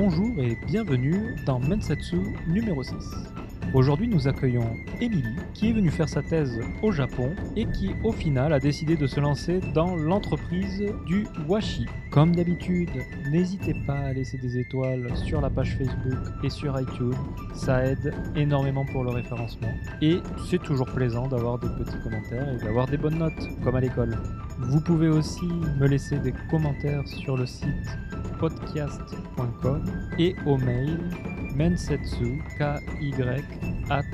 Bonjour 0.00 0.30
et 0.38 0.56
bienvenue 0.64 1.34
dans 1.44 1.58
Mensetsu 1.58 2.18
numéro 2.46 2.84
6. 2.84 2.94
Aujourd'hui, 3.74 4.06
nous 4.06 4.28
accueillons 4.28 4.76
Émilie, 5.00 5.34
qui 5.54 5.70
est 5.70 5.72
venue 5.72 5.90
faire 5.90 6.08
sa 6.08 6.22
thèse 6.22 6.60
au 6.82 6.92
Japon 6.92 7.34
et 7.56 7.66
qui, 7.66 7.90
au 8.04 8.12
final, 8.12 8.52
a 8.52 8.60
décidé 8.60 8.96
de 8.96 9.08
se 9.08 9.18
lancer 9.18 9.58
dans 9.74 9.96
l'entreprise 9.96 10.84
du 11.04 11.26
washi. 11.48 11.86
Comme 12.12 12.36
d'habitude, 12.36 12.90
n'hésitez 13.28 13.74
pas 13.88 13.98
à 13.98 14.12
laisser 14.12 14.38
des 14.38 14.58
étoiles 14.58 15.10
sur 15.16 15.40
la 15.40 15.50
page 15.50 15.76
Facebook 15.76 16.32
et 16.44 16.48
sur 16.48 16.80
iTunes. 16.80 17.18
Ça 17.54 17.84
aide 17.84 18.14
énormément 18.36 18.84
pour 18.84 19.02
le 19.02 19.10
référencement. 19.10 19.72
Et 20.00 20.18
c'est 20.48 20.62
toujours 20.62 20.86
plaisant 20.86 21.26
d'avoir 21.26 21.58
des 21.58 21.70
petits 21.70 21.98
commentaires 22.04 22.48
et 22.54 22.64
d'avoir 22.64 22.86
des 22.86 22.98
bonnes 22.98 23.18
notes, 23.18 23.48
comme 23.64 23.74
à 23.74 23.80
l'école. 23.80 24.16
Vous 24.60 24.80
pouvez 24.80 25.08
aussi 25.08 25.46
me 25.46 25.86
laisser 25.86 26.18
des 26.18 26.32
commentaires 26.50 27.06
sur 27.06 27.36
le 27.36 27.46
site 27.46 27.98
podcast.com 28.40 29.84
et 30.18 30.34
au 30.46 30.56
mail 30.56 30.98
mensetsu, 31.54 32.42
at 32.60 32.80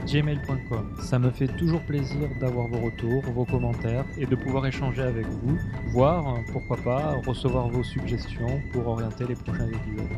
gmail.com. 0.07 0.97
Ça 1.01 1.19
me 1.19 1.31
fait 1.31 1.49
toujours 1.57 1.81
plaisir 1.83 2.29
d'avoir 2.41 2.69
vos 2.69 2.81
retours, 2.81 3.23
vos 3.33 3.45
commentaires 3.45 4.05
et 4.19 4.27
de 4.27 4.37
pouvoir 4.37 4.67
échanger 4.67 5.03
avec 5.03 5.27
vous, 5.27 5.59
voire, 5.93 6.39
pourquoi 6.53 6.77
pas, 6.79 7.17
recevoir 7.27 7.69
vos 7.69 7.83
suggestions 7.83 8.61
pour 8.73 8.87
orienter 8.87 9.27
les 9.27 9.35
prochains 9.35 9.69
épisodes. 9.69 10.09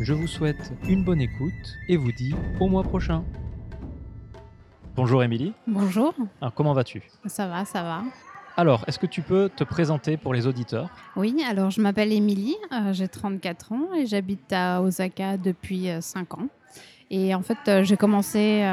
Je 0.00 0.12
vous 0.12 0.26
souhaite 0.26 0.72
une 0.88 1.04
bonne 1.04 1.20
écoute 1.20 1.76
et 1.88 1.96
vous 1.96 2.12
dis 2.12 2.34
au 2.60 2.68
mois 2.68 2.82
prochain. 2.82 3.24
Bonjour 4.96 5.22
Émilie. 5.22 5.52
Bonjour. 5.66 6.14
Alors 6.40 6.54
comment 6.54 6.74
vas-tu? 6.74 7.02
Ça 7.26 7.46
va, 7.48 7.64
ça 7.64 7.82
va. 7.82 8.02
Alors, 8.56 8.84
est-ce 8.86 8.98
que 8.98 9.06
tu 9.06 9.22
peux 9.22 9.48
te 9.54 9.64
présenter 9.64 10.16
pour 10.16 10.34
les 10.34 10.46
auditeurs? 10.46 10.90
Oui, 11.16 11.42
alors 11.48 11.70
je 11.70 11.80
m'appelle 11.80 12.12
Émilie, 12.12 12.56
euh, 12.72 12.92
j'ai 12.92 13.08
34 13.08 13.72
ans 13.72 13.94
et 13.94 14.06
j'habite 14.06 14.52
à 14.52 14.82
Osaka 14.82 15.36
depuis 15.36 15.88
5 16.00 16.20
euh, 16.20 16.36
ans. 16.36 16.48
Et 17.10 17.34
en 17.34 17.42
fait, 17.42 17.58
euh, 17.68 17.84
j'ai 17.84 17.96
commencé 17.96 18.64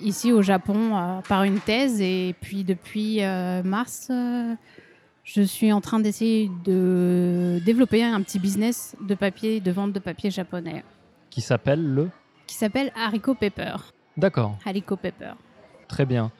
ici 0.00 0.32
au 0.32 0.42
Japon 0.42 1.22
par 1.28 1.44
une 1.44 1.60
thèse 1.60 2.00
et 2.00 2.34
puis 2.40 2.64
depuis 2.64 3.20
mars, 3.64 4.10
je 5.24 5.42
suis 5.42 5.72
en 5.72 5.80
train 5.80 6.00
d'essayer 6.00 6.50
de 6.64 7.60
développer 7.64 8.02
un 8.02 8.20
petit 8.22 8.38
business 8.38 8.96
de 9.00 9.14
papier, 9.14 9.60
de 9.60 9.70
vente 9.70 9.92
de 9.92 10.00
papier 10.00 10.30
japonais. 10.30 10.84
Qui 11.30 11.40
s'appelle 11.40 11.82
le? 11.82 12.10
Qui 12.46 12.56
s'appelle 12.56 12.92
Haricot 12.94 13.34
Pepper. 13.34 13.76
D'accord. 14.16 14.58
Haricot 14.66 14.96
Pepper. 14.96 15.32
Très 15.88 16.04
bien. 16.04 16.30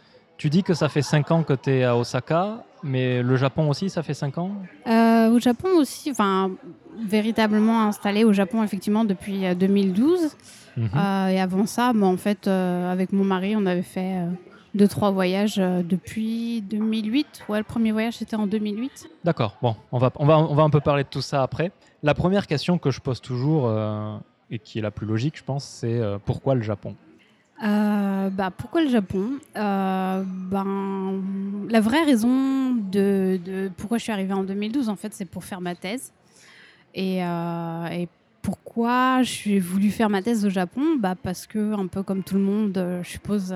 Tu 0.43 0.51
dis 0.51 0.65
que 0.65 0.75
ça 0.75 0.89
fait 0.89 1.03
5 1.03 1.31
ans 1.31 1.43
que 1.45 1.53
tu 1.53 1.71
es 1.71 1.85
à 1.85 1.97
Osaka, 1.97 2.65
mais 2.83 3.23
le 3.23 3.37
Japon 3.37 3.71
aussi, 3.71 3.89
ça 3.89 4.03
fait 4.03 4.13
5 4.13 4.39
ans? 4.39 4.51
Euh, 4.89 5.31
Au 5.31 5.39
Japon 5.39 5.69
aussi, 5.77 6.11
enfin, 6.11 6.51
véritablement 6.99 7.83
installé 7.87 8.25
au 8.25 8.33
Japon, 8.33 8.65
effectivement, 8.65 9.05
depuis 9.05 9.43
2012. 9.55 10.19
Euh, 10.25 10.81
mhm. 10.81 10.91
euh, 10.97 11.29
et 11.29 11.41
avant 11.41 11.65
ça, 11.67 11.93
en 11.95 12.17
fait, 12.17 12.49
avec 12.49 13.13
mon 13.13 13.23
mari, 13.23 13.55
on 13.55 13.67
avait 13.67 13.83
fait 13.85 14.17
deux, 14.75 14.89
trois 14.89 15.13
voyages 15.13 15.59
depuis 15.59 16.61
2008. 16.63 17.45
Ouais, 17.49 17.59
le 17.59 17.65
premier 17.65 17.93
voyage, 17.93 18.15
c'était 18.15 18.35
en 18.35 18.49
2008. 18.49 19.11
D'accord. 19.23 19.57
Bon, 19.63 19.77
on 19.93 19.99
va, 19.99 20.11
on, 20.17 20.27
va, 20.27 20.39
on 20.39 20.57
va 20.57 20.65
un 20.65 20.71
peu 20.71 20.81
parler 20.81 21.05
de 21.05 21.09
tout 21.09 21.23
ça 21.23 21.45
après. 21.45 21.71
La 22.03 22.15
première 22.15 22.49
question 22.49 22.79
que 22.79 22.91
je 22.91 22.99
pose 22.99 23.21
toujours, 23.21 23.73
et 24.51 24.59
qui 24.59 24.81
est 24.81 24.83
la 24.83 24.91
plus 24.91 25.07
logique, 25.07 25.39
je 25.39 25.45
pense, 25.45 25.63
c'est 25.63 26.01
pourquoi 26.27 26.57
le 26.57 26.63
Japon? 26.63 26.97
Euh, 27.63 28.31
bah, 28.31 28.51
pourquoi 28.51 28.83
le 28.83 28.91
Japon 28.91 29.39
euh, 29.57 30.25
ben, 30.27 31.23
La 31.69 31.81
vraie 31.81 32.03
raison 32.03 32.75
de, 32.75 33.39
de, 33.45 33.71
pourquoi 33.77 33.99
je 33.99 34.03
suis 34.03 34.13
arrivée 34.13 34.35
en 34.35 34.43
2012, 34.43 34.89
en 34.89 34.97
fait, 34.97 35.15
c'est 35.15 35.25
pour 35.25 35.45
faire 35.45 35.61
ma 35.61 35.75
thèse. 35.75 36.13
Et, 36.95 37.25
euh, 37.25 37.87
et 37.87 38.09
pourquoi 38.43 39.23
j'ai 39.23 39.61
voulu 39.61 39.91
faire 39.91 40.11
ma 40.11 40.23
thèse 40.23 40.45
au 40.45 40.51
Japon 40.51 40.97
bah, 40.99 41.15
Parce 41.15 41.47
que, 41.47 41.75
un 41.75 41.87
peu 41.87 42.03
comme 42.03 42.25
tout 42.25 42.35
le 42.35 42.41
monde, 42.41 43.01
je 43.03 43.09
suppose, 43.09 43.55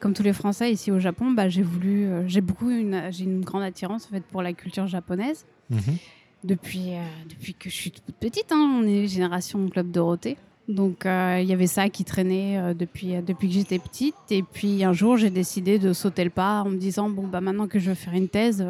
comme 0.00 0.14
tous 0.14 0.24
les 0.24 0.32
Français 0.32 0.72
ici 0.72 0.90
au 0.90 0.98
Japon, 0.98 1.30
bah, 1.30 1.48
j'ai 1.48 1.62
voulu, 1.62 2.08
j'ai 2.26 2.40
beaucoup 2.40 2.70
une, 2.70 3.04
j'ai 3.10 3.24
une 3.24 3.44
grande 3.44 3.62
attirance 3.62 4.06
en 4.06 4.10
fait, 4.10 4.24
pour 4.24 4.42
la 4.42 4.52
culture 4.52 4.88
japonaise. 4.88 5.44
Mhm. 5.70 5.96
Depuis, 6.44 6.92
depuis 7.28 7.54
que 7.54 7.68
je 7.70 7.74
suis 7.74 7.90
toute 7.90 8.14
petite, 8.16 8.50
hein, 8.50 8.80
on 8.80 8.86
est 8.86 9.06
génération 9.06 9.68
Club 9.68 9.90
Dorothée. 9.92 10.36
Donc 10.68 11.06
euh, 11.06 11.38
il 11.40 11.48
y 11.48 11.54
avait 11.54 11.66
ça 11.66 11.88
qui 11.88 12.04
traînait 12.04 12.58
euh, 12.58 12.74
depuis, 12.74 13.16
euh, 13.16 13.22
depuis 13.22 13.48
que 13.48 13.54
j'étais 13.54 13.78
petite. 13.78 14.14
Et 14.30 14.42
puis 14.42 14.84
un 14.84 14.92
jour, 14.92 15.16
j'ai 15.16 15.30
décidé 15.30 15.78
de 15.78 15.94
sauter 15.94 16.24
le 16.24 16.30
pas 16.30 16.62
en 16.62 16.68
me 16.68 16.76
disant 16.76 17.08
bon 17.08 17.26
bah 17.26 17.40
maintenant 17.40 17.66
que 17.66 17.78
je 17.78 17.88
veux 17.88 17.94
faire 17.94 18.12
une 18.12 18.28
thèse, 18.28 18.66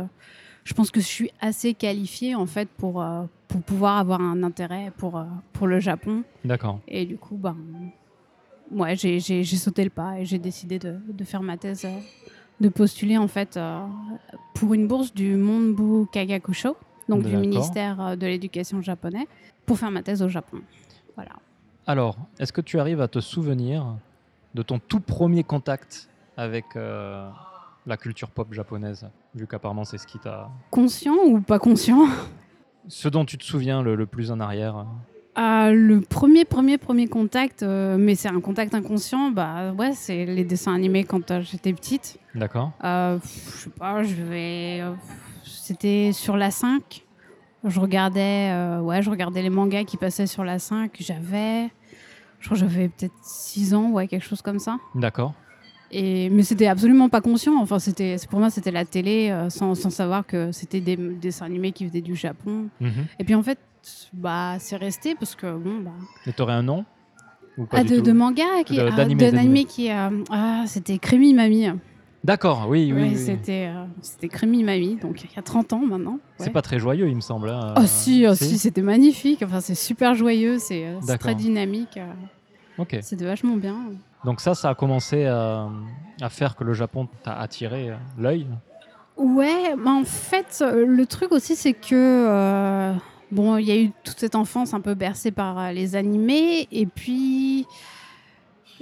je 0.62 0.74
pense 0.74 0.92
que 0.92 1.00
je 1.00 1.06
suis 1.06 1.30
assez 1.40 1.74
qualifiée 1.74 2.36
en 2.36 2.46
fait 2.46 2.68
pour, 2.68 3.04
pour 3.48 3.62
pouvoir 3.62 3.98
avoir 3.98 4.20
un 4.20 4.44
intérêt 4.44 4.92
pour, 4.96 5.24
pour 5.52 5.66
le 5.66 5.80
Japon. 5.80 6.22
D'accord. 6.44 6.78
Et 6.86 7.04
du 7.04 7.16
coup, 7.16 7.36
ben, 7.36 7.56
ouais, 8.70 8.94
j'ai 8.94 9.44
sauté 9.44 9.82
le 9.82 9.90
pas 9.90 10.20
et 10.20 10.24
j'ai 10.24 10.38
décidé 10.38 10.78
de, 10.78 10.96
de, 11.08 11.24
faire 11.24 11.42
ma 11.42 11.56
thèse, 11.56 11.88
de 12.60 12.68
postuler 12.68 13.18
en 13.18 13.28
fait 13.28 13.58
pour 14.54 14.74
une 14.74 14.86
bourse 14.86 15.12
du 15.12 15.34
Monbu 15.34 16.06
Kagakusho, 16.12 16.76
donc 17.08 17.24
du 17.24 17.36
ministère 17.36 18.16
de 18.16 18.26
l'Éducation 18.26 18.82
japonais, 18.82 19.26
pour 19.66 19.78
faire 19.78 19.90
ma 19.90 20.02
thèse 20.02 20.22
au 20.22 20.28
Japon. 20.28 20.58
Voilà. 21.16 21.32
Alors, 21.88 22.18
est-ce 22.38 22.52
que 22.52 22.60
tu 22.60 22.78
arrives 22.78 23.00
à 23.00 23.08
te 23.08 23.18
souvenir 23.18 23.96
de 24.52 24.60
ton 24.60 24.78
tout 24.78 25.00
premier 25.00 25.42
contact 25.42 26.10
avec 26.36 26.66
euh, 26.76 27.26
la 27.86 27.96
culture 27.96 28.28
pop 28.28 28.52
japonaise, 28.52 29.08
vu 29.34 29.46
qu'apparemment 29.46 29.84
c'est 29.84 29.96
ce 29.96 30.06
qui 30.06 30.18
t'a... 30.18 30.50
Conscient 30.70 31.16
ou 31.24 31.40
pas 31.40 31.58
conscient? 31.58 32.06
Ce 32.88 33.08
dont 33.08 33.24
tu 33.24 33.38
te 33.38 33.44
souviens 33.44 33.80
le, 33.80 34.04
plus 34.04 34.30
en 34.30 34.38
arrière? 34.38 34.84
Ah, 35.34 35.70
Le 35.72 36.02
premier, 36.02 36.44
premier, 36.44 36.76
premier 36.76 37.08
contact, 37.08 37.62
euh, 37.62 37.96
mais 37.98 38.16
c'est 38.16 38.28
un 38.28 38.40
contact 38.42 38.74
inconscient, 38.74 39.30
bah 39.30 39.72
ouais, 39.72 39.94
c'est 39.94 40.26
les 40.26 40.44
dessins 40.44 40.74
animés 40.74 41.04
quand 41.04 41.30
euh, 41.30 41.40
j'étais 41.40 41.72
petite. 41.72 42.18
D'accord. 42.34 42.72
je 42.82 43.18
sais 43.24 43.70
pas, 43.70 44.02
je 44.02 44.14
vais... 44.14 44.82
C'était 45.42 46.10
sur 46.12 46.36
la 46.36 46.50
5. 46.50 47.06
Je 47.64 47.80
regardais, 47.80 48.78
ouais, 48.82 49.00
je 49.00 49.08
regardais 49.08 49.40
les 49.40 49.50
mangas 49.50 49.84
qui 49.84 49.96
passaient 49.96 50.26
sur 50.26 50.44
la 50.44 50.58
5. 50.58 50.92
J'avais 51.00 51.70
je 52.40 52.46
crois 52.46 52.56
que 52.56 52.60
j'avais 52.60 52.88
peut-être 52.88 53.14
6 53.22 53.74
ans, 53.74 53.90
ouais, 53.90 54.06
quelque 54.06 54.24
chose 54.24 54.42
comme 54.42 54.58
ça. 54.58 54.78
D'accord. 54.94 55.34
Et, 55.90 56.28
mais 56.30 56.42
c'était 56.42 56.66
absolument 56.66 57.08
pas 57.08 57.20
conscient. 57.20 57.58
Enfin, 57.60 57.78
c'était, 57.78 58.16
pour 58.28 58.40
moi, 58.40 58.50
c'était 58.50 58.70
la 58.70 58.84
télé 58.84 59.30
euh, 59.30 59.48
sans, 59.48 59.74
sans, 59.74 59.90
savoir 59.90 60.26
que 60.26 60.52
c'était 60.52 60.80
des, 60.80 60.96
dessins 60.96 61.46
animés 61.46 61.72
qui 61.72 61.86
venaient 61.86 62.02
du 62.02 62.14
Japon. 62.14 62.68
Mhm. 62.80 63.06
Et 63.18 63.24
puis 63.24 63.34
en 63.34 63.42
fait, 63.42 63.58
bah, 64.12 64.56
c'est 64.58 64.76
resté 64.76 65.14
parce 65.14 65.34
que 65.34 65.56
bon. 65.56 65.80
Bah... 65.80 65.90
Et 66.26 66.32
t'aurais 66.32 66.52
un 66.52 66.62
nom? 66.62 66.84
Ou 67.56 67.64
pas 67.64 67.78
ah, 67.78 67.84
de, 67.84 68.00
de, 68.00 68.12
manga 68.12 68.44
qui, 68.64 68.78
ah, 68.78 68.90
d'animé, 68.90 69.64
qui. 69.64 69.90
Euh, 69.90 70.22
ah, 70.30 70.64
c'était 70.66 70.98
Crémy 70.98 71.34
Mamie. 71.34 71.70
D'accord, 72.24 72.66
oui, 72.68 72.92
oui. 72.94 73.16
C'était, 73.16 73.70
euh, 73.72 73.84
c'était 74.02 74.28
Crémy 74.28 74.64
Mamie, 74.64 74.96
donc 74.96 75.22
il 75.22 75.34
y 75.34 75.38
a 75.38 75.42
30 75.42 75.72
ans 75.72 75.82
maintenant. 75.86 76.18
C'est 76.38 76.50
pas 76.50 76.62
très 76.62 76.78
joyeux, 76.78 77.08
il 77.08 77.16
me 77.16 77.20
semble. 77.20 77.48
Hein. 77.48 77.74
Oh, 77.76 77.82
si, 77.86 78.26
oh, 78.28 78.34
si, 78.34 78.58
c'était 78.58 78.82
magnifique. 78.82 79.42
Enfin, 79.44 79.60
c'est 79.60 79.76
super 79.76 80.14
joyeux, 80.14 80.58
c'est, 80.58 80.86
euh, 80.86 81.16
très 81.18 81.34
dynamique. 81.34 81.96
Euh. 81.96 82.12
Ok. 82.78 82.98
C'est 83.02 83.20
vachement 83.22 83.56
bien. 83.56 83.76
Donc, 84.24 84.40
ça, 84.40 84.54
ça 84.54 84.70
a 84.70 84.74
commencé 84.74 85.26
à, 85.26 85.68
faire 86.28 86.56
que 86.56 86.64
le 86.64 86.74
Japon 86.74 87.08
t'a 87.22 87.38
attiré 87.38 87.92
l'œil? 88.18 88.46
Ouais, 89.16 89.74
mais 89.76 89.90
en 89.90 90.04
fait, 90.04 90.62
le 90.62 91.06
truc 91.06 91.32
aussi, 91.32 91.54
c'est 91.54 91.72
que. 91.72 92.94
bon, 93.30 93.56
il 93.58 93.66
y 93.66 93.70
a 93.70 93.76
eu 93.76 93.92
toute 94.02 94.18
cette 94.18 94.34
enfance 94.34 94.74
un 94.74 94.80
peu 94.80 94.94
bercée 94.94 95.30
par 95.30 95.72
les 95.72 95.94
animés, 95.94 96.66
et 96.72 96.86
puis 96.86 97.66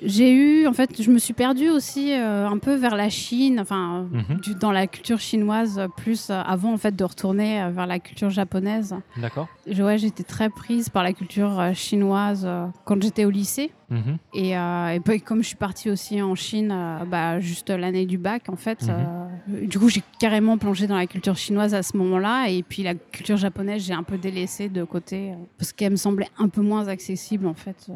j'ai 0.02 0.32
eu, 0.32 0.66
en 0.66 0.72
fait, 0.72 1.00
je 1.00 1.10
me 1.10 1.18
suis 1.18 1.32
perdue 1.32 1.70
aussi 1.70 2.12
euh, 2.12 2.46
un 2.46 2.58
peu 2.58 2.74
vers 2.74 2.96
la 2.96 3.08
Chine, 3.08 3.58
enfin, 3.60 4.08
mhm. 4.10 4.54
dans 4.60 4.72
la 4.72 4.86
culture 4.86 5.18
chinoise, 5.18 5.80
plus 5.96 6.28
euh, 6.28 6.40
avant, 6.44 6.72
en 6.72 6.76
fait, 6.76 6.94
de 6.94 7.04
retourner 7.04 7.62
euh, 7.62 7.70
vers 7.70 7.86
la 7.86 7.98
culture 7.98 8.28
japonaise. 8.28 8.94
D'accord. 9.16 9.48
Ouais, 9.66 9.98
j'étais 9.98 10.22
très 10.22 10.50
prise 10.50 10.90
par 10.90 11.02
la 11.02 11.12
culture 11.12 11.70
chinoise 11.74 12.48
quand 12.84 13.02
j'étais 13.02 13.24
au 13.24 13.30
lycée. 13.30 13.72
Mhm. 13.88 14.18
Et, 14.34 14.50
et 14.50 15.00
puis, 15.04 15.20
comme 15.20 15.42
je 15.42 15.48
suis 15.48 15.56
partie 15.56 15.90
aussi 15.90 16.20
en 16.20 16.34
Chine, 16.34 16.74
bah, 17.08 17.40
juste 17.40 17.70
l'année 17.70 18.06
du 18.06 18.18
bac, 18.18 18.48
en 18.48 18.56
fait, 18.56 18.82
mhm. 18.82 19.66
du 19.66 19.78
coup, 19.78 19.88
j'ai 19.88 20.02
carrément 20.20 20.58
plongé 20.58 20.86
dans 20.86 20.96
la 20.96 21.06
culture 21.06 21.36
chinoise 21.36 21.74
à 21.74 21.82
ce 21.82 21.96
moment-là. 21.96 22.48
Et 22.48 22.62
puis, 22.62 22.82
la 22.82 22.94
culture 22.94 23.36
japonaise, 23.36 23.84
j'ai 23.84 23.94
un 23.94 24.02
peu 24.02 24.18
délaissé 24.18 24.68
de 24.68 24.84
côté 24.84 25.32
parce 25.58 25.72
qu'elle 25.72 25.92
me 25.92 25.96
semblait 25.96 26.28
un 26.38 26.48
peu 26.48 26.62
moins 26.62 26.86
accessible, 26.88 27.46
en 27.46 27.54
fait. 27.54 27.88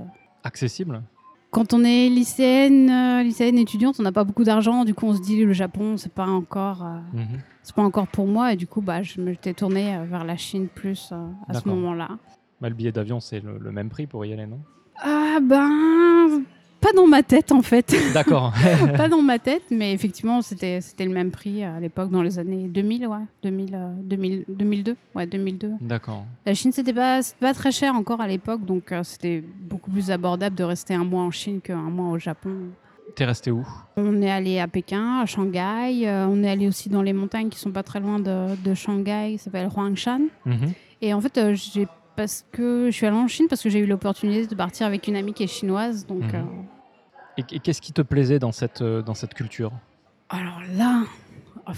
Accessible? 0.42 1.02
Quand 1.50 1.74
on 1.74 1.82
est 1.82 2.08
lycéenne, 2.08 2.90
euh, 2.90 3.22
lycéenne 3.22 3.58
étudiante, 3.58 3.96
on 3.98 4.02
n'a 4.02 4.12
pas 4.12 4.24
beaucoup 4.24 4.44
d'argent. 4.44 4.84
Du 4.84 4.94
coup, 4.94 5.06
on 5.06 5.14
se 5.14 5.20
dit 5.20 5.44
le 5.44 5.52
Japon, 5.52 5.96
c'est 5.96 6.12
pas 6.12 6.26
encore, 6.26 6.84
euh, 6.84 6.98
mhm. 7.12 7.40
c'est 7.62 7.74
pas 7.74 7.82
encore 7.82 8.06
pour 8.06 8.26
moi. 8.26 8.52
Et 8.52 8.56
du 8.56 8.66
coup, 8.66 8.80
bah, 8.80 9.02
je 9.02 9.20
m'étais 9.20 9.52
tournée 9.52 9.96
euh, 9.96 10.04
vers 10.04 10.24
la 10.24 10.36
Chine 10.36 10.68
plus 10.68 11.12
à 11.48 11.54
ce 11.54 11.68
moment-là. 11.68 12.08
Bah, 12.60 12.68
le 12.68 12.74
billet 12.74 12.92
d'avion, 12.92 13.20
c'est 13.20 13.40
le, 13.40 13.72
même 13.72 13.88
prix 13.88 14.06
pour 14.06 14.24
y 14.24 14.32
aller, 14.32 14.46
non? 14.46 14.60
Ah 15.02 15.38
ben, 15.42 16.42
pas 16.80 16.92
dans 16.92 17.06
ma 17.06 17.22
tête 17.22 17.52
en 17.52 17.62
fait. 17.62 17.94
D'accord. 18.14 18.52
pas 18.96 19.08
dans 19.08 19.22
ma 19.22 19.38
tête, 19.38 19.62
mais 19.70 19.92
effectivement, 19.92 20.42
c'était 20.42 20.80
c'était 20.80 21.04
le 21.04 21.12
même 21.12 21.30
prix 21.30 21.62
à 21.64 21.78
l'époque 21.80 22.10
dans 22.10 22.22
les 22.22 22.38
années 22.38 22.68
2000, 22.68 23.06
ouais, 23.06 23.16
2000, 23.42 23.78
2000 24.02 24.44
2002, 24.48 24.96
ouais, 25.14 25.26
2002. 25.26 25.72
D'accord. 25.80 26.24
La 26.46 26.54
Chine, 26.54 26.72
c'était 26.72 26.92
pas 26.92 27.22
c'était 27.22 27.40
pas 27.46 27.54
très 27.54 27.72
cher 27.72 27.94
encore 27.94 28.20
à 28.20 28.28
l'époque, 28.28 28.64
donc 28.64 28.92
euh, 28.92 29.02
c'était 29.02 29.42
beaucoup 29.60 29.90
plus 29.90 30.10
abordable 30.10 30.56
de 30.56 30.64
rester 30.64 30.94
un 30.94 31.04
mois 31.04 31.22
en 31.22 31.30
Chine 31.30 31.60
qu'un 31.60 31.76
mois 31.76 32.10
au 32.10 32.18
Japon. 32.18 32.50
T'es 33.14 33.24
resté 33.24 33.50
où? 33.50 33.66
On 33.96 34.22
est 34.22 34.30
allé 34.30 34.60
à 34.60 34.68
Pékin, 34.68 35.20
à 35.20 35.26
Shanghai. 35.26 36.06
euh, 36.06 36.26
on 36.30 36.42
est 36.44 36.50
allé 36.50 36.68
aussi 36.68 36.88
dans 36.88 37.02
les 37.02 37.12
montagnes 37.12 37.48
qui 37.48 37.58
sont 37.58 37.72
pas 37.72 37.82
très 37.82 38.00
loin 38.00 38.20
de, 38.20 38.54
de 38.62 38.74
Shanghai, 38.74 39.36
ça 39.36 39.44
s'appelle 39.44 39.68
Huangshan. 39.74 40.20
Mhm. 40.46 40.72
Et 41.02 41.14
en 41.14 41.20
fait, 41.20 41.36
euh, 41.38 41.54
j'ai 41.54 41.86
parce 42.20 42.44
que 42.52 42.88
je 42.90 42.90
suis 42.90 43.06
allée 43.06 43.16
en 43.16 43.28
Chine 43.28 43.46
parce 43.48 43.62
que 43.62 43.70
j'ai 43.70 43.78
eu 43.78 43.86
l'opportunité 43.86 44.46
de 44.46 44.54
partir 44.54 44.86
avec 44.86 45.08
une 45.08 45.16
amie 45.16 45.32
qui 45.32 45.42
est 45.42 45.46
chinoise. 45.46 46.06
Donc, 46.06 46.22
Mhm. 46.22 46.34
euh, 46.34 46.42
Et, 47.38 47.60
qu'est-ce 47.60 47.80
qui 47.80 47.94
te 47.94 48.02
plaisait 48.02 48.38
dans 48.38 48.52
cette, 48.52 48.82
euh, 48.82 49.00
dans 49.00 49.14
cette 49.14 49.32
culture? 49.32 49.72
Alors 50.28 50.60
là, 50.76 51.04
oh, 51.66 51.72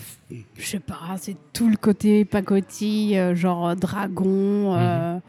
je 0.56 0.66
sais 0.66 0.80
pas, 0.80 1.16
c'est 1.16 1.36
tout 1.52 1.68
le 1.68 1.76
côté 1.76 2.24
pacotille, 2.24 3.16
euh, 3.16 3.36
genre 3.36 3.76
dragon, 3.76 4.74
euh, 4.74 5.20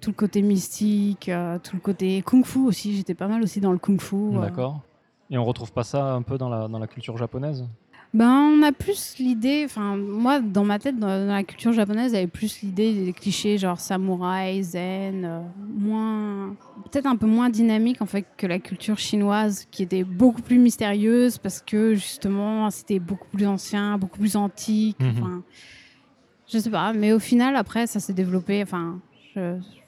tout 0.00 0.10
le 0.10 0.14
côté 0.14 0.42
mystique, 0.42 1.28
tout 1.64 1.74
le 1.76 1.80
côté 1.80 2.22
kung-fu 2.22 2.60
aussi. 2.60 2.94
J'étais 2.96 3.14
pas 3.14 3.26
mal 3.26 3.42
aussi 3.42 3.60
dans 3.60 3.72
le 3.72 3.78
kung-fu. 3.78 4.38
D'accord. 4.40 4.80
Et 5.28 5.38
on 5.38 5.44
retrouve 5.44 5.72
pas 5.72 5.82
ça 5.82 6.12
un 6.12 6.22
peu 6.22 6.38
dans 6.38 6.48
la, 6.48 6.68
dans 6.68 6.78
la 6.78 6.86
culture 6.86 7.16
japonaise? 7.16 7.66
Ben, 8.14 8.28
on 8.28 8.62
a 8.62 8.72
plus 8.72 9.14
l'idée, 9.18 9.62
enfin, 9.64 9.96
moi, 9.96 10.40
dans 10.40 10.64
ma 10.64 10.78
tête, 10.78 10.98
dans, 10.98 11.26
dans 11.26 11.32
la 11.32 11.44
culture 11.44 11.72
japonaise, 11.72 12.14
avait 12.14 12.26
plus 12.26 12.60
l'idée 12.60 12.92
des 13.06 13.12
clichés 13.14 13.56
genre 13.56 13.80
samouraï, 13.80 14.62
zen, 14.62 15.24
euh, 15.24 15.40
moins, 15.74 16.54
peut-être 16.90 17.06
un 17.06 17.16
peu 17.16 17.26
moins 17.26 17.48
dynamique 17.48 18.02
en 18.02 18.06
fait 18.06 18.26
que 18.36 18.46
la 18.46 18.58
culture 18.58 18.98
chinoise, 18.98 19.66
qui 19.70 19.82
était 19.82 20.04
beaucoup 20.04 20.42
plus 20.42 20.58
mystérieuse 20.58 21.38
parce 21.38 21.62
que 21.62 21.94
justement, 21.94 22.68
c'était 22.68 22.98
beaucoup 22.98 23.28
plus 23.28 23.46
ancien, 23.46 23.96
beaucoup 23.96 24.18
plus 24.18 24.36
antique. 24.36 25.00
Mhm. 25.00 25.12
Enfin, 25.16 25.42
je 26.52 26.58
sais 26.58 26.70
pas, 26.70 26.92
mais 26.92 27.14
au 27.14 27.18
final, 27.18 27.56
après, 27.56 27.86
ça 27.86 27.98
s'est 27.98 28.12
développé. 28.12 28.62
Enfin, 28.62 29.00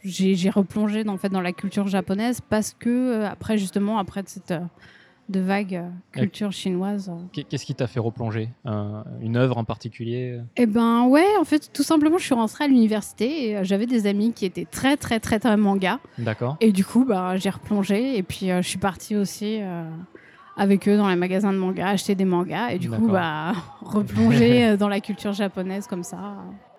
j'ai 0.03 0.50
replongé 0.50 1.05
dans, 1.05 1.12
en 1.12 1.19
fait, 1.19 1.29
dans 1.29 1.43
la 1.43 1.53
culture 1.53 1.88
japonaise 1.88 2.41
parce 2.49 2.73
que 2.73 2.88
euh, 2.88 3.29
après, 3.29 3.59
justement, 3.59 3.99
après 3.99 4.23
cette 4.27 4.53
euh, 4.53 4.61
de 5.29 5.41
vague 5.41 5.75
euh, 5.76 5.88
culture 6.12 6.53
chinoise. 6.53 7.11
Qu'est- 7.32 7.44
Qu'est-ce 7.44 7.65
qui 7.65 7.75
t'a 7.75 7.87
fait 7.87 8.00
replonger? 8.00 8.50
Un- 8.65 9.05
Une 9.23 9.37
œuvre 9.37 9.56
en 9.59 9.65
particulier? 9.65 10.38
Eh 10.56 10.67
ben 10.67 11.05
ouais, 11.06 11.25
en 11.41 11.44
fait, 11.44 11.71
tout 11.73 11.82
simplement, 11.82 12.19
je 12.19 12.25
suis 12.25 12.35
rentrée 12.35 12.65
à 12.65 12.67
l'université 12.69 13.49
et 13.49 13.56
euh, 13.56 13.65
j'avais 13.65 13.87
des 13.87 14.06
amis 14.06 14.32
qui 14.32 14.44
étaient 14.44 14.67
très, 14.71 14.97
très, 14.97 15.21
très, 15.21 15.38
très 15.38 15.56
manga. 15.56 15.99
D'accord. 16.19 16.56
Et 16.61 16.73
du 16.73 16.85
coup, 16.85 17.05
bah, 17.05 17.37
j'ai 17.37 17.50
replongé 17.50 18.19
et 18.19 18.23
puis 18.23 18.50
euh, 18.50 18.61
je 18.62 18.69
suis 18.69 18.79
partie 18.79 19.17
aussi 19.17 19.61
euh, 19.62 19.85
avec 20.56 20.87
eux 20.88 20.97
dans 20.97 21.09
les 21.09 21.17
magasins 21.17 21.53
de 21.53 21.59
manga, 21.59 21.88
acheter 21.88 22.15
des 22.15 22.25
mangas 22.27 22.70
et 22.70 22.79
du 22.79 22.91
coup, 22.91 23.09
bah, 23.09 23.53
replonger 23.82 24.77
dans 24.77 24.88
la 24.88 25.00
culture 25.00 25.32
japonaise 25.32 25.87
comme 25.87 26.05
ça. 26.05 26.37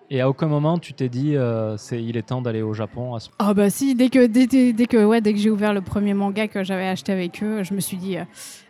Et 0.08 0.20
à 0.20 0.28
aucun 0.28 0.46
moment 0.46 0.78
tu 0.78 0.92
t'es 0.92 1.08
dit 1.08 1.34
euh, 1.34 1.76
c'est 1.76 2.02
il 2.02 2.16
est 2.16 2.22
temps 2.28 2.40
d'aller 2.40 2.62
au 2.62 2.74
Japon 2.74 3.14
à 3.14 3.20
ce- 3.20 3.28
Ah 3.38 3.54
bah 3.54 3.70
si, 3.70 3.94
dès 3.94 4.08
que, 4.08 4.26
dès, 4.26 4.46
dès- 4.46 4.86
que, 4.86 5.04
ouais, 5.04 5.20
dès 5.20 5.32
que 5.32 5.38
j'ai 5.40 5.50
ouvert 5.50 5.72
le 5.74 5.80
premier 5.80 6.14
manga 6.14 6.46
que 6.46 6.62
j'avais 6.62 6.86
acheté 6.86 7.12
avec 7.12 7.42
eux, 7.42 7.62
je 7.64 7.74
me 7.74 7.80
suis 7.80 7.96
dit, 7.96 8.16
euh, 8.18 8.24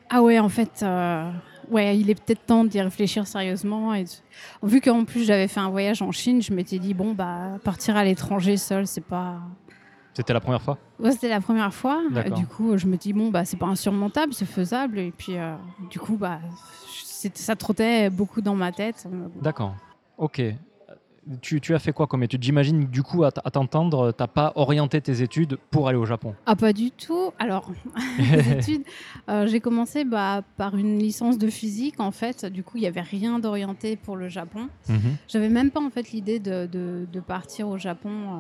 ah 0.09 0.23
ouais, 0.23 0.39
en 0.39 0.49
fait, 0.49 0.81
euh, 0.83 1.31
ouais, 1.71 1.99
il 1.99 2.09
est 2.09 2.15
peut-être 2.15 2.47
temps 2.47 2.65
d'y 2.65 2.81
réfléchir 2.81 3.27
sérieusement. 3.27 3.95
Et 3.95 4.05
vu 4.63 4.81
qu'en 4.81 5.05
plus 5.05 5.25
j'avais 5.25 5.47
fait 5.49 5.61
un 5.61 5.69
voyage 5.69 6.01
en 6.01 6.11
Chine, 6.11 6.41
je 6.41 6.55
m'étais 6.55 6.79
dit, 6.79 6.95
bon, 6.95 7.13
bah, 7.13 7.59
partir 7.63 7.97
à 7.97 8.05
l'étranger 8.05 8.57
seul, 8.57 8.87
c'est 8.87 9.05
pas... 9.05 9.37
C'était 10.15 10.33
la 10.33 10.41
première 10.41 10.63
fois? 10.63 10.79
Ouais, 10.99 11.11
c'était 11.13 11.29
la 11.29 11.43
première 11.43 11.75
fois. 11.75 12.01
Du 12.35 12.47
coup, 12.47 12.79
je 12.79 12.87
me 12.87 12.97
dis, 12.97 13.13
bon, 13.13 13.29
bah, 13.31 13.45
c'est 13.45 13.59
pas 13.59 13.67
insurmontable, 13.67 14.33
c'est 14.33 14.47
faisable. 14.47 14.99
Et 14.99 15.11
puis, 15.11 15.35
du 15.91 15.99
coup, 15.99 16.17
bah, 16.17 16.39
ça 17.35 17.55
trottait 17.57 18.09
beaucoup 18.09 18.41
dans 18.41 18.55
ma 18.55 18.73
tête. 18.73 19.07
D'accord. 19.43 19.75
Ok. 20.17 20.41
Tu, 21.43 21.61
tu 21.61 21.75
as 21.75 21.81
fait 21.81 21.93
quoi 21.93 22.07
comme 22.07 22.23
étude? 22.23 22.43
J'imagine 22.43 22.87
du 22.87 23.03
coup 23.03 23.25
à, 23.25 23.33
t'entendre, 23.33 24.13
t'as 24.13 24.29
pas 24.29 24.53
orienté 24.55 25.01
tes 25.01 25.23
études 25.23 25.59
pour 25.73 25.89
aller 25.89 25.99
au 25.99 26.07
Japon. 26.07 26.35
Ah, 26.47 26.55
pas 26.55 26.73
du 26.73 26.93
tout. 26.93 27.33
Alors, 27.41 27.71
les 28.19 28.53
études, 28.59 28.85
euh, 29.29 29.49
j'ai 29.49 29.59
commencé 29.59 30.05
bah, 30.05 30.43
par 30.57 30.77
une 30.77 30.99
licence 31.01 31.37
de 31.37 31.49
physique, 31.51 31.99
en 31.99 32.13
fait. 32.13 32.47
Du 32.47 32.63
coup, 32.63 32.77
il 32.77 32.83
n'y 32.83 32.87
avait 32.87 33.01
rien 33.01 33.41
d'orienté 33.41 33.97
pour 33.97 34.15
le 34.17 34.29
Japon. 34.29 34.69
Mhm. 34.89 35.17
J'avais 35.27 35.49
même 35.49 35.73
pas, 35.73 35.81
en 35.81 35.91
fait, 35.91 36.13
l'idée 36.13 36.39
de, 36.39 36.67
de- 36.67 37.09
de 37.13 37.21
partir 37.21 37.67
au 37.69 37.77
Japon 37.77 38.11
euh, 38.11 38.39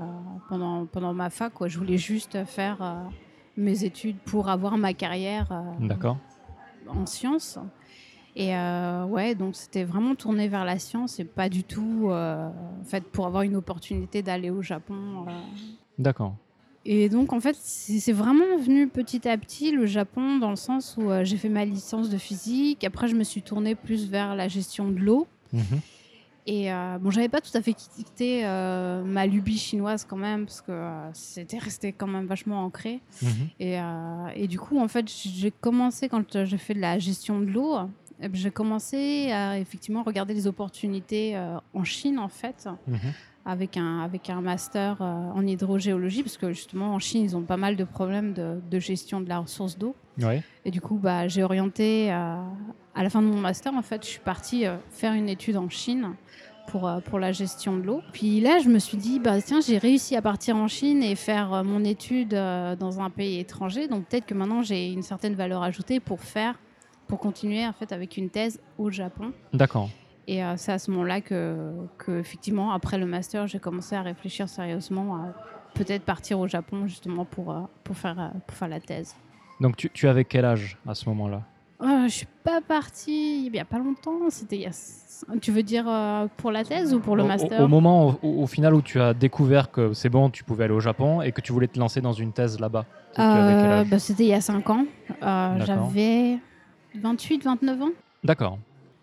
pendant, 0.48 0.86
pendant 0.86 1.12
ma 1.12 1.28
fac. 1.28 1.52
Quoi. 1.54 1.66
Je 1.66 1.78
voulais 1.78 1.98
juste 1.98 2.44
faire 2.44 2.76
euh, 2.80 2.94
mes 3.56 3.82
études 3.82 4.18
pour 4.26 4.48
avoir 4.48 4.78
ma 4.78 4.92
carrière 4.94 5.48
en 6.88 7.04
sciences. 7.06 7.58
Et 8.38 8.54
euh, 8.54 9.06
ouais, 9.06 9.34
donc 9.34 9.56
c'était 9.56 9.84
vraiment 9.84 10.14
tourné 10.14 10.46
vers 10.46 10.66
la 10.66 10.78
science 10.78 11.18
et 11.18 11.24
pas 11.24 11.48
du 11.48 11.64
tout, 11.64 12.08
euh, 12.10 12.48
en 12.48 12.84
fait, 12.84 13.02
pour 13.02 13.26
avoir 13.26 13.42
une 13.44 13.56
opportunité 13.56 14.22
d'aller 14.22 14.50
au 14.50 14.60
Japon. 14.60 15.24
euh. 15.26 15.30
D'accord. 15.98 16.36
Et 16.84 17.08
donc, 17.08 17.32
en 17.32 17.40
fait, 17.40 17.56
c'est 17.58 18.12
vraiment 18.12 18.58
venu 18.60 18.88
petit 18.88 19.26
à 19.26 19.38
petit 19.38 19.72
le 19.72 19.86
Japon 19.86 20.36
dans 20.38 20.50
le 20.50 20.56
sens 20.56 20.96
où 20.98 21.10
euh, 21.10 21.24
j'ai 21.24 21.38
fait 21.38 21.48
ma 21.48 21.64
licence 21.64 22.10
de 22.10 22.18
physique. 22.18 22.84
Après, 22.84 23.08
je 23.08 23.16
me 23.16 23.24
suis 23.24 23.40
tournée 23.40 23.74
plus 23.74 24.08
vers 24.10 24.36
la 24.36 24.48
gestion 24.48 24.90
de 24.90 24.98
l'eau. 25.00 25.26
Mhm. 25.54 25.80
Et 26.46 26.70
euh, 26.72 26.98
bon, 27.00 27.10
j'avais 27.10 27.30
pas 27.30 27.40
tout 27.40 27.56
à 27.56 27.62
fait 27.62 27.72
quitté 27.72 28.42
euh, 28.44 29.02
ma 29.02 29.26
lubie 29.26 29.58
chinoise 29.58 30.04
quand 30.08 30.16
même, 30.16 30.44
parce 30.44 30.60
que 30.60 30.88
c'était 31.12 31.58
resté 31.58 31.92
quand 31.92 32.06
même 32.06 32.26
vachement 32.26 32.62
ancré. 32.62 33.00
Mhm. 33.22 33.30
Et, 33.58 33.78
et 34.36 34.46
du 34.46 34.58
coup, 34.60 34.78
en 34.78 34.86
fait, 34.86 35.10
j'ai 35.10 35.50
commencé 35.50 36.08
quand 36.08 36.44
j'ai 36.44 36.58
fait 36.58 36.74
de 36.74 36.80
la 36.80 36.98
gestion 36.98 37.40
de 37.40 37.46
l'eau. 37.46 37.78
Eh 38.20 38.28
ben, 38.28 38.34
J'ai 38.36 38.50
commencé 38.50 39.30
à 39.32 39.58
effectivement 39.58 40.02
regarder 40.02 40.34
les 40.34 40.46
opportunités 40.46 41.36
euh, 41.36 41.56
en 41.74 41.84
Chine, 41.84 42.18
en 42.18 42.28
fait, 42.28 42.68
Mhm. 42.86 42.98
avec 43.44 43.76
un, 43.76 44.00
avec 44.00 44.28
un 44.30 44.40
master 44.40 44.96
euh, 45.00 45.04
en 45.04 45.46
hydrogéologie, 45.46 46.22
parce 46.22 46.36
que 46.36 46.48
justement, 46.52 46.94
en 46.94 46.98
Chine, 46.98 47.22
ils 47.24 47.36
ont 47.36 47.42
pas 47.42 47.56
mal 47.56 47.76
de 47.76 47.84
problèmes 47.84 48.32
de, 48.32 48.58
de 48.70 48.78
gestion 48.80 49.20
de 49.20 49.28
la 49.28 49.38
ressource 49.40 49.76
d'eau. 49.78 49.94
Ouais. 50.20 50.42
Et 50.64 50.70
du 50.70 50.80
coup, 50.80 50.96
bah, 50.96 51.28
j'ai 51.28 51.42
orienté 51.42 52.10
euh, 52.12 52.36
à 52.94 53.02
la 53.02 53.10
fin 53.10 53.20
de 53.22 53.26
mon 53.28 53.38
master. 53.38 53.74
En 53.74 53.82
fait, 53.82 54.02
je 54.02 54.08
suis 54.08 54.20
partie 54.20 54.66
euh, 54.66 54.76
faire 54.90 55.12
une 55.12 55.28
étude 55.28 55.56
en 55.58 55.68
Chine 55.68 56.14
pour, 56.68 56.88
euh, 56.88 57.00
pour 57.00 57.18
la 57.20 57.30
gestion 57.32 57.76
de 57.76 57.82
l'eau. 57.82 58.00
Puis 58.12 58.40
là, 58.40 58.58
je 58.58 58.68
me 58.70 58.78
suis 58.78 58.96
dit, 58.96 59.20
bah, 59.20 59.40
tiens, 59.42 59.60
j'ai 59.60 59.76
réussi 59.78 60.16
à 60.16 60.22
partir 60.22 60.56
en 60.56 60.66
Chine 60.68 61.02
et 61.02 61.14
faire 61.14 61.62
mon 61.64 61.84
étude 61.84 62.30
dans 62.30 63.00
un 63.00 63.10
pays 63.10 63.38
étranger. 63.38 63.86
Donc 63.88 64.06
peut-être 64.06 64.26
que 64.26 64.34
maintenant, 64.34 64.62
j'ai 64.62 64.90
une 64.90 65.02
certaine 65.02 65.34
valeur 65.34 65.62
ajoutée 65.62 66.00
pour 66.00 66.20
faire, 66.22 66.58
pour 67.08 67.18
continuer 67.18 67.66
en 67.66 67.72
fait 67.72 67.92
avec 67.92 68.16
une 68.16 68.30
thèse 68.30 68.60
au 68.78 68.90
Japon. 68.90 69.32
D'accord. 69.52 69.88
Et 70.28 70.42
euh, 70.44 70.54
c'est 70.56 70.72
à 70.72 70.78
ce 70.78 70.90
moment-là 70.90 71.20
que, 71.20 71.70
que, 71.98 72.18
effectivement, 72.18 72.72
après 72.72 72.98
le 72.98 73.06
master, 73.06 73.46
j'ai 73.46 73.60
commencé 73.60 73.94
à 73.94 74.02
réfléchir 74.02 74.48
sérieusement 74.48 75.14
à 75.16 75.28
peut-être 75.74 76.02
partir 76.02 76.40
au 76.40 76.48
Japon 76.48 76.86
justement 76.88 77.24
pour, 77.24 77.52
euh, 77.52 77.60
pour, 77.84 77.96
faire, 77.96 78.18
euh, 78.18 78.28
pour 78.46 78.56
faire 78.56 78.68
la 78.68 78.80
thèse. 78.80 79.14
Donc 79.60 79.76
tu, 79.76 79.88
tu 79.90 80.08
avais 80.08 80.24
quel 80.24 80.44
âge 80.44 80.78
à 80.86 80.94
ce 80.94 81.08
moment-là? 81.08 81.42
Euh, 81.82 82.04
je 82.04 82.08
suis 82.12 82.26
pas 82.42 82.60
partie 82.60 83.46
il 83.46 83.54
y 83.54 83.60
a 83.60 83.64
pas 83.64 83.78
longtemps. 83.78 84.18
C'était 84.30 84.56
il 84.56 84.62
y 84.62 84.66
a... 84.66 84.70
Tu 85.40 85.52
veux 85.52 85.62
dire 85.62 85.84
euh, 85.88 86.26
pour 86.38 86.50
la 86.50 86.64
thèse 86.64 86.92
ou 86.92 87.00
pour 87.00 87.14
le 87.16 87.22
au- 87.22 87.26
master? 87.26 87.60
Au, 87.62 87.68
moment 87.68 88.18
au, 88.22 88.42
au 88.42 88.46
final 88.46 88.74
où 88.74 88.82
tu 88.82 89.00
as 89.00 89.14
découvert 89.14 89.70
que 89.70 89.92
c'est 89.92 90.08
bon, 90.08 90.28
tu 90.30 90.42
pouvais 90.42 90.64
aller 90.64 90.74
au 90.74 90.80
Japon 90.80 91.22
et 91.22 91.30
que 91.32 91.40
tu 91.40 91.52
voulais 91.52 91.68
te 91.68 91.78
lancer 91.78 92.00
dans 92.00 92.12
une 92.12 92.32
thèse 92.32 92.58
là-bas. 92.58 92.84
Bah, 93.16 93.98
C'était 93.98 94.24
il 94.24 94.28
y 94.30 94.34
a 94.34 94.40
5 94.40 94.68
ans. 94.70 94.86
J'avais 95.20 96.38
28, 96.94 97.44
29 97.44 97.82
ans. 97.82 97.90
D'accord. 98.24 98.58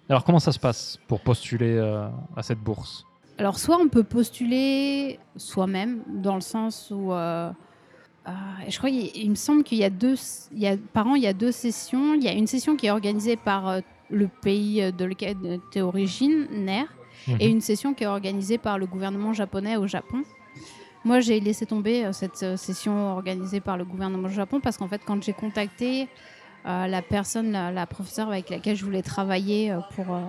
Alors 0.10 0.24
comment 0.24 0.40
ça 0.40 0.52
se 0.52 0.60
passe 0.60 1.00
pour 1.08 1.22
postuler 1.22 1.75
euh, 1.78 2.08
à 2.36 2.44
cette 2.44 2.60
bourse? 2.60 3.06
Alors, 3.38 3.58
soit 3.58 3.78
on 3.80 3.88
peut 3.88 4.04
postuler 4.04 5.20
soi-même, 5.38 6.04
dans 6.08 6.36
le 6.36 6.42
sens 6.42 6.92
où. 6.94 7.12
euh, 7.13 7.52
euh, 8.28 8.32
je 8.70 8.78
crois 8.78 8.90
qu'il 8.90 9.10
il 9.16 9.30
me 9.32 9.36
semble 9.36 9.63
qu'il 9.63 9.80
y 9.80 9.84
a 9.84 9.90
deux. 9.90 10.16
Il 10.52 10.60
y 10.60 10.68
a, 10.68 10.78
par 10.78 11.08
an, 11.08 11.16
il 11.16 11.24
y 11.24 11.28
a 11.28 11.34
deux 11.34 11.52
sessions. 11.52 12.13
Il 12.13 12.24
y 12.24 12.28
a 12.28 12.34
une 12.34 12.48
session 12.48 12.75
qui 12.75 12.86
est 12.88 12.92
organisée 12.92 13.36
par 13.36 13.80
le 14.10 14.28
pays 14.28 14.92
de 14.92 15.06
lequel 15.06 15.36
tu 15.72 15.80
es 15.80 15.82
originaire 15.82 16.86
et 17.40 17.48
Mhm. 17.48 17.54
une 17.56 17.62
session 17.62 17.94
qui 17.94 18.04
est 18.04 18.08
organisée 18.08 18.58
par 18.58 18.78
le 18.78 18.86
gouvernement 18.86 19.34
japonais 19.34 19.78
au 19.78 19.88
Japon. 19.88 20.24
Moi, 21.06 21.20
j'ai 21.22 21.40
laissé 21.40 21.66
tomber 21.66 22.12
cette 22.13 22.58
session 22.58 23.13
organisée 23.13 23.60
par 23.62 23.78
le 23.78 23.84
gouvernement 23.86 24.28
du 24.30 24.34
Japon 24.36 24.60
parce 24.62 24.78
qu'en 24.78 24.88
fait, 24.88 25.02
quand 25.06 25.22
j'ai 25.24 25.34
contacté 25.34 26.08
euh, 26.65 26.88
la 26.88 27.01
personne, 27.01 27.51
la, 27.51 27.86
professeure 27.86 28.29
avec 28.29 28.50
laquelle 28.50 28.77
je 28.77 28.86
voulais 28.86 29.01
travailler 29.01 29.72
euh, 29.72 29.79
pour, 29.96 30.15
euh, 30.15 30.22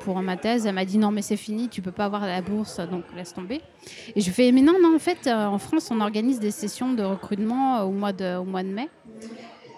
pour 0.00 0.20
ma 0.20 0.36
thèse, 0.36 0.66
elle 0.66 0.74
m'a 0.74 0.84
dit 0.84 0.98
non, 0.98 1.10
mais 1.10 1.22
c'est 1.22 1.38
fini, 1.38 1.70
tu 1.70 1.80
peux 1.80 1.92
pas 1.92 2.04
avoir 2.04 2.26
la 2.26 2.42
bourse, 2.42 2.78
donc 2.90 3.04
laisse 3.16 3.32
tomber. 3.32 3.62
Et 4.14 4.20
je 4.20 4.30
fais 4.30 4.52
mais 4.52 4.60
non, 4.60 4.74
non, 4.82 4.94
en 4.94 4.98
fait, 4.98 5.26
en 5.28 5.56
France, 5.56 5.90
on 5.90 6.00
organise 6.00 6.40
des 6.40 6.50
sessions 6.50 6.92
de 6.92 7.02
recrutement 7.02 7.84
au, 7.84 7.90
mois 7.90 8.12
de, 8.12 8.36
au 8.36 8.44
mois 8.44 8.62
de 8.62 8.68
mai. 8.68 8.90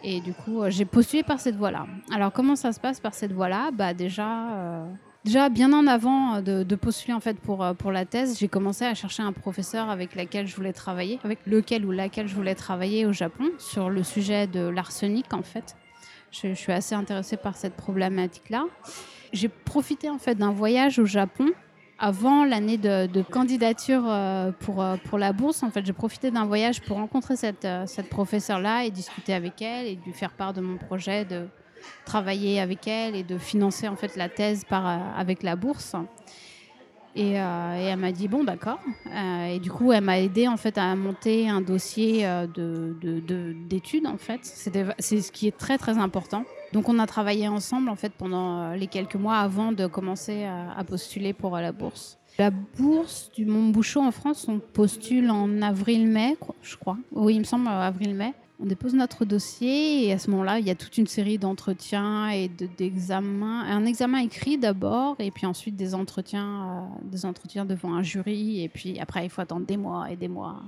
Et 0.02 0.20
du 0.20 0.32
coup, 0.34 0.62
j'ai 0.68 0.84
postulé 0.84 1.22
par 1.22 1.38
cette 1.38 1.54
voie-là. 1.54 1.86
Alors, 2.12 2.32
comment 2.32 2.56
ça 2.56 2.72
se 2.72 2.80
passe 2.80 2.98
par 2.98 3.14
cette 3.14 3.32
voie-là? 3.32 3.70
Bah, 3.72 3.94
Déjà, 3.94 4.84
déjà 5.24 5.48
bien 5.48 5.72
en 5.72 5.86
avant 5.86 6.42
de, 6.42 6.64
de 6.64 6.76
postuler 6.76 7.14
en 7.14 7.20
fait 7.20 7.38
pour, 7.38 7.64
pour 7.78 7.92
la 7.92 8.04
thèse, 8.04 8.36
j'ai 8.38 8.48
commencé 8.48 8.84
à 8.84 8.94
chercher 8.94 9.22
un 9.22 9.32
professeur 9.32 9.88
avec 9.90 10.16
lequel 10.16 10.48
je 10.48 10.56
voulais 10.56 10.72
travailler, 10.72 11.20
avec 11.22 11.38
lequel 11.46 11.86
ou 11.86 11.92
laquelle 11.92 12.26
je 12.26 12.34
voulais 12.34 12.56
travailler 12.56 13.06
au 13.06 13.12
Japon 13.12 13.44
sur 13.58 13.88
le 13.88 14.02
sujet 14.02 14.48
de 14.48 14.60
l'arsenic 14.60 15.32
en 15.32 15.42
fait. 15.42 15.76
Je, 16.42 16.54
suis 16.54 16.72
assez 16.72 16.94
intéressée 16.94 17.36
par 17.36 17.56
cette 17.56 17.74
problématique-là. 17.74 18.64
J'ai 19.32 19.48
profité 19.48 20.10
en 20.10 20.18
fait 20.18 20.34
d'un 20.34 20.50
voyage 20.50 20.98
au 20.98 21.06
Japon 21.06 21.50
avant 21.98 22.44
l'année 22.44 22.76
de, 22.76 23.22
candidature 23.22 24.02
euh, 24.06 24.50
pour, 24.50 24.82
euh, 24.82 24.96
pour 25.04 25.18
la 25.18 25.32
bourse. 25.32 25.62
En 25.62 25.70
fait, 25.70 25.86
j'ai 25.86 25.92
profité 25.92 26.32
d'un 26.32 26.44
voyage 26.44 26.80
pour 26.82 26.96
rencontrer 26.96 27.36
cette, 27.36 27.64
euh, 27.64 27.86
cette 27.86 28.08
professeure-là 28.08 28.84
et 28.84 28.90
discuter 28.90 29.32
avec 29.32 29.62
elle 29.62 29.86
et 29.86 29.98
lui 30.04 30.12
faire 30.12 30.32
part 30.32 30.52
de 30.52 30.60
mon 30.60 30.76
projet 30.76 31.24
de 31.24 31.46
travailler 32.04 32.60
avec 32.60 32.88
elle 32.88 33.14
et 33.14 33.22
de 33.22 33.38
financer 33.38 33.86
en 33.86 33.96
fait 33.96 34.16
la 34.16 34.28
thèse 34.28 34.64
avec 35.16 35.42
la 35.42 35.54
bourse. 35.54 35.94
Et, 37.16 37.40
euh, 37.40 37.76
et 37.78 37.84
elle 37.84 37.98
m'a 37.98 38.10
dit 38.10 38.26
bon 38.26 38.42
d'accord. 38.42 38.80
Euh, 39.06 39.46
et 39.46 39.60
du 39.60 39.70
coup 39.70 39.92
elle 39.92 40.02
m'a 40.02 40.18
aidé 40.18 40.48
en 40.48 40.56
fait 40.56 40.76
à 40.78 40.94
monter 40.96 41.48
un 41.48 41.60
dossier 41.60 42.26
euh, 42.26 42.46
de 42.48 42.96
de- 43.00 43.20
de- 43.20 43.54
d'études 43.68 44.06
en 44.08 44.16
fait. 44.18 44.40
C'est 44.42 45.20
ce 45.20 45.30
qui 45.30 45.46
est 45.46 45.56
très 45.56 45.78
très 45.78 45.96
important. 45.98 46.44
Donc 46.72 46.88
on 46.88 46.98
a 46.98 47.06
travaillé 47.06 47.46
ensemble 47.46 47.88
en 47.88 47.94
fait 47.94 48.12
pendant 48.12 48.72
les 48.72 48.88
quelques 48.88 49.14
mois 49.14 49.36
avant 49.36 49.70
de 49.70 49.86
commencer 49.86 50.42
à, 50.44 50.72
à 50.76 50.82
postuler 50.82 51.32
pour 51.32 51.56
la 51.56 51.70
bourse. 51.70 52.18
La 52.36 52.50
bourse 52.50 53.30
du 53.32 53.46
Mont 53.46 53.68
Bouchot 53.68 54.00
en 54.00 54.10
France, 54.10 54.46
on 54.48 54.58
postule 54.58 55.30
en 55.30 55.62
avril-mai, 55.62 56.36
je 56.62 56.76
crois. 56.76 56.96
Oui, 57.12 57.34
il 57.36 57.38
me 57.38 57.44
semble 57.44 57.68
avril-mai. 57.68 58.32
On 58.60 58.66
dépose 58.66 58.94
notre 58.94 59.24
dossier 59.24 60.06
et 60.06 60.12
à 60.12 60.18
ce 60.18 60.30
moment-là, 60.30 60.60
il 60.60 60.66
y 60.66 60.70
a 60.70 60.76
toute 60.76 60.96
une 60.96 61.08
série 61.08 61.38
d'entretiens 61.38 62.28
et 62.28 62.48
de- 62.48 62.68
d'examens. 62.78 63.62
un 63.62 63.84
examen 63.84 64.18
écrit 64.18 64.58
d'abord 64.58 65.16
et 65.18 65.30
puis 65.32 65.44
ensuite 65.44 65.74
des 65.74 65.94
entretiens, 65.94 66.88
euh, 67.02 67.08
des 67.10 67.26
entretiens 67.26 67.64
devant 67.64 67.94
un 67.94 68.02
jury 68.02 68.62
et 68.62 68.68
puis 68.68 69.00
après 69.00 69.26
il 69.26 69.28
faut 69.28 69.40
attendre 69.40 69.66
des 69.66 69.76
mois 69.76 70.08
et 70.10 70.16
des 70.16 70.28
mois 70.28 70.62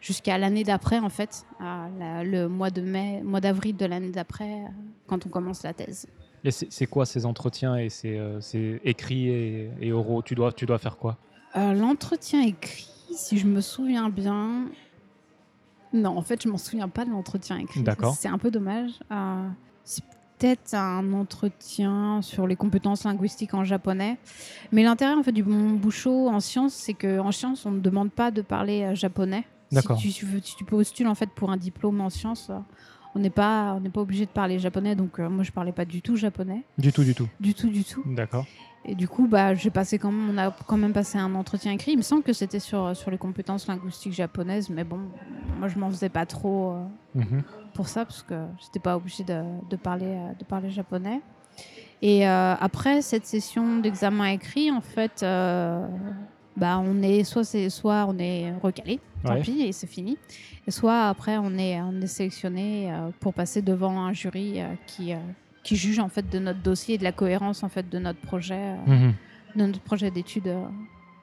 jusqu'à 0.00 0.36
l'année 0.36 0.64
d'après 0.64 0.98
en 0.98 1.08
fait, 1.10 1.46
à 1.60 1.86
la- 1.96 2.24
le 2.24 2.48
mois 2.48 2.70
de 2.70 2.80
mai, 2.82 3.22
mois 3.22 3.40
d'avril 3.40 3.76
de 3.76 3.86
l'année 3.86 4.10
d'après 4.10 4.50
euh, 4.64 4.66
quand 5.06 5.24
on 5.24 5.28
commence 5.28 5.62
la 5.62 5.72
thèse. 5.72 6.08
Et 6.44 6.50
c'est 6.50 6.86
quoi 6.86 7.06
ces 7.06 7.24
entretiens 7.24 7.76
et 7.76 7.88
c'est 7.88 8.18
euh, 8.18 8.40
c'est 8.40 8.80
écrit 8.84 9.28
et, 9.28 9.70
et 9.80 9.92
oraux? 9.92 10.22
Tu 10.22 10.34
dois, 10.34 10.52
tu 10.52 10.66
dois 10.66 10.78
faire 10.78 10.96
quoi? 10.96 11.16
Euh, 11.54 11.72
L'entretien 11.72 12.42
écrit, 12.42 12.88
si 13.14 13.38
je 13.38 13.46
me 13.46 13.60
souviens 13.60 14.08
bien. 14.08 14.64
Non, 15.92 16.16
en 16.16 16.22
fait, 16.22 16.42
je 16.42 16.48
m'en 16.48 16.58
souviens 16.58 16.88
pas 16.88 17.04
de 17.04 17.10
l'entretien 17.10 17.58
écrit. 17.58 17.82
D'accord. 17.82 18.14
C'est 18.18 18.28
un 18.28 18.38
peu 18.38 18.50
dommage. 18.50 18.90
Euh, 19.10 19.48
c'est 19.84 20.02
peut-être 20.38 20.74
un 20.74 21.12
entretien 21.12 22.20
sur 22.22 22.46
les 22.46 22.56
compétences 22.56 23.04
linguistiques 23.04 23.54
en 23.54 23.64
japonais. 23.64 24.18
Mais 24.72 24.82
l'intérêt 24.82 25.14
en 25.14 25.22
fait 25.22 25.32
du 25.32 25.42
Mont 25.44 25.70
Bouchot 25.74 26.28
en 26.28 26.40
sciences, 26.40 26.74
c'est 26.74 26.94
qu'en 26.94 27.30
sciences, 27.32 27.64
on 27.66 27.70
ne 27.72 27.80
demande 27.80 28.10
pas 28.10 28.30
de 28.30 28.42
parler 28.42 28.82
euh, 28.82 28.94
japonais. 28.94 29.44
D'accord. 29.70 29.98
Si 29.98 30.10
tu, 30.12 30.26
veux- 30.26 30.40
si 30.42 30.56
tu 30.56 30.64
postules 30.64 31.06
en 31.08 31.14
fait 31.14 31.30
pour 31.30 31.50
un 31.50 31.56
diplôme 31.56 32.00
en 32.00 32.10
sciences, 32.10 32.48
euh, 32.50 32.58
on 33.14 33.18
n'est 33.20 33.30
pas, 33.30 33.74
on 33.76 33.80
n'est 33.80 33.90
pas 33.90 34.00
obligé 34.00 34.24
de 34.26 34.30
parler 34.30 34.58
japonais. 34.58 34.94
Donc 34.96 35.18
euh, 35.20 35.28
moi, 35.28 35.44
je 35.44 35.52
parlais 35.52 35.72
pas 35.72 35.84
du 35.84 36.02
tout 36.02 36.16
japonais, 36.16 36.62
Du 36.78 36.92
tout, 36.92 37.04
du 37.04 37.14
tout. 37.14 37.28
du 37.40 37.54
tout, 37.54 37.68
du 37.68 37.84
tout. 37.84 38.02
D'accord. 38.06 38.46
Et 38.84 38.94
du 38.96 39.06
coup, 39.06 39.28
bah, 39.28 39.54
j'ai 39.54 39.70
passé 39.70 39.98
quand 39.98 40.10
même, 40.10 40.30
on 40.30 40.38
a 40.38 40.50
quand 40.66 40.76
même 40.76 40.92
passé 40.92 41.16
un 41.16 41.34
entretien 41.36 41.70
écrit. 41.72 41.92
Il 41.92 41.98
me 41.98 42.02
semble 42.02 42.22
que 42.24 42.32
c'était 42.32 42.58
sur, 42.58 42.96
sur 42.96 43.10
les 43.12 43.18
compétences 43.18 43.68
linguistiques 43.68 44.12
japonaises, 44.12 44.68
mais 44.70 44.82
bon, 44.82 44.98
moi 45.58 45.68
je 45.68 45.78
m'en 45.78 45.88
faisais 45.90 46.08
pas 46.08 46.26
trop 46.26 46.72
euh, 46.72 46.84
Mhm. 47.14 47.42
pour 47.74 47.86
ça 47.88 48.04
parce 48.04 48.22
que 48.22 48.34
j'étais 48.60 48.80
pas 48.80 48.96
obligée 48.96 49.22
de, 49.22 49.42
de 49.70 49.76
parler, 49.76 50.06
euh, 50.06 50.32
de 50.38 50.44
parler 50.44 50.70
japonais. 50.70 51.20
Et 52.00 52.26
euh, 52.28 52.54
après 52.58 53.02
cette 53.02 53.26
session 53.26 53.78
d'examen 53.78 54.24
écrit, 54.26 54.72
en 54.72 54.80
fait, 54.80 55.22
euh, 55.22 55.86
bah, 56.56 56.80
on 56.84 57.02
est 57.02 57.22
soit 57.22 57.44
c'est 57.44 57.70
soit 57.70 58.06
on 58.08 58.18
est 58.18 58.52
recalé, 58.62 58.98
tant 59.24 59.34
Ouais. 59.34 59.42
pis 59.42 59.60
et 59.62 59.70
c'est 59.72 59.86
fini. 59.86 60.18
Et 60.66 60.72
soit 60.72 61.06
après 61.08 61.38
on 61.38 61.56
est 61.56 61.80
on 61.80 62.00
est 62.00 62.06
sélectionné 62.08 62.92
pour 63.20 63.32
passer 63.32 63.62
devant 63.62 64.00
un 64.04 64.12
jury 64.12 64.58
qui 64.86 65.12
qui 65.62 65.76
juge 65.76 65.98
en 65.98 66.08
fait 66.08 66.28
de 66.30 66.38
notre 66.38 66.60
dossier 66.60 66.96
et 66.96 66.98
de 66.98 67.04
la 67.04 67.12
cohérence 67.12 67.62
en 67.62 67.68
fait 67.68 67.88
de 67.88 67.98
notre 67.98 68.20
projet 68.20 68.74
Mhm. 68.86 69.12
de 69.56 69.66
notre 69.66 69.80
projet 69.80 70.10
d'études 70.10 70.48
euh, 70.48 70.64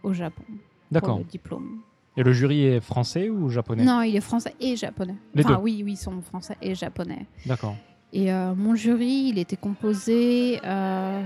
au 0.04 0.14
Japon 0.14 0.44
D'accord. 0.92 1.18
le 1.18 1.24
diplôme. 1.26 1.80
Et 2.18 2.24
le 2.24 2.32
jury 2.34 2.66
est 2.66 2.80
français 2.82 3.30
ou 3.30 3.50
japonais? 3.50 3.84
Non, 3.84 4.02
il 4.02 4.16
est 4.16 4.22
français 4.22 4.54
et 4.60 4.76
japonais. 4.76 5.16
Les 5.36 5.46
enfin 5.46 5.56
deux. 5.56 5.62
oui, 5.62 5.82
oui, 5.86 5.94
ils 5.94 5.98
sont 5.98 6.22
français 6.22 6.58
et 6.62 6.76
japonais. 6.76 7.26
D'accord. 7.46 7.76
Et 8.12 8.32
euh, 8.34 8.54
mon 8.56 8.76
jury, 8.76 9.30
il 9.32 9.38
était 9.40 9.56
composé. 9.56 10.60
euh, 10.66 11.22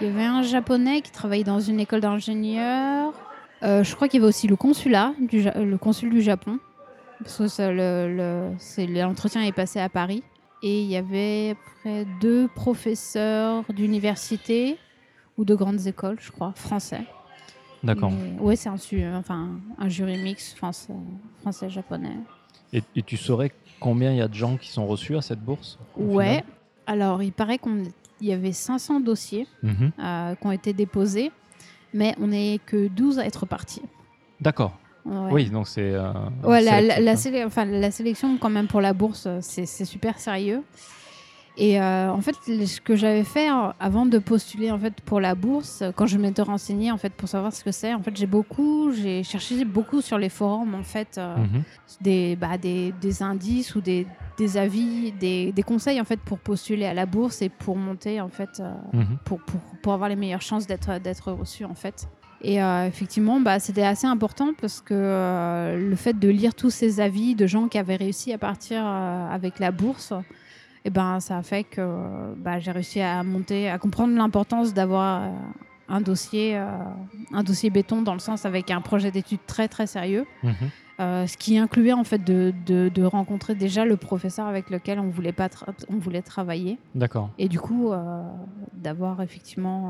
il 0.00 0.06
y 0.06 0.10
avait 0.10 0.24
un 0.24 0.42
japonais 0.42 1.00
qui 1.00 1.10
travaillait 1.10 1.44
dans 1.44 1.60
une 1.60 1.80
école 1.80 2.00
d'ingénieurs. 2.00 3.12
Euh, 3.62 3.82
je 3.84 3.94
crois 3.94 4.08
qu'il 4.08 4.20
y 4.20 4.22
avait 4.22 4.28
aussi 4.28 4.46
le 4.48 4.56
consulat, 4.56 5.12
du 5.20 5.42
le 5.42 5.76
consul 5.78 6.10
du 6.10 6.20
Japon. 6.20 6.58
Parce 7.20 7.38
que 7.38 7.46
ça, 7.48 7.70
le, 7.72 8.14
le- 8.16 8.50
c'est- 8.58 8.86
l'entretien 8.86 9.42
est 9.42 9.52
passé 9.52 9.78
à 9.80 9.88
Paris. 9.88 10.22
Et 10.62 10.82
il 10.82 10.88
y 10.88 10.96
avait 10.96 11.56
près 11.80 12.04
deux 12.20 12.48
professeurs 12.48 13.64
d'université 13.72 14.78
ou 15.36 15.44
de 15.44 15.54
grandes 15.54 15.86
écoles, 15.86 16.18
je 16.20 16.30
crois, 16.30 16.52
français. 16.54 17.02
D'accord. 17.82 18.12
Oui, 18.40 18.56
c'est 18.56 18.68
un, 18.68 18.76
enfin, 19.16 19.50
un 19.78 19.88
jury 19.88 20.16
mix 20.18 20.54
français- 20.54 20.92
français-japonais. 21.40 22.16
Et, 22.72 22.82
et 22.94 23.02
tu 23.02 23.16
saurais 23.16 23.50
combien 23.80 24.12
il 24.12 24.18
y 24.18 24.20
a 24.20 24.28
de 24.28 24.34
gens 24.34 24.56
qui 24.56 24.70
sont 24.70 24.86
reçus 24.86 25.16
à 25.16 25.20
cette 25.22 25.40
bourse 25.40 25.78
Ouais. 25.96 26.44
Alors, 26.86 27.22
il 27.22 27.32
paraît 27.32 27.58
qu'il 27.58 27.90
y 28.20 28.32
avait 28.32 28.52
500 28.52 29.00
dossiers 29.00 29.46
Mhm. 29.62 29.90
euh, 29.98 30.34
qui 30.36 30.46
ont 30.46 30.52
été 30.52 30.72
déposés, 30.72 31.32
mais 31.92 32.14
on 32.20 32.28
n'est 32.28 32.60
que 32.64 32.86
12 32.88 33.18
à 33.18 33.26
être 33.26 33.46
partis. 33.46 33.82
D'accord. 34.40 34.78
Ouais. 35.04 35.32
Oui, 35.32 35.50
donc 35.50 35.66
c'est. 35.68 35.80
euh, 35.94 36.12
Ouais, 36.44 36.60
la, 36.62 37.46
enfin, 37.46 37.64
la 37.64 37.90
sélection, 37.90 38.38
quand 38.38 38.50
même, 38.50 38.66
pour 38.68 38.80
la 38.80 38.92
bourse, 38.92 39.26
c'est 39.40 39.66
super 39.84 40.18
sérieux. 40.18 40.62
Et 41.58 41.78
euh, 41.78 42.10
en 42.10 42.20
fait, 42.22 42.34
ce 42.46 42.80
que 42.80 42.96
j'avais 42.96 43.24
fait 43.24 43.48
avant 43.78 44.06
de 44.06 44.18
postuler 44.18 44.70
en 44.70 44.78
fait 44.78 44.94
pour 45.02 45.20
la 45.20 45.34
bourse, 45.34 45.82
quand 45.96 46.06
je 46.06 46.16
m'étais 46.16 46.40
renseignée 46.40 46.90
en 46.90 46.96
fait 46.96 47.12
pour 47.12 47.28
savoir 47.28 47.52
ce 47.52 47.62
que 47.62 47.72
c'est, 47.72 47.92
en 47.92 48.00
fait, 48.02 48.16
j'ai 48.16 48.26
beaucoup, 48.26 48.90
j'ai 48.90 49.22
cherché 49.22 49.62
beaucoup 49.66 50.00
sur 50.00 50.16
les 50.16 50.30
forums 50.30 50.74
en 50.74 50.82
fait 50.82 51.18
euh, 51.18 51.36
Mhm. 51.36 51.62
des, 52.00 52.36
bah, 52.36 52.56
des, 52.56 52.92
des 53.02 53.22
indices 53.22 53.74
ou 53.74 53.82
des, 53.82 54.06
des 54.38 54.56
avis, 54.56 55.12
des, 55.12 55.52
des 55.52 55.62
conseils 55.62 56.00
en 56.00 56.04
fait 56.04 56.20
pour 56.20 56.38
postuler 56.38 56.86
à 56.86 56.94
la 56.94 57.04
bourse 57.04 57.42
et 57.42 57.50
pour 57.50 57.76
monter 57.76 58.18
en 58.22 58.30
fait 58.30 58.60
euh, 58.60 58.72
Mhm. 58.94 59.18
pour, 59.26 59.38
pour, 59.40 59.60
pour 59.82 59.92
avoir 59.92 60.08
les 60.08 60.16
meilleures 60.16 60.40
chances 60.40 60.66
d'être 60.66 61.00
d'être 61.00 61.32
reçu 61.32 61.66
en 61.66 61.74
fait. 61.74 62.08
Et 62.42 62.60
euh, 62.60 62.86
effectivement, 62.86 63.40
bah, 63.40 63.60
c'était 63.60 63.84
assez 63.84 64.06
important 64.06 64.52
parce 64.60 64.80
que 64.80 64.94
euh, 64.94 65.78
le 65.78 65.96
fait 65.96 66.18
de 66.18 66.28
lire 66.28 66.54
tous 66.54 66.70
ces 66.70 67.00
avis 67.00 67.36
de 67.36 67.46
gens 67.46 67.68
qui 67.68 67.78
avaient 67.78 67.96
réussi 67.96 68.32
à 68.32 68.38
partir 68.38 68.82
euh, 68.84 69.28
avec 69.30 69.60
la 69.60 69.70
bourse, 69.70 70.12
et 70.84 70.90
ben, 70.90 71.20
ça 71.20 71.38
a 71.38 71.42
fait 71.42 71.62
que 71.62 72.34
bah, 72.36 72.58
j'ai 72.58 72.72
réussi 72.72 73.00
à 73.00 73.22
monter, 73.22 73.70
à 73.70 73.78
comprendre 73.78 74.16
l'importance 74.16 74.74
d'avoir 74.74 75.30
un 75.88 76.00
dossier, 76.00 76.56
un 76.56 77.42
dossier 77.44 77.70
béton 77.70 78.02
dans 78.02 78.14
le 78.14 78.18
sens 78.18 78.44
avec 78.44 78.72
un 78.72 78.80
projet 78.80 79.12
d'études 79.12 79.46
très 79.46 79.68
très 79.68 79.86
sérieux. 79.86 80.26
Mhm. 80.42 80.54
Euh, 81.02 81.26
ce 81.26 81.36
qui 81.36 81.58
incluait 81.58 81.92
en 81.92 82.04
fait 82.04 82.22
de, 82.22 82.54
de, 82.64 82.88
de 82.88 83.02
rencontrer 83.02 83.54
déjà 83.56 83.84
le 83.84 83.96
professeur 83.96 84.46
avec 84.46 84.70
lequel 84.70 85.00
on 85.00 85.08
voulait 85.08 85.32
pas 85.32 85.48
tra- 85.48 85.74
on 85.88 85.96
voulait 85.96 86.22
travailler 86.22 86.78
D'accord. 86.94 87.30
et 87.38 87.48
du 87.48 87.58
coup 87.58 87.90
euh, 87.90 88.22
d'avoir 88.74 89.20
effectivement 89.20 89.80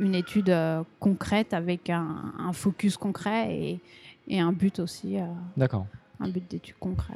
euh, 0.00 0.04
une 0.04 0.14
étude 0.14 0.50
euh, 0.50 0.82
concrète 1.00 1.54
avec 1.54 1.88
un, 1.88 2.34
un 2.38 2.52
focus 2.52 2.96
concret 2.98 3.54
et, 3.56 3.80
et 4.28 4.40
un 4.40 4.52
but 4.52 4.78
aussi 4.78 5.16
D'accord. 5.56 5.86
un 6.20 6.28
but 6.28 6.44
d'étude 6.50 6.76
concret. 6.78 7.14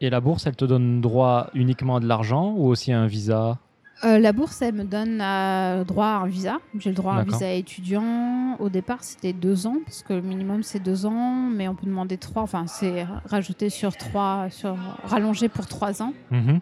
Et 0.00 0.10
la 0.10 0.20
bourse, 0.20 0.46
elle 0.46 0.56
te 0.56 0.64
donne 0.64 1.00
droit 1.00 1.48
uniquement 1.54 1.96
à 1.96 2.00
de 2.00 2.06
l'argent 2.06 2.52
ou 2.56 2.66
aussi 2.66 2.92
à 2.92 3.00
un 3.00 3.06
visa? 3.06 3.58
Euh, 4.04 4.18
la 4.20 4.32
bourse, 4.32 4.62
elle 4.62 4.74
me 4.74 4.84
donne 4.84 5.20
euh, 5.20 5.82
droit 5.84 6.06
à 6.06 6.16
un 6.18 6.26
visa. 6.28 6.58
J'ai 6.78 6.90
le 6.90 6.94
droit 6.96 7.14
à 7.14 7.16
un 7.16 7.24
visa 7.32 7.50
étudiant. 7.52 8.56
Au 8.60 8.68
départ, 8.68 9.02
c'était 9.02 9.32
deux 9.32 9.66
ans, 9.66 9.76
parce 9.84 10.02
que 10.02 10.12
le 10.12 10.20
minimum, 10.22 10.62
c'est 10.62 10.78
deux 10.78 11.04
ans, 11.04 11.48
mais 11.50 11.66
on 11.66 11.74
peut 11.74 11.86
demander 11.86 12.16
trois. 12.16 12.42
Enfin, 12.42 12.66
c'est 12.68 13.04
rajouté 13.26 13.70
sur 13.70 13.96
trois, 13.96 14.46
sur, 14.50 14.76
rallongé 15.04 15.48
pour 15.48 15.66
trois 15.66 16.00
ans. 16.02 16.12
Mhm. 16.30 16.60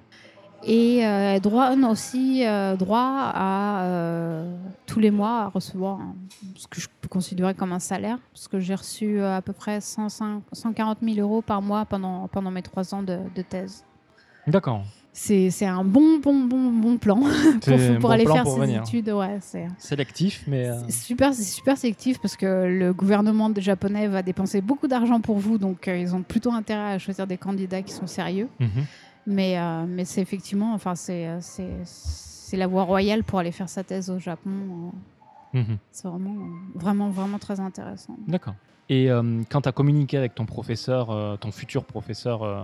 Et 0.65 1.07
euh, 1.07 1.35
elle 1.35 1.41
donne 1.43 1.85
aussi 1.85 2.45
euh, 2.47 2.75
droit 2.77 3.31
à 3.35 3.83
euh, 3.85 4.57
tous 4.87 4.99
les 4.99 5.11
mois 5.11 5.43
à 5.43 5.49
recevoir 5.49 6.01
un- 6.01 6.15
ce 6.57 6.67
que 6.67 6.81
je 6.81 6.89
peux 7.03 7.09
considérer 7.09 7.53
comme 7.55 7.73
un 7.73 7.79
salaire, 7.79 8.19
parce 8.33 8.49
que 8.49 8.59
j'ai 8.59 8.75
reçu 8.75 9.21
à 9.21 9.43
peu 9.43 9.53
près 9.53 9.81
105 9.83 10.43
140 10.53 10.99
000 11.03 11.19
euros 11.21 11.43
par 11.43 11.61
mois 11.61 11.85
pendant, 11.85 12.27
pendant 12.29 12.51
mes 12.51 12.63
trois 12.63 12.95
ans 12.95 13.03
de, 13.03 13.19
de 13.35 13.43
thèse. 13.43 13.85
D'accord. 14.47 14.83
C'est 15.19 15.65
un 15.65 15.83
bon, 15.83 16.19
bon, 16.19 16.45
bon, 16.45 16.71
bon 16.71 16.99
plan 16.99 17.17
pour, 17.63 18.01
bon 18.01 18.09
aller 18.11 18.25
plan 18.25 18.35
faire 18.35 18.43
pour 18.43 18.55
ses 18.57 18.61
venir. 18.61 18.83
études. 18.83 19.09
Ouais, 19.09 19.39
c'est 19.41 19.67
Sélectif, 19.79 20.45
mais. 20.47 20.67
euh, 20.69 20.89
super, 20.91 21.33
c'est 21.33 21.43
super 21.43 21.79
sélectif 21.79 22.19
parce 22.21 22.37
que 22.37 22.67
le 22.67 22.93
gouvernement 22.93 23.51
japonais 23.57 24.09
va 24.09 24.23
dépenser 24.23 24.61
beaucoup 24.61 24.87
d'argent 24.89 25.21
pour 25.23 25.39
vous, 25.39 25.57
donc 25.57 25.89
euh, 25.89 25.97
ils 25.97 26.15
ont 26.15 26.23
plutôt 26.23 26.53
intérêt 26.53 26.93
à 26.93 26.99
choisir 26.99 27.27
des 27.27 27.39
candidats 27.39 27.81
qui 27.83 27.93
sont 27.93 28.07
sérieux. 28.07 28.49
mhm. 28.61 28.69
Mais, 29.29 29.59
euh, 29.59 29.87
mais 29.89 30.05
c'est 30.05 30.21
effectivement, 30.21 30.73
enfin, 30.75 30.95
c'est, 30.95 31.27
la 32.53 32.67
voie 32.69 32.85
royale 32.85 33.25
pour 33.25 33.39
aller 33.41 33.51
faire 33.53 33.69
sa 33.71 33.83
thèse 33.83 34.11
au 34.11 34.19
Japon. 34.19 34.93
Mhm. 35.55 35.79
C'est 35.91 36.07
vraiment, 36.07 36.37
vraiment, 36.75 37.09
vraiment 37.09 37.39
très 37.39 37.59
intéressant. 37.59 38.17
D'accord. 38.29 38.55
Et 38.89 39.11
euh, 39.11 39.43
quand 39.51 39.63
tu 39.63 39.69
as 39.69 39.73
communiqué 39.73 40.17
avec 40.17 40.37
ton 40.37 40.47
professeur, 40.47 41.11
euh, 41.11 41.37
ton 41.37 41.51
futur 41.51 41.85
professeur 41.85 42.45
euh, 42.45 42.61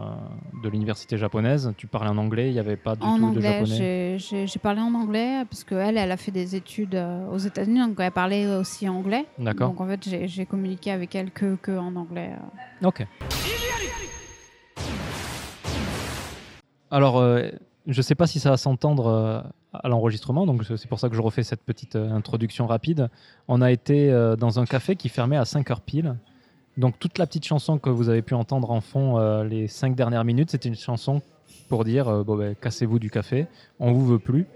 de 0.63 0.69
l'université 0.69 1.19
japonaise, 1.19 1.73
tu 1.77 1.89
parlais 1.89 2.11
en 2.11 2.17
anglais, 2.17 2.47
il 2.49 2.53
n'y 2.53 2.61
avait 2.61 2.77
pas 2.77 2.95
du 2.95 3.05
En 3.05 3.17
tout 3.17 3.23
de 3.23 3.25
anglais, 3.39 3.53
japonais? 3.67 4.19
j'ai- 4.19 4.59
parlé 4.63 4.81
en 4.83 4.95
anglais 4.95 5.43
parce 5.51 5.65
qu'elle, 5.65 5.99
elle 5.99 6.13
a 6.13 6.17
fait 6.17 6.31
des 6.31 6.55
études 6.55 6.95
aux 7.33 7.39
États-Unis, 7.39 7.81
donc 7.81 7.97
elle 7.99 8.13
parlait 8.13 8.47
aussi 8.47 8.89
anglais. 8.89 9.25
D'accord. 9.37 9.71
Donc 9.71 9.81
en 9.81 9.87
fait, 9.89 10.27
j'ai 10.29 10.47
communiqué 10.47 10.93
avec 10.93 11.13
elle 11.17 11.33
que, 11.33 11.57
que 11.57 11.77
en 11.77 11.97
anglais. 11.97 12.31
Ok. 12.85 13.05
Alors, 16.93 17.21
je 17.87 17.97
ne 17.99 18.03
sais 18.03 18.15
pas 18.15 18.27
si 18.27 18.39
ça 18.41 18.51
va 18.51 18.57
s'entendre 18.57 19.07
euh, 19.07 19.41
à 19.73 19.89
l'enregistrement, 19.89 20.47
donc 20.47 20.63
c'est 20.65 20.87
pour 20.89 21.01
ça 21.01 21.09
que 21.09 21.17
je 21.17 21.21
refais 21.21 21.43
cette 21.43 21.63
petite 21.63 21.97
euh, 21.97 22.11
introduction 22.13 22.67
rapide. 22.67 23.09
On 23.49 23.61
a 23.61 23.71
été 23.73 24.11
euh, 24.11 24.37
dans 24.37 24.59
un 24.61 24.65
café 24.67 24.97
qui 24.97 25.09
fermait 25.09 25.37
à 25.37 25.45
5 25.45 25.71
heures 25.71 25.81
pile. 25.81 26.17
Donc, 26.79 26.99
toute 26.99 27.19
la 27.19 27.27
petite 27.27 27.45
chanson 27.45 27.79
que 27.79 27.91
vous 27.91 28.09
avez 28.09 28.23
pu 28.23 28.33
entendre 28.35 28.71
en 28.71 28.81
fond 28.81 29.19
les 29.43 29.69
5 29.69 29.95
dernières 29.95 30.25
minutes, 30.25 30.51
c'était 30.53 30.71
une 30.71 30.75
chanson 30.75 31.21
pour 31.69 31.85
dire 31.85 32.25
bon, 32.25 32.37
ben, 32.37 32.55
cassez-vous 32.55 32.99
du 32.99 33.11
café, 33.11 33.47
on 33.79 33.93
vous 33.93 34.07
veut 34.07 34.19
plus. 34.19 34.47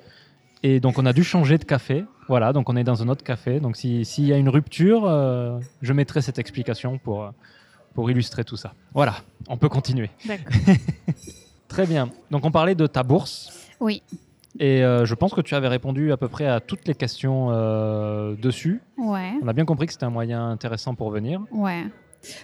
Et 0.63 0.81
donc, 0.81 0.99
on 0.99 1.05
a 1.05 1.13
dû 1.13 1.23
changer 1.25 1.59
de 1.59 1.65
café. 1.65 2.07
Voilà, 2.29 2.55
donc 2.55 2.71
on 2.71 2.77
est 2.77 2.85
dans 2.85 3.03
un 3.03 3.09
autre 3.09 3.23
café. 3.23 3.61
Donc, 3.61 3.77
si- 3.77 4.07
s'il 4.07 4.25
y 4.25 4.33
a 4.33 4.39
une 4.39 4.49
rupture, 4.49 5.05
euh, 5.05 5.59
je 5.83 5.93
mettrai 5.93 6.23
cette 6.23 6.39
explication 6.39 6.97
pour. 6.97 7.31
pour 7.93 8.11
illustrer 8.11 8.45
tout 8.45 8.57
ça. 8.57 8.73
Voilà, 8.95 9.17
on 9.49 9.59
peut 9.59 9.69
continuer. 9.69 10.09
D'accord. 10.27 10.53
Très 11.69 11.87
bien. 11.87 12.11
Donc 12.31 12.45
on 12.45 12.51
parlait 12.51 12.75
de 12.75 12.87
ta 12.87 13.03
bourse 13.03 13.51
Oui, 13.81 14.03
et 14.59 14.83
euh, 14.85 15.05
je 15.05 15.15
pense 15.15 15.35
que 15.35 15.41
tu 15.43 15.55
avais 15.55 15.69
répondu 15.69 16.13
à 16.13 16.17
peu 16.17 16.29
près 16.29 16.47
à 16.47 16.61
toutes 16.61 16.87
les 16.89 16.95
questions 16.95 17.49
euh, 17.51 18.35
dessus. 18.37 18.81
ouais, 18.97 19.33
On 19.43 19.49
a 19.49 19.53
bien 19.53 19.65
compris 19.65 19.87
que 19.87 19.93
c'était 19.93 20.05
un 20.07 20.11
moyen 20.11 20.51
intéressant 20.51 20.95
pour 20.95 21.11
venir. 21.11 21.43
ouais. 21.53 21.85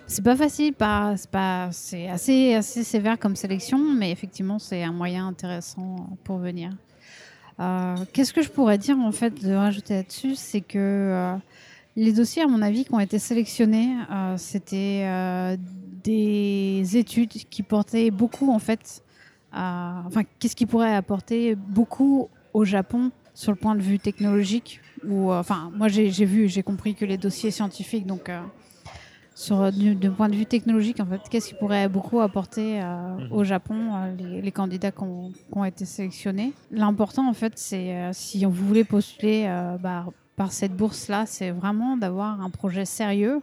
C'est 0.07 0.23
pas 0.23 0.37
facile, 0.37 0.75
pas, 0.75 1.17
c'est 1.17 1.31
pas, 1.31 1.69
c'est 1.73 2.09
assez, 2.09 2.55
assez 2.55 2.85
sévère 2.85 3.19
comme 3.19 3.35
sélection, 3.35 3.79
mais 3.79 4.13
effectivement, 4.13 4.61
c'est 4.61 4.85
un 4.85 4.93
moyen 4.93 5.27
intéressant 5.27 5.97
pour 6.23 6.39
venir. 6.39 6.71
Euh, 7.59 7.97
Qu'est-ce 8.13 8.33
que 8.33 8.43
je 8.43 8.51
pourrais 8.51 8.79
dire 8.79 8.97
en 8.99 9.11
fait 9.11 9.43
de 9.45 9.53
rajouter 9.53 9.95
là-dessus, 9.95 10.37
c'est 10.37 10.61
que 10.61 11.35
les 11.97 12.13
dossiers, 12.13 12.43
à 12.43 12.47
mon 12.47 12.63
avis, 12.63 12.85
qui 12.85 12.95
ont 12.95 13.01
été 13.01 13.19
sélectionnés, 13.19 13.89
c'était 14.37 15.57
des 16.05 16.97
études 16.97 17.31
qui 17.31 17.63
portaient 17.65 18.11
beaucoup 18.13 18.53
en 18.53 18.59
fait, 18.61 19.03
à- 19.53 20.03
enfin, 20.07 20.23
qu'est-ce 20.39 20.57
qui 20.57 20.67
pourrait 20.67 20.95
apporter 20.95 21.55
beaucoup 21.55 22.29
au 22.53 22.65
Japon 22.65 23.11
sur 23.35 23.51
le 23.53 23.57
point 23.57 23.75
de 23.75 23.81
vue 23.83 23.99
technologique 23.99 24.81
ou 25.05 25.33
euh, 25.33 25.41
enfin 25.41 25.71
moi 25.75 25.89
j'ai 25.89 26.09
vu 26.27 26.49
j'ai 26.49 26.63
compris 26.63 26.95
que 26.95 27.05
les 27.05 27.17
dossiers 27.17 27.51
scientifiques 27.51 28.07
donc 28.07 28.29
euh, 28.29 28.41
sur 29.35 29.73
du, 29.73 29.95
du 29.95 30.11
point 30.11 30.29
de 30.29 30.37
vue 30.37 30.45
technologique 30.45 31.01
en 31.01 31.07
fait 31.07 31.21
qu'est-ce 31.31 31.49
qui 31.49 31.55
pourrait 31.55 31.89
beaucoup 31.89 32.21
apporter 32.21 32.81
euh, 32.83 33.17
Mhm. 33.17 33.29
au 33.33 33.45
Japon 33.45 33.75
euh, 33.95 34.15
les, 34.17 34.43
les 34.43 34.53
candidats 34.53 34.91
qui 34.93 35.03
ont, 35.03 35.65
été 35.65 35.85
sélectionnés 35.87 36.53
l'important 36.71 37.27
en 37.29 37.33
fait 37.33 37.55
c'est 37.57 37.95
euh, 37.97 38.11
si 38.13 38.45
vous 38.45 38.51
voulez 38.53 38.85
postuler 38.85 39.47
euh, 39.47 39.79
bah, 39.79 40.07
par 40.37 40.53
cette 40.53 40.77
bourse 40.77 41.09
là 41.09 41.25
c'est 41.27 41.51
vraiment 41.51 41.97
d'avoir 41.97 42.41
un 42.41 42.51
projet 42.51 42.85
sérieux 42.85 43.41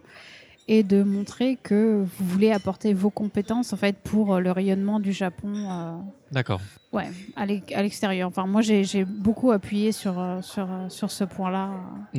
et 0.68 0.82
de 0.82 1.02
montrer 1.02 1.56
que 1.62 2.04
vous 2.18 2.24
voulez 2.26 2.52
apporter 2.52 2.94
vos 2.94 3.10
compétences 3.10 3.72
en 3.72 3.76
fait 3.76 3.96
pour 3.96 4.34
euh, 4.34 4.40
le 4.40 4.52
rayonnement 4.52 5.00
du 5.00 5.12
Japon 5.12 5.52
euh, 5.70 5.92
D'accord. 6.30 6.60
Ouais, 6.92 7.10
à 7.36 7.46
l'ex- 7.46 7.72
à 7.74 7.82
l'extérieur. 7.82 8.28
Enfin, 8.28 8.46
moi, 8.46 8.60
j'ai 8.62 9.04
beaucoup 9.04 9.50
appuyé 9.52 9.90
sur, 9.92 10.18
euh, 10.20 10.40
sur, 10.42 10.68
sur 10.88 11.10
ce 11.10 11.24
point-là. 11.24 11.70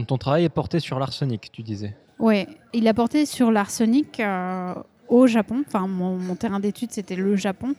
Ton 0.08 0.18
travail 0.18 0.44
est 0.46 0.50
porté 0.50 0.80
sur 0.80 1.00
l'arsenic, 1.00 1.50
tu 1.52 1.62
disais. 1.64 1.96
Ouais, 2.20 2.48
il 2.74 2.88
a 2.88 2.94
porté 2.94 3.26
sur 3.26 3.52
l'arsenic 3.52 4.20
euh, 4.20 4.74
au 5.12 5.28
Japon. 5.28 5.64
Enfin, 5.68 5.88
mon, 5.88 6.18
mon 6.18 6.36
terrain 6.36 6.60
d'étude, 6.60 6.92
c'était 6.92 7.16
le 7.18 7.36
Japon. 7.36 7.76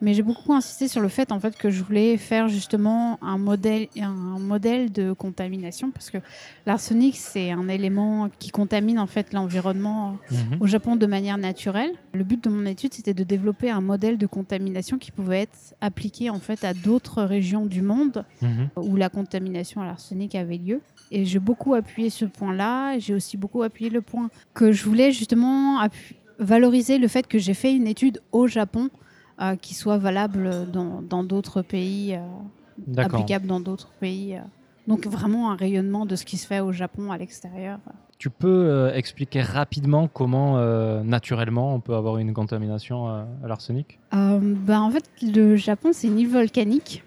Mais 0.00 0.12
j'ai 0.12 0.22
beaucoup 0.22 0.52
insisté 0.52 0.86
sur 0.86 1.00
le 1.00 1.08
fait, 1.08 1.32
en 1.32 1.40
fait, 1.40 1.56
que 1.56 1.70
je 1.70 1.82
voulais 1.82 2.16
faire 2.18 2.48
justement 2.48 3.18
un 3.22 3.38
modèle, 3.38 3.86
un 3.98 4.38
modèle 4.38 4.92
de 4.92 5.12
contamination 5.12 5.90
parce 5.90 6.10
que 6.10 6.18
l'arsenic, 6.66 7.16
c'est 7.16 7.50
un 7.52 7.68
élément 7.68 8.28
qui 8.38 8.50
contamine, 8.50 8.98
en 8.98 9.06
fait, 9.06 9.32
l'environnement 9.32 10.18
Mhm. 10.30 10.58
au 10.60 10.66
Japon 10.66 10.96
de 10.96 11.06
manière 11.06 11.38
naturelle. 11.38 11.90
Le 12.12 12.22
but 12.22 12.44
de 12.44 12.50
mon 12.50 12.66
étude, 12.66 12.92
c'était 12.92 13.14
de 13.14 13.24
développer 13.24 13.70
un 13.70 13.80
modèle 13.80 14.18
de 14.18 14.26
contamination 14.26 14.98
qui 14.98 15.10
pouvait 15.10 15.42
être 15.42 15.74
appliqué 15.80 16.28
en 16.28 16.38
fait 16.40 16.64
à 16.64 16.74
d'autres 16.74 17.22
régions 17.22 17.64
du 17.64 17.80
monde 17.80 18.24
Mhm. 18.42 18.68
où 18.76 18.96
la 18.96 19.08
contamination 19.08 19.80
à 19.80 19.86
l'arsenic 19.86 20.34
avait 20.34 20.58
lieu. 20.58 20.80
Et 21.10 21.24
j'ai 21.24 21.38
beaucoup 21.38 21.72
appuyé 21.74 22.10
ce 22.10 22.24
point-là. 22.26 22.98
J'ai 22.98 23.14
aussi 23.14 23.36
beaucoup 23.38 23.62
appuyé 23.62 23.88
le 23.90 24.02
point 24.02 24.28
que 24.52 24.70
je 24.72 24.84
voulais 24.84 25.12
justement 25.12 25.80
appu- 25.82 26.14
valoriser 26.38 26.98
le 26.98 27.08
fait 27.08 27.26
que 27.26 27.38
j'ai 27.38 27.54
fait 27.54 27.74
une 27.74 27.86
étude 27.86 28.20
au 28.32 28.46
Japon 28.46 28.90
euh, 29.40 29.56
qui 29.56 29.74
soit 29.74 29.98
valable 29.98 30.70
dans 30.70 31.24
d'autres 31.24 31.62
pays, 31.62 32.14
euh, 32.14 33.02
applicable 33.02 33.46
dans 33.46 33.60
d'autres 33.60 33.92
pays. 34.00 34.36
euh. 34.36 34.40
Donc 34.86 35.06
vraiment 35.06 35.50
un 35.50 35.56
rayonnement 35.56 36.04
de 36.04 36.14
ce 36.14 36.24
qui 36.24 36.36
se 36.36 36.46
fait 36.46 36.60
au 36.60 36.70
Japon 36.70 37.10
à 37.10 37.16
l'extérieur. 37.16 37.78
Tu 38.18 38.28
peux 38.28 38.90
expliquer 38.94 39.40
rapidement 39.40 40.08
comment, 40.08 40.58
naturellement, 41.02 41.74
on 41.74 41.80
peut 41.80 41.94
avoir 41.94 42.18
une 42.18 42.34
contamination 42.34 43.06
à 43.08 43.26
l'arsenic? 43.46 43.98
Bah, 44.12 44.80
en 44.82 44.90
fait, 44.90 45.04
le 45.22 45.56
Japon, 45.56 45.90
c'est 45.94 46.08
une 46.08 46.18
île 46.18 46.28
volcanique. 46.28 47.02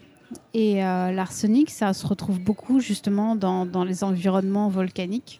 Et 0.56 0.78
l'arsenic, 0.78 1.70
ça 1.70 1.94
se 1.94 2.06
retrouve 2.08 2.40
beaucoup 2.40 2.80
justement 2.80 3.36
dans, 3.36 3.68
dans 3.68 3.84
les 3.84 4.04
environnements 4.04 4.70
volcaniques. 4.70 5.40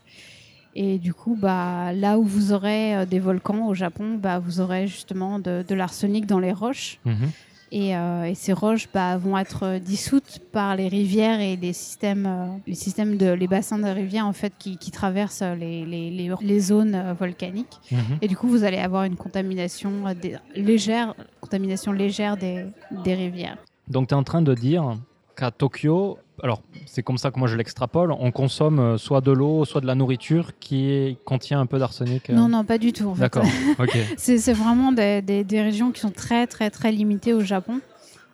Et 0.80 1.00
du 1.00 1.12
coup, 1.14 1.36
bah, 1.36 1.92
là 1.94 2.20
où 2.20 2.24
vous 2.24 2.54
aurez 2.54 2.96
euh, 2.96 3.06
des 3.06 3.20
volcans 3.20 3.66
au 3.68 3.74
Japon, 3.74 4.20
bah, 4.22 4.38
vous 4.38 4.60
aurez 4.62 4.86
justement 4.86 5.40
de, 5.40 5.66
de 5.68 5.74
l'arsenic 5.76 6.28
dans 6.28 6.38
les 6.40 6.52
roches. 6.54 7.00
Mhm. 7.04 7.32
Et, 7.72 7.98
euh, 7.98 8.24
et 8.26 8.36
ces 8.36 8.54
roches 8.54 8.88
bah, 8.94 9.18
vont 9.18 9.38
être 9.38 9.64
euh, 9.64 9.80
dissoutes 9.80 10.40
par 10.54 10.76
les 10.76 10.88
rivières 10.88 11.42
et 11.42 11.56
les 11.58 11.74
systèmes, 11.74 12.26
euh, 12.26 12.46
les 12.68 12.76
systèmes 12.76 13.18
de 13.18 13.32
les 13.32 13.48
bassins 13.48 13.80
de 13.80 13.88
rivières 13.90 14.26
en 14.28 14.32
fait 14.34 14.54
qui, 14.58 14.78
qui 14.78 14.92
traversent 14.92 15.42
les, 15.42 15.84
les, 15.86 16.10
les, 16.12 16.32
les 16.40 16.60
zones 16.60 16.96
euh, 16.96 17.14
volcaniques. 17.14 17.78
Mhm. 17.92 18.20
Et 18.22 18.28
du 18.30 18.38
coup, 18.38 18.48
vous 18.48 18.64
allez 18.64 18.78
avoir 18.78 19.04
une 19.04 19.18
contamination 19.18 19.92
des- 20.22 20.38
légère, 20.56 21.14
contamination 21.42 21.92
légère 21.92 22.38
des, 22.38 22.66
des 23.04 23.16
rivières. 23.16 23.58
Donc 23.90 24.10
tu 24.10 24.14
es 24.14 24.18
en 24.18 24.24
train 24.24 24.42
de 24.44 24.54
dire 24.54 24.96
qu'à 25.36 25.50
Tokyo, 25.52 26.20
alors 26.44 26.62
c'est 26.86 27.04
comme 27.04 27.18
ça 27.18 27.32
que 27.32 27.40
moi 27.40 27.48
je 27.48 27.56
l'extrapole, 27.56 28.12
on 28.12 28.32
consomme 28.32 28.80
euh, 28.80 28.98
soit 28.98 29.22
de 29.22 29.32
l'eau, 29.32 29.66
soit 29.66 29.82
de 29.82 29.88
la 29.88 29.96
nourriture 29.96 30.58
qui 30.60 31.18
contient 31.26 31.60
un 31.60 31.66
peu 31.66 31.80
d'arsenic. 31.80 32.30
euh. 32.30 32.34
Non, 32.34 32.48
non, 32.50 32.64
pas 32.64 32.78
du 32.78 32.94
tout. 32.94 33.08
en 33.10 33.16
fait. 33.16 33.22
D'accord. 33.22 33.46
C'est 34.18 34.54
vraiment 34.54 34.92
des, 34.92 35.22
des- 35.22 35.44
des 35.44 35.62
régions 35.62 35.92
qui 35.92 36.00
sont 36.02 36.12
très, 36.12 36.48
très, 36.48 36.70
très 36.70 36.92
limitées 36.92 37.34
au 37.34 37.42
Japon. 37.42 37.80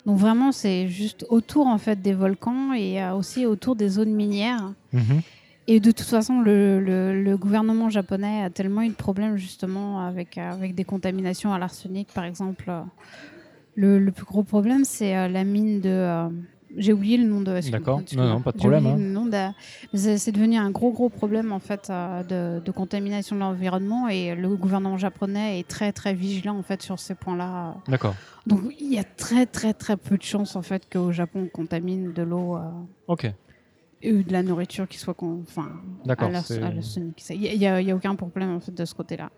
Donc 0.05 0.17
vraiment, 0.17 0.51
c'est 0.51 0.89
juste 0.89 1.25
autour 1.29 1.67
en 1.67 1.77
fait 1.77 2.01
des 2.01 2.13
volcans 2.13 2.73
et 2.73 3.01
euh, 3.01 3.13
aussi 3.13 3.45
autour 3.45 3.75
des 3.77 3.87
zones 3.87 4.11
minières. 4.13 4.73
Mhm. 4.91 5.21
Et 5.67 5.79
de 5.79 5.91
toute 5.91 6.05
façon, 6.07 6.41
le, 6.41 6.81
le- 6.81 7.23
le 7.23 7.37
gouvernement 7.37 7.89
japonais 7.89 8.43
a 8.43 8.49
tellement 8.49 8.81
eu 8.81 8.89
de 8.89 8.93
problèmes 8.95 9.37
justement 9.37 10.05
avec, 10.05 10.37
avec 10.37 10.75
des 10.75 10.83
contaminations 10.83 11.53
à 11.53 11.57
l'arsenic, 11.57 12.09
par 12.13 12.25
exemple. 12.25 12.69
Le, 13.75 13.97
le 13.97 14.11
plus 14.11 14.25
gros 14.25 14.43
problème, 14.43 14.83
c'est 14.83 15.15
euh, 15.15 15.27
la 15.29 15.43
mine 15.45 15.79
de... 15.79 15.89
euh, 15.89 16.27
j'ai 16.77 16.93
oublié 16.93 17.17
le 17.17 17.25
nom 17.25 17.41
de... 17.41 17.59
D'accord. 17.71 18.01
Non, 18.15 18.27
non, 18.27 18.41
pas 18.41 18.51
de 18.51 18.57
problème, 18.57 18.85
hein. 18.85 18.97
de- 19.93 20.07
C'est 20.17 20.31
devenu 20.31 20.57
un 20.57 20.71
gros, 20.71 20.91
gros 20.91 21.09
problème 21.09 21.51
en 21.51 21.59
fait 21.59 21.89
euh, 21.89 22.23
de, 22.59 22.63
de 22.63 22.71
contamination 22.71 23.35
de 23.35 23.41
l'environnement 23.41 24.07
et 24.07 24.35
le 24.35 24.49
gouvernement 24.55 24.97
japonais 24.97 25.59
est 25.59 25.67
très, 25.67 25.91
très 25.91 26.13
vigilant 26.13 26.57
en 26.57 26.63
fait 26.63 26.81
sur 26.81 26.99
ces 26.99 27.15
points-là. 27.15 27.75
D'accord, 27.87 28.15
Donc 28.47 28.61
il 28.79 28.93
y 28.93 28.97
a 28.99 29.03
très, 29.03 29.45
très, 29.45 29.73
très 29.73 29.97
peu 29.97 30.17
de 30.17 30.23
chances 30.23 30.55
en 30.55 30.61
fait 30.61 30.83
qu'au 30.91 31.11
Japon 31.11 31.43
on 31.45 31.47
contamine 31.47 32.13
de 32.13 32.23
l'eau. 32.23 32.57
euh, 32.57 32.61
ok. 33.07 33.31
De 34.11 34.31
la 34.33 34.43
nourriture 34.43 34.87
qui 34.87 34.97
soit 34.97 35.13
con- 35.13 35.43
enfin 35.47 35.71
D'accord, 36.05 36.27
à 36.27 36.31
la-. 36.31 36.41
Il 37.29 37.59
n'y 37.59 37.91
a, 37.91 37.95
aucun 37.95 38.15
problème 38.15 38.51
en 38.51 38.59
fait 38.59 38.73
de 38.73 38.85
ce 38.85 38.93
côté-là. 38.93 39.31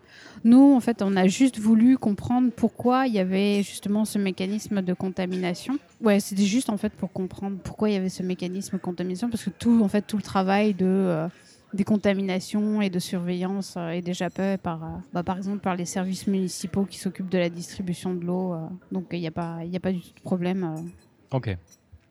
Nous, 0.44 0.74
en 0.74 0.80
fait, 0.80 1.02
on 1.02 1.16
a 1.16 1.26
juste 1.26 1.58
voulu 1.58 1.96
comprendre 1.96 2.50
pourquoi 2.54 3.06
il 3.06 3.14
y 3.14 3.18
avait 3.18 3.62
justement 3.62 4.04
ce 4.04 4.18
mécanisme 4.18 4.82
de 4.82 4.92
contamination. 4.92 5.78
Ouais, 6.00 6.20
c'était 6.20 6.44
juste 6.44 6.68
en 6.70 6.76
fait 6.76 6.92
pour 6.92 7.12
comprendre 7.12 7.58
pourquoi 7.62 7.90
il 7.90 7.94
y 7.94 7.96
avait 7.96 8.08
ce 8.08 8.22
mécanisme 8.22 8.76
de 8.76 8.82
contamination, 8.82 9.30
parce 9.30 9.44
que 9.44 9.50
tout, 9.50 9.80
en 9.82 9.88
fait, 9.88 10.02
tout 10.02 10.16
le 10.16 10.22
travail 10.22 10.74
de 10.74 10.84
euh, 10.84 11.28
décontamination 11.72 12.82
et 12.82 12.90
de 12.90 12.98
surveillance 12.98 13.74
euh, 13.76 13.90
est 13.90 14.02
déjà 14.02 14.30
fait 14.30 14.60
par, 14.60 14.82
euh, 14.82 14.88
bah, 15.12 15.22
par 15.22 15.36
exemple, 15.36 15.58
par 15.58 15.76
les 15.76 15.84
services 15.84 16.26
municipaux 16.26 16.84
qui 16.84 16.98
s'occupent 16.98 17.30
de 17.30 17.38
la 17.38 17.50
distribution 17.50 18.14
de 18.14 18.24
l'eau. 18.24 18.54
euh. 18.54 18.66
donc, 18.90 19.06
il 19.12 19.20
n'y 19.20 19.28
a 19.28 19.32
pas, 19.32 19.58
il 19.64 19.74
a 19.76 19.80
pas 19.80 19.92
du 19.92 20.00
tout 20.00 20.14
de 20.14 20.20
problème. 20.20 20.90
Ok, 21.32 21.56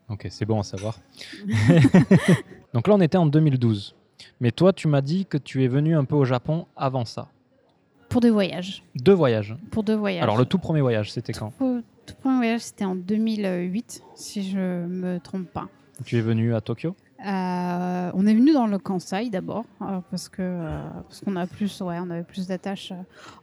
ok, 0.08 0.26
c'est 0.30 0.44
bon 0.44 0.60
à 0.60 0.62
savoir. 0.62 0.98
Donc 2.74 2.88
là, 2.88 2.94
on 2.94 3.00
était 3.00 3.18
en 3.18 3.26
2012. 3.26 3.94
Mais 4.40 4.50
toi, 4.50 4.72
tu 4.72 4.88
m'as 4.88 5.00
dit 5.02 5.26
que 5.26 5.38
tu 5.38 5.64
es 5.64 5.68
venu 5.68 5.96
un 5.96 6.04
peu 6.04 6.14
au 6.14 6.24
Japon 6.24 6.66
avant 6.76 7.04
ça. 7.04 7.28
Pour 8.08 8.20
des 8.20 8.30
voyages. 8.30 8.82
Deux 8.94 9.12
voyages. 9.12 9.56
Pour 9.70 9.82
deux 9.82 9.96
voyages. 9.96 10.22
Alors, 10.22 10.36
le 10.38 10.44
tout 10.44 10.58
premier 10.58 10.80
voyage, 10.80 11.12
c'était 11.12 11.32
quand 11.32 11.52
Tout, 11.58 11.82
tout 12.06 12.14
premier 12.20 12.36
voyage, 12.36 12.60
c'était 12.60 12.84
en 12.84 12.94
2008, 12.94 14.02
si 14.14 14.48
je 14.50 14.86
me 14.86 15.18
trompe 15.18 15.48
pas. 15.48 15.68
Tu 16.04 16.16
es 16.16 16.20
venu 16.20 16.54
à 16.54 16.60
Tokyo 16.60 16.94
Euh, 17.24 18.10
on 18.12 18.26
est 18.26 18.34
venu 18.34 18.52
dans 18.52 18.66
le 18.66 18.78
Kansai 18.78 19.30
d'abord 19.30 19.64
euh, 19.80 20.00
parce 20.10 20.28
que 20.28 20.42
euh, 20.42 20.82
parce 21.08 21.20
qu'on 21.22 21.34
a 21.36 21.46
plus 21.46 21.80
ouais 21.80 21.96
on 21.98 22.10
avait 22.10 22.22
plus 22.24 22.46
d'attaches. 22.46 22.92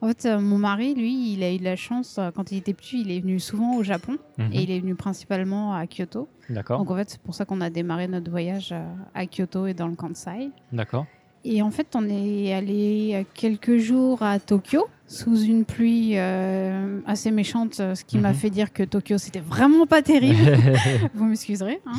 En 0.01 0.07
fait 0.07 0.27
mon 0.39 0.59
mari 0.59 0.93
lui 0.93 1.33
il 1.33 1.43
a 1.43 1.51
eu 1.51 1.57
de 1.57 1.63
la 1.63 1.75
chance 1.75 2.19
quand 2.35 2.51
il 2.51 2.57
était 2.59 2.73
petit 2.73 3.01
il 3.01 3.09
est 3.11 3.19
venu 3.19 3.39
souvent 3.39 3.75
au 3.77 3.83
Japon 3.83 4.17
Mhm. 4.37 4.49
et 4.53 4.61
il 4.63 4.69
est 4.71 4.79
venu 4.79 4.93
principalement 4.95 5.73
à 5.73 5.85
Kyoto. 5.87 6.27
D'accord. 6.49 6.77
Donc 6.79 6.91
en 6.91 6.95
fait 6.95 7.09
c'est 7.09 7.21
pour 7.21 7.33
ça 7.33 7.45
qu'on 7.45 7.61
a 7.61 7.69
démarré 7.71 8.07
notre 8.07 8.29
voyage 8.29 8.75
à 9.15 9.25
Kyoto 9.25 9.65
et 9.65 9.73
dans 9.73 9.87
le 9.87 9.95
Kansai. 9.95 10.51
D'accord. 10.71 11.05
Et 11.45 11.61
en 11.61 11.71
fait, 11.71 11.87
on 11.93 12.07
est 12.07 12.53
allé 12.53 13.25
quelques 13.33 13.75
jours 13.75 14.21
à 14.23 14.39
Tokyo 14.39 14.87
sous 15.07 15.41
une 15.41 15.65
pluie 15.65 16.17
assez 16.17 17.31
méchante, 17.31 17.73
ce 17.73 18.01
qui 18.05 18.17
m'a 18.17 18.29
Mhm. 18.29 18.35
fait 18.35 18.49
dire 18.49 18.71
que 18.71 18.81
Tokyo 18.83 19.17
c'était 19.17 19.41
vraiment 19.41 19.85
pas 19.85 20.01
terrible. 20.01 20.37
Vous 21.13 21.25
m'excuserez. 21.25 21.81
hein. 21.85 21.91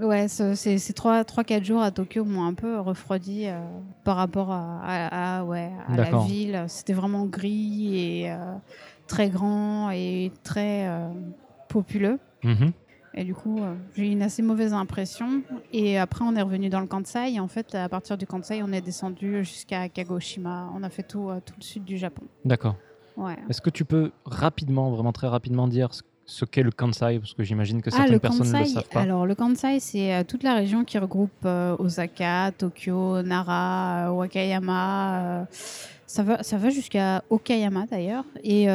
Ouais, 0.00 0.28
ce- 0.28 0.54
ces 0.54 0.78
ces 0.78 0.92
trois, 0.92 1.24
trois, 1.24 1.44
quatre 1.44 1.64
jours 1.64 1.82
à 1.82 1.90
Tokyo 1.90 2.24
m'ont 2.24 2.44
un 2.44 2.54
peu 2.54 2.78
refroidi 2.80 3.46
euh, 3.46 3.60
par 4.04 4.16
rapport 4.16 4.50
à, 4.50 4.80
à- 4.82 5.38
à- 5.40 5.44
ouais, 5.44 5.70
à 5.88 5.96
la 5.96 6.18
ville. 6.26 6.64
C'était 6.68 6.92
vraiment 6.92 7.26
gris 7.26 7.96
et 7.98 8.30
euh, 8.30 8.36
très 9.06 9.28
grand 9.28 9.90
et 9.90 10.32
très 10.42 10.86
euh, 10.88 11.08
populeux. 11.68 12.18
Mhm. 12.44 12.72
Et 13.14 13.24
du 13.24 13.34
coup, 13.34 13.58
euh, 13.60 13.74
j'ai 13.96 14.06
eu 14.06 14.12
une 14.12 14.22
assez 14.22 14.40
mauvaise 14.40 14.72
impression. 14.72 15.42
Et 15.72 15.98
après, 15.98 16.24
on 16.24 16.36
est 16.36 16.42
revenu 16.42 16.68
dans 16.68 16.78
le 16.80 16.86
Kansai. 16.86 17.32
Et 17.34 17.40
en 17.40 17.48
fait, 17.48 17.74
à 17.74 17.88
partir 17.88 18.16
du 18.16 18.24
Kansai, 18.26 18.62
on 18.62 18.72
est 18.72 18.80
descendu 18.80 19.44
jusqu'à 19.44 19.88
Kagoshima. 19.88 20.70
On 20.76 20.84
a 20.84 20.90
fait 20.90 21.02
tout, 21.02 21.28
euh, 21.28 21.40
tout 21.44 21.54
le 21.58 21.64
sud 21.64 21.84
du 21.84 21.98
Japon. 21.98 22.22
D'accord. 22.44 22.76
Ouais. 23.16 23.36
Est-ce 23.48 23.60
que 23.60 23.68
tu 23.70 23.84
peux 23.84 24.12
rapidement, 24.24 24.90
vraiment 24.92 25.12
très 25.12 25.26
rapidement 25.26 25.66
dire 25.66 25.92
ce, 25.92 26.02
ce 26.30 26.44
qu'est 26.44 26.62
le 26.62 26.70
Kansai 26.70 27.18
Parce 27.18 27.34
que 27.34 27.42
j'imagine 27.42 27.82
que 27.82 27.90
Ah, 27.92 27.96
certaines 27.96 28.12
le 28.14 28.18
personnes 28.20 28.46
ne 28.46 28.52
le 28.52 28.58
Kansai, 28.60 28.72
savent 28.74 28.88
pas. 28.88 29.00
alors 29.00 29.26
le 29.26 29.34
Kansai, 29.34 29.80
c'est 29.80 30.14
euh, 30.14 30.22
toute 30.24 30.42
la 30.44 30.54
région 30.54 30.84
qui 30.84 30.96
regroupe 30.98 31.30
euh, 31.44 31.74
Osaka, 31.78 32.52
Tokyo, 32.56 33.20
Nara, 33.22 34.06
euh, 34.08 34.12
Wakayama. 34.12 35.46
ça 36.06 36.22
va, 36.22 36.42
ça 36.42 36.56
va 36.56 36.70
jusqu'à 36.70 37.22
Okayama 37.30 37.86
d'ailleurs. 37.90 38.24
Et 38.44 38.68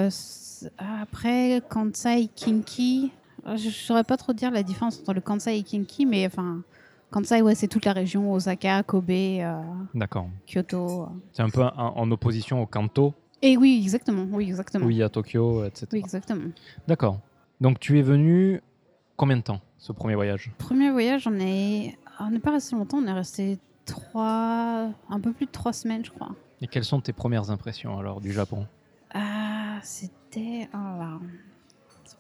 après, 1.02 1.62
Kansai, 1.70 2.30
Kinki. 2.36 3.12
Je 3.46 3.52
ne 3.68 3.72
saurais 3.72 4.04
pas 4.04 4.18
trop 4.18 4.34
dire 4.34 4.50
la 4.52 4.64
différence 4.64 5.00
entre 5.00 5.14
le 5.14 5.22
Kansai 5.22 5.60
et 5.60 5.64
Kinki, 5.64 6.06
mais 6.06 6.26
enfin, 6.26 6.62
Kansai, 7.12 7.42
ouais, 7.42 7.54
c'est 7.56 7.68
toute 7.68 7.86
la 7.86 7.94
région 7.94 8.34
Osaka, 8.34 8.82
Kobe, 8.84 9.12
euh. 9.12 9.54
Kyoto. 10.48 11.08
C'est 11.32 11.44
un 11.44 11.50
peu 11.50 11.62
en, 11.64 11.94
en 11.96 12.12
opposition 12.12 12.62
au 12.62 12.66
Kanto, 12.66 13.14
Et 13.44 13.56
oui, 13.58 13.80
exactement. 13.84 14.26
Oui, 14.32 14.46
exactement. 14.48 14.90
y 14.90 15.04
a 15.04 15.10
Tokyo, 15.10 15.64
etc. 15.64 15.86
Oui, 15.94 16.00
exactement. 16.00 16.50
D'accord. 16.88 17.20
Donc 17.62 17.80
tu 17.80 17.98
es 18.00 18.02
venu 18.02 18.62
combien 19.18 19.38
de 19.38 19.42
temps, 19.42 19.62
ce 19.78 19.92
premier 19.92 20.16
voyage? 20.16 20.52
Premier 20.58 20.92
voyage, 20.92 21.28
on 21.28 21.40
est, 21.40 21.98
on 22.20 22.30
n'est 22.30 22.40
pas 22.40 22.52
resté 22.52 22.76
longtemps. 22.76 22.98
On 22.98 23.08
est 23.08 23.12
resté 23.14 23.58
trois, 23.86 24.90
un 25.10 25.20
peu 25.22 25.32
plus 25.32 25.46
de 25.46 25.52
trois 25.52 25.74
semaines, 25.74 26.04
je 26.04 26.12
crois. 26.12 26.32
Et 26.62 26.68
quelles 26.68 26.84
sont 26.86 27.02
tes 27.02 27.14
premières 27.14 27.52
impressions 27.52 27.98
alors 27.98 28.22
du 28.22 28.32
Japon? 28.34 28.66
Ah, 29.14 29.80
c'était, 29.84 30.68
oh. 30.74 31.20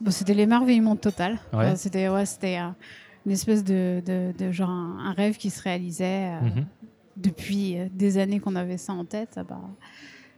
Bon, 0.01 0.11
c'était 0.11 0.33
l'émerveillement 0.33 0.95
total. 0.95 1.39
Ouais. 1.53 1.65
Euh, 1.71 1.75
c'était, 1.75 2.09
ouais, 2.09 2.25
c'était 2.25 2.59
euh, 2.59 2.69
une 3.25 3.31
espèce 3.31 3.63
de, 3.63 4.01
de, 4.05 4.33
de 4.37 4.51
genre 4.51 4.69
un, 4.69 4.97
un 5.07 5.13
rêve 5.13 5.37
qui 5.37 5.49
se 5.49 5.61
réalisait 5.61 6.33
euh, 6.35 6.41
Mhm. 6.41 6.65
depuis 7.17 7.77
des 7.91 8.17
années 8.17 8.39
qu'on 8.39 8.55
avait 8.55 8.77
ça 8.77 8.93
en 8.93 9.05
tête. 9.05 9.33
Ah 9.37 9.43
bah, 9.43 9.59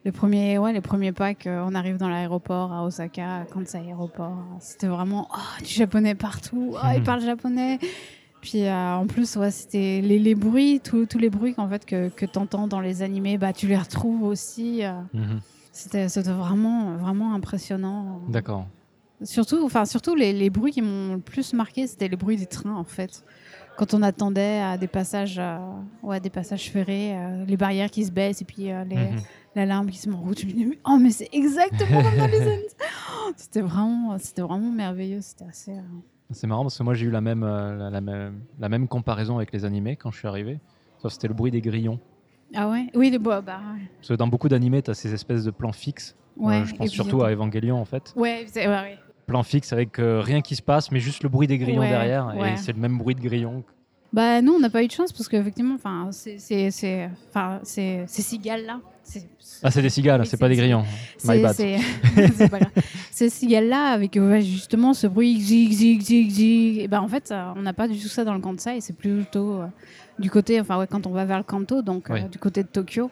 le 0.08 0.12
premier, 0.14 0.58
ouais, 0.58 0.72
les 0.74 0.82
premiers 0.82 1.12
pas 1.12 1.34
qu'on 1.36 1.76
arrive 1.76 1.98
dans 1.98 2.10
l'aéroport 2.10 2.72
à 2.74 2.84
Osaka, 2.86 3.46
quand 3.52 3.62
c'est 3.68 3.78
aéroport, 3.80 4.58
c'était 4.60 4.88
vraiment 4.88 5.28
oh, 5.34 5.64
du 5.64 5.70
japonais 5.70 6.16
partout. 6.16 6.74
Oh, 6.76 6.88
ils 6.94 7.00
Mhm. 7.00 7.04
parlent 7.04 7.22
japonais. 7.22 7.78
Puis 8.42 8.64
euh, 8.66 8.96
en 8.96 9.06
plus, 9.08 9.36
ouais, 9.36 9.52
c'était 9.52 10.00
les, 10.02 10.18
les 10.20 10.34
bruits, 10.36 10.80
tous 10.80 11.06
tous 11.08 11.18
les 11.18 11.30
bruits 11.30 11.54
qu'en 11.56 11.68
fait 11.68 11.86
que, 11.86 12.08
que 12.10 12.26
tu 12.26 12.40
entends 12.40 12.68
dans 12.68 12.80
les 12.80 13.02
animés, 13.02 13.38
bah, 13.38 13.52
tu 13.52 13.68
les 13.68 13.78
retrouves 13.78 14.24
aussi. 14.24 14.84
euh. 14.86 14.94
Mhm. 15.14 15.42
C'était 15.74 16.08
c'était 16.10 16.32
vraiment, 16.32 16.96
vraiment 16.96 17.34
impressionnant. 17.34 18.22
D'accord. 18.30 18.66
Surtout, 19.24 19.64
enfin, 19.66 19.86
surtout 19.86 20.16
les, 20.16 20.32
les 20.32 20.50
bruits 20.50 20.72
qui 20.72 20.82
m'ont 20.82 21.16
le 21.16 21.20
plus 21.20 21.54
marqué, 21.54 21.86
c'était 21.88 22.08
les 22.08 22.16
bruits 22.16 22.38
des 22.38 22.46
trains, 22.46 22.76
en 22.76 22.84
fait. 22.84 23.24
Quand 23.76 23.94
on 23.94 24.02
attendait 24.02 24.60
à 24.60 24.78
des 24.78 24.88
passages, 24.88 25.38
euh, 25.40 25.58
ouais, 26.02 26.20
des 26.20 26.30
passages 26.32 26.70
ferrés, 26.72 27.16
euh, 27.16 27.46
les 27.46 27.58
barrières 27.58 27.92
qui 27.92 28.06
se 28.06 28.12
baissent 28.12 28.42
et 28.42 28.46
puis 28.46 28.72
euh, 28.72 28.84
les, 28.86 28.96
Mhm. 28.96 29.22
L'alarme 29.58 29.90
qui 29.90 29.98
se 29.98 30.10
met 30.10 30.16
en 30.16 30.22
route. 30.22 30.40
Je 30.40 30.46
me 30.46 30.52
dis, 30.54 30.66
mais- 30.66 30.80
oh, 30.86 30.98
mais 31.02 31.12
c'est 31.12 31.30
exactement 31.34 32.02
comme 32.02 32.18
dans 32.18 32.28
les 32.28 32.42
années. 32.42 32.68
Oh, 33.26 33.32
C'était 33.36 33.62
vraiment, 33.62 34.18
c'était 34.18 34.42
vraiment 34.42 34.72
merveilleux. 34.72 35.20
C'était 35.22 35.46
assez. 35.46 35.72
euh, 35.72 35.82
C'est 36.32 36.48
marrant 36.48 36.64
parce 36.64 36.78
que 36.78 36.84
moi 36.84 36.94
j'ai 36.94 37.06
eu 37.06 37.12
la 37.12 37.22
même, 37.22 37.44
euh, 37.44 37.76
la, 37.78 37.90
la 37.90 38.02
même, 38.02 38.40
la 38.60 38.70
même 38.70 38.88
comparaison 38.88 39.38
avec 39.38 39.52
les 39.52 39.66
animés 39.66 39.96
quand 39.98 40.12
je 40.12 40.18
suis 40.20 40.28
arrivé. 40.28 40.60
Sauf 41.02 41.12
c'était 41.14 41.28
le 41.28 41.34
bruit 41.34 41.52
des 41.52 41.62
grillons. 41.62 42.00
Ah 42.56 42.70
ouais? 42.70 42.88
Oui, 42.96 43.10
les 43.10 43.20
bois, 43.20 43.42
bah 43.42 43.60
Parce 43.98 44.08
que 44.08 44.14
dans 44.14 44.28
beaucoup 44.28 44.48
d'animés, 44.50 44.82
tu 44.82 44.90
as 44.92 44.94
ces 44.94 45.14
espèces 45.14 45.44
de 45.44 45.52
plans 45.52 45.74
fixes. 45.74 46.16
ouais. 46.38 46.62
Euh, 46.62 46.66
je 46.66 46.76
pense 46.76 46.90
surtout 46.90 47.22
à 47.24 47.32
Evangelion 47.32 47.78
en 47.80 47.86
fait. 47.86 48.14
Ouais, 48.16 48.46
c'est- 48.48 48.68
ouais, 48.68 48.74
ouais. 48.74 48.98
Plan 49.26 49.44
fixe 49.44 49.74
avec 49.74 49.98
rien 50.00 50.40
qui 50.42 50.56
se 50.56 50.62
passe, 50.62 50.90
mais 50.92 51.00
juste 51.02 51.24
le 51.24 51.30
bruit 51.30 51.48
des 51.48 51.58
grillons 51.58 51.82
Ouais, 51.82 51.90
derrière. 51.90 52.28
ouais. 52.38 52.54
Et 52.54 52.58
c'est 52.58 52.72
le 52.72 52.80
même 52.80 52.98
bruit 52.98 53.14
de 53.16 53.20
grillons. 53.22 53.64
Bah 54.14 54.42
nous, 54.42 54.54
on 54.54 54.60
n'a 54.60 54.70
pas 54.70 54.84
eu 54.84 54.88
de 54.88 54.92
chance 54.92 55.12
parce 55.12 55.28
qu'effectivement, 55.28 55.76
enfin, 55.76 56.10
c'est, 56.12 56.38
ces 56.72 56.72
cigales 58.08 58.66
là. 58.66 58.80
C'est, 59.04 59.26
Ah, 59.64 59.72
c'est 59.72 59.82
des 59.82 59.90
cigales, 59.90 60.26
c'est 60.26 60.38
pas 60.38 60.50
des 60.50 60.56
grillons. 60.58 60.84
My 61.24 61.42
bad. 61.42 61.56
Ces 63.12 63.30
cigales 63.30 63.68
là 63.70 63.86
avec 63.92 64.16
ouais, 64.16 64.42
justement 64.42 64.94
ce 64.94 65.08
bruit 65.08 65.40
zig 65.40 65.72
zig 65.72 66.02
zig 66.02 66.30
zig. 66.30 66.80
Et 66.80 66.88
ben 66.90 67.00
en 67.00 67.08
fait, 67.08 67.32
euh, 67.32 67.54
on 67.56 67.62
n'a 67.62 67.72
pas 67.74 67.88
du 67.88 67.98
tout 67.98 68.10
ça 68.10 68.26
dans 68.26 68.34
le 68.34 68.42
Kansai. 68.42 68.82
C'est 68.82 68.96
plutôt 68.96 69.62
euh, 69.62 69.68
du 70.20 70.30
côté, 70.30 70.60
enfin 70.60 70.78
ouais, 70.78 70.88
quand 70.88 71.08
on 71.08 71.12
va 71.12 71.24
vers 71.26 71.38
le 71.38 71.44
Kanto, 71.46 71.82
donc 71.82 72.10
euh, 72.12 72.28
du 72.28 72.38
côté 72.38 72.64
de 72.64 72.68
Tokyo. 72.68 73.10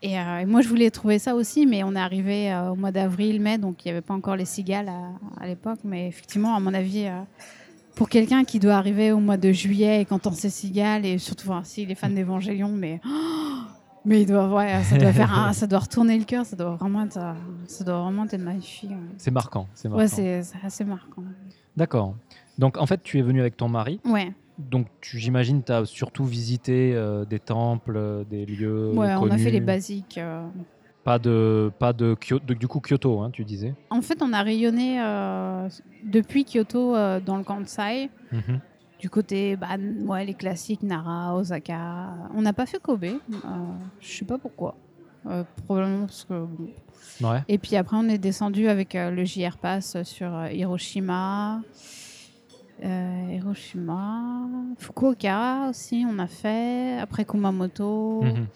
Et, 0.00 0.18
euh, 0.18 0.38
et 0.38 0.46
moi, 0.46 0.62
je 0.62 0.68
voulais 0.68 0.90
trouver 0.90 1.18
ça 1.18 1.34
aussi, 1.34 1.66
mais 1.66 1.84
on 1.84 1.94
est 1.94 2.00
arrivé 2.00 2.52
au 2.72 2.74
mois 2.74 2.90
d'avril, 2.90 3.40
mai, 3.40 3.58
donc 3.58 3.84
il 3.84 3.88
n'y 3.88 3.92
avait 3.92 4.00
pas 4.00 4.14
encore 4.14 4.34
les 4.36 4.46
cigales 4.46 4.88
à, 4.88 5.10
à 5.40 5.46
l'époque. 5.46 5.80
Mais 5.84 6.08
effectivement, 6.08 6.56
à 6.56 6.60
mon 6.60 6.74
avis, 6.74 7.06
pour 7.94 8.08
quelqu'un 8.08 8.44
qui 8.44 8.58
doit 8.58 8.74
arriver 8.74 9.12
au 9.12 9.20
mois 9.20 9.36
de 9.36 9.52
juillet 9.52 10.00
et 10.02 10.04
qu'entend 10.04 10.32
ces 10.32 10.50
cigales, 10.50 11.04
et 11.06 11.18
surtout 11.18 11.48
enfin, 11.50 11.62
s'il 11.64 11.90
est 11.90 11.94
fan 11.94 12.14
d'Évangélion, 12.14 12.68
mais, 12.70 13.00
mais 14.04 14.22
il 14.22 14.26
doit, 14.26 14.48
ouais, 14.48 14.82
ça, 14.84 14.96
doit 14.98 15.12
faire 15.12 15.32
un- 15.38 15.52
ça 15.52 15.66
doit 15.66 15.80
retourner 15.80 16.18
le 16.18 16.24
cœur, 16.24 16.44
ça 16.46 16.56
doit 16.56 16.74
vraiment 16.76 17.04
être, 17.04 17.20
ça 17.66 17.84
doit 17.84 18.00
vraiment 18.02 18.24
être 18.24 18.38
magnifique. 18.38 18.90
ouais. 18.90 18.96
C'est 19.18 19.30
marquant. 19.30 19.68
C'est 19.74 19.88
marquant. 19.88 20.02
Ouais, 20.02 20.08
c'est 20.42 20.42
assez 20.64 20.84
marquant. 20.84 21.22
D'accord. 21.76 22.14
Donc 22.58 22.76
en 22.78 22.86
fait, 22.86 23.02
tu 23.02 23.18
es 23.18 23.22
venu 23.22 23.40
avec 23.40 23.56
ton 23.56 23.68
mari. 23.68 24.00
Ouais, 24.04 24.32
Donc 24.58 24.86
j'imagine 25.02 25.62
tu 25.62 25.72
as 25.72 25.84
surtout 25.86 26.24
visité 26.24 26.92
euh, 26.94 27.24
des 27.24 27.38
temples, 27.38 27.94
euh, 27.96 28.24
des 28.24 28.44
lieux 28.46 28.90
ouais 28.94 29.14
on 29.16 29.30
a 29.30 29.38
fait 29.38 29.50
les 29.50 29.60
basiques. 29.60 30.18
euh. 30.18 30.44
Pas 31.04 31.18
de, 31.18 31.72
pas 31.80 31.92
de, 31.92 32.14
Kyo- 32.14 32.38
de- 32.38 32.54
du 32.54 32.68
coup 32.68 32.80
Kyoto, 32.80 33.20
hein, 33.20 33.30
tu 33.32 33.44
disais. 33.44 33.74
En 33.90 34.02
fait, 34.02 34.22
on 34.22 34.32
a 34.32 34.42
rayonné 34.42 35.00
euh, 35.02 35.68
depuis 36.04 36.44
Kyoto 36.44 36.94
euh, 36.94 37.18
dans 37.20 37.36
le 37.36 37.42
Kansai. 37.44 38.08
Mhm. 38.30 38.60
Du 39.00 39.10
côté, 39.10 39.56
bah, 39.56 39.70
ouais, 40.06 40.24
les 40.24 40.34
classiques, 40.34 40.84
Nara, 40.84 41.34
Osaka. 41.34 42.14
On 42.36 42.42
n'a 42.42 42.52
pas 42.52 42.66
fait 42.66 42.80
Kobe. 42.80 43.02
Euh, 43.04 43.18
je 44.00 44.08
sais 44.18 44.24
pas 44.24 44.38
pourquoi. 44.38 44.76
Euh, 45.26 45.42
probablement 45.66 46.06
parce 46.06 46.24
que. 46.24 46.46
Ouais. 47.20 47.42
Et 47.48 47.58
puis 47.58 47.74
après, 47.74 47.96
on 47.98 48.08
est 48.08 48.18
descendu 48.18 48.68
avec 48.68 48.94
le 48.94 49.24
JR 49.24 49.56
Pass 49.58 50.00
sur 50.04 50.46
Hiroshima. 50.52 51.62
Hiroshima. 52.80 54.46
Fukuoka 54.78 55.68
aussi, 55.70 56.04
on 56.08 56.18
a 56.18 56.26
fait. 56.26 56.98
Après 57.00 57.24
Kumamoto. 57.24 58.22
Mhm. 58.22 58.46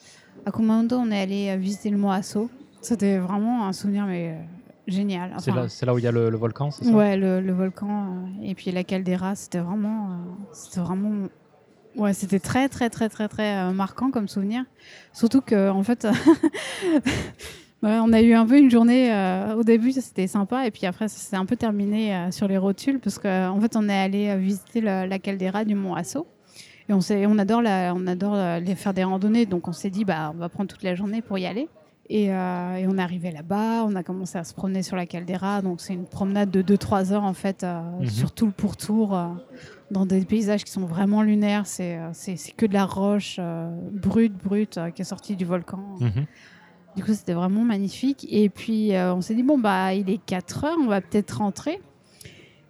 À 0.46 0.52
Kumamoto, 0.52 0.96
on 0.96 1.10
est 1.10 1.20
allé 1.20 1.48
euh, 1.50 1.56
visiter 1.56 1.90
le 1.90 1.96
mont 1.98 2.10
Aso. 2.10 2.48
C'était 2.80 3.18
vraiment 3.18 3.66
un 3.66 3.72
souvenir 3.72 4.06
mais, 4.06 4.28
euh, 4.30 4.42
génial. 4.86 5.32
C'est 5.38 5.50
là, 5.50 5.68
c'est 5.68 5.84
là 5.86 5.92
où 5.92 5.98
il 5.98 6.04
y 6.04 6.06
a 6.06 6.12
le, 6.12 6.30
le 6.30 6.36
volcan, 6.36 6.70
c'est 6.70 6.84
ça? 6.84 6.90
Ouais, 6.92 7.16
le, 7.16 7.40
le 7.40 7.52
volcan 7.52 7.88
euh, 7.90 8.44
et 8.44 8.54
puis 8.54 8.70
la 8.70 8.84
caldeira, 8.84 9.34
c'était 9.34 9.58
vraiment, 9.58 10.10
euh, 10.12 10.14
c'était 10.52 10.80
vraiment, 10.80 11.26
ouais, 11.96 12.12
c'était 12.14 12.38
très 12.38 12.68
très 12.68 12.88
très 12.90 13.08
très 13.08 13.26
très 13.28 13.72
marquant 13.72 14.12
comme 14.12 14.28
souvenir. 14.28 14.64
Surtout 15.12 15.40
que 15.40 15.68
en 15.68 15.82
fait, 15.82 16.06
ouais, 17.82 17.98
on 18.00 18.12
a 18.12 18.22
eu 18.22 18.32
un 18.34 18.46
peu 18.46 18.56
une 18.58 18.70
journée 18.70 19.10
au 19.56 19.64
début, 19.64 19.90
c'était 19.90 20.28
sympa 20.28 20.64
et 20.64 20.70
puis 20.70 20.86
après 20.86 21.08
ça 21.08 21.18
s'est 21.18 21.36
un 21.36 21.44
peu 21.46 21.56
terminé 21.56 22.28
sur 22.30 22.46
les 22.46 22.56
rotules 22.58 23.00
parce 23.00 23.18
que 23.18 23.48
en 23.48 23.60
fait 23.60 23.74
on 23.74 23.88
est 23.88 23.98
allé 23.98 24.36
visiter 24.36 24.80
le- 24.80 25.06
la 25.06 25.18
caldeira 25.18 25.64
du 25.64 25.74
mont 25.74 25.94
Asso. 25.96 26.18
Et 26.88 26.92
on, 27.26 27.38
adore, 27.38 27.62
la, 27.62 27.92
on 27.96 28.06
adore 28.06 28.34
euh, 28.34 28.60
les 28.60 28.74
faire 28.76 28.94
des 28.94 29.02
randonnées, 29.04 29.44
donc 29.46 29.66
on 29.68 29.72
s'est 29.72 29.90
dit 29.90 30.04
bah 30.04 30.30
on 30.34 30.38
va 30.38 30.48
prendre 30.48 30.68
toute 30.68 30.82
la 30.84 30.94
journée 30.94 31.20
pour 31.22 31.36
y 31.38 31.46
aller. 31.46 31.68
Et, 32.08 32.32
euh, 32.32 32.76
et 32.76 32.86
on 32.86 32.96
est 32.98 33.02
arrivé 33.02 33.32
là-bas, 33.32 33.82
on 33.84 33.96
a 33.96 34.04
commencé 34.04 34.38
à 34.38 34.44
se 34.44 34.54
promener 34.54 34.84
sur 34.84 34.94
la 34.94 35.06
caldeira. 35.06 35.60
Donc 35.62 35.80
c'est 35.80 35.92
une 35.94 36.04
promenade 36.06 36.52
de 36.52 36.62
2-3 36.62 37.12
heures 37.12 37.24
en 37.24 37.32
fait, 37.34 37.64
euh, 37.64 37.80
Mhm. 38.00 38.06
sur 38.08 38.30
tout 38.30 38.46
le 38.46 38.52
pourtour, 38.52 39.16
euh, 39.16 39.26
dans 39.90 40.06
des 40.06 40.24
paysages 40.24 40.62
qui 40.62 40.70
sont 40.70 40.86
vraiment 40.86 41.22
lunaires. 41.22 41.66
C'est 41.66 41.98
que 42.56 42.66
de 42.66 42.74
la 42.74 42.84
roche 42.84 43.40
brute, 43.90 44.34
brute, 44.36 44.78
qui 44.94 45.02
est 45.02 45.04
sortie 45.04 45.34
du 45.34 45.44
volcan. 45.44 45.80
Mhm. 46.00 46.26
Du 46.96 47.02
coup, 47.04 47.12
c'était 47.12 47.34
vraiment 47.34 47.62
magnifique. 47.62 48.24
Et 48.30 48.48
puis, 48.48 48.92
on 48.94 49.20
s'est 49.20 49.34
dit, 49.34 49.42
bon, 49.42 49.58
bah, 49.58 49.92
il 49.92 50.08
est 50.08 50.16
4 50.24 50.64
heures, 50.64 50.76
on 50.80 50.86
va 50.86 51.00
peut-être 51.00 51.38
rentrer. 51.38 51.80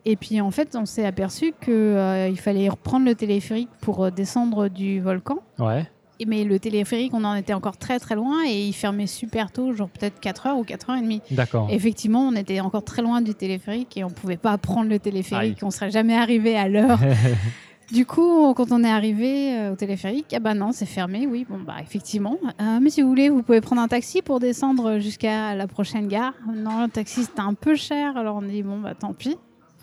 Et 0.08 0.14
puis 0.16 0.40
en 0.40 0.50
fait, 0.52 0.76
on 0.76 0.86
s'est 0.86 1.04
aperçu 1.04 1.52
qu'il 1.62 2.38
fallait 2.38 2.68
reprendre 2.68 3.04
le 3.04 3.14
téléphérique 3.16 3.68
pour 3.80 4.04
euh, 4.04 4.10
descendre 4.10 4.68
du 4.68 5.00
volcan. 5.00 5.38
Ouais. 5.58 5.84
Et- 6.20 6.26
Mais 6.26 6.44
le 6.44 6.58
téléphérique, 6.60 7.12
on 7.12 7.24
en 7.24 7.34
était 7.34 7.52
encore 7.54 7.76
très 7.76 7.98
très 7.98 8.14
loin 8.14 8.44
et 8.46 8.66
il 8.68 8.72
fermait 8.72 9.08
super 9.08 9.50
tôt, 9.50 9.72
genre 9.72 9.88
peut-être 9.90 10.20
4h 10.20 10.54
ou 10.56 10.62
4h30. 10.62 11.22
D'accord. 11.32 11.66
Effectivement, 11.70 12.20
on 12.28 12.36
était 12.36 12.60
encore 12.60 12.84
très 12.84 13.02
loin 13.02 13.20
du 13.20 13.34
téléphérique 13.34 13.96
et 13.96 14.04
on 14.04 14.10
pouvait 14.10 14.36
pas 14.38 14.56
prendre 14.58 14.88
le 14.88 14.98
téléphérique, 15.00 15.58
Aïe. 15.58 15.66
on 15.66 15.70
serait 15.72 15.90
jamais 15.90 16.16
arrivé 16.16 16.56
à 16.56 16.68
l'heure. 16.68 17.00
du 17.92 18.06
coup, 18.06 18.54
quand 18.54 18.70
on 18.70 18.82
est 18.84 18.88
arrivé 18.90 19.54
euh, 19.58 19.72
au 19.72 19.76
téléphérique, 19.76 20.32
ah 20.34 20.38
bah 20.38 20.54
non, 20.54 20.70
c'est 20.72 20.86
fermé, 20.86 21.26
oui, 21.26 21.44
bon 21.50 21.58
bah 21.58 21.74
effectivement. 21.82 22.38
Euh, 22.62 22.78
mais 22.80 22.90
si 22.90 23.02
vous 23.02 23.08
voulez, 23.08 23.28
vous 23.28 23.42
pouvez 23.42 23.60
prendre 23.60 23.82
un 23.82 23.88
taxi 23.88 24.22
pour 24.22 24.38
descendre 24.40 24.98
jusqu'à 25.00 25.54
la 25.56 25.66
prochaine 25.66 26.06
gare. 26.06 26.32
Non, 26.54 26.84
le 26.84 26.88
taxi 26.88 27.24
c'était 27.24 27.40
un 27.40 27.54
peu 27.54 27.74
cher, 27.74 28.16
alors 28.16 28.36
on 28.36 28.42
dit 28.42 28.62
bon 28.62 28.78
bah 28.78 28.94
tant 28.94 29.12
pis. 29.12 29.36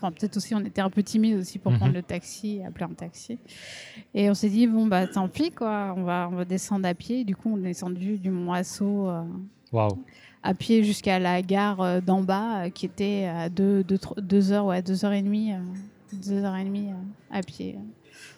Enfin, 0.04 0.12
peut-être 0.12 0.36
aussi, 0.36 0.54
on 0.54 0.60
était 0.60 0.82
un 0.82 0.89
peu 0.89 1.02
timide 1.02 1.38
aussi 1.38 1.60
pour 1.60 1.72
Mhm. 1.72 1.78
prendre 1.78 1.94
le 1.94 2.04
taxi, 2.04 2.62
appeler 2.68 2.86
un 2.86 2.94
taxi. 2.94 3.38
Et 4.13 4.30
on 4.30 4.34
s'est 4.34 4.50
dit, 4.50 4.68
bon, 4.68 4.86
bah 4.86 5.08
tant 5.08 5.30
pis, 5.30 5.50
quoi, 5.52 5.94
on 5.96 6.04
va, 6.04 6.28
on 6.30 6.36
va 6.36 6.44
descendre 6.46 6.86
à 6.88 6.94
pied. 6.94 7.24
Du 7.24 7.36
coup, 7.38 7.50
on 7.54 7.58
est 7.60 7.70
descendu 7.70 8.18
du 8.18 8.30
Mont 8.30 8.52
Asso 8.52 8.82
euh, 8.82 9.24
à 10.44 10.54
pied 10.54 10.84
jusqu'à 10.84 11.20
la 11.20 11.42
gare 11.42 11.80
euh, 11.80 12.02
d'en 12.02 12.22
bas, 12.22 12.66
euh, 12.66 12.70
qui 12.70 12.86
était 12.86 13.26
à 13.34 13.48
2 13.48 13.82
deux, 13.84 13.98
trois- 13.98 14.20
deux 14.22 14.52
heures, 14.52 14.66
ouais, 14.66 14.82
deux 14.82 15.06
heures 15.06 15.13
et 15.13 15.22
demie, 15.22 15.54
deux 16.12 16.44
heures 16.44 16.58
et 16.58 16.66
demie 16.66 16.89
à 17.32 17.42
pied. 17.42 17.78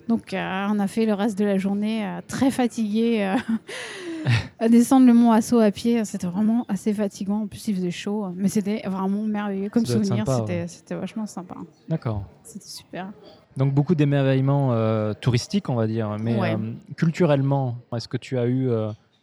Donc, 0.07 0.33
euh, 0.33 0.67
on 0.71 0.79
a 0.79 0.87
fait 0.87 1.05
le 1.05 1.13
reste 1.13 1.37
de 1.37 1.45
la 1.45 1.57
journée 1.57 2.05
euh, 2.05 2.21
très 2.27 2.51
fatigué 2.51 3.23
euh, 3.23 4.29
à 4.59 4.69
descendre 4.69 5.07
le 5.07 5.13
mont 5.13 5.31
Asso 5.31 5.53
à 5.59 5.71
pied. 5.71 6.05
C'était 6.05 6.27
vraiment 6.27 6.65
assez 6.67 6.93
fatigant. 6.93 7.41
En 7.41 7.47
plus, 7.47 7.67
il 7.67 7.75
faisait 7.75 7.91
chaud, 7.91 8.27
mais 8.35 8.47
c'était 8.47 8.81
vraiment 8.85 9.23
merveilleux 9.23 9.69
comme 9.69 9.85
souvenir. 9.85 10.25
C'était 10.27 10.61
ouais. 10.61 10.67
c'était 10.67 10.95
vachement 10.95 11.25
sympa. 11.25 11.55
D'accord. 11.89 12.23
C'était 12.43 12.67
super. 12.67 13.11
Donc 13.57 13.73
beaucoup 13.73 13.95
d'émerveillements 13.95 14.75
touristiques, 15.21 15.69
on 15.69 15.75
va 15.75 15.87
dire. 15.87 16.17
Mais 16.19 16.37
Ouais. 16.37 16.57
culturellement, 16.97 17.77
est-ce 17.95 18.07
que 18.07 18.17
tu 18.17 18.37
as 18.37 18.47
eu 18.47 18.69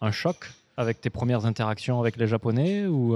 un 0.00 0.10
choc 0.10 0.50
avec 0.78 1.00
tes 1.00 1.10
premières 1.10 1.44
interactions 1.44 2.00
avec 2.00 2.16
les 2.16 2.26
Japonais 2.26 2.86
ou 2.86 3.14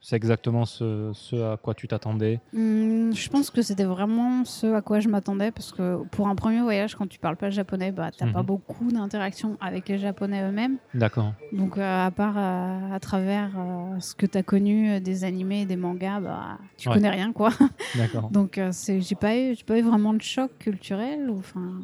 c'est 0.00 0.16
exactement 0.16 0.64
ce, 0.64 1.10
ce 1.14 1.36
à 1.52 1.56
quoi 1.56 1.74
tu 1.74 1.86
t'attendais 1.88 2.40
Hum, 2.54 3.12
je 3.14 3.28
pense 3.28 3.50
que 3.50 3.60
c'était 3.62 3.84
vraiment 3.84 4.44
ce 4.44 4.66
à 4.74 4.80
quoi 4.82 5.00
je 5.00 5.08
m'attendais 5.08 5.50
parce 5.50 5.72
que 5.72 6.02
pour 6.10 6.28
un 6.28 6.34
premier 6.34 6.60
voyage, 6.62 6.94
quand 6.94 7.06
tu 7.06 7.18
parles 7.18 7.36
pas 7.36 7.50
japonais, 7.50 7.92
bah, 7.92 8.10
t'as 8.16 8.30
pas 8.32 8.40
Mhm. 8.40 8.46
beaucoup 8.46 8.90
d'interactions 8.90 9.56
avec 9.60 9.88
les 9.88 9.98
japonais 9.98 10.42
eux-mêmes. 10.48 10.78
D'accord. 10.94 11.34
Donc, 11.52 11.76
euh, 11.78 12.06
à 12.06 12.10
part 12.10 12.38
euh, 12.38 12.94
à 12.94 13.00
travers 13.00 13.50
euh, 13.58 13.98
ce 14.00 14.14
que 14.14 14.24
tu 14.26 14.38
as 14.38 14.42
connu 14.42 15.00
des 15.00 15.24
animés 15.24 15.62
et 15.62 15.66
des 15.66 15.76
mangas, 15.76 16.20
bah, 16.20 16.58
tu 16.78 16.88
Ouais. 16.88 16.94
connais 16.94 17.10
rien, 17.10 17.32
quoi. 17.32 17.50
D'accord. 17.96 18.30
Donc, 18.30 18.58
c'est- 18.72 19.00
j'ai 19.00 19.16
pas, 19.16 19.36
eu- 19.36 19.56
pas 19.66 19.78
eu 19.78 19.82
vraiment 19.82 20.14
de 20.14 20.22
choc 20.22 20.50
culturel. 20.58 21.28
Enfin, 21.30 21.82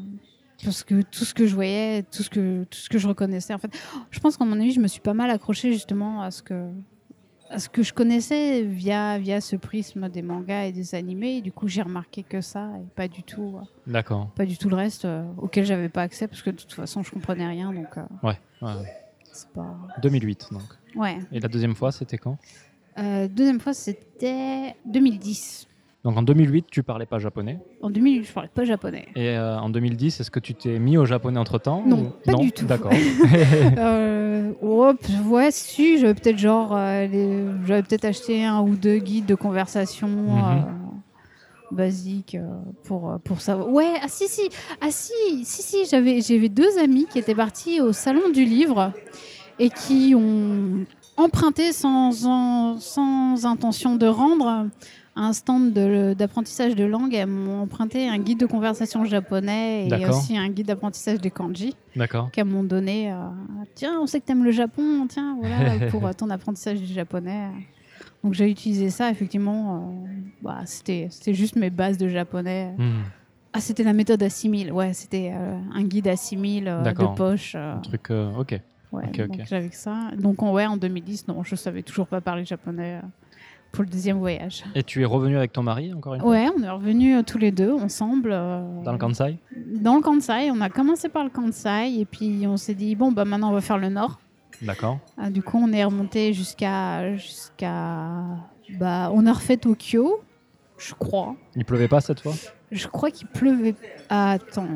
parce 0.64 0.84
que 0.84 1.02
tout 1.02 1.24
ce 1.24 1.34
que 1.34 1.46
je 1.46 1.54
voyais, 1.54 2.02
tout 2.04 2.22
ce 2.22 2.30
que, 2.30 2.64
tout 2.64 2.78
ce 2.78 2.88
que 2.88 2.98
je 2.98 3.08
reconnaissais, 3.08 3.52
en 3.52 3.58
fait, 3.58 3.76
je 4.10 4.20
pense 4.20 4.36
qu'à 4.36 4.44
mon 4.44 4.58
avis, 4.58 4.70
je 4.72 4.80
me 4.80 4.86
suis 4.88 5.00
pas 5.00 5.14
mal 5.14 5.30
accrochée 5.30 5.72
justement 5.72 6.22
à 6.22 6.30
ce 6.30 6.42
que, 6.42 6.70
ce 7.56 7.68
que 7.68 7.82
je 7.82 7.92
connaissais 7.92 8.62
via, 8.62 9.18
via 9.18 9.40
ce 9.40 9.56
prisme 9.56 10.08
des 10.08 10.22
mangas 10.22 10.64
et 10.66 10.72
des 10.72 10.94
animés. 10.94 11.36
Et 11.36 11.40
du 11.40 11.52
coup, 11.52 11.68
j'ai 11.68 11.82
remarqué 11.82 12.22
que 12.22 12.40
ça 12.40 12.70
et 12.78 12.86
pas 12.94 13.08
du 13.08 13.22
tout, 13.22 13.56
euh, 13.58 13.90
D'accord. 13.90 14.30
pas 14.34 14.44
du 14.46 14.56
tout 14.58 14.68
le 14.68 14.76
reste 14.76 15.04
euh, 15.04 15.24
auquel 15.38 15.64
j'avais 15.64 15.88
pas 15.88 16.02
accès 16.02 16.26
parce 16.28 16.42
que 16.42 16.50
de 16.50 16.56
toute 16.56 16.72
façon, 16.72 17.02
je 17.02 17.10
comprenais 17.10 17.46
rien. 17.46 17.72
Donc, 17.72 17.96
euh, 17.96 18.02
Ouais. 18.22 18.38
ouais, 18.62 18.92
pas. 19.54 19.76
2008 20.02 20.48
donc. 20.52 20.62
Ouais. 20.94 21.18
Et 21.32 21.40
la 21.40 21.48
deuxième 21.48 21.74
fois, 21.74 21.92
c'était 21.92 22.18
quand? 22.18 22.38
Euh, 22.98 23.28
deuxième 23.28 23.60
fois, 23.60 23.74
c'était 23.74 24.74
2010. 24.86 25.68
Donc 26.06 26.16
en 26.16 26.22
2008, 26.22 26.66
tu 26.70 26.84
parlais 26.84 27.04
pas 27.04 27.18
japonais. 27.18 27.58
En 27.82 27.90
2000, 27.90 28.24
je 28.24 28.32
parlais 28.32 28.48
pas 28.48 28.64
japonais. 28.64 29.06
Et 29.16 29.30
euh, 29.30 29.58
en 29.58 29.68
2010, 29.68 30.20
est-ce 30.20 30.30
que 30.30 30.38
tu 30.38 30.54
t'es 30.54 30.78
mis 30.78 30.96
au 30.96 31.04
japonais 31.04 31.40
entre 31.40 31.58
temps 31.58 31.82
Non, 31.84 32.12
pas 32.24 32.34
du 32.34 32.52
tout. 32.52 32.64
D'accord. 32.64 32.92
euh, 33.76 34.52
ouais, 34.62 35.50
si, 35.50 35.98
j'avais 35.98 36.14
peut-être 36.14 36.38
genre, 36.38 36.76
euh, 36.76 37.08
les- 37.08 37.48
j'avais 37.66 37.82
peut-être 37.82 38.04
acheté 38.04 38.44
un 38.44 38.60
ou 38.60 38.76
deux 38.76 38.98
guides 38.98 39.26
de 39.26 39.34
conversation 39.34 40.06
euh, 40.08 40.60
basiques 41.72 42.36
pour 42.84 43.18
pour 43.24 43.40
savoir. 43.40 43.68
Ouais, 43.68 43.94
ah 44.00 44.06
si 44.06 44.28
si, 44.28 44.48
ah 44.80 44.92
si, 44.92 45.12
si 45.44 45.62
si, 45.62 45.86
j'avais 45.90 46.20
j'avais 46.20 46.48
deux 46.48 46.78
amis 46.78 47.06
qui 47.10 47.18
étaient 47.18 47.34
partis 47.34 47.80
au 47.80 47.92
salon 47.92 48.30
du 48.32 48.44
livre 48.44 48.92
et 49.58 49.70
qui 49.70 50.14
ont 50.16 50.86
emprunté 51.16 51.72
sans 51.72 52.12
sans 52.78 53.44
intention 53.44 53.96
de 53.96 54.06
rendre 54.06 54.68
un 55.16 55.32
stand 55.32 55.72
d'apprentissage 55.72 56.74
de 56.76 56.84
langue. 56.84 57.14
Elles 57.14 57.26
m'ont 57.26 57.62
emprunté 57.62 58.08
un 58.08 58.18
guide 58.18 58.38
de 58.38 58.46
conversation 58.46 59.04
japonais 59.04 59.88
et 59.88 60.06
aussi 60.06 60.36
un 60.36 60.48
guide 60.48 60.66
d'apprentissage 60.66 61.20
des 61.20 61.30
kanji 61.30 61.74
D'accord. 61.96 62.30
qu'à 62.30 62.44
m'ont 62.44 62.62
donné. 62.62 63.10
euh, 63.10 63.16
tiens, 63.74 63.98
on 64.00 64.06
sait 64.06 64.20
que 64.20 64.26
t'aimes 64.26 64.44
le 64.44 64.50
Japon, 64.52 65.06
tiens, 65.08 65.36
voilà, 65.40 65.86
pour 65.90 66.06
euh, 66.06 66.12
ton 66.12 66.28
apprentissage 66.30 66.78
du 66.80 66.86
japonais. 66.92 67.48
Donc 68.22 68.34
j'ai 68.34 68.50
utilisé 68.50 68.90
ça, 68.90 69.10
effectivement. 69.10 69.76
euh, 70.06 70.08
bah, 70.42 70.60
c'était 70.64 71.08
juste 71.32 71.56
mes 71.56 71.70
bases 71.70 71.96
de 71.98 72.08
japonais. 72.08 72.72
Hmm. 72.76 73.02
Ah, 73.52 73.60
c'était 73.60 73.84
la 73.84 73.94
méthode 73.94 74.20
A6000, 74.22 74.70
ouais, 74.70 74.92
c'était 74.92 75.32
euh, 75.34 75.56
un 75.72 75.82
guide 75.82 76.08
A6000 76.08 76.64
euh, 76.66 76.82
D'accord. 76.82 77.12
de 77.12 77.16
poche. 77.16 77.54
euh, 77.56 77.74
Un 77.76 77.78
truc. 77.78 78.10
euh, 78.10 78.30
ok. 78.36 78.60
ouais, 78.92 79.04
ok, 79.06 79.20
ok. 79.20 79.26
donc 79.38 79.46
j'avais 79.48 79.70
ça. 79.70 80.10
Donc 80.18 80.42
en, 80.42 80.52
ouais, 80.52 80.66
en 80.66 80.76
2010, 80.76 81.28
non, 81.28 81.42
je 81.42 81.56
savais 81.56 81.82
toujours 81.82 82.06
pas 82.06 82.20
parler 82.20 82.44
japonais 82.44 83.00
euh, 83.02 83.06
pour 83.76 83.84
le 83.84 83.90
deuxième 83.90 84.18
voyage. 84.18 84.64
Et 84.74 84.82
tu 84.82 85.02
es 85.02 85.04
revenu 85.04 85.36
avec 85.36 85.52
ton 85.52 85.62
mari 85.62 85.92
encore 85.94 86.14
une 86.14 86.20
fois 86.22 86.30
Ouais, 86.30 86.48
on 86.58 86.62
est 86.62 86.68
revenus 86.70 87.18
euh, 87.18 87.22
tous 87.22 87.38
les 87.38 87.52
deux 87.52 87.72
ensemble. 87.72 88.30
euh, 88.32 88.82
Dans 88.82 88.92
le 88.92 88.98
Kansai 88.98 89.36
Dans 89.80 89.96
le 89.96 90.02
Kansai, 90.02 90.50
on 90.50 90.60
a 90.60 90.68
commencé 90.70 91.08
par 91.08 91.22
le 91.24 91.30
Kansai 91.30 91.92
et 92.00 92.04
puis 92.04 92.44
on 92.46 92.56
s'est 92.56 92.74
dit, 92.74 92.94
bon, 92.96 93.12
bah 93.12 93.24
maintenant 93.24 93.50
on 93.50 93.54
va 93.54 93.60
faire 93.60 93.78
le 93.78 93.88
nord. 93.90 94.18
D'accord. 94.62 94.98
Ah, 95.18 95.28
du 95.30 95.42
coup, 95.42 95.58
on 95.62 95.70
est 95.72 95.84
remonté 95.84 96.32
jusqu'à. 96.32 97.14
jusqu'à 97.16 98.14
bah, 98.80 99.10
on 99.14 99.26
a 99.26 99.32
refait 99.32 99.58
Tokyo, 99.58 100.20
je 100.78 100.94
crois. 100.94 101.36
Il 101.54 101.64
pleuvait 101.64 101.88
pas 101.88 102.00
cette 102.00 102.20
fois 102.20 102.34
Je 102.70 102.86
crois 102.88 103.10
qu'il 103.10 103.26
pleuvait. 103.28 103.74
Ah, 104.10 104.32
attends. 104.32 104.68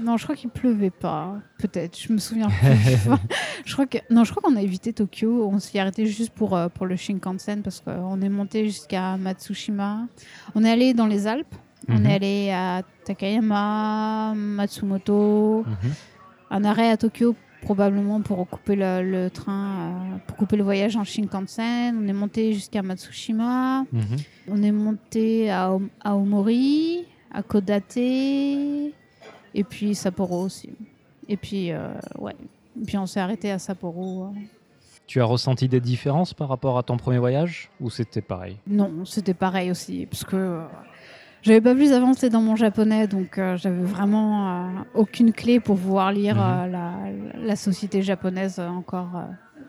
Non, 0.00 0.16
je 0.16 0.24
crois 0.24 0.34
qu'il 0.36 0.50
pleuvait 0.50 0.90
pas. 0.90 1.34
Peut-être. 1.58 1.98
Je 1.98 2.12
me 2.12 2.18
souviens 2.18 2.48
plus. 2.48 2.68
Je 3.64 3.72
crois 3.72 3.86
que 3.86 3.98
non, 4.10 4.22
je 4.24 4.30
crois 4.30 4.42
qu'on 4.48 4.54
a 4.56 4.62
évité 4.62 4.92
Tokyo. 4.92 5.48
On 5.52 5.58
s'y 5.58 5.78
arrêtait 5.78 6.06
juste 6.06 6.32
pour 6.32 6.56
euh, 6.56 6.68
pour 6.68 6.86
le 6.86 6.94
Shinkansen 6.94 7.62
parce 7.62 7.80
qu'on 7.80 8.20
est 8.20 8.28
monté 8.28 8.64
jusqu'à 8.64 9.16
Matsushima. 9.16 10.06
On 10.54 10.62
est 10.64 10.70
allé 10.70 10.94
dans 10.94 11.06
les 11.06 11.26
Alpes. 11.26 11.54
On 11.88 11.98
Mhm. 11.98 12.06
est 12.06 12.14
allé 12.14 12.50
à 12.52 12.82
Takayama, 13.04 14.34
Matsumoto, 14.36 15.64
Mhm. 15.66 15.92
un 16.50 16.64
arrêt 16.64 16.90
à 16.90 16.96
Tokyo 16.96 17.34
probablement 17.66 18.20
pour 18.22 18.48
couper 18.48 18.76
le, 18.76 19.02
le 19.02 19.28
train, 19.28 19.90
euh, 20.14 20.16
pour 20.26 20.36
couper 20.36 20.56
le 20.56 20.62
voyage 20.62 20.94
en 20.96 21.02
Shinkansen. 21.02 21.98
On 22.00 22.06
est 22.06 22.12
monté 22.12 22.52
jusqu'à 22.52 22.80
Matsushima. 22.80 23.84
Mhm. 23.92 24.02
On 24.48 24.62
est 24.62 24.70
monté 24.70 25.50
à, 25.50 25.72
Om- 25.74 25.88
à 26.02 26.14
Omori, 26.16 27.04
à 27.32 27.42
Kodate, 27.42 27.96
et 27.98 28.92
puis 29.68 29.94
Sapporo 29.96 30.42
aussi. 30.44 30.70
Et 31.28 31.36
puis, 31.36 31.72
euh, 31.72 31.88
ouais. 32.18 32.36
Et 32.80 32.84
puis 32.84 32.96
on 32.98 33.06
s'est 33.06 33.20
arrêté 33.20 33.50
à 33.50 33.58
Sapporo. 33.58 34.32
Tu 35.08 35.20
as 35.20 35.24
ressenti 35.24 35.66
des 35.68 35.80
différences 35.80 36.34
par 36.34 36.48
rapport 36.48 36.78
à 36.78 36.82
ton 36.84 36.96
premier 36.96 37.18
voyage 37.18 37.70
ou 37.80 37.90
c'était 37.90 38.20
pareil? 38.20 38.56
Non, 38.66 39.04
c'était 39.04 39.34
pareil 39.34 39.70
aussi, 39.72 40.06
parce 40.06 40.24
que 40.24 40.36
euh, 40.36 40.62
j'avais 41.46 41.60
pas 41.60 41.74
plus 41.74 41.92
avancé 41.92 42.28
dans 42.28 42.40
mon 42.42 42.56
japonais, 42.56 43.06
donc 43.06 43.38
euh, 43.38 43.56
j'avais 43.56 43.82
vraiment 43.82 44.48
euh, 44.48 44.68
aucune 44.94 45.32
clé 45.32 45.60
pour 45.60 45.78
pouvoir 45.78 46.12
lire 46.12 46.36
Mhm. 46.36 46.42
euh, 46.42 46.66
la, 46.66 46.92
la 47.46 47.56
société 47.56 48.02
japonaise 48.02 48.58
encore 48.58 49.10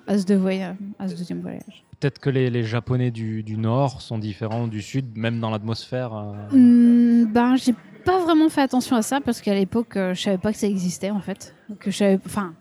à, 0.07 0.17
ce 0.17 0.25
deux 0.25 0.37
voya- 0.37 0.75
à 0.99 1.07
ce 1.07 1.15
deuxième 1.15 1.41
voyage. 1.41 1.83
Peut-être 1.99 2.19
que 2.19 2.29
les, 2.29 2.49
les 2.49 2.63
Japonais 2.63 3.11
du, 3.11 3.43
du 3.43 3.57
Nord 3.57 4.01
sont 4.01 4.17
différents 4.19 4.67
du 4.67 4.81
Sud, 4.81 5.17
même 5.17 5.39
dans 5.39 5.49
l'atmosphère. 5.49 6.13
Hmm, 6.51 7.25
ben, 7.25 7.55
j'ai 7.55 7.73
pas 8.05 8.19
vraiment 8.19 8.49
fait 8.49 8.61
attention 8.61 8.95
à 8.95 9.01
ça 9.01 9.19
parce 9.21 9.41
qu'à 9.41 9.53
l'époque, 9.53 9.93
je 9.95 10.13
savais 10.19 10.37
pas 10.37 10.51
que 10.51 10.57
ça 10.59 10.67
existait 10.67 11.09
en 11.11 11.19
fait. 11.21 11.55
Donc, 11.69 11.79
je 11.85 11.91
savais, 11.91 12.19
enfin, 12.25 12.53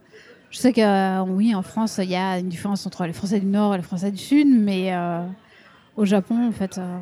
je 0.51 0.59
sais 0.59 0.73
que 0.73 0.81
euh, 0.81 1.23
oui, 1.23 1.55
en 1.55 1.63
France, 1.63 2.01
il 2.03 2.09
y 2.11 2.17
a 2.17 2.39
une 2.39 2.49
différence 2.49 2.87
entre 2.87 3.05
les 3.07 3.13
Français 3.13 3.41
du 3.41 3.47
Nord 3.47 3.75
et 3.75 3.77
les 3.79 3.83
Français 3.83 4.11
du 4.11 4.17
Sud, 4.19 4.49
mais 4.49 4.95
euh, 4.95 5.21
au 5.97 6.05
Japon, 6.07 6.49
en 6.49 6.53
fait, 6.53 6.79
euh, 6.79 6.99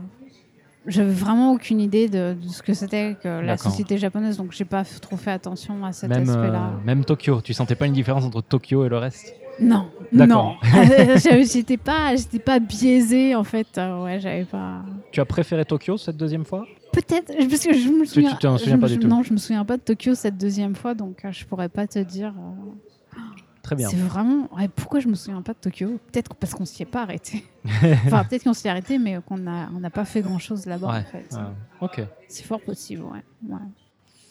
j'avais 0.87 1.12
vraiment 1.12 1.53
aucune 1.53 1.81
idée 1.81 2.09
de, 2.09 2.35
de 2.40 2.49
ce 2.49 2.62
que 2.62 2.75
c'était 2.75 3.16
que 3.23 3.29
la 3.40 3.57
société 3.57 3.99
japonaise, 3.99 4.37
donc 4.37 4.53
j'ai 4.53 4.64
pas 4.64 4.85
trop 5.01 5.16
fait 5.16 5.31
attention 5.31 5.85
à 5.85 5.92
cet 5.92 6.11
aspect-là. 6.12 6.68
euh, 6.68 6.85
même 6.85 7.05
Tokyo, 7.05 7.40
tu 7.42 7.55
sentais 7.55 7.75
pas 7.75 7.87
une 7.87 7.92
différence 7.92 8.25
entre 8.25 8.42
Tokyo 8.42 8.85
et 8.85 8.88
le 8.88 8.99
reste? 8.99 9.35
Non, 9.61 9.87
D'accord. 10.12 10.59
non, 10.75 10.83
J'avais- 11.23 11.44
j'étais 11.44 11.77
pas, 11.77 12.16
j'étais 12.16 12.40
pas 12.40 12.59
biaisée 12.59 13.35
en 13.37 13.44
fait. 13.44 13.66
euh, 13.79 14.03
ouais, 14.03 14.18
j'avais 14.20 14.44
pas. 14.44 14.83
Tu 15.12 15.20
as 15.20 15.25
préféré 15.25 15.64
Tokyo 15.64 15.97
cette 15.97 16.16
deuxième 16.16 16.44
fois? 16.44 16.66
Peut-être, 16.92 17.33
parce 17.49 17.64
que 17.64 17.73
je 17.73 17.88
me 17.88 18.05
souviens. 18.05 18.31
tu 18.33 18.38
t'en 18.38 18.59
souviens 18.59 18.77
me- 18.77 18.81
pas 18.81 18.88
du 18.88 18.99
tout. 18.99 19.07
Non, 19.09 19.23
je 19.23 19.33
me 19.33 19.38
souviens 19.38 19.64
pas 19.64 19.77
de 19.77 19.83
Tokyo 19.83 20.14
cette 20.14 20.37
deuxième 20.38 20.75
fois, 20.75 20.94
donc 20.94 21.25
euh, 21.25 21.31
je 21.33 21.44
pourrais 21.44 21.68
pas 21.68 21.87
te 21.87 21.99
dire. 22.01 22.35
euh, 22.37 22.73
très 23.64 23.74
bien. 23.74 23.88
C'est 23.88 23.96
vraiment. 23.96 24.48
ouais, 24.55 24.68
pourquoi 24.68 25.00
je 25.00 25.09
me 25.09 25.14
souviens 25.14 25.42
pas 25.42 25.55
de 25.55 25.59
Tokyo? 25.59 25.98
Peut-être 26.12 26.35
parce 26.37 26.55
qu'on 26.55 26.64
s'y 26.64 26.83
est 26.83 26.87
pas 26.87 27.03
arrêté. 27.03 27.44
enfin, 27.64 28.24
peut-être 28.24 28.44
qu'on 28.44 28.53
s'y 28.53 28.68
est 28.68 28.70
arrêté, 28.70 28.98
mais 28.98 29.18
qu'on 29.27 29.48
a, 29.48 29.68
on 29.74 29.81
n'a 29.81 29.90
pas 29.90 30.05
fait 30.05 30.20
grand 30.20 30.38
chose 30.38 30.66
là-bas 30.66 30.87
Ouais, 30.87 30.98
en 30.98 31.05
fait. 31.05 31.35
Ouais. 31.35 31.42
Ok. 31.81 32.03
C'est 32.29 32.44
fort 32.44 32.61
possible, 32.61 33.03
ouais. 33.03 33.59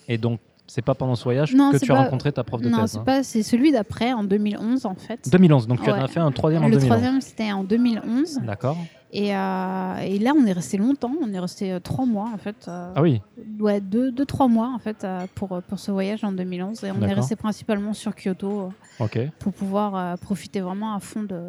Et 0.07 0.17
donc, 0.17 0.39
c'est 0.67 0.81
pas 0.81 0.95
pendant 0.95 1.15
ce 1.15 1.23
voyage 1.23 1.53
Non, 1.55 1.71
que 1.71 1.77
tu 1.77 1.91
as 1.91 1.95
rencontré 1.95 2.31
ta 2.31 2.43
prof 2.43 2.61
de 2.61 2.69
non, 2.69 2.81
thèse 2.81 2.91
c'est 2.91 2.97
hein. 2.99 3.03
pas. 3.05 3.23
C'est 3.23 3.43
celui 3.43 3.71
d'après, 3.71 4.13
en 4.13 4.23
2011 4.23 4.85
en 4.85 4.95
fait. 4.95 5.29
2011, 5.31 5.67
donc 5.67 5.81
tu 5.83 5.91
en 5.91 5.95
as 5.95 6.07
fait 6.07 6.19
un 6.19 6.31
troisième 6.31 6.63
en 6.63 6.67
Le 6.67 6.73
2011. 6.73 6.89
troisième, 6.89 7.21
c'était 7.21 7.51
en 7.51 7.63
2011. 7.63 8.39
D'accord. 8.45 8.77
Et, 9.15 9.35
euh, 9.35 9.97
et 9.99 10.17
là, 10.17 10.31
on 10.35 10.43
est 10.47 10.53
resté 10.53 10.77
longtemps. 10.77 11.11
On 11.21 11.31
est 11.31 11.39
resté 11.39 11.71
euh, 11.71 11.79
trois 11.79 12.05
mois 12.07 12.31
en 12.33 12.37
fait. 12.39 12.65
euh, 12.67 12.91
Ah 12.95 13.01
oui, 13.03 13.21
Ouais, 13.59 13.79
deux, 13.79 14.11
deux, 14.11 14.25
trois 14.25 14.47
mois 14.47 14.71
en 14.73 14.79
fait 14.79 15.03
euh, 15.03 15.27
pour, 15.35 15.61
pour 15.67 15.77
ce 15.77 15.91
voyage 15.91 16.23
en 16.23 16.31
2011. 16.31 16.83
Et 16.83 16.91
on 16.91 17.01
est 17.03 17.13
resté 17.13 17.35
principalement 17.35 17.93
sur 17.93 18.15
Kyoto 18.15 18.71
euh, 18.99 19.03
ok. 19.05 19.19
pour 19.37 19.53
pouvoir 19.53 20.17
profiter 20.17 20.61
vraiment 20.61 20.95
à 20.95 20.99
fond 20.99 21.21
de, 21.21 21.41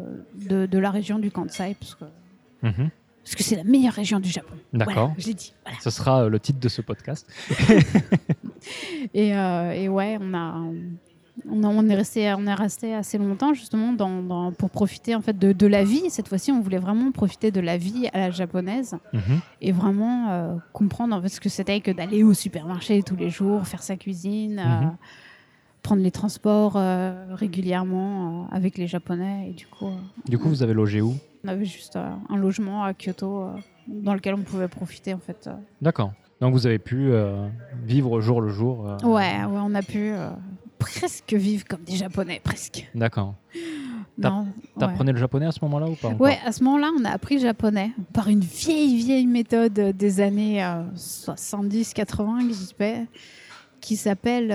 de, 0.46 0.66
de 0.66 0.79
la 0.79 0.90
région 0.90 1.18
du 1.18 1.31
Kansai. 1.31 1.74
Parce 1.81 1.94
que 1.94 2.05
Mhm. 2.62 2.90
Parce 3.24 3.34
que 3.34 3.42
c'est 3.42 3.56
la 3.56 3.64
meilleure 3.64 3.94
région 3.94 4.20
du 4.20 4.28
Japon. 4.28 4.54
D'accord. 4.72 4.94
Voilà, 4.94 5.14
je 5.18 5.26
l'ai 5.26 5.34
dit. 5.34 5.52
Voilà. 5.64 5.78
Ce 5.80 5.90
sera 5.90 6.24
euh, 6.24 6.28
le 6.28 6.38
titre 6.38 6.60
de 6.60 6.68
ce 6.68 6.82
podcast. 6.82 7.26
Et, 9.12 9.34
euh, 9.37 9.72
et 9.72 9.88
ouais, 9.88 10.16
on 10.20 10.32
a, 10.34 10.54
on, 11.50 11.62
a- 11.62 11.68
on 11.68 11.87
est 11.88 11.94
resté, 11.94 12.32
on 12.38 12.46
est 12.46 12.54
resté 12.54 12.94
assez 12.94 13.18
longtemps 13.18 13.52
justement 13.52 13.92
dans, 13.92 14.22
dans- 14.22 14.52
pour 14.52 14.70
profiter 14.70 15.14
en 15.14 15.20
fait 15.20 15.38
de, 15.38 15.52
de 15.52 15.66
la 15.66 15.84
vie. 15.84 16.08
Cette 16.08 16.28
fois-ci, 16.28 16.50
on 16.50 16.60
voulait 16.60 16.78
vraiment 16.78 17.10
profiter 17.12 17.50
de 17.50 17.60
la 17.60 17.76
vie 17.76 18.08
à 18.14 18.18
la 18.18 18.30
japonaise 18.30 18.96
Mhm. 19.12 19.40
et 19.60 19.72
vraiment 19.72 20.30
euh, 20.30 20.54
comprendre 20.72 21.14
en 21.14 21.20
fait 21.20 21.28
ce 21.28 21.40
que 21.40 21.48
c'était 21.50 21.80
que 21.80 21.90
d'aller 21.90 22.22
au 22.22 22.32
supermarché 22.32 23.02
tous 23.02 23.16
les 23.16 23.28
jours, 23.30 23.66
faire 23.66 23.82
sa 23.82 23.96
cuisine, 23.96 24.58
euh, 24.58 24.80
Mhm. 24.87 24.96
Prendre 25.84 26.02
les 26.02 26.10
transports 26.10 26.72
euh, 26.76 27.26
régulièrement 27.34 28.46
euh, 28.50 28.56
avec 28.56 28.76
les 28.78 28.88
Japonais. 28.88 29.50
Et 29.50 29.52
du 29.52 29.66
coup, 29.68 29.86
euh, 29.86 29.94
Du 30.28 30.38
coup, 30.38 30.48
vous 30.48 30.62
avez 30.64 30.74
logé 30.74 31.00
où 31.00 31.14
on 31.44 31.48
avait 31.48 31.64
juste 31.66 31.96
un 31.96 32.36
logement 32.36 32.82
à 32.82 32.92
Kyoto 32.94 33.44
dans 33.86 34.14
lequel 34.14 34.34
on 34.34 34.42
pouvait 34.42 34.66
profiter 34.66 35.12
en 35.14 35.18
fait. 35.18 35.48
D'accord. 35.82 36.12
Donc 36.40 36.52
vous 36.54 36.66
avez 36.66 36.78
pu 36.78 37.12
euh, 37.12 37.46
vivre 37.84 38.20
jour 38.20 38.40
le 38.40 38.48
jour. 38.48 38.88
euh, 38.88 38.96
Ouais, 39.06 39.44
ouais, 39.44 39.60
on 39.62 39.74
a 39.74 39.82
pu 39.82 40.10
euh, 40.10 40.30
presque 40.78 41.34
vivre 41.34 41.64
comme 41.68 41.82
des 41.84 41.96
Japonais, 41.96 42.40
presque. 42.42 42.88
D'accord. 42.94 43.34
Non, 44.16 44.40
ouais. 44.42 44.46
T'apprenais 44.78 45.12
le 45.12 45.18
japonais 45.18 45.46
à 45.46 45.52
ce 45.52 45.58
moment-là 45.62 45.86
ou 45.88 45.96
pas 45.96 46.10
Ouais, 46.14 46.38
à 46.46 46.52
ce 46.52 46.62
moment-là, 46.64 46.90
on 46.98 47.04
a 47.04 47.10
appris 47.10 47.34
le 47.36 47.40
japonais 47.42 47.90
par 48.12 48.28
une 48.28 48.40
vieille, 48.40 48.96
vieille 48.96 49.26
méthode 49.26 49.74
des 49.74 50.20
années 50.20 50.62
70-80 50.96 52.48
qui 52.48 52.54
s'appelle- 52.54 53.06
qui 53.80 53.96
s'appelle 53.96 54.50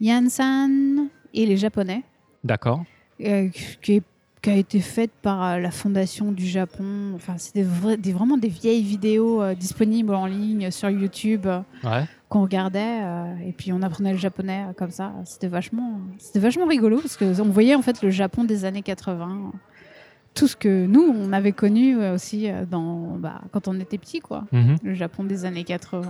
Yansan 0.00 1.08
et 1.34 1.46
les 1.46 1.56
Japonais, 1.56 2.02
D'accord. 2.44 2.84
euh, 3.20 3.48
qui, 3.82 4.02
a 4.46 4.54
été 4.54 4.78
faite 4.78 5.10
par 5.22 5.42
euh, 5.44 5.58
la 5.58 5.72
Fondation 5.72 6.30
du 6.30 6.46
Japon. 6.46 7.12
Enfin, 7.16 7.34
c'est 7.36 7.52
des 7.56 7.64
vrais- 7.64 7.96
des- 7.96 8.12
vraiment 8.12 8.36
des 8.38 8.46
vieilles 8.48 8.82
vidéos 8.84 9.42
euh, 9.42 9.54
disponibles 9.56 10.14
en 10.14 10.26
ligne 10.26 10.70
sur 10.70 10.88
YouTube 10.88 11.46
Ouais. 11.82 12.04
qu'on 12.28 12.42
regardait 12.42 13.00
et 13.44 13.50
puis 13.52 13.72
on 13.72 13.82
apprenait 13.82 14.12
le 14.12 14.18
japonais 14.18 14.66
comme 14.76 14.90
ça. 14.92 15.12
C'était 15.24 15.48
vachement, 15.48 15.98
c'était 16.18 16.38
vachement 16.38 16.66
rigolo 16.66 16.98
parce 17.00 17.16
que 17.16 17.40
on 17.40 17.48
voyait 17.50 17.74
en 17.74 17.82
fait 17.82 18.02
le 18.02 18.10
Japon 18.10 18.44
des 18.44 18.64
années 18.64 18.82
80, 18.82 19.50
tout 20.34 20.46
ce 20.46 20.54
que 20.54 20.86
nous 20.86 21.02
on 21.02 21.32
avait 21.32 21.50
connu 21.52 21.96
aussi 21.96 22.48
dans, 22.70 23.16
bah, 23.18 23.40
quand 23.50 23.66
on 23.66 23.80
était 23.80 23.98
petit 23.98 24.20
quoi. 24.20 24.44
Mhm. 24.52 24.76
Le 24.84 24.94
Japon 24.94 25.24
des 25.24 25.44
années 25.44 25.64
80. 25.64 26.04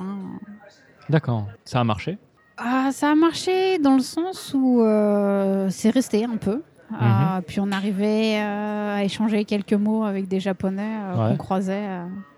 D'accord. 1.08 1.46
Ça 1.64 1.80
a 1.80 1.84
marché? 1.84 2.18
Ah, 2.56 2.90
ça 2.92 3.10
a 3.10 3.14
marché 3.14 3.78
dans 3.78 3.94
le 3.96 4.02
sens 4.02 4.52
où 4.54 4.80
euh, 4.82 5.68
c'est 5.70 5.90
resté 5.90 6.24
un 6.24 6.36
peu. 6.36 6.62
Ah, 6.98 7.40
puis 7.46 7.58
on 7.60 7.70
arrivait 7.72 8.38
euh, 8.40 8.96
à 8.96 9.04
échanger 9.04 9.44
quelques 9.44 9.72
mots 9.74 10.04
avec 10.04 10.28
des 10.28 10.40
Japonais 10.40 10.82
euh, 11.00 11.16
Ouais. 11.16 11.30
qu'on 11.32 11.36
croisait, 11.36 11.86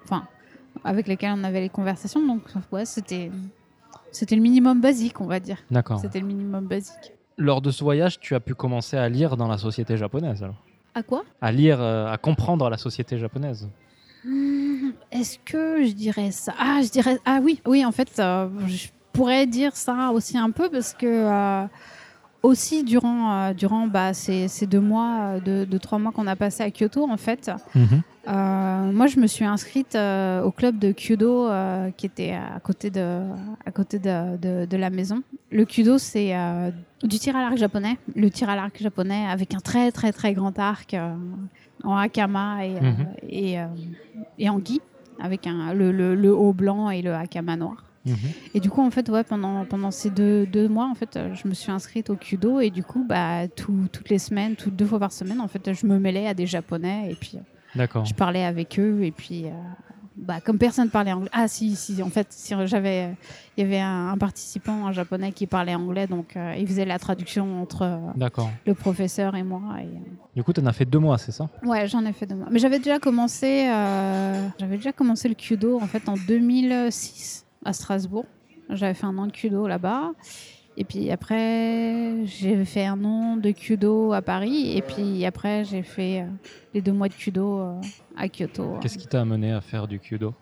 enfin 0.05 0.27
avec 0.85 1.07
lesquels 1.07 1.35
on 1.37 1.45
avait 1.45 1.61
les 1.61 1.69
conversations. 1.69 2.25
Donc 2.27 2.43
ouais, 2.73 2.85
c'était 2.85 3.31
c'était 4.11 4.37
le 4.37 4.43
minimum 4.43 4.81
basique, 4.81 5.21
on 5.21 5.27
va 5.27 5.39
dire. 5.39 5.59
D'accord. 5.71 6.01
C'était 6.01 6.21
le 6.21 6.27
minimum 6.27 6.67
basique. 6.67 7.13
Lors 7.37 7.61
de 7.61 7.71
ce 7.71 7.85
voyage, 7.85 8.19
tu 8.19 8.35
as 8.35 8.41
pu 8.41 8.55
commencer 8.55 8.97
à 8.97 9.09
lire 9.09 9.37
dans 9.37 9.47
la 9.49 9.59
société 9.59 9.97
japonaise 9.97 10.43
alors? 10.43 10.65
À 10.95 11.03
quoi? 11.03 11.23
À 11.41 11.53
lire, 11.53 11.81
euh, 11.81 12.11
à 12.11 12.17
comprendre 12.17 12.69
la 12.71 12.79
société 12.79 13.19
japonaise 13.19 13.69
Hmm, 14.25 14.91
Est-ce 15.13 15.39
que 15.45 15.85
je 15.87 15.93
dirais 15.93 16.33
ça? 16.33 16.53
Ah, 16.59 16.81
je 16.83 16.91
dirais 16.91 17.19
ah 17.25 17.39
oui, 17.41 17.61
oui. 17.67 17.85
En 17.85 17.93
fait, 17.93 18.19
euh, 18.19 18.49
je 18.67 18.89
pourrais 19.19 19.47
dire 19.47 19.75
ça 19.77 20.11
aussi 20.13 20.37
un 20.39 20.51
peu 20.59 20.67
parce 20.71 20.93
que 20.95 21.07
euh, 21.07 21.67
aussi 22.43 22.85
durant 22.85 23.21
euh, 23.33 23.53
durant 23.53 23.87
bah, 23.89 24.15
ces, 24.15 24.47
ces 24.49 24.67
deux 24.67 24.81
mois, 24.93 25.13
euh, 25.37 25.41
deux, 25.41 25.67
deux, 25.67 25.79
trois 25.81 25.99
mois 25.99 26.13
qu'on 26.13 26.27
a 26.29 26.37
passé 26.37 26.63
à 26.63 26.71
Kyoto, 26.71 27.03
en 27.11 27.17
fait, 27.17 27.51
Mhm. 27.75 28.01
euh, 28.29 28.93
moi 28.99 29.07
je 29.09 29.19
me 29.19 29.27
suis 29.27 29.45
inscrite 29.45 29.95
euh, 29.97 30.43
au 30.43 30.53
club 30.53 30.79
de 30.79 30.93
Kyudo 30.93 31.49
euh, 31.49 31.91
qui 31.97 32.07
était 32.07 32.35
à 32.57 32.61
côté 32.61 32.91
de 32.91 33.07
à 33.67 33.71
côté 33.73 33.99
de, 33.99 34.37
de, 34.45 34.67
de 34.67 34.77
la 34.77 34.91
maison. 34.91 35.19
Le 35.51 35.65
Kyudo, 35.65 35.99
c'est 35.99 36.33
du 37.03 37.19
tir 37.19 37.35
à 37.37 37.41
l'arc 37.43 37.57
japonais, 37.57 37.97
le 38.15 38.29
tir 38.31 38.49
à 38.51 38.55
l'arc 38.57 38.77
japonais 38.81 39.25
avec 39.29 39.55
un 39.55 39.61
très 39.71 39.91
très 39.99 40.13
très 40.13 40.33
grand 40.35 40.57
arc 40.59 40.95
en 41.85 41.97
hakama 41.97 42.65
et, 42.67 42.75
Mhm. 42.81 43.07
et, 43.43 43.57
et 44.39 44.49
en 44.49 44.59
gi, 44.65 44.81
avec 45.21 45.47
un, 45.47 45.73
le, 45.75 45.91
le, 45.91 46.15
le 46.15 46.33
haut 46.43 46.53
blanc 46.53 46.91
et 46.91 47.03
le 47.03 47.13
hakama 47.15 47.57
noir. 47.57 47.79
Mhm. 48.09 48.17
Et 48.55 48.61
du 48.61 48.71
coup, 48.71 48.81
en 48.83 48.91
fait, 48.91 49.09
ouais, 49.09 49.25
pendant, 49.25 49.65
pendant 49.65 49.91
ces 49.91 50.11
deux, 50.11 50.47
deux 50.47 50.69
mois, 50.69 50.89
en 50.91 50.95
fait, 50.95 51.17
euh, 51.17 51.35
je 51.35 51.47
me 51.49 51.55
suis 51.55 51.71
inscrite 51.71 52.11
au 52.11 52.17
Kudo 52.17 52.61
et 52.61 52.71
du 52.71 52.83
coup, 52.83 53.05
bah, 53.09 53.47
tout- 53.49 53.89
toutes 53.93 54.09
les 54.11 54.19
semaines, 54.19 54.57
toutes 54.57 54.75
deux 54.77 54.87
fois 54.87 54.99
par 54.99 55.13
semaine, 55.13 55.41
en 55.41 55.49
fait, 55.49 55.73
je 55.73 55.87
me 55.87 55.99
mêlais 55.99 56.27
à 56.27 56.35
des 56.35 56.47
Japonais 56.47 57.11
et 57.11 57.15
puis 57.15 57.33
euh, 57.37 57.41
je 58.05 58.15
parlais 58.15 58.45
avec 58.45 58.79
eux 58.79 59.03
et 59.05 59.11
puis, 59.13 59.45
euh, 59.47 59.51
bah, 60.17 60.41
comme 60.41 60.59
personne 60.59 60.89
parlait 60.91 61.13
anglais, 61.13 61.31
ah 61.33 61.47
si, 61.47 61.77
si, 61.77 62.03
en 62.03 62.09
fait, 62.11 62.27
si 62.31 62.53
j'avais, 62.65 63.05
euh, 63.05 63.13
il 63.57 63.63
y 63.63 63.67
avait 63.67 63.79
un, 63.79 64.09
un 64.09 64.19
participant, 64.19 64.87
un 64.87 64.93
Japonais 64.93 65.31
qui 65.31 65.47
parlait 65.47 65.75
anglais, 65.77 66.07
donc 66.09 66.37
euh, 66.37 66.55
il 66.59 66.67
faisait 66.67 66.85
la 66.85 66.99
traduction 66.99 67.63
entre 67.63 67.83
euh, 67.83 67.97
le 68.67 68.75
professeur 68.75 69.37
et 69.37 69.45
moi. 69.45 69.63
Et, 69.81 69.87
Du 70.35 70.43
coup, 70.43 70.53
tu 70.53 70.61
en 70.61 70.67
as 70.67 70.73
fait 70.73 70.85
deux 70.87 70.99
mois, 70.99 71.19
c'est 71.19 71.31
ça? 71.33 71.49
Ouais, 71.65 71.87
j'en 71.87 72.05
ai 72.05 72.13
fait 72.13 72.27
deux 72.27 72.35
mois. 72.35 72.49
Mais 72.51 72.59
j'avais 72.59 72.79
déjà 72.79 72.99
commencé, 72.99 73.67
j'avais 74.59 74.77
déjà 74.77 74.93
commencé 74.93 75.29
le 75.29 75.35
kudo 75.37 75.79
en 75.81 75.87
fait 75.87 76.09
en 76.09 76.15
2006 76.17 77.45
à 77.65 77.73
Strasbourg. 77.73 78.25
J'avais 78.71 78.95
fait 78.95 79.07
un 79.07 79.17
an 79.19 79.27
de 79.27 79.33
kudo 79.33 79.67
là-bas. 79.67 80.13
Et 80.77 80.85
puis 80.85 81.11
après, 81.11 82.25
j'ai 82.27 82.65
fait 82.65 82.87
un 82.87 83.03
an 83.05 83.37
de 83.37 83.51
kudo 83.51 84.13
à 84.13 84.23
Paris. 84.23 84.77
Et 84.77 84.83
puis 84.83 85.25
après, 85.25 85.65
j'ai 85.65 85.83
fait 85.83 86.21
euh, 86.21 86.27
les 86.73 86.81
deux 86.81 86.93
mois 86.93 87.09
de 87.09 87.15
kudo 87.15 87.59
euh, 87.59 87.81
à 88.17 88.29
Kyoto. 88.29 88.77
Qu'est-ce 88.81 88.97
qui 88.99 89.09
t'a 89.09 89.21
amené 89.23 89.53
à 89.53 89.61
faire 89.61 89.89
du 89.89 89.99
kudo? 89.99 90.35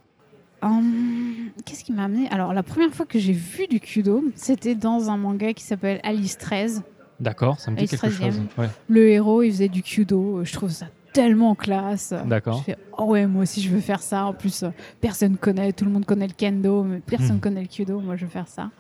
Hum, 0.63 1.51
Qu'est-ce 1.65 1.85
qui 1.85 1.93
m'a 1.93 2.05
amené? 2.05 2.29
Alors, 2.31 2.53
la 2.53 2.63
première 2.63 2.91
fois 2.93 3.07
que 3.07 3.19
j'ai 3.19 3.33
vu 3.33 3.67
du 3.67 3.81
kudo, 3.81 4.25
c'était 4.35 4.75
dans 4.75 5.09
un 5.11 5.17
manga 5.17 5.53
qui 5.55 5.63
s'appelle 5.65 6.01
Alice 6.03 6.37
13. 6.37 6.83
D'accord, 7.21 7.59
ça 7.61 7.71
me 7.71 7.77
dit 7.77 7.87
quelque 7.89 8.07
13e. 8.07 8.25
chose. 8.27 8.41
Ouais. 8.59 8.69
Le 8.89 9.09
héros, 9.09 9.43
il 9.43 9.51
faisait 9.53 9.69
du 9.69 9.83
kudo. 9.83 10.45
Je 10.45 10.53
trouve 10.53 10.71
ça 10.71 10.87
tellement 11.17 11.55
classe. 11.55 12.15
D'accord. 12.27 12.59
Je 12.59 12.63
fais, 12.65 12.77
oh 12.99 13.05
ouais, 13.07 13.27
moi 13.27 13.43
aussi 13.43 13.61
je 13.63 13.71
veux 13.71 13.81
faire 13.81 14.03
ça. 14.03 14.27
En 14.27 14.33
plus, 14.33 14.63
euh, 14.63 14.71
personne 15.01 15.37
connaît, 15.37 15.73
tout 15.73 15.85
le 15.85 15.91
monde 15.91 16.05
connaît 16.05 16.27
le 16.29 16.33
kendo, 16.35 16.83
mais 16.85 17.01
personne 17.01 17.37
Hmm. 17.37 17.41
connaît 17.41 17.63
le 17.63 17.69
kudo. 17.69 18.01
Moi, 18.01 18.17
je 18.17 18.25
veux 18.25 18.31
faire 18.31 18.49
ça. 18.49 18.71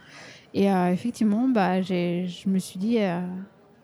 Et 0.54 0.70
euh, 0.70 0.92
effectivement, 0.92 1.48
bah, 1.48 1.82
j'ai- 1.82 2.26
je 2.26 2.48
me 2.48 2.58
suis 2.58 2.78
dit. 2.78 2.98
euh, 3.00 3.20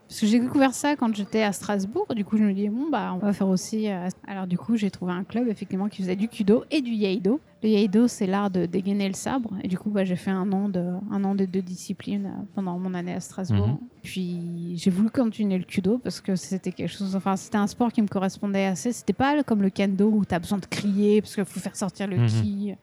parce 0.09 0.21
que 0.21 0.27
j'ai 0.27 0.41
découvert 0.41 0.75
ça 0.75 0.95
quand 0.95 1.15
j'étais 1.15 1.43
à 1.43 1.53
Strasbourg. 1.53 2.07
Du 2.15 2.23
coup, 2.25 2.37
je 2.37 2.43
me 2.45 2.53
dis, 2.53 2.69
bon, 2.69 2.91
bah, 2.91 3.13
on 3.15 3.19
va 3.19 3.33
faire 3.33 3.49
aussi. 3.49 3.89
euh, 3.91 4.09
Alors, 4.29 4.47
du 4.47 4.59
coup, 4.59 4.77
j'ai 4.77 4.91
trouvé 4.91 5.13
un 5.13 5.25
club, 5.25 5.49
effectivement, 5.49 5.89
qui 5.89 6.03
faisait 6.03 6.17
du 6.17 6.29
kudo 6.29 6.65
et 6.71 6.83
du 6.83 6.91
yeido. 6.91 7.41
Le 7.63 7.69
yeido, 7.69 8.09
c'est 8.09 8.27
l'art 8.27 8.51
de 8.51 8.67
dégainer 8.67 9.07
le 9.07 9.15
sabre. 9.15 9.51
Et 9.63 9.69
du 9.69 9.79
coup, 9.79 9.91
bah, 9.91 10.05
j'ai 10.05 10.17
fait 10.17 10.33
un 10.33 10.51
an, 10.53 10.69
de, 10.69 10.85
un 11.13 11.23
an 11.25 11.35
des 11.37 11.47
deux 11.47 11.63
disciplines 11.63 12.27
euh, 12.27 12.43
pendant 12.55 12.77
mon 12.79 12.93
année 12.93 13.15
à 13.15 13.21
Strasbourg. 13.21 13.69
Mhm. 13.69 13.79
Puis, 14.03 14.77
j'ai 14.77 14.91
voulu 14.91 15.11
continuer 15.11 15.59
le 15.59 15.65
kudo 15.65 15.99
parce 15.99 16.21
que 16.21 16.35
c'était 16.35 16.73
quelque 16.73 16.91
chose. 16.91 17.15
Enfin, 17.15 17.37
c'était 17.37 17.59
un 17.59 17.69
sport 17.69 17.93
qui 17.93 18.03
me 18.03 18.09
correspondait 18.09 18.67
assez. 18.67 18.93
C'était 18.93 19.13
pas 19.13 19.45
comme 19.45 19.63
le 19.63 19.71
kendo 19.71 20.09
où 20.11 20.25
tu 20.25 20.35
as 20.35 20.41
besoin 20.41 20.59
de 20.59 20.67
crier 20.67 21.21
parce 21.23 21.35
qu'il 21.37 21.45
faut 21.45 21.61
faire 21.61 21.77
sortir 21.77 22.09
le 22.09 22.17
Mhm. 22.17 22.27
ki. 22.27 22.75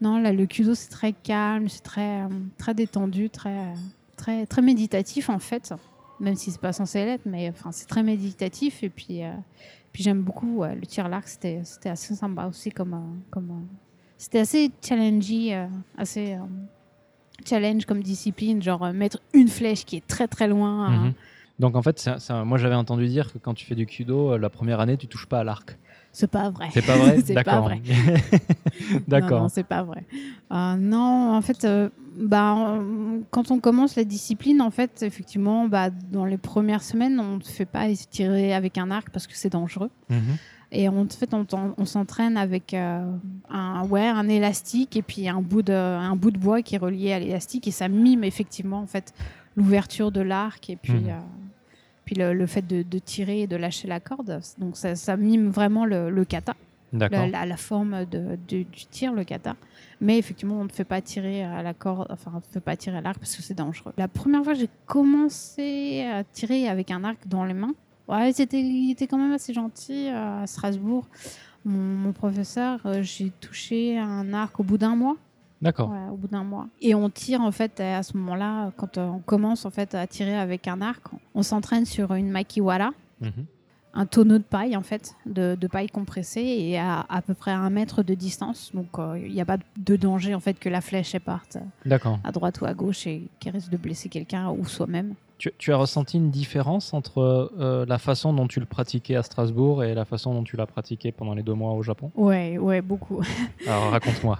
Non, 0.00 0.18
là, 0.18 0.32
le 0.32 0.46
kudo, 0.46 0.74
c'est 0.74 0.90
très 0.90 1.12
calme, 1.12 1.68
c'est 1.68 1.82
très, 1.82 2.22
euh, 2.22 2.28
très 2.56 2.74
détendu, 2.74 3.30
très, 3.30 3.72
très, 4.16 4.46
très 4.46 4.62
méditatif 4.62 5.28
en 5.30 5.38
fait. 5.38 5.72
Même 6.20 6.34
si 6.34 6.50
c'est 6.50 6.60
pas 6.60 6.72
censé 6.72 7.04
l'être, 7.04 7.26
mais 7.26 7.48
enfin, 7.50 7.70
c'est 7.70 7.86
très 7.86 8.02
méditatif. 8.02 8.82
Et 8.82 8.88
puis, 8.88 9.22
euh, 9.24 9.30
puis 9.92 10.02
j'aime 10.02 10.22
beaucoup 10.22 10.56
ouais, 10.58 10.74
le 10.74 10.82
tir 10.86 11.06
à 11.06 11.08
l'arc, 11.08 11.28
c'était, 11.28 11.60
c'était 11.64 11.88
assez 11.90 12.16
sympa 12.16 12.46
aussi 12.46 12.70
comme, 12.70 12.94
euh, 12.94 13.20
comme 13.30 13.50
euh, 13.50 13.74
c'était 14.18 14.40
assez 14.40 14.70
challenging, 14.86 15.52
euh, 15.52 15.66
assez 15.96 16.34
euh, 16.34 16.38
challenge 17.46 17.86
comme 17.86 18.02
discipline, 18.02 18.62
genre 18.62 18.84
euh, 18.84 18.92
mettre 18.92 19.18
une 19.32 19.48
flèche 19.48 19.84
qui 19.84 19.96
est 19.96 20.06
très 20.06 20.28
très 20.28 20.48
loin. 20.48 20.90
Mhm. 20.90 21.06
hein. 21.06 21.14
Donc 21.58 21.74
en 21.74 21.82
fait, 21.82 22.08
moi 22.44 22.56
j'avais 22.58 22.76
entendu 22.76 23.06
dire 23.08 23.32
que 23.32 23.38
quand 23.38 23.54
tu 23.54 23.64
fais 23.66 23.74
du 23.74 23.84
kudo, 23.86 24.36
la 24.36 24.48
première 24.50 24.78
année, 24.80 24.96
tu 24.96 25.08
touches 25.08 25.26
pas 25.26 25.40
à 25.40 25.44
l'arc. 25.44 25.76
C'est 26.12 26.30
pas 26.30 26.50
vrai. 26.50 26.68
C'est 26.72 26.82
pas 26.86 26.96
vrai 26.96 27.18
D'accord. 27.34 27.62
vrai. 27.64 27.80
Non, 28.90 29.00
D'accord. 29.08 29.42
non, 29.42 29.48
c'est 29.48 29.64
pas 29.64 29.82
vrai. 29.82 30.04
Euh, 30.52 30.76
non, 30.76 31.34
en 31.34 31.40
fait, 31.42 31.64
euh, 31.64 31.88
bah, 32.16 32.54
on- 32.56 33.22
quand 33.30 33.50
on 33.50 33.58
commence 33.58 33.96
la 33.96 34.04
discipline, 34.04 34.62
en 34.62 34.70
fait, 34.70 35.02
effectivement, 35.02 35.66
bah, 35.66 35.90
dans 35.90 36.24
les 36.24 36.38
premières 36.38 36.82
semaines, 36.82 37.18
on 37.18 37.36
ne 37.38 37.42
fait 37.42 37.66
pas 37.66 37.86
tirer 38.10 38.54
avec 38.54 38.78
un 38.78 38.90
arc 38.92 39.10
parce 39.10 39.26
que 39.26 39.34
c'est 39.34 39.50
dangereux. 39.50 39.90
Mhm. 40.10 40.36
Et 40.70 40.86
en 40.88 41.06
fait, 41.08 41.32
on, 41.32 41.46
on 41.78 41.84
s'entraîne 41.86 42.36
avec 42.36 42.74
euh, 42.74 43.10
un, 43.48 43.86
ouais, 43.86 44.06
un 44.06 44.28
élastique 44.28 44.96
et 44.96 45.02
puis 45.02 45.26
un 45.28 45.40
bout, 45.40 45.62
de, 45.62 45.72
un 45.72 46.14
bout 46.14 46.30
de 46.30 46.38
bois 46.38 46.60
qui 46.60 46.74
est 46.74 46.78
relié 46.78 47.12
à 47.14 47.18
l'élastique 47.18 47.66
et 47.66 47.70
ça 47.70 47.88
mime 47.88 48.22
effectivement 48.22 48.80
en 48.80 48.86
fait 48.86 49.14
l'ouverture 49.56 50.12
de 50.12 50.20
l'arc 50.20 50.68
et 50.68 50.76
puis, 50.76 50.92
Mhm. 50.92 51.08
euh, 51.08 51.18
puis 52.04 52.16
le, 52.16 52.34
le 52.34 52.46
fait 52.46 52.66
de, 52.66 52.82
de 52.82 52.98
tirer 52.98 53.40
et 53.42 53.46
de 53.46 53.56
lâcher 53.56 53.88
la 53.88 53.98
corde. 54.00 54.40
Donc 54.58 54.76
ça, 54.76 54.94
ça 54.94 55.16
mime 55.16 55.48
vraiment 55.48 55.86
le, 55.86 56.10
le 56.10 56.24
kata, 56.26 56.54
la, 56.92 57.08
la- 57.26 57.46
la 57.46 57.56
forme 57.56 58.04
de, 58.04 58.36
de- 58.48 58.62
du 58.64 58.86
tir, 58.90 59.12
le 59.14 59.24
kata. 59.24 59.56
Mais 60.02 60.18
effectivement, 60.18 60.60
on 60.60 60.64
ne 60.64 60.68
fait 60.70 60.84
pas 60.84 61.00
tirer 61.00 61.42
à 61.44 61.62
la 61.62 61.72
corde, 61.74 62.06
enfin, 62.10 62.30
on 62.34 62.36
ne 62.36 62.42
fait 62.52 62.60
pas 62.60 62.76
tirer 62.76 62.98
à 62.98 63.00
l'arc 63.00 63.18
parce 63.18 63.34
que 63.34 63.42
c'est 63.42 63.54
dangereux. 63.54 63.92
La 63.96 64.06
première 64.08 64.44
fois 64.44 64.52
j'ai 64.54 64.68
commencé 64.86 66.02
à 66.12 66.24
tirer 66.24 66.68
avec 66.68 66.90
un 66.90 67.04
arc 67.04 67.26
dans 67.26 67.44
les 67.44 67.54
mains, 67.54 67.74
ouais, 68.08 68.32
c'était, 68.32 68.60
il 68.60 68.90
était 68.90 69.06
quand 69.06 69.18
même 69.18 69.32
assez 69.32 69.52
gentil 69.52 70.08
euh, 70.08 70.42
à 70.42 70.46
Strasbourg. 70.46 71.06
Mon, 71.64 71.78
mon 71.78 72.12
professeur, 72.12 72.80
euh, 72.86 73.02
j'ai 73.02 73.30
touché 73.40 73.98
un 73.98 74.32
arc 74.32 74.58
au 74.60 74.62
bout 74.62 74.78
d'un 74.78 74.96
mois. 74.96 75.16
D'accord. 75.60 75.90
Ouais, 75.90 76.08
au 76.12 76.16
bout 76.16 76.28
d'un 76.28 76.44
mois. 76.44 76.68
Et 76.80 76.94
on 76.94 77.10
tire 77.10 77.40
en 77.40 77.50
fait 77.50 77.80
à 77.80 78.02
ce 78.04 78.16
moment-là, 78.16 78.70
quand 78.76 78.96
euh, 78.96 79.06
on 79.08 79.18
commence 79.18 79.64
en 79.66 79.70
fait 79.70 79.94
à 79.94 80.06
tirer 80.06 80.36
avec 80.38 80.68
un 80.68 80.80
arc, 80.80 81.02
on 81.34 81.42
s'entraîne 81.42 81.84
sur 81.84 82.14
une 82.14 82.30
makiwara 82.30 82.90
Mhm. 83.20 83.32
un 83.94 84.06
tonneau 84.06 84.38
de 84.38 84.44
paille 84.44 84.76
en 84.76 84.82
fait, 84.84 85.16
de, 85.26 85.56
de 85.60 85.66
paille 85.66 85.88
compressée 85.88 86.40
et 86.42 86.78
à 86.78 87.04
à 87.08 87.20
peu 87.20 87.34
près 87.34 87.50
un 87.50 87.68
mètre 87.70 88.04
de 88.04 88.14
distance. 88.14 88.70
Donc 88.72 88.96
euh, 89.00 89.18
il 89.18 89.32
n'y 89.32 89.40
a 89.40 89.44
pas 89.44 89.58
de 89.76 89.96
danger 89.96 90.36
en 90.36 90.40
fait 90.40 90.56
que 90.60 90.68
la 90.68 90.80
flèche 90.80 91.18
parte 91.18 91.58
à 92.22 92.30
droite 92.30 92.60
ou 92.60 92.66
à 92.66 92.74
gauche 92.74 93.08
et 93.08 93.28
qu'elle 93.40 93.54
risque 93.54 93.70
de 93.70 93.76
blesser 93.76 94.08
quelqu'un 94.08 94.50
ou 94.50 94.64
soi-même. 94.66 95.14
Tu, 95.38 95.52
tu 95.56 95.72
as 95.72 95.76
ressenti 95.76 96.16
une 96.16 96.30
différence 96.30 96.92
entre 96.92 97.52
euh, 97.60 97.86
la 97.86 97.98
façon 97.98 98.32
dont 98.32 98.48
tu 98.48 98.58
le 98.58 98.66
pratiquais 98.66 99.14
à 99.14 99.22
Strasbourg 99.22 99.84
et 99.84 99.94
la 99.94 100.04
façon 100.04 100.34
dont 100.34 100.42
tu 100.42 100.56
l'as 100.56 100.66
pratiqué 100.66 101.12
pendant 101.12 101.32
les 101.34 101.44
deux 101.44 101.54
mois 101.54 101.74
au 101.74 101.82
Japon? 101.84 102.10
Ouais, 102.16 102.58
ouais, 102.58 102.82
beaucoup. 102.82 103.22
Alors 103.66 103.90
raconte-moi. 103.90 104.36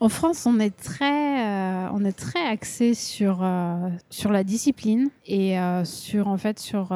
En 0.00 0.10
France, 0.10 0.44
on 0.44 0.60
est 0.60 0.76
très, 0.76 1.46
euh, 1.46 1.88
on 1.94 2.04
est 2.04 2.12
très 2.12 2.46
axé 2.46 2.92
sur 2.92 3.40
euh, 3.42 3.88
sur 4.10 4.32
la 4.32 4.44
discipline 4.44 5.08
et 5.26 5.56
sur 5.84 6.28
en 6.28 6.36
fait 6.36 6.58
sur 6.58 6.94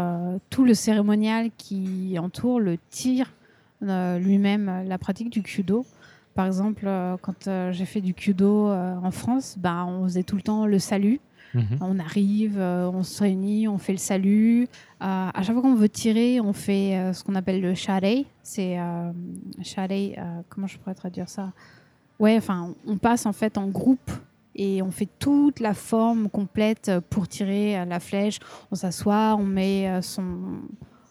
tout 0.51 0.65
le 0.65 0.75
cérémonial 0.75 1.51
qui 1.57 2.19
entoure 2.19 2.61
le 2.61 2.77
tir 2.91 3.33
lui-même, 3.81 4.85
la 4.87 4.99
pratique 4.99 5.31
du 5.31 5.43
kudo. 5.43 5.87
Par 6.35 6.47
exemple, 6.47 6.89
quand 7.23 7.49
j'ai 7.71 7.85
fait 7.87 8.01
du 8.01 8.13
kudo 8.13 8.69
en 8.69 9.11
France, 9.11 9.57
bah, 9.59 9.87
on 9.87 10.05
faisait 10.05 10.23
tout 10.23 10.37
le 10.37 10.43
temps 10.43 10.67
le 10.67 10.79
salut. 10.79 11.21
Mhm. 11.55 11.79
On 11.81 11.99
arrive, 11.99 12.59
euh, 12.59 12.91
on 12.93 13.03
se 13.03 13.23
réunit, 13.23 13.69
on 13.69 13.79
fait 13.79 13.93
le 13.93 13.99
salut. 13.99 14.63
Euh, 14.65 14.67
à 15.01 15.43
chaque 15.43 15.55
fois 15.55 15.63
qu'on 15.63 15.75
veut 15.75 15.89
tirer, 15.89 16.41
on 16.41 16.53
fait 16.53 16.97
euh, 16.97 17.13
ce 17.13 17.25
qu'on 17.25 17.35
appelle 17.35 17.61
le 17.61 17.75
sharei. 17.75 18.27
C'est 18.43 18.79
euh, 18.79 19.13
comment 20.49 20.67
je 20.67 20.79
pourrais 20.79 20.95
traduire 20.95 21.29
ça? 21.29 21.53
Ouais, 22.19 22.37
enfin, 22.37 22.75
on 22.87 22.97
passe 22.97 23.27
en 23.27 23.33
fait 23.33 23.59
en 23.59 23.69
groupe 23.69 24.11
et 24.55 24.83
on 24.83 24.91
fait 24.91 25.09
toute 25.19 25.61
la 25.61 25.73
forme 25.73 26.29
complète 26.29 26.91
pour 27.11 27.29
tirer 27.29 27.85
la 27.87 28.01
flèche. 28.01 28.41
On 28.73 28.75
s'assoit, 28.75 29.37
on 29.39 29.45
met 29.45 30.03
son, 30.03 30.61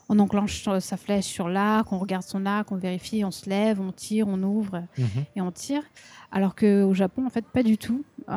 on 0.10 0.20
enclenche 0.20 0.68
euh, 0.68 0.80
sa 0.80 0.96
flèche 0.98 1.26
sur 1.26 1.50
l'arc, 1.50 1.92
on 1.92 1.98
regarde 2.00 2.24
son 2.24 2.46
arc, 2.46 2.72
on 2.72 2.76
vérifie, 2.78 3.24
on 3.26 3.32
se 3.32 3.50
lève, 3.50 3.82
on 3.82 3.92
tire, 3.92 4.28
on 4.28 4.42
ouvre 4.44 4.84
Mhm. 4.98 5.08
et 5.36 5.42
on 5.42 5.52
tire. 5.52 5.84
Alors 6.32 6.56
qu'au 6.56 6.94
Japon, 6.94 7.26
en 7.26 7.30
fait, 7.30 7.46
pas 7.46 7.64
du 7.64 7.78
tout. 7.78 8.04
Euh, 8.30 8.32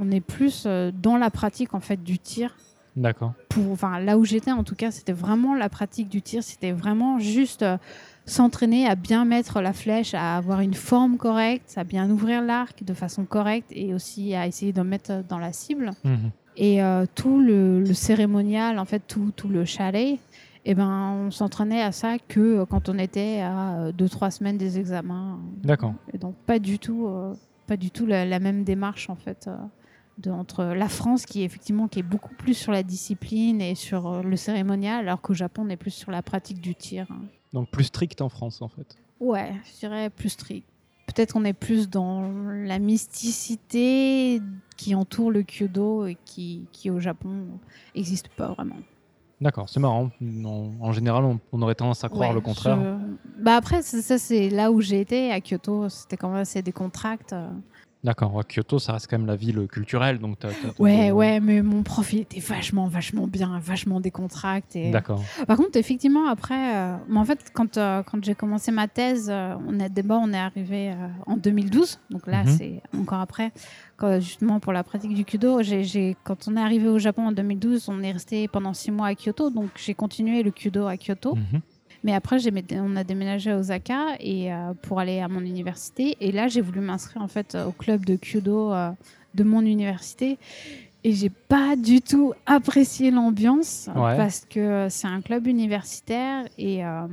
on 0.00 0.10
est 0.10 0.20
plus 0.20 0.64
euh, 0.66 0.90
dans 0.92 1.16
la 1.16 1.30
pratique 1.30 1.74
en 1.74 1.80
fait 1.80 2.02
du 2.02 2.18
tir. 2.18 2.56
D'accord. 2.94 3.32
Pour, 3.48 3.72
enfin, 3.72 3.98
là 4.00 4.18
où 4.18 4.24
j'étais, 4.26 4.52
en 4.52 4.64
tout 4.64 4.74
cas, 4.74 4.90
c'était 4.90 5.14
vraiment 5.14 5.54
la 5.54 5.70
pratique 5.70 6.08
du 6.10 6.20
tir. 6.20 6.42
C'était 6.42 6.72
vraiment 6.72 7.18
juste 7.18 7.62
euh, 7.62 7.78
s'entraîner 8.26 8.86
à 8.86 8.94
bien 8.94 9.24
mettre 9.24 9.62
la 9.62 9.72
flèche, 9.72 10.12
à 10.14 10.36
avoir 10.36 10.60
une 10.60 10.74
forme 10.74 11.16
correcte, 11.16 11.72
à 11.76 11.84
bien 11.84 12.10
ouvrir 12.10 12.42
l'arc 12.42 12.84
de 12.84 12.92
façon 12.92 13.24
correcte 13.24 13.70
et 13.74 13.94
aussi 13.94 14.34
à 14.34 14.46
essayer 14.46 14.72
de 14.74 14.82
mettre 14.82 15.24
dans 15.26 15.38
la 15.38 15.52
cible. 15.54 15.92
Mhm. 16.04 16.30
Et 16.58 16.82
euh, 16.82 17.06
tout 17.14 17.40
le, 17.40 17.80
le 17.80 17.94
cérémonial, 17.94 18.78
en 18.78 18.84
fait, 18.84 19.00
tout, 19.08 19.32
tout 19.34 19.48
le 19.48 19.64
chalet, 19.64 20.18
eh 20.64 20.74
ben, 20.74 21.26
on 21.26 21.30
s'entraînait 21.30 21.82
à 21.82 21.92
ça 21.92 22.18
que 22.18 22.40
euh, 22.60 22.66
quand 22.66 22.88
on 22.88 22.98
était 22.98 23.40
à 23.40 23.90
2-3 23.92 24.30
semaines 24.30 24.58
des 24.58 24.78
examens. 24.78 25.40
D'accord. 25.62 25.94
Et 26.12 26.18
donc 26.18 26.36
pas 26.46 26.58
du 26.58 26.78
tout, 26.78 27.06
euh, 27.08 27.34
pas 27.66 27.76
du 27.76 27.90
tout 27.90 28.06
la, 28.06 28.24
la 28.24 28.38
même 28.38 28.62
démarche 28.64 29.10
en 29.10 29.16
fait 29.16 29.48
euh, 29.48 29.56
de, 30.18 30.30
entre 30.30 30.64
la 30.64 30.88
France 30.88 31.26
qui 31.26 31.42
est 31.42 31.44
effectivement 31.44 31.88
qui 31.88 31.98
est 31.98 32.04
beaucoup 32.04 32.34
plus 32.34 32.54
sur 32.54 32.70
la 32.70 32.82
discipline 32.82 33.60
et 33.60 33.74
sur 33.74 34.06
euh, 34.06 34.22
le 34.22 34.36
cérémonial, 34.36 35.08
alors 35.08 35.20
qu'au 35.20 35.34
Japon 35.34 35.64
on 35.66 35.68
est 35.70 35.76
plus 35.76 35.90
sur 35.90 36.10
la 36.12 36.22
pratique 36.22 36.60
du 36.60 36.74
tir. 36.74 37.06
hein. 37.10 37.22
Donc 37.52 37.68
plus 37.70 37.84
strict 37.84 38.20
en 38.20 38.28
France 38.28 38.62
en 38.62 38.68
fait. 38.68 38.96
Ouais, 39.20 39.52
je 39.64 39.78
dirais 39.80 40.10
plus 40.10 40.28
strict. 40.30 40.66
Peut-être 41.06 41.32
qu'on 41.34 41.44
est 41.44 41.52
plus 41.52 41.90
dans 41.90 42.30
la 42.64 42.78
mysticité 42.78 44.40
qui 44.76 44.94
entoure 44.94 45.30
le 45.30 45.42
kyudo 45.42 46.06
et 46.06 46.16
qui, 46.24 46.66
qui 46.72 46.90
au 46.90 47.00
Japon 47.00 47.46
n'existe 47.94 48.28
pas 48.28 48.48
vraiment. 48.48 48.76
D'accord, 49.42 49.68
c'est 49.68 49.80
marrant. 49.80 50.10
En, 50.44 50.70
en 50.80 50.92
général, 50.92 51.24
on, 51.24 51.40
on 51.52 51.60
aurait 51.62 51.74
tendance 51.74 52.04
à 52.04 52.08
croire 52.08 52.28
Ouais, 52.28 52.34
le 52.34 52.40
contraire. 52.40 52.78
je- 52.80 53.42
Bah 53.42 53.56
après, 53.56 53.82
ça 53.82 54.16
c'est 54.16 54.48
là 54.50 54.70
où 54.70 54.80
j'ai 54.80 55.00
été 55.00 55.32
à 55.32 55.40
Kyoto, 55.40 55.88
c'était 55.88 56.16
quand 56.16 56.28
même 56.28 56.42
assez 56.42 56.62
décontracté. 56.62 57.34
euh. 57.34 57.48
D'accord. 58.04 58.34
ouais, 58.34 58.42
Kyoto, 58.44 58.78
ça 58.80 58.94
reste 58.94 59.06
quand 59.08 59.16
même 59.18 59.28
la 59.28 59.36
ville 59.36 59.66
culturelle, 59.68 60.18
donc 60.18 60.36
Ouais, 60.80 61.12
ouais, 61.12 61.38
mais 61.38 61.62
mon 61.62 61.82
profil 61.84 62.20
était 62.20 62.40
vachement, 62.40 62.88
vachement 62.88 63.28
bien, 63.28 63.60
vachement 63.62 64.00
décontracté. 64.00 64.90
D'accord. 64.90 65.22
Par 65.46 65.56
contre, 65.56 65.76
effectivement, 65.76 66.26
après, 66.28 66.74
euh, 66.74 66.96
mais 67.08 67.18
en 67.18 67.24
fait, 67.24 67.50
quand, 67.52 67.76
euh, 67.76 68.02
quand 68.02 68.24
j'ai 68.24 68.34
commencé 68.34 68.72
ma 68.72 68.88
thèse, 68.88 69.28
euh, 69.30 69.54
on 69.68 69.78
est 69.78 69.88
d'abord, 69.88 70.20
on 70.24 70.32
est 70.32 70.38
arrivé 70.38 70.92
en 71.26 71.36
2012, 71.36 72.00
donc 72.10 72.26
là, 72.26 72.42
Mhm. 72.42 72.48
c'est 72.48 72.82
encore 72.98 73.20
après, 73.20 73.52
quand, 73.96 74.18
justement 74.20 74.58
pour 74.58 74.72
la 74.72 74.82
pratique 74.82 75.14
du 75.14 75.24
kudo. 75.24 75.60
Quand 76.24 76.48
on 76.48 76.56
est 76.56 76.60
arrivé 76.60 76.88
au 76.88 76.98
Japon 76.98 77.28
en 77.28 77.32
2012, 77.32 77.88
on 77.88 78.02
est 78.02 78.12
resté 78.12 78.48
pendant 78.48 78.74
six 78.74 78.90
mois 78.90 79.08
à 79.08 79.14
Kyoto, 79.14 79.50
donc 79.50 79.70
j'ai 79.76 79.94
continué 79.94 80.42
le 80.42 80.50
kudo 80.50 80.86
à 80.86 80.96
Kyoto. 80.96 81.36
Mhm. 81.36 81.60
Mais 82.04 82.14
après, 82.14 82.38
on 82.80 82.96
a 82.96 83.04
déménagé 83.04 83.50
à 83.52 83.58
Osaka 83.58 84.16
et, 84.18 84.52
euh, 84.52 84.72
pour 84.82 84.98
aller 84.98 85.20
à 85.20 85.28
mon 85.28 85.40
université. 85.40 86.16
Et 86.20 86.32
là, 86.32 86.48
j'ai 86.48 86.60
voulu 86.60 86.80
m'inscrire 86.80 87.22
en 87.22 87.28
fait 87.28 87.56
au 87.66 87.70
club 87.72 88.04
de 88.04 88.16
kudo 88.16 88.72
euh, 88.72 88.90
de 89.34 89.44
mon 89.44 89.60
université. 89.60 90.38
Et 91.04 91.12
j'ai 91.12 91.30
pas 91.30 91.74
du 91.76 92.00
tout 92.00 92.32
apprécié 92.46 93.10
l'ambiance 93.10 93.88
Ouais. 93.94 94.16
parce 94.16 94.44
que 94.48 94.86
c'est 94.90 95.08
un 95.08 95.20
club 95.20 95.46
universitaire 95.46 96.44
et 96.58 96.84
euh, 96.84 97.06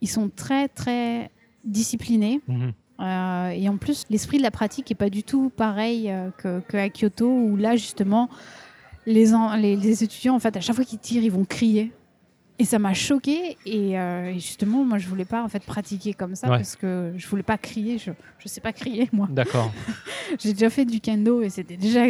ils 0.00 0.08
sont 0.08 0.28
très 0.34 0.68
très 0.68 1.30
disciplinés. 1.64 2.40
Mhm. 2.48 2.72
Euh, 3.00 3.48
et 3.50 3.68
en 3.68 3.76
plus, 3.78 4.04
l'esprit 4.10 4.38
de 4.38 4.42
la 4.42 4.50
pratique 4.50 4.90
est 4.90 4.94
pas 4.96 5.10
du 5.10 5.22
tout 5.22 5.50
pareil 5.56 6.10
euh, 6.10 6.30
que, 6.36 6.60
que 6.60 6.76
à 6.76 6.88
Kyoto 6.90 7.26
où 7.28 7.56
là 7.56 7.74
justement 7.76 8.28
les, 9.06 9.32
en- 9.34 9.56
les, 9.56 9.74
les 9.76 10.04
étudiants 10.04 10.34
en 10.34 10.38
fait 10.38 10.54
à 10.56 10.60
chaque 10.60 10.76
fois 10.76 10.84
qu'ils 10.84 10.98
tirent 10.98 11.22
ils 11.24 11.32
vont 11.32 11.44
crier 11.46 11.92
et 12.60 12.64
ça 12.64 12.78
m'a 12.78 12.94
choqué 12.94 13.56
et, 13.66 13.98
euh, 13.98 14.26
et 14.30 14.34
justement 14.34 14.84
moi 14.84 14.98
je 14.98 15.08
voulais 15.08 15.24
pas 15.24 15.42
en 15.42 15.48
fait 15.48 15.64
pratiquer 15.64 16.12
comme 16.14 16.34
ça 16.36 16.48
Ouais. 16.48 16.56
parce 16.58 16.76
que 16.76 17.12
je 17.16 17.26
voulais 17.26 17.42
pas 17.42 17.56
crier 17.58 17.96
je 17.98 18.10
je 18.38 18.48
sais 18.48 18.60
pas 18.60 18.72
crier 18.72 19.08
moi 19.12 19.26
D'accord. 19.30 19.72
j'ai 20.38 20.52
déjà 20.52 20.68
fait 20.70 20.84
du 20.84 21.00
kendo 21.00 21.42
et 21.42 21.48
c'était 21.48 21.76
déjà 21.76 22.02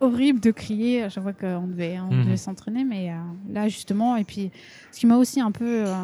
horrible 0.00 0.40
de 0.40 0.50
crier 0.50 1.02
à 1.04 1.08
chaque 1.08 1.22
fois 1.22 1.32
qu'on 1.32 1.66
devait, 1.66 1.98
on 2.00 2.12
Mhm. 2.12 2.24
devait 2.24 2.36
s'entraîner. 2.36 2.84
Mais 2.84 3.10
euh, 3.10 3.14
là, 3.52 3.68
justement, 3.68 4.16
et 4.16 4.24
puis 4.24 4.50
ce 4.92 5.00
qui 5.00 5.06
m'a 5.06 5.16
aussi 5.16 5.40
un 5.40 5.50
peu, 5.50 5.84
euh, 5.86 5.94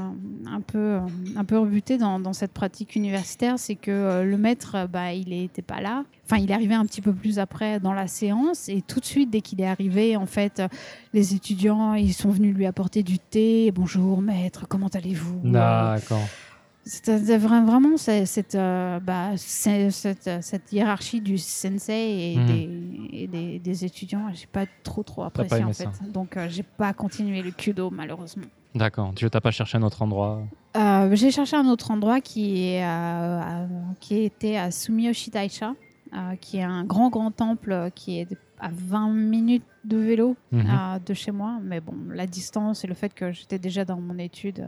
un 0.47 0.61
peu, 0.61 0.79
euh, 0.79 1.01
un 1.37 1.45
peu 1.45 1.59
rebuté 1.59 1.99
dans, 1.99 2.19
dans 2.19 2.33
cette 2.33 2.53
pratique 2.53 2.97
universitaire, 2.97 3.59
c'est 3.59 3.75
que 3.75 3.91
euh, 3.91 4.25
le 4.25 4.37
maître, 4.39 4.89
bah, 4.91 5.13
il 5.13 5.29
n'était 5.31 5.61
pas 5.63 5.81
là. 5.81 6.05
Enfin, 6.25 6.41
il 6.41 6.51
est 6.51 6.55
arrivé 6.55 6.75
un 6.75 6.87
petit 6.87 7.01
peu 7.03 7.13
plus 7.13 7.39
après 7.39 7.81
dans 7.81 7.93
la 7.93 8.07
séance 8.07 8.69
et 8.69 8.83
tout 8.83 9.01
de 9.01 9.05
suite, 9.05 9.31
dès 9.31 9.41
qu'il 9.41 9.61
est 9.61 9.67
arrivé, 9.67 10.17
en 10.17 10.27
fait, 10.27 10.63
les 11.13 11.35
étudiants, 11.35 11.95
ils 11.95 12.15
sont 12.15 12.31
venus 12.31 12.55
lui 12.55 12.67
apporter 12.67 13.03
du 13.03 13.19
thé. 13.19 13.73
Bonjour, 13.73 14.23
maître, 14.23 14.67
comment 14.69 14.87
allez-vous? 14.89 15.41
D'accord. 15.45 16.21
C'était 16.85 17.39
vra- 17.39 17.65
vraiment 17.65 17.97
c'est- 17.97 18.27
cette, 18.27 18.55
euh, 18.55 18.99
bah, 19.01 19.31
c'est- 19.37 19.91
cette, 19.91 20.27
euh, 20.27 20.39
cette 20.41 20.73
hiérarchie 20.73 21.21
du 21.21 21.39
sensei 21.39 21.95
et, 22.35 22.37
Mhm. 22.39 22.47
des, 22.47 23.19
et 23.23 23.27
des, 23.27 23.59
des 23.59 23.85
étudiants, 23.85 24.29
j'ai 24.33 24.47
pas 24.47 24.67
trop 24.83 25.03
trop 25.03 25.23
apprécié 25.25 25.63
en 25.65 25.73
fait. 25.73 25.85
ça. 25.85 25.91
Donc 26.13 26.37
euh, 26.37 26.47
j'ai 26.49 26.63
pas 26.63 26.93
continué 26.93 27.43
le 27.43 27.51
kudo 27.51 27.91
malheureusement. 27.91 28.47
D'accord. 28.75 29.13
Tu 29.17 29.29
t'as 29.29 29.41
pas 29.41 29.51
cherché 29.51 29.79
un 29.79 29.83
autre 29.83 30.01
endroit? 30.03 30.43
Euh, 30.77 31.15
j'ai 31.17 31.31
cherché 31.33 31.57
un 31.57 31.67
autre 31.67 31.91
endroit 31.91 32.21
qui, 32.21 32.63
est, 32.75 32.85
qui 33.99 34.23
était 34.23 34.57
à 34.57 34.71
Sumiyoshi 34.71 35.31
Taisha, 35.33 35.75
qui 36.41 36.59
est 36.59 36.63
un 36.63 36.85
grand, 36.85 37.09
grand 37.11 37.33
temple 37.33 37.91
qui 37.97 38.21
est 38.21 38.29
à 38.61 38.71
20 38.73 39.11
minutes 39.13 39.65
de 39.85 39.97
vélo 39.97 40.37
Mhm. 40.53 41.01
de 41.05 41.15
chez 41.15 41.33
moi. 41.33 41.59
Mais 41.63 41.81
bon, 41.81 41.95
la 42.13 42.27
distance 42.29 42.85
et 42.85 42.87
le 42.87 42.95
fait 42.95 43.13
que 43.13 43.33
j'étais 43.33 43.59
déjà 43.59 43.85
dans 43.85 44.01
mon 44.01 44.19
étude 44.19 44.65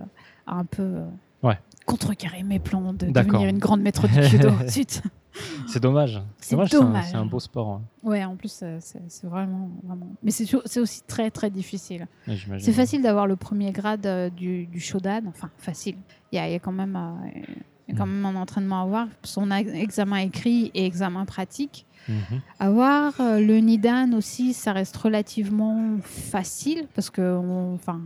a 0.49 0.57
un 0.57 0.65
peu 0.65 1.03
Ouais. 1.45 1.59
Contrecarré 1.85 2.43
mes 2.43 2.59
plans 2.59 2.93
de 2.93 3.07
devenir 3.11 3.49
une 3.49 3.59
grande 3.59 3.81
maître 3.81 4.07
de 4.09 4.23
judo. 4.23 4.51
C'est 5.67 5.81
dommage. 5.81 6.23
C'est 6.39 6.57
dommage. 6.57 7.07
C'est 7.11 7.17
un, 7.17 7.25
beau 7.25 7.41
sport. 7.41 7.81
ouais. 8.03 8.11
Ouais, 8.19 8.25
en 8.25 8.37
plus, 8.37 8.61
euh, 8.63 8.79
c'est 8.81 9.27
vraiment, 9.27 9.71
vraiment. 9.83 10.09
Mais 10.23 10.31
c'est 10.31 10.79
aussi 10.79 11.03
très, 11.07 11.31
très 11.31 11.49
difficile. 11.51 12.07
C'est 12.59 12.73
facile 12.73 13.01
d'avoir 13.03 13.27
le 13.27 13.37
premier 13.37 13.73
grade 13.73 14.05
euh, 14.07 14.29
du, 14.29 14.67
du 14.67 14.79
Shodan. 14.79 15.23
Enfin, 15.29 15.49
facile. 15.57 15.97
Il 16.33 16.37
y 16.37 16.39
a, 16.39 16.49
il 16.49 16.53
y 16.53 16.55
a 16.55 16.59
quand 16.59 16.73
même, 16.73 16.97
euh, 16.97 17.39
y 17.89 17.93
a 17.93 17.97
quand 17.97 18.07
Mm. 18.07 18.11
même 18.11 18.27
un 18.27 18.41
entraînement 18.41 18.81
à 18.81 18.83
avoir. 18.83 19.07
Son 19.23 19.51
examen 19.51 20.19
écrit 20.19 20.71
et 20.75 20.85
examen 20.85 21.25
pratique. 21.25 21.87
Avoir 22.59 23.15
euh, 23.21 23.41
le 23.41 23.59
Nidan 23.59 24.13
aussi, 24.13 24.53
ça 24.53 24.73
reste 24.73 24.97
relativement 24.99 25.97
facile 26.03 26.87
parce 26.95 27.09
que 27.11 27.23
on, 27.23 27.75
enfin, 27.75 28.01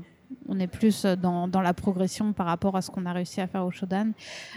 on 0.49 0.59
est 0.61 0.67
plus 0.67 1.05
dans, 1.05 1.49
dans 1.49 1.61
la 1.61 1.75
progression 1.75 2.33
par 2.33 2.47
rapport 2.47 2.77
à 2.77 2.83
ce 2.83 2.91
qu'on 2.91 3.07
a 3.07 3.13
réussi 3.13 3.41
à 3.41 3.47
faire 3.47 3.65
au 3.65 3.71
Shodan. 3.71 4.13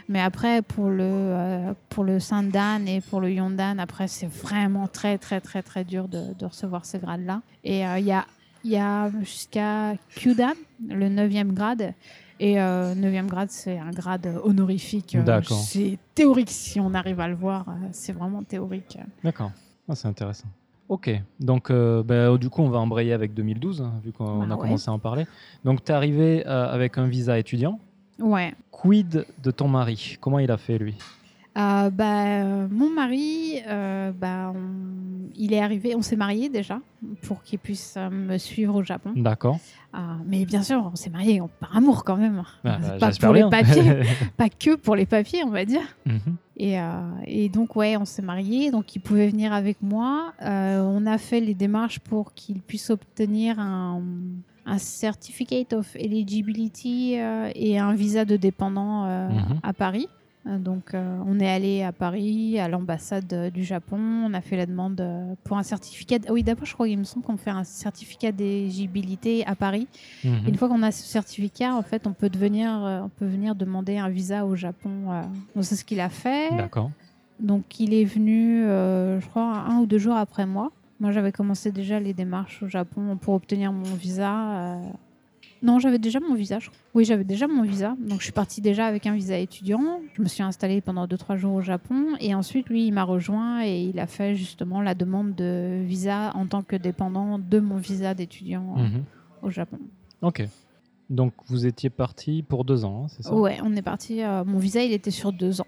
Mais 0.08 0.22
après, 0.22 0.62
pour 0.62 0.90
le, 0.90 1.04
euh, 1.04 1.74
pour 1.90 2.04
le 2.04 2.20
Sandan 2.20 2.86
et 2.88 3.02
pour 3.02 3.22
le 3.22 3.32
Yondan, 3.32 3.80
après, 3.80 4.08
c'est 4.08 4.28
vraiment 4.28 4.88
très, 4.88 5.18
très, 5.18 5.42
très, 5.42 5.62
très 5.64 5.84
dur 5.84 6.08
de, 6.08 6.34
de 6.34 6.46
recevoir 6.46 6.86
ces 6.86 7.00
grades-là. 7.00 7.42
Et 7.64 7.86
euh, 7.88 8.00
il 8.00 8.06
y 8.06 8.12
a, 8.12 8.26
y 8.64 8.78
a 8.78 9.10
jusqu'à 9.22 9.94
Kyudan, 10.16 10.54
le 10.88 11.08
9e 11.10 11.54
grade. 11.54 11.94
Et 12.42 12.60
euh, 12.62 12.96
9e 12.96 13.26
grade, 13.28 13.50
c'est 13.52 13.78
un 13.78 13.92
grade 13.92 14.28
honorifique. 14.46 15.16
Euh, 15.16 15.24
D'accord. 15.24 15.58
C'est 15.60 15.98
théorique 16.16 16.50
si 16.52 16.80
on 16.80 16.94
arrive 16.94 17.20
à 17.20 17.28
le 17.28 17.36
voir. 17.36 17.66
euh, 17.68 17.88
C'est 17.92 18.14
vraiment 18.14 18.44
théorique. 18.44 18.98
D'accord. 19.24 19.52
Ah, 19.90 19.96
c'est 19.96 20.08
intéressant. 20.08 20.48
Ok. 20.90 21.10
Donc, 21.40 21.70
euh, 21.70 22.04
bah, 22.04 22.36
du 22.38 22.50
coup, 22.50 22.62
on 22.64 22.70
va 22.70 22.80
embrayer 22.80 23.14
avec 23.14 23.34
2012, 23.34 23.82
hein, 23.82 23.94
vu 24.04 24.12
qu'on 24.12 24.40
Bah 24.40 24.46
a 24.50 24.56
ouais. 24.56 24.62
commencé 24.62 24.90
à 24.90 24.94
en 24.94 25.00
parler. 25.00 25.26
Donc, 25.64 25.84
tu 25.84 25.92
es 25.92 25.96
arrivé 25.96 26.44
euh, 26.48 26.74
avec 26.74 26.98
un 26.98 27.06
visa 27.08 27.38
étudiant. 27.38 27.80
Ouais. 28.20 28.54
Quid 28.72 29.26
de 29.42 29.52
ton 29.52 29.68
mari? 29.68 30.18
Comment 30.20 30.40
il 30.40 30.50
a 30.52 30.58
fait, 30.58 30.78
lui? 30.80 30.96
Euh, 31.58 31.90
bah, 31.90 32.44
mon 32.70 32.90
mari, 32.94 33.56
bah, 34.20 34.52
on- 34.56 35.30
il 35.36 35.54
est 35.54 35.60
arrivé, 35.62 35.96
on 35.96 36.02
s'est 36.02 36.16
mariés 36.16 36.50
déjà 36.50 36.80
pour 37.24 37.44
qu'il 37.44 37.60
puisse 37.60 37.98
me 38.12 38.38
suivre 38.38 38.76
au 38.76 38.84
Japon. 38.84 39.12
D'accord. 39.16 39.58
Mais 40.26 40.46
bien 40.46 40.64
sûr, 40.64 40.90
on 40.92 40.96
s'est 40.96 41.10
mariés 41.10 41.40
on- 41.42 41.48
par 41.60 41.76
amour 41.76 42.04
quand 42.04 42.18
même. 42.18 42.44
Ah, 42.66 42.78
bah, 42.80 42.98
pas 43.00 43.12
pour 43.12 43.34
les 43.34 43.44
papiers, 43.50 43.84
pas 44.38 44.50
que 44.50 44.76
pour 44.76 44.96
les 44.96 45.06
papiers, 45.06 45.44
on 45.46 45.50
va 45.50 45.66
dire. 45.66 45.82
Mhm. 46.06 46.20
Et, 46.62 46.78
euh, 46.80 46.84
et 47.26 47.48
donc, 47.48 47.76
ouais, 47.78 47.96
on 47.96 48.04
s'est 48.06 48.22
mariés, 48.22 48.70
donc 48.70 48.94
il 48.96 49.00
pouvait 49.00 49.30
venir 49.30 49.54
avec 49.54 49.82
moi. 49.82 50.34
Euh, 50.42 50.82
on 50.84 51.06
a 51.06 51.18
fait 51.18 51.40
les 51.40 51.54
démarches 51.54 52.00
pour 52.00 52.34
qu'il 52.34 52.60
puisse 52.62 52.90
obtenir 52.90 53.60
un, 53.60 54.02
un 54.66 54.78
Certificate 54.78 55.72
of 55.72 55.96
Eligibility 55.96 57.18
euh, 57.18 57.50
et 57.56 57.80
un 57.80 57.94
visa 57.94 58.26
de 58.26 58.36
dépendant 58.36 59.06
Mhm. 59.30 59.60
à 59.64 59.74
Paris. 59.74 60.08
Euh, 60.48 60.58
Donc, 60.58 60.94
euh, 60.94 61.20
on 61.28 61.40
est 61.40 61.50
allé 61.50 61.84
à 61.84 61.92
Paris, 61.92 62.60
à 62.60 62.70
l'ambassade 62.70 63.32
euh, 63.34 63.50
du 63.50 63.64
Japon. 63.64 63.98
On 63.98 64.34
a 64.34 64.42
fait 64.42 64.56
la 64.56 64.66
demande 64.66 65.00
euh, 65.02 65.34
pour 65.44 65.58
un 65.58 65.64
certificat. 65.64 66.18
Oui, 66.30 66.44
d'abord, 66.44 66.66
je 66.66 66.74
crois 66.74 66.88
qu'il 66.88 66.98
me 66.98 67.04
semble 67.04 67.26
qu'on 67.26 67.38
fait 67.38 67.50
un 67.50 67.64
certificat 67.66 68.32
d'éligibilité 68.32 69.46
à 69.46 69.56
Paris. 69.56 69.88
Mhm. 70.24 70.48
Une 70.48 70.56
fois 70.56 70.70
qu'on 70.70 70.82
a 70.82 70.92
ce 70.92 71.04
certificat, 71.04 71.76
en 71.76 71.82
fait, 71.82 72.08
on 72.08 72.14
peut 72.14 72.30
devenir, 72.30 72.70
on 73.04 73.10
peut 73.10 73.26
venir 73.26 73.54
demander 73.56 73.98
un 73.98 74.10
visa 74.10 74.46
au 74.46 74.56
Japon. 74.56 74.90
Donc 75.56 75.66
c'est 75.66 75.76
ce 75.76 75.84
qu'il 75.84 76.00
a 76.00 76.10
fait. 76.10 76.56
D'accord. 76.56 76.92
Donc 77.40 77.80
il 77.80 77.94
est 77.94 78.06
venu, 78.06 78.64
je 78.64 79.26
crois, 79.28 79.44
un 79.44 79.80
ou 79.80 79.86
deux 79.86 79.98
jours 79.98 80.16
après 80.16 80.46
moi. 80.46 80.72
Moi, 81.00 81.12
j'avais 81.12 81.32
commencé 81.32 81.72
déjà 81.72 82.00
les 82.00 82.14
démarches 82.14 82.64
au 82.64 82.68
Japon 82.68 83.18
pour 83.20 83.34
obtenir 83.34 83.72
mon 83.72 83.94
visa. 83.96 84.78
Non, 85.62 85.80
j'avais 85.80 86.00
déjà 86.00 86.20
mon 86.20 86.36
visa. 86.36 86.60
je. 86.60 86.70
Oui, 86.94 87.04
j'avais 87.06 87.24
déjà 87.26 87.48
mon 87.48 87.64
visa. 87.64 87.96
Donc 88.00 88.20
je 88.20 88.24
suis 88.24 88.32
partie 88.32 88.62
déjà 88.62 88.86
avec 88.86 89.06
un 89.08 89.14
visa 89.14 89.38
étudiant. 89.38 90.00
Je 90.14 90.22
me 90.22 90.28
suis 90.28 90.42
installée 90.44 90.80
pendant 90.82 91.06
deux 91.08 91.18
trois 91.18 91.36
jours 91.36 91.54
au 91.56 91.62
Japon 91.62 92.16
et 92.20 92.34
ensuite 92.34 92.70
lui, 92.70 92.88
il 92.88 92.92
m'a 92.94 93.04
rejoint 93.04 93.64
et 93.66 93.84
il 93.84 94.00
a 94.00 94.08
fait 94.08 94.36
justement 94.36 94.82
la 94.82 94.96
demande 94.96 95.36
de 95.36 95.82
visa 95.86 96.32
en 96.36 96.46
tant 96.46 96.64
que 96.64 96.76
dépendant 96.76 97.40
de 97.40 97.60
mon 97.60 97.78
visa 97.78 98.14
d'étudiant 98.14 98.76
Mhm. 98.78 99.04
au 99.42 99.50
Japon. 99.50 99.80
Ok. 100.22 100.44
Donc, 101.10 101.34
vous 101.48 101.66
étiez 101.66 101.90
parti 101.90 102.44
pour 102.48 102.64
deux 102.66 102.86
ans, 102.86 103.04
hein, 103.06 103.08
c'est 103.10 103.24
ça? 103.24 103.34
Ouais, 103.34 103.58
on 103.64 103.76
est 103.76 103.82
parti. 103.82 104.22
euh, 104.22 104.44
mon 104.46 104.60
visa, 104.60 104.84
il 104.84 104.92
était 104.94 105.10
sur 105.12 105.32
deux 105.34 105.60
ans. 105.60 105.66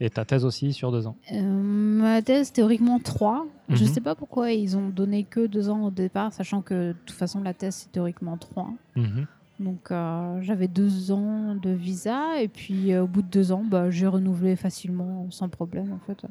Et 0.00 0.10
ta 0.10 0.24
thèse 0.24 0.44
aussi 0.44 0.72
sur 0.72 0.90
deux 0.90 1.06
ans 1.06 1.16
Euh, 1.32 1.40
ma 1.42 2.20
thèse, 2.20 2.52
théoriquement 2.52 2.98
trois. 2.98 3.46
Je 3.68 3.84
Mhm. 3.84 3.90
sais 3.90 4.00
pas 4.00 4.14
pourquoi 4.14 4.50
ils 4.52 4.76
ont 4.76 4.88
donné 4.88 5.22
que 5.24 5.46
deux 5.46 5.70
ans 5.70 5.84
au 5.86 5.90
départ, 5.90 6.32
sachant 6.32 6.62
que 6.62 6.88
de 6.88 6.96
toute 7.06 7.16
façon, 7.16 7.40
la 7.42 7.54
thèse, 7.54 7.74
c'est 7.76 7.92
théoriquement 7.92 8.36
trois. 8.36 8.70
Mhm. 8.96 9.26
Donc, 9.60 9.90
euh, 9.92 10.42
j'avais 10.42 10.66
deux 10.66 11.12
ans 11.12 11.54
de 11.54 11.70
visa. 11.70 12.40
Et 12.40 12.48
puis, 12.48 12.92
euh, 12.92 13.04
au 13.04 13.06
bout 13.06 13.22
de 13.22 13.28
deux 13.28 13.52
ans, 13.52 13.62
bah, 13.64 13.88
j'ai 13.90 14.08
renouvelé 14.08 14.56
facilement, 14.56 15.26
sans 15.30 15.48
problème, 15.48 15.92
en 15.92 16.00
fait. 16.06 16.26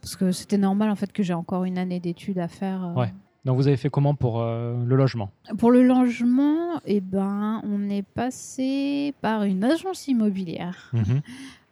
Parce 0.00 0.14
que 0.14 0.30
c'était 0.30 0.56
normal, 0.58 0.88
en 0.90 0.94
fait, 0.94 1.12
que 1.12 1.24
j'ai 1.24 1.34
encore 1.34 1.64
une 1.64 1.78
année 1.78 1.98
d'études 1.98 2.38
à 2.38 2.46
faire. 2.48 2.92
Ouais. 2.96 3.12
Donc, 3.44 3.56
vous 3.56 3.66
avez 3.66 3.76
fait 3.76 3.90
comment 3.90 4.14
pour 4.14 4.40
euh, 4.40 4.74
le 4.84 4.94
logement? 4.96 5.30
Pour 5.58 5.72
le 5.72 5.82
logement, 5.82 6.80
eh 6.84 7.00
ben, 7.00 7.60
on 7.64 7.90
est 7.90 8.02
passé 8.02 9.12
par 9.20 9.42
une 9.42 9.64
agence 9.64 10.06
immobilière. 10.08 10.90
Mhm. 10.92 11.20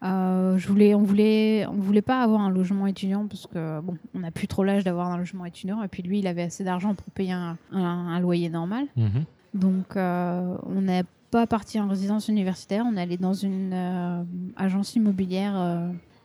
Euh, 0.05 0.59
je 0.59 0.69
voulais, 0.69 0.95
on 0.95 1.03
voulait, 1.03 1.67
on 1.67 1.75
voulait 1.81 2.03
pas 2.03 2.23
avoir 2.23 2.41
un 2.43 2.51
logement 2.51 2.87
étudiant 2.87 3.27
parce 3.27 3.47
que 3.47 3.81
bon, 3.81 3.97
on 4.15 4.19
n'a 4.21 4.31
plus 4.31 4.47
trop 4.49 4.63
l'âge 4.63 4.85
d'avoir 4.85 5.11
un 5.11 5.17
logement 5.19 5.45
étudiant. 5.47 5.83
Et 5.83 5.89
puis 5.89 6.03
lui, 6.03 6.19
il 6.19 6.27
avait 6.27 6.43
assez 6.43 6.63
d'argent 6.65 6.95
pour 6.95 7.07
payer 7.13 7.33
un, 7.33 7.57
un- 7.73 7.81
un 7.81 8.21
loyer 8.21 8.51
normal. 8.51 8.87
Mhm. 8.97 9.25
Donc, 9.55 9.97
euh, 9.97 10.57
on 10.67 10.83
n'est 10.83 11.05
pas 11.31 11.47
parti 11.47 11.81
en 11.81 11.89
résidence 11.89 12.29
universitaire. 12.29 12.85
On 12.87 12.97
est 12.97 13.01
allé 13.03 13.17
dans 13.17 13.33
une 13.33 13.73
euh, 13.73 14.23
agence 14.57 14.95
immobilière 14.95 15.55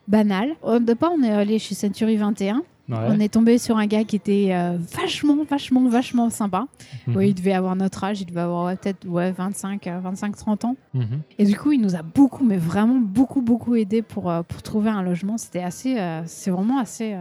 banale. 0.08 0.50
Au 0.64 0.80
départ, 0.80 1.12
on 1.18 1.24
est 1.24 1.32
allé 1.32 1.58
chez 1.60 1.76
Century 1.76 2.18
21. 2.18 2.64
Ouais. 2.90 2.98
On 3.08 3.20
est 3.20 3.32
tombé 3.32 3.58
sur 3.60 3.78
un 3.78 3.86
gars 3.86 4.04
qui 4.04 4.16
était 4.16 4.50
euh, 4.52 4.78
vachement, 4.96 5.38
vachement, 5.48 5.88
vachement 5.88 6.30
sympa. 6.30 6.66
Mhm. 7.08 7.16
Ouais, 7.16 7.30
il 7.30 7.34
devait 7.36 7.54
avoir 7.54 7.76
notre 7.76 8.04
âge. 8.04 8.22
Il 8.22 8.26
devait 8.26 8.42
avoir 8.42 8.66
ouais, 8.66 8.76
peut-être 8.76 9.08
ouais, 9.08 9.32
25, 9.32 9.86
euh, 9.88 10.00
25, 10.00 10.36
30 10.36 10.66
ans. 10.66 10.76
Mhm. 10.96 11.22
Et 11.38 11.46
du 11.46 11.56
coup, 11.56 11.72
il 11.72 11.82
nous 11.82 11.96
a 11.96 12.02
beaucoup, 12.02 12.44
mais 12.44 12.58
vraiment 12.58 13.00
beaucoup, 13.00 13.42
beaucoup 13.42 13.76
aidé 13.76 14.02
pour, 14.02 14.30
euh, 14.32 14.42
pour 14.42 14.62
trouver 14.64 14.90
un 14.90 15.04
logement. 15.04 15.38
C'était 15.38 15.62
assez, 15.64 16.00
euh, 16.00 16.22
c'est 16.26 16.50
vraiment 16.50 16.80
assez, 16.80 17.16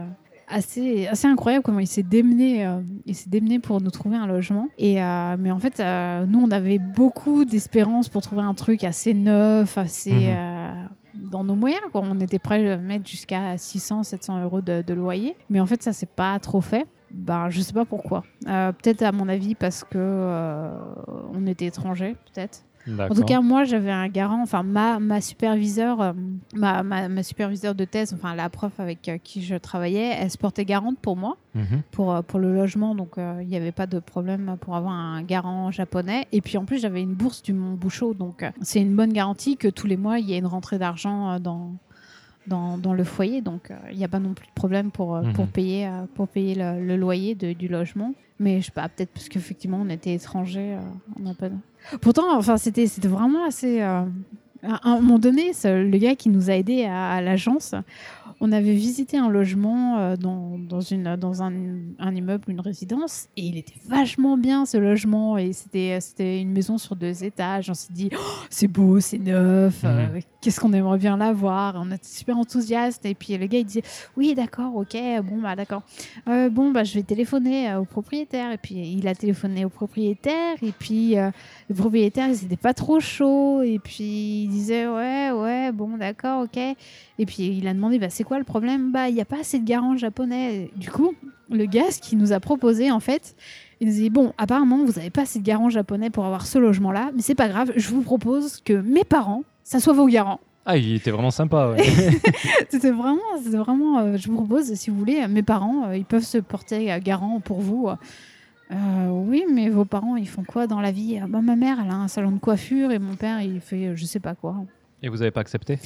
assez, 0.47 1.05
assez 1.07 1.27
incroyable 1.27 1.63
comment 1.63 1.79
il 1.79 1.85
s'est 1.87 2.01
démené, 2.01 2.65
euh, 2.65 2.81
il 3.05 3.13
s'est 3.15 3.29
démené 3.29 3.59
pour 3.59 3.79
nous 3.81 3.91
trouver 3.91 4.17
un 4.17 4.25
logement. 4.25 4.67
Et 4.79 5.01
euh, 5.03 5.35
mais 5.37 5.51
en 5.51 5.59
fait, 5.59 5.79
euh, 5.79 6.25
nous, 6.25 6.39
on 6.39 6.49
avait 6.49 6.79
beaucoup 6.79 7.45
d'espérance 7.45 8.09
pour 8.09 8.23
trouver 8.23 8.41
un 8.41 8.55
truc 8.55 8.83
assez 8.83 9.13
neuf, 9.13 9.77
assez 9.77 10.11
Mhm. 10.11 10.89
Dans 11.19 11.43
nos 11.43 11.55
moyens. 11.55 11.81
Quoi. 11.91 12.01
On 12.03 12.19
était 12.19 12.39
prêt 12.39 12.71
à 12.71 12.77
mettre 12.77 13.07
jusqu'à 13.07 13.57
600, 13.57 14.03
700 14.03 14.43
euros 14.43 14.61
de, 14.61 14.93
loyer. 14.93 15.35
Mais 15.49 15.59
en 15.59 15.65
fait, 15.65 15.81
ça 15.83 15.93
s'est 15.93 16.05
pas 16.05 16.37
trop 16.39 16.61
fait. 16.61 16.87
Ben, 17.11 17.49
je 17.49 17.61
sais 17.61 17.73
pas 17.73 17.85
pourquoi. 17.85 18.23
Euh, 18.47 18.71
peut-être 18.71 19.01
à 19.01 19.11
mon 19.11 19.27
avis 19.29 19.55
parce 19.55 19.83
que 19.83 19.97
euh, 19.97 20.71
on 21.33 21.47
était 21.47 21.65
étrangers, 21.65 22.15
peut-être. 22.33 22.63
En 23.11 23.15
tout 23.15 23.23
cas, 23.23 23.41
moi, 23.41 23.63
j'avais 23.63 23.91
un 23.91 24.07
garant, 24.07 24.41
enfin, 24.41 24.63
ma, 24.63 24.99
ma 24.99 25.21
superviseure, 25.21 26.01
euh, 26.01 26.13
ma, 26.55 26.83
ma, 26.83 27.09
ma 27.09 27.23
superviseure 27.23 27.75
de 27.75 27.85
thèse, 27.85 28.13
enfin, 28.13 28.35
la 28.35 28.49
prof 28.49 28.71
avec 28.79 29.07
euh, 29.09 29.17
qui 29.23 29.41
je 29.43 29.55
travaillais, 29.55 30.15
elle 30.19 30.31
se 30.31 30.37
portait 30.37 30.65
garante 30.65 30.97
pour 30.99 31.15
moi, 31.17 31.37
Mhm. 31.55 31.81
pour, 31.91 32.13
euh, 32.13 32.21
pour 32.21 32.39
le 32.39 32.53
logement. 32.53 32.95
Donc, 32.95 33.13
il 33.17 33.47
n'y 33.47 33.55
avait 33.55 33.71
pas 33.71 33.87
de 33.87 33.99
problème 33.99 34.55
pour 34.61 34.75
avoir 34.75 34.93
un 34.93 35.21
garant 35.23 35.71
japonais. 35.71 36.27
Et 36.31 36.41
puis, 36.41 36.57
en 36.57 36.65
plus, 36.65 36.79
j'avais 36.81 37.01
une 37.01 37.13
bourse 37.15 37.41
du 37.43 37.53
Mont 37.53 37.73
Bouchot. 37.73 38.13
Donc, 38.13 38.45
c'est 38.61 38.81
une 38.81 38.95
bonne 38.95 39.13
garantie 39.13 39.57
que 39.57 39.67
tous 39.67 39.87
les 39.87 39.97
mois, 39.97 40.19
il 40.19 40.29
y 40.29 40.33
a 40.33 40.37
une 40.37 40.45
rentrée 40.47 40.77
d'argent 40.79 41.39
dans. 41.39 41.71
Dans, 42.49 42.77
dans 42.79 42.93
le 42.93 43.03
foyer, 43.03 43.41
donc 43.41 43.69
euh, 43.69 43.75
il 43.91 43.97
n'y 43.97 44.03
a 44.03 44.07
pas 44.07 44.19
non 44.19 44.33
plus 44.33 44.47
de 44.47 44.51
problème 44.55 44.89
pour, 44.91 45.15
euh, 45.15 45.21
pour 45.35 45.45
Mhm. 45.45 45.51
payer, 45.51 45.85
euh, 45.87 45.91
pour 46.15 46.27
payer 46.27 46.55
le, 46.55 46.83
le 46.83 46.95
loyer 46.97 47.35
de- 47.35 47.53
du 47.53 47.67
logement. 47.67 48.13
Mais 48.39 48.59
je 48.59 48.65
sais 48.65 48.71
pas, 48.71 48.89
peut-être 48.89 49.11
parce 49.13 49.29
qu'effectivement 49.29 49.79
on 49.85 49.89
était 49.89 50.13
étrangers, 50.13 50.77
on 51.17 51.23
n'a 51.23 51.33
pas. 51.35 51.49
Pourtant, 52.01 52.35
enfin, 52.37 52.57
c'était 52.57 52.87
vraiment 53.07 53.45
assez. 53.45 53.81
à 53.81 54.05
un 54.83 54.95
moment 54.99 55.19
donné, 55.19 55.51
le 55.63 55.97
gars 55.97 56.15
qui 56.15 56.29
nous 56.29 56.49
a 56.49 56.53
aidés 56.55 56.85
à, 56.85 57.11
à 57.11 57.21
l'agence, 57.21 57.75
on 58.41 58.51
avait 58.51 58.73
visité 58.73 59.17
un 59.17 59.29
logement 59.29 59.97
euh, 59.97 60.15
dans, 60.15 60.57
dans, 60.57 60.79
une, 60.81 61.15
dans 61.15 61.43
un, 61.43 61.51
un 61.99 62.15
immeuble, 62.15 62.45
une 62.47 62.61
résidence, 62.61 63.27
et 63.35 63.43
il 63.43 63.57
était 63.57 63.75
vachement 63.87 64.37
bien 64.37 64.65
ce 64.65 64.77
logement. 64.77 65.37
Et 65.37 65.53
c'était 65.53 65.99
c'était 65.99 66.41
une 66.41 66.51
maison 66.51 66.77
sur 66.77 66.95
deux 66.95 67.23
étages. 67.23 67.69
On 67.69 67.73
s'est 67.73 67.93
dit, 67.93 68.09
Oh, 68.13 68.43
c'est 68.49 68.67
beau, 68.67 68.99
c'est 68.99 69.17
neuf, 69.17 69.81
euh, 69.83 70.19
qu'est-ce 70.41 70.59
qu'on 70.59 70.73
aimerait 70.73 70.97
bien 70.97 71.17
l'avoir. 71.17 71.75
On 71.77 71.91
était 71.91 72.07
super 72.07 72.37
enthousiastes. 72.37 73.05
Et 73.05 73.15
puis 73.15 73.37
le 73.37 73.45
gars, 73.47 73.59
il 73.59 73.65
disait, 73.65 73.83
oui, 74.15 74.33
d'accord, 74.35 74.75
ok, 74.75 74.97
bon, 75.23 75.41
bah 75.41 75.55
d'accord. 75.55 75.83
Euh, 76.27 76.49
bon, 76.49 76.71
bah 76.71 76.83
je 76.83 76.93
vais 76.93 77.03
téléphoner 77.03 77.75
au 77.75 77.85
propriétaire. 77.85 78.51
Et 78.51 78.57
puis 78.57 78.75
il 78.75 79.07
a 79.07 79.15
téléphoné 79.15 79.65
au 79.65 79.69
propriétaire. 79.69 80.55
Et 80.61 80.71
puis 80.71 81.17
euh, 81.17 81.29
le 81.69 81.75
propriétaire, 81.75 82.27
il 82.27 82.43
n'était 82.43 82.57
pas 82.57 82.73
trop 82.73 82.99
chaud. 82.99 83.61
Et 83.63 83.79
puis 83.79 84.43
il 84.43 84.49
disait, 84.49 84.87
ouais, 84.87 85.31
ouais, 85.31 85.71
bon, 85.71 85.97
d'accord, 85.97 86.43
ok. 86.43 86.57
Et 86.57 87.25
puis 87.25 87.57
il 87.57 87.67
a 87.67 87.73
demandé, 87.73 87.99
bah, 87.99 88.09
c'est 88.09 88.23
quoi 88.29 88.37
le 88.37 88.45
problème 88.45 88.91
Bah, 88.91 89.09
il 89.09 89.15
n'y 89.15 89.21
a 89.21 89.25
pas 89.25 89.39
assez 89.39 89.57
de 89.59 89.65
garants 89.65 89.97
japonais. 89.97 90.69
Du 90.75 90.91
coup, 90.91 91.15
le 91.49 91.65
gars, 91.65 91.89
ce 91.89 91.99
qu'il 91.99 92.19
nous 92.19 92.31
a 92.31 92.39
proposé, 92.39 92.91
en 92.91 92.99
fait, 92.99 93.35
il 93.81 93.87
nous 93.87 93.93
dit 93.93 94.11
Bon, 94.11 94.33
apparemment, 94.37 94.85
vous 94.85 94.93
n'avez 94.93 95.09
pas 95.09 95.23
assez 95.23 95.39
de 95.39 95.43
garants 95.43 95.69
japonais 95.71 96.11
pour 96.11 96.25
avoir 96.25 96.45
ce 96.45 96.59
logement-là, 96.59 97.09
mais 97.15 97.23
c'est 97.23 97.35
pas 97.35 97.49
grave, 97.49 97.73
je 97.75 97.89
vous 97.89 98.03
propose 98.03 98.61
que 98.61 98.73
mes 98.73 99.03
parents, 99.03 99.43
ça 99.63 99.79
soit 99.79 99.93
vos 99.93 100.05
garants. 100.05 100.39
Ah, 100.65 100.77
il 100.77 100.93
était 100.93 101.09
vraiment 101.09 101.31
sympa. 101.31 101.71
Ouais. 101.71 101.83
c'était 102.69 102.91
vraiment, 102.91 103.19
c'était 103.43 103.57
vraiment 103.57 103.99
euh, 103.99 104.17
je 104.17 104.29
vous 104.29 104.35
propose, 104.35 104.71
si 104.75 104.91
vous 104.91 104.97
voulez, 104.97 105.27
mes 105.27 105.41
parents, 105.41 105.87
euh, 105.87 105.97
ils 105.97 106.05
peuvent 106.05 106.23
se 106.23 106.37
porter 106.37 106.93
euh, 106.93 106.99
garant 106.99 107.39
pour 107.39 107.61
vous. 107.61 107.89
Euh, 108.71 108.75
oui, 109.09 109.43
mais 109.51 109.69
vos 109.69 109.85
parents, 109.85 110.17
ils 110.17 110.27
font 110.27 110.43
quoi 110.43 110.67
dans 110.67 110.81
la 110.81 110.91
vie? 110.91 111.19
Bah, 111.27 111.41
Ma 111.41 111.55
mère, 111.55 111.79
elle 111.83 111.89
a 111.89 111.95
un 111.95 112.07
salon 112.07 112.31
de 112.31 112.37
coiffure 112.37 112.91
et 112.91 112.99
mon 112.99 113.15
père, 113.15 113.41
il 113.41 113.59
fait 113.59 113.95
je 113.95 114.05
sais 114.05 114.19
pas 114.19 114.35
quoi. 114.35 114.57
Et 115.01 115.09
vous 115.09 115.17
n'avez 115.17 115.31
pas 115.31 115.41
accepté? 115.41 115.79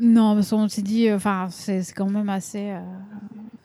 Non, 0.00 0.34
parce 0.34 0.50
qu'on 0.50 0.68
s'est 0.68 0.82
dit, 0.82 1.08
euh, 1.08 1.16
enfin, 1.16 1.48
c'est 1.50 1.82
quand 1.94 2.08
même 2.10 2.28
assez. 2.28 2.70
euh, 2.70 2.80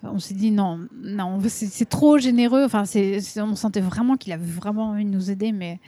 on 0.04 0.20
s'est 0.20 0.34
dit 0.36 0.52
non, 0.52 0.82
non, 1.02 1.40
c'est 1.48 1.90
trop 1.90 2.18
généreux. 2.18 2.64
Enfin, 2.66 2.86
c'est 2.86 3.20
on 3.42 3.56
sentait 3.56 3.82
vraiment 3.82 4.18
qu'il 4.18 4.34
avait 4.34 4.46
vraiment 4.46 4.90
envie 4.90 5.06
de 5.06 5.10
nous 5.10 5.32
aider, 5.32 5.52
mais 5.52 5.80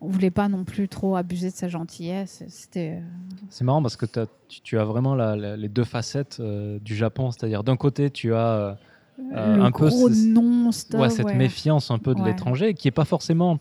on 0.00 0.08
voulait 0.08 0.30
pas 0.32 0.48
non 0.48 0.64
plus 0.64 0.88
trop 0.88 1.14
abuser 1.16 1.50
de 1.50 1.54
sa 1.54 1.68
gentillesse. 1.68 2.42
C'était. 2.48 2.96
euh, 2.96 3.00
C'est 3.50 3.64
marrant 3.64 3.82
parce 3.82 3.96
que 3.96 4.06
tu, 4.48 4.60
tu 4.62 4.78
as 4.78 4.84
vraiment 4.84 5.14
la- 5.14 5.36
la- 5.36 5.56
les 5.56 5.68
deux 5.68 5.84
facettes 5.84 6.38
euh, 6.40 6.78
du 6.80 6.96
Japon. 6.96 7.30
C'est-à-dire, 7.30 7.62
d'un 7.62 7.76
côté, 7.76 8.10
tu 8.10 8.34
as 8.34 8.38
euh, 8.38 9.56
le 9.56 9.62
un 9.62 9.70
peu 9.70 9.88
gros 9.88 10.08
ce- 10.08 10.26
non-stop. 10.26 11.00
ouais, 11.00 11.10
cette 11.10 11.26
ouais. 11.26 11.34
méfiance 11.36 11.90
un 11.92 11.98
peu 11.98 12.14
de 12.14 12.20
Ouais. 12.20 12.30
l'étranger 12.30 12.74
qui 12.74 12.88
est 12.88 12.92
pas 12.92 13.04
forcément. 13.04 13.58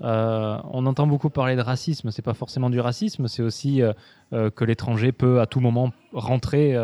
Euh, 0.00 0.58
on 0.70 0.86
entend 0.86 1.06
beaucoup 1.06 1.28
parler 1.30 1.56
de 1.56 1.60
racisme. 1.60 2.10
C'est 2.12 2.22
pas 2.22 2.34
forcément 2.34 2.70
du 2.70 2.78
racisme. 2.80 3.26
C'est 3.26 3.42
aussi 3.42 3.82
euh, 3.82 3.92
euh, 4.32 4.48
que 4.50 4.64
l'étranger 4.64 5.10
peut 5.12 5.40
à 5.40 5.46
tout 5.46 5.58
moment 5.60 5.90
rentrer. 6.12 6.76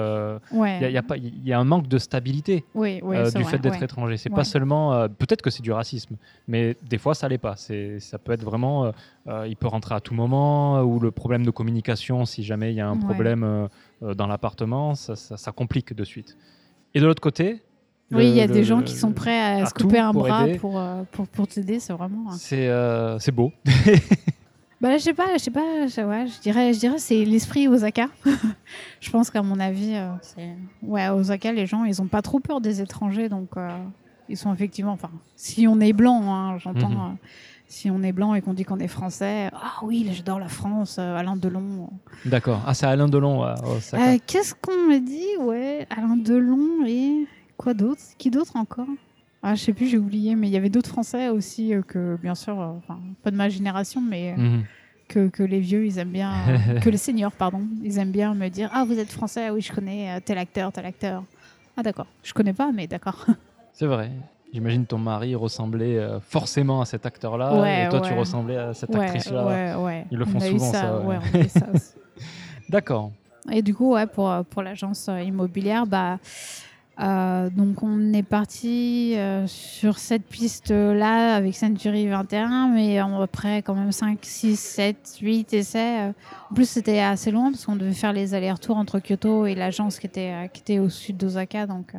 Ouais. 0.52 0.78
Il 0.80 0.90
y, 0.90 0.98
a- 0.98 1.16
y 1.16 1.48
y 1.48 1.52
un 1.52 1.64
manque 1.64 1.86
de 1.88 1.98
stabilité 1.98 2.64
Oui, 2.74 3.00
oui, 3.02 3.16
c'est 3.26 3.36
du 3.38 3.42
vrai, 3.44 3.52
fait 3.52 3.58
d'être 3.58 3.78
ouais. 3.78 3.84
étranger. 3.84 4.16
C'est 4.16 4.30
Ouais. 4.30 4.36
pas 4.36 4.44
seulement. 4.44 5.08
Peut-être 5.08 5.42
que 5.42 5.50
c'est 5.50 5.62
du 5.62 5.70
racisme, 5.72 6.16
mais 6.48 6.76
des 6.82 6.98
fois 6.98 7.14
ça 7.14 7.28
l'est 7.28 7.38
pas. 7.38 7.54
Ça 7.56 8.18
peut 8.18 8.32
être 8.32 8.44
vraiment. 8.44 8.92
il 9.46 9.56
peut 9.56 9.68
rentrer 9.68 9.94
à 9.94 10.00
tout 10.00 10.14
moment, 10.14 10.80
ou 10.82 10.98
le 10.98 11.10
problème 11.10 11.44
de 11.44 11.50
communication, 11.50 12.24
si 12.24 12.42
jamais 12.42 12.72
il 12.72 12.76
y 12.76 12.80
a 12.80 12.88
un 12.88 12.96
problème 12.96 13.68
dans 14.02 14.26
l'appartement, 14.26 14.94
ça, 14.94 15.14
ça- 15.16 15.36
ça 15.36 15.52
complique 15.52 15.94
de 15.94 16.04
suite. 16.04 16.36
Et 16.94 17.00
de 17.00 17.06
l'autre 17.06 17.22
côté. 17.22 17.62
Oui, 18.12 18.28
il 18.28 18.34
y 18.36 18.40
a 18.40 18.46
le- 18.46 18.52
des 18.52 18.60
le- 18.60 18.64
gens 18.64 18.82
qui 18.82 18.94
sont 18.96 19.12
prêts 19.12 19.38
à, 19.40 19.62
à 19.62 19.66
se 19.66 19.74
couper 19.74 19.98
un 19.98 20.12
pour 20.12 20.22
bras 20.22 20.46
aider. 20.46 20.58
pour, 20.58 20.78
euh, 20.78 21.02
pour, 21.12 21.26
pour 21.26 21.48
t'aider, 21.48 21.80
c'est 21.80 21.92
vraiment. 21.92 22.30
euh, 22.30 22.34
C'est, 22.38 22.68
euh, 22.68 23.18
c'est 23.18 23.32
beau. 23.32 23.52
Bah, 24.80 24.98
je 24.98 25.02
sais 25.02 25.14
pas, 25.14 25.28
je 25.38 25.44
sais 25.44 25.50
pas, 25.50 25.86
je, 25.86 26.00
ouais, 26.02 26.26
je 26.26 26.40
dirais, 26.42 26.74
je 26.74 26.78
dirais 26.80 26.98
c'est 26.98 27.24
l'esprit 27.24 27.68
Osaka. 27.68 28.08
je 29.00 29.10
pense 29.10 29.30
qu'à 29.30 29.40
mon 29.40 29.58
avis, 29.58 29.94
euh, 29.94 30.10
c'est... 30.20 30.50
ouais, 30.82 31.02
à 31.02 31.14
Osaka, 31.14 31.52
les 31.52 31.64
gens, 31.64 31.84
ils 31.84 32.02
ont 32.02 32.06
pas 32.06 32.20
trop 32.20 32.38
peur 32.38 32.60
des 32.60 32.82
étrangers, 32.82 33.30
donc 33.30 33.56
euh, 33.56 33.70
ils 34.28 34.36
sont 34.36 34.52
effectivement, 34.52 34.92
enfin, 34.92 35.10
si 35.36 35.66
on 35.66 35.80
est 35.80 35.94
blanc, 35.94 36.20
hein, 36.34 36.58
j'entends, 36.58 36.90
Mhm. 36.90 36.96
euh, 36.96 37.26
si 37.66 37.90
on 37.90 38.02
est 38.02 38.12
blanc 38.12 38.34
et 38.34 38.42
qu'on 38.42 38.52
dit 38.52 38.64
qu'on 38.64 38.78
est 38.78 38.88
français, 38.88 39.48
ah 39.54 39.72
oui, 39.84 40.04
là, 40.04 40.12
j'adore 40.12 40.38
la 40.38 40.48
France, 40.48 40.96
euh, 40.98 41.16
Alain 41.16 41.36
Delon. 41.36 41.88
D'accord. 42.26 42.60
Ah, 42.66 42.74
c'est 42.74 42.84
Alain 42.84 43.08
Delon. 43.08 43.40
Osaka. 43.64 44.12
Euh, 44.12 44.18
qu'est-ce 44.26 44.54
qu'on 44.54 44.72
me 44.90 44.98
dit, 44.98 45.40
ouais, 45.40 45.86
Alain 45.88 46.16
Delon 46.18 46.84
et 46.86 47.26
quoi 47.56 47.74
d'autre? 47.74 48.00
Qui 48.18 48.30
d'autre 48.30 48.56
encore? 48.56 48.88
Ah, 49.42 49.54
je 49.54 49.62
sais 49.62 49.72
plus, 49.74 49.88
j'ai 49.88 49.98
oublié, 49.98 50.36
mais 50.36 50.48
il 50.48 50.52
y 50.52 50.56
avait 50.56 50.70
d'autres 50.70 50.88
Français 50.88 51.28
aussi 51.28 51.74
euh, 51.74 51.82
que, 51.82 52.16
bien 52.22 52.34
sûr, 52.34 52.58
euh, 52.58 52.68
enfin, 52.78 52.98
pas 53.22 53.30
de 53.30 53.36
ma 53.36 53.48
génération, 53.50 54.00
mais 54.00 54.32
euh, 54.32 54.40
Mhm. 54.40 54.62
que, 55.08 55.28
que 55.28 55.42
les 55.42 55.60
vieux, 55.60 55.84
ils 55.84 55.98
aiment 55.98 56.12
bien, 56.12 56.32
que 56.80 56.88
les 56.88 56.96
seniors, 56.96 57.32
pardon, 57.32 57.62
ils 57.82 57.98
aiment 57.98 58.10
bien 58.12 58.34
me 58.34 58.48
dire 58.48 58.70
Ah, 58.72 58.84
vous 58.86 58.98
êtes 58.98 59.12
français, 59.12 59.50
oui, 59.50 59.60
je 59.60 59.70
connais 59.72 60.18
tel 60.22 60.38
acteur, 60.38 60.72
tel 60.72 60.86
acteur. 60.86 61.24
Ah, 61.76 61.82
d'accord. 61.82 62.06
Je 62.22 62.32
connais 62.32 62.54
pas, 62.54 62.72
mais 62.72 62.86
d'accord. 62.86 63.26
C'est 63.72 63.86
vrai. 63.86 64.10
J'imagine 64.52 64.86
ton 64.86 64.98
mari 64.98 65.34
ressemblait 65.34 65.98
forcément 66.20 66.80
à 66.80 66.84
cet 66.84 67.04
acteur-là, 67.06 67.60
Ouais, 67.60 67.84
et 67.84 67.88
toi 67.88 68.00
tu 68.00 68.12
ressemblais 68.12 68.56
à 68.56 68.72
cette 68.72 68.94
ouais, 68.94 69.00
actrice-là. 69.00 69.76
Ils 70.12 70.16
le 70.16 70.24
On 70.24 70.28
font 70.28 70.38
eu 70.38 70.50
souvent, 70.52 70.70
ça, 70.70 71.00
on 71.04 71.10
a 71.10 71.16
eu 71.44 71.48
ça 71.48 71.66
aussi. 71.74 71.94
D'accord. 72.68 73.10
Et 73.50 73.62
du 73.62 73.74
coup, 73.74 73.92
ouais, 73.94 74.06
pour, 74.06 74.32
pour 74.48 74.62
l'agence 74.62 75.10
immobilière, 75.26 75.86
bah, 75.88 76.18
euh, 77.00 77.50
donc 77.50 77.82
on 77.82 78.12
est 78.12 78.22
parti 78.22 79.14
euh, 79.16 79.46
sur 79.48 79.98
cette 79.98 80.24
piste-là 80.26 81.34
avec 81.34 81.56
Century 81.56 82.06
21, 82.06 82.68
mais 82.68 82.98
après 82.98 83.62
quand 83.62 83.74
même 83.74 83.90
5, 83.90 84.18
6, 84.22 84.56
7, 84.58 85.18
8 85.20 85.54
essais. 85.54 86.00
euh. 86.02 86.12
En 86.50 86.54
plus, 86.54 86.68
c'était 86.68 87.00
assez 87.00 87.32
loin 87.32 87.50
parce 87.50 87.66
qu'on 87.66 87.74
devait 87.74 87.92
faire 87.92 88.12
les 88.12 88.34
allers-retours 88.34 88.76
entre 88.76 89.00
Kyoto 89.00 89.46
et 89.46 89.56
l'agence 89.56 89.98
qui 89.98 90.06
était, 90.06 90.48
qui 90.52 90.60
était 90.60 90.78
au 90.78 90.88
sud 90.88 91.16
d'Osaka. 91.16 91.66
Donc, 91.66 91.94
euh, 91.94 91.98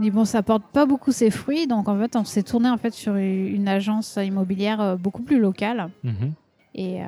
on 0.00 0.02
dit 0.02 0.10
bon, 0.10 0.24
ça 0.24 0.42
porte 0.42 0.64
pas 0.72 0.86
beaucoup 0.86 1.12
ses 1.12 1.30
fruits. 1.30 1.66
Donc, 1.66 1.88
en 1.88 1.98
fait, 1.98 2.16
on 2.16 2.24
s'est 2.24 2.42
tourné 2.42 2.70
en 2.70 2.78
fait 2.78 2.94
sur 2.94 3.16
une 3.16 3.68
agence 3.68 4.16
immobilière 4.16 4.96
beaucoup 4.98 5.22
plus 5.22 5.38
locale. 5.38 5.90
Mhm. 6.02 6.32
Et, 6.76 7.00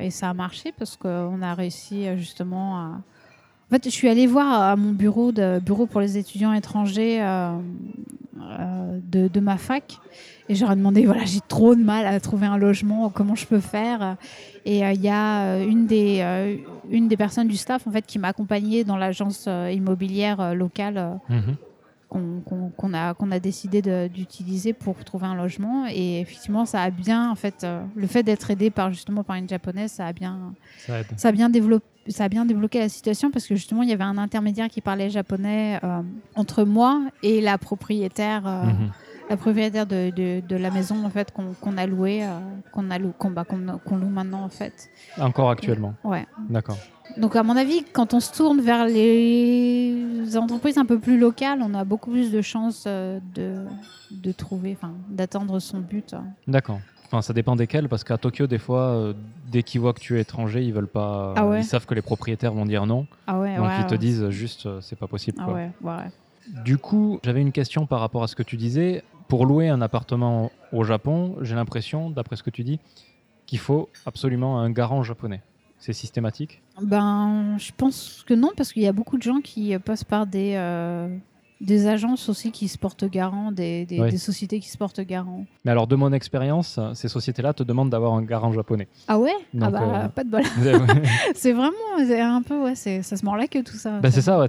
et 0.00 0.10
ça 0.10 0.28
a 0.28 0.34
marché 0.34 0.74
parce 0.76 0.98
qu'on 0.98 1.40
a 1.40 1.54
réussi 1.54 2.06
justement 2.16 2.76
à. 2.78 3.00
En 3.74 3.76
fait, 3.76 3.86
je 3.86 3.94
suis 3.96 4.08
allée 4.08 4.28
voir 4.28 4.62
à 4.62 4.76
mon 4.76 4.92
bureau, 4.92 5.32
de, 5.32 5.58
bureau 5.58 5.86
pour 5.86 6.00
les 6.00 6.16
étudiants 6.16 6.52
étrangers 6.52 7.20
euh, 7.20 7.56
euh, 8.40 9.00
de, 9.10 9.26
de 9.26 9.40
ma 9.40 9.58
fac. 9.58 9.98
Et 10.48 10.54
j'aurais 10.54 10.76
demandé, 10.76 11.04
voilà, 11.06 11.24
j'ai 11.24 11.40
trop 11.40 11.74
de 11.74 11.82
mal 11.82 12.06
à 12.06 12.20
trouver 12.20 12.46
un 12.46 12.56
logement, 12.56 13.10
comment 13.10 13.34
je 13.34 13.46
peux 13.46 13.58
faire? 13.58 14.16
Et 14.64 14.84
euh, 14.84 14.92
il 14.92 15.00
y 15.00 15.08
a 15.08 15.46
euh, 15.56 15.66
une 15.68 15.88
des, 15.88 16.20
euh, 16.20 16.56
une 16.88 17.08
des 17.08 17.16
personnes 17.16 17.48
du 17.48 17.56
staff 17.56 17.84
en 17.88 17.90
fait, 17.90 18.06
qui 18.06 18.20
m'a 18.20 18.28
accompagnée 18.28 18.84
dans 18.84 18.96
l'agence 18.96 19.46
euh, 19.48 19.72
immobilière 19.72 20.40
euh, 20.40 20.54
locale 20.54 20.96
euh, 20.96 21.14
Mhm. 21.28 21.56
qu'on 22.78 22.94
a, 22.94 23.12
qu'on 23.14 23.32
a 23.32 23.40
décidé 23.40 23.82
d'utiliser 24.08 24.72
pour 24.72 25.02
trouver 25.02 25.26
un 25.26 25.34
logement. 25.34 25.88
Et 25.90 26.20
effectivement, 26.20 26.64
ça 26.64 26.80
a 26.80 26.90
bien, 26.90 27.28
en 27.28 27.34
fait, 27.34 27.64
euh, 27.64 27.82
le 27.96 28.06
fait 28.06 28.22
d'être 28.22 28.52
aidé 28.52 28.70
par, 28.70 28.92
justement 28.92 29.24
par 29.24 29.34
une 29.34 29.48
japonaise, 29.48 29.90
ça 29.90 30.06
a 30.06 30.12
bien, 30.12 30.54
ça 31.16 31.28
a 31.30 31.32
bien 31.32 31.50
développé. 31.50 31.84
Ça 32.08 32.24
a 32.24 32.28
bien 32.28 32.44
débloqué 32.44 32.78
la 32.80 32.88
situation 32.88 33.30
parce 33.30 33.46
que 33.46 33.54
justement 33.54 33.82
il 33.82 33.88
y 33.88 33.92
avait 33.92 34.04
un 34.04 34.18
intermédiaire 34.18 34.68
qui 34.68 34.80
parlait 34.80 35.08
japonais 35.10 35.80
euh, 35.82 36.00
entre 36.34 36.64
moi 36.64 37.02
et 37.22 37.40
la 37.40 37.56
propriétaire, 37.58 38.46
euh, 38.46 38.64
Mhm. 38.64 38.90
la 39.30 39.36
propriétaire 39.38 39.86
de, 39.86 40.10
de, 40.10 40.42
de 40.46 40.56
la 40.56 40.70
maison 40.70 41.04
en 41.04 41.08
fait 41.10 41.32
qu'on 41.32 41.76
a 41.78 41.86
loué, 41.86 42.24
euh, 42.24 42.28
qu'on 42.72 42.90
a 42.90 42.98
lou- 42.98 43.14
qu'on 43.18 43.30
bah, 43.30 43.44
qu'on- 43.44 43.96
loue 43.96 44.08
maintenant 44.08 44.42
en 44.42 44.48
fait. 44.50 44.90
Encore 45.18 45.48
actuellement. 45.50 45.94
Ouais. 46.04 46.26
D'accord. 46.50 46.76
Donc 47.16 47.36
à 47.36 47.42
mon 47.42 47.56
avis, 47.56 47.84
quand 47.92 48.12
on 48.14 48.20
se 48.20 48.32
tourne 48.32 48.60
vers 48.60 48.86
les 48.86 50.36
entreprises 50.36 50.78
un 50.78 50.84
peu 50.86 50.98
plus 50.98 51.18
locales, 51.18 51.60
on 51.62 51.74
a 51.74 51.84
beaucoup 51.84 52.10
plus 52.10 52.30
de 52.32 52.40
chances 52.42 52.84
de, 52.86 53.20
de 54.10 54.32
trouver, 54.32 54.76
enfin 54.78 54.92
d'atteindre 55.08 55.58
son 55.58 55.78
but. 55.80 56.14
D'accord. 56.46 56.80
Enfin, 57.14 57.22
ça 57.22 57.32
dépend 57.32 57.54
desquels, 57.54 57.88
parce 57.88 58.02
qu'à 58.02 58.18
Tokyo, 58.18 58.48
des 58.48 58.58
fois, 58.58 58.88
euh, 58.88 59.12
dès 59.46 59.62
qu'ils 59.62 59.80
voient 59.80 59.92
que 59.92 60.00
tu 60.00 60.18
es 60.18 60.22
étranger, 60.22 60.64
ils 60.64 60.72
veulent 60.72 60.88
pas. 60.88 61.32
Ah 61.36 61.46
ouais 61.46 61.60
Ils 61.60 61.64
savent 61.64 61.86
que 61.86 61.94
les 61.94 62.02
propriétaires 62.02 62.52
vont 62.52 62.66
dire 62.66 62.86
non, 62.86 63.06
Ah 63.28 63.38
ouais, 63.38 63.54
donc 63.54 63.68
ouais, 63.68 63.76
ils 63.78 63.86
te 63.86 63.94
disent 63.94 64.30
juste, 64.30 64.66
euh, 64.66 64.80
c'est 64.80 64.98
pas 64.98 65.06
possible. 65.06 65.38
Ah 65.40 65.70
quoi. 65.80 66.02
Du 66.64 66.76
coup, 66.76 67.20
j'avais 67.22 67.40
une 67.40 67.52
question 67.52 67.86
par 67.86 68.00
rapport 68.00 68.24
à 68.24 68.26
ce 68.26 68.34
que 68.34 68.42
tu 68.42 68.56
disais. 68.56 69.04
Pour 69.28 69.46
louer 69.46 69.68
un 69.68 69.80
appartement 69.80 70.50
au 70.72 70.82
Japon, 70.82 71.36
j'ai 71.40 71.54
l'impression, 71.54 72.10
d'après 72.10 72.34
ce 72.34 72.42
que 72.42 72.50
tu 72.50 72.64
dis, 72.64 72.80
qu'il 73.46 73.60
faut 73.60 73.88
absolument 74.06 74.58
un 74.58 74.70
garant 74.70 75.04
japonais. 75.04 75.40
C'est 75.78 75.92
systématique? 75.92 76.62
Ben, 76.82 77.56
je 77.58 77.70
pense 77.76 78.24
que 78.26 78.34
non, 78.34 78.50
parce 78.56 78.72
qu'il 78.72 78.82
y 78.82 78.88
a 78.88 78.92
beaucoup 78.92 79.18
de 79.18 79.22
gens 79.22 79.40
qui 79.40 79.78
passent 79.78 80.02
par 80.02 80.26
des, 80.26 80.54
euh, 80.56 81.16
des 81.60 81.86
agences 81.86 82.28
aussi 82.28 82.50
qui 82.50 82.68
se 82.68 82.76
portent 82.76 83.04
garant, 83.04 83.52
des, 83.52 83.86
des, 83.86 84.00
Ouais. 84.00 84.10
des 84.10 84.18
sociétés 84.18 84.60
qui 84.60 84.68
se 84.68 84.76
portent 84.76 85.00
garant. 85.00 85.46
Mais 85.64 85.70
alors, 85.70 85.86
de 85.86 85.96
mon 85.96 86.12
expérience, 86.12 86.78
ces 86.94 87.08
sociétés-là 87.08 87.52
te 87.54 87.62
demandent 87.62 87.90
d'avoir 87.90 88.14
un 88.14 88.22
garant 88.22 88.52
japonais. 88.52 88.88
Ah 89.08 89.18
ouais? 89.18 89.32
Ah 89.60 89.70
bah, 89.70 89.82
euh, 90.04 90.08
pas 90.08 90.24
de 90.24 90.30
bol. 90.30 90.42
c'est 91.34 91.52
vraiment 91.52 91.72
un 91.98 92.42
peu, 92.42 92.60
ouais, 92.62 92.74
c'est- 92.74 93.02
ça 93.02 93.16
se 93.16 93.24
mord 93.24 93.36
la 93.36 93.46
queue 93.46 93.62
tout 93.62 93.76
ça. 93.76 94.00
Ben, 94.00 94.10
c'est 94.10 94.20
ça, 94.22 94.38
ouais, 94.38 94.48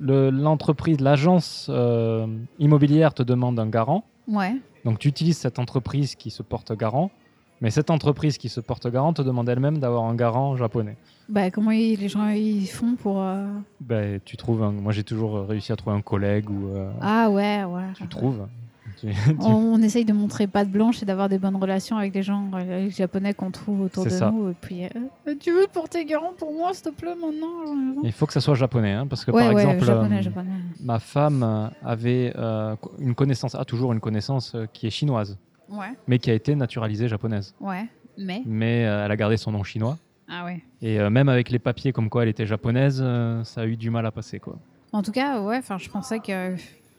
le- 0.00 0.30
l'entreprise, 0.30 1.00
l'agence 1.00 1.66
euh, 1.70 2.26
immobilière 2.58 3.14
te 3.14 3.22
demande 3.22 3.58
un 3.58 3.68
garant. 3.68 4.04
Ouais. 4.26 4.54
Donc 4.84 4.98
tu 4.98 5.08
utilises 5.08 5.38
cette 5.38 5.58
entreprise 5.58 6.14
qui 6.14 6.30
se 6.30 6.42
porte 6.42 6.72
garant, 6.76 7.10
mais 7.60 7.70
cette 7.70 7.90
entreprise 7.90 8.38
qui 8.38 8.48
se 8.48 8.60
porte 8.60 8.86
garant 8.90 9.12
te 9.12 9.22
demande 9.22 9.48
elle-même 9.48 9.78
d'avoir 9.78 10.04
un 10.04 10.14
garant 10.14 10.56
japonais. 10.56 10.96
Bah, 11.28 11.50
comment 11.50 11.70
ils- 11.72 11.96
les 11.98 12.08
gens 12.08 12.28
ils 12.28 12.66
font 12.66 12.94
pour. 12.96 13.20
euh, 13.20 13.46
Ben, 13.80 14.20
tu 14.24 14.36
trouves 14.36 14.62
un- 14.62 14.72
moi 14.72 14.92
j'ai 14.92 15.04
toujours 15.04 15.46
réussi 15.46 15.72
à 15.72 15.76
trouver 15.76 15.96
un 15.96 16.00
collègue 16.02 16.48
ou 16.50 16.68
euh, 16.68 16.90
Ah 17.00 17.28
ouais, 17.30 17.64
ouais. 17.64 17.82
tu 17.96 18.06
trouves. 18.08 18.46
Tu- 19.00 19.06
On, 19.38 19.52
on 19.74 19.82
essaye 19.82 20.04
de 20.04 20.12
montrer 20.12 20.48
patte 20.48 20.70
blanche 20.70 21.02
et 21.02 21.06
d'avoir 21.06 21.28
des 21.28 21.38
bonnes 21.38 21.54
relations 21.54 21.96
avec 21.98 22.12
les 22.14 22.22
gens 22.24 22.50
euh, 22.54 22.80
les 22.86 22.90
japonais 22.90 23.32
qu'on 23.32 23.52
trouve 23.52 23.82
autour 23.82 24.04
de 24.04 24.08
ça. 24.10 24.28
nous. 24.32 24.50
Et 24.50 24.54
puis, 24.60 24.86
euh, 24.86 24.88
Euh, 25.28 25.34
tu 25.38 25.52
veux 25.52 25.66
te 25.66 25.72
porter 25.72 26.04
garant 26.04 26.32
pour 26.36 26.52
moi, 26.52 26.72
s'il 26.74 26.84
te 26.84 26.88
plaît, 26.90 27.14
maintenant 27.14 27.46
Il 28.02 28.10
faut 28.10 28.26
que 28.26 28.32
ça 28.32 28.40
soit 28.40 28.56
japonais, 28.56 28.92
hein, 28.94 29.06
parce 29.06 29.24
que 29.24 29.30
Ouais, 29.30 29.44
par 29.44 29.54
ouais, 29.54 29.62
exemple, 29.62 29.84
japonais, 29.84 30.18
euh, 30.18 30.22
japonais. 30.22 30.50
ma 30.82 30.98
femme 30.98 31.42
euh, 31.44 31.68
avait 31.84 32.32
euh, 32.36 32.74
une 32.98 33.14
connaissance, 33.14 33.54
a 33.54 33.64
toujours 33.64 33.92
une 33.92 34.00
connaissance 34.00 34.54
euh, 34.56 34.66
qui 34.72 34.88
est 34.88 34.90
chinoise, 34.90 35.38
Ouais, 35.70 35.92
mais 36.06 36.18
qui 36.18 36.30
a 36.30 36.34
été 36.34 36.54
naturalisée 36.54 37.08
japonaise. 37.08 37.54
ouais. 37.60 37.86
Mais? 38.20 38.42
Mais 38.46 38.84
euh, 38.84 39.04
elle 39.04 39.12
a 39.12 39.16
gardé 39.16 39.36
son 39.36 39.52
nom 39.52 39.62
chinois. 39.62 39.96
Ah 40.28 40.44
ouais. 40.44 40.60
Et 40.82 40.98
euh, 40.98 41.08
même 41.08 41.28
avec 41.28 41.50
les 41.50 41.60
papiers 41.60 41.92
comme 41.92 42.10
quoi 42.10 42.24
elle 42.24 42.28
était 42.28 42.46
japonaise, 42.46 43.00
euh, 43.00 43.44
ça 43.44 43.60
a 43.60 43.66
eu 43.66 43.76
du 43.76 43.90
mal 43.90 44.04
à 44.06 44.10
passer 44.10 44.40
quoi. 44.40 44.58
En 44.92 45.02
tout 45.02 45.12
cas, 45.12 45.40
ouais, 45.40 45.58
enfin, 45.58 45.78
je 45.78 45.88
pensais 45.88 46.18
que 46.18 46.56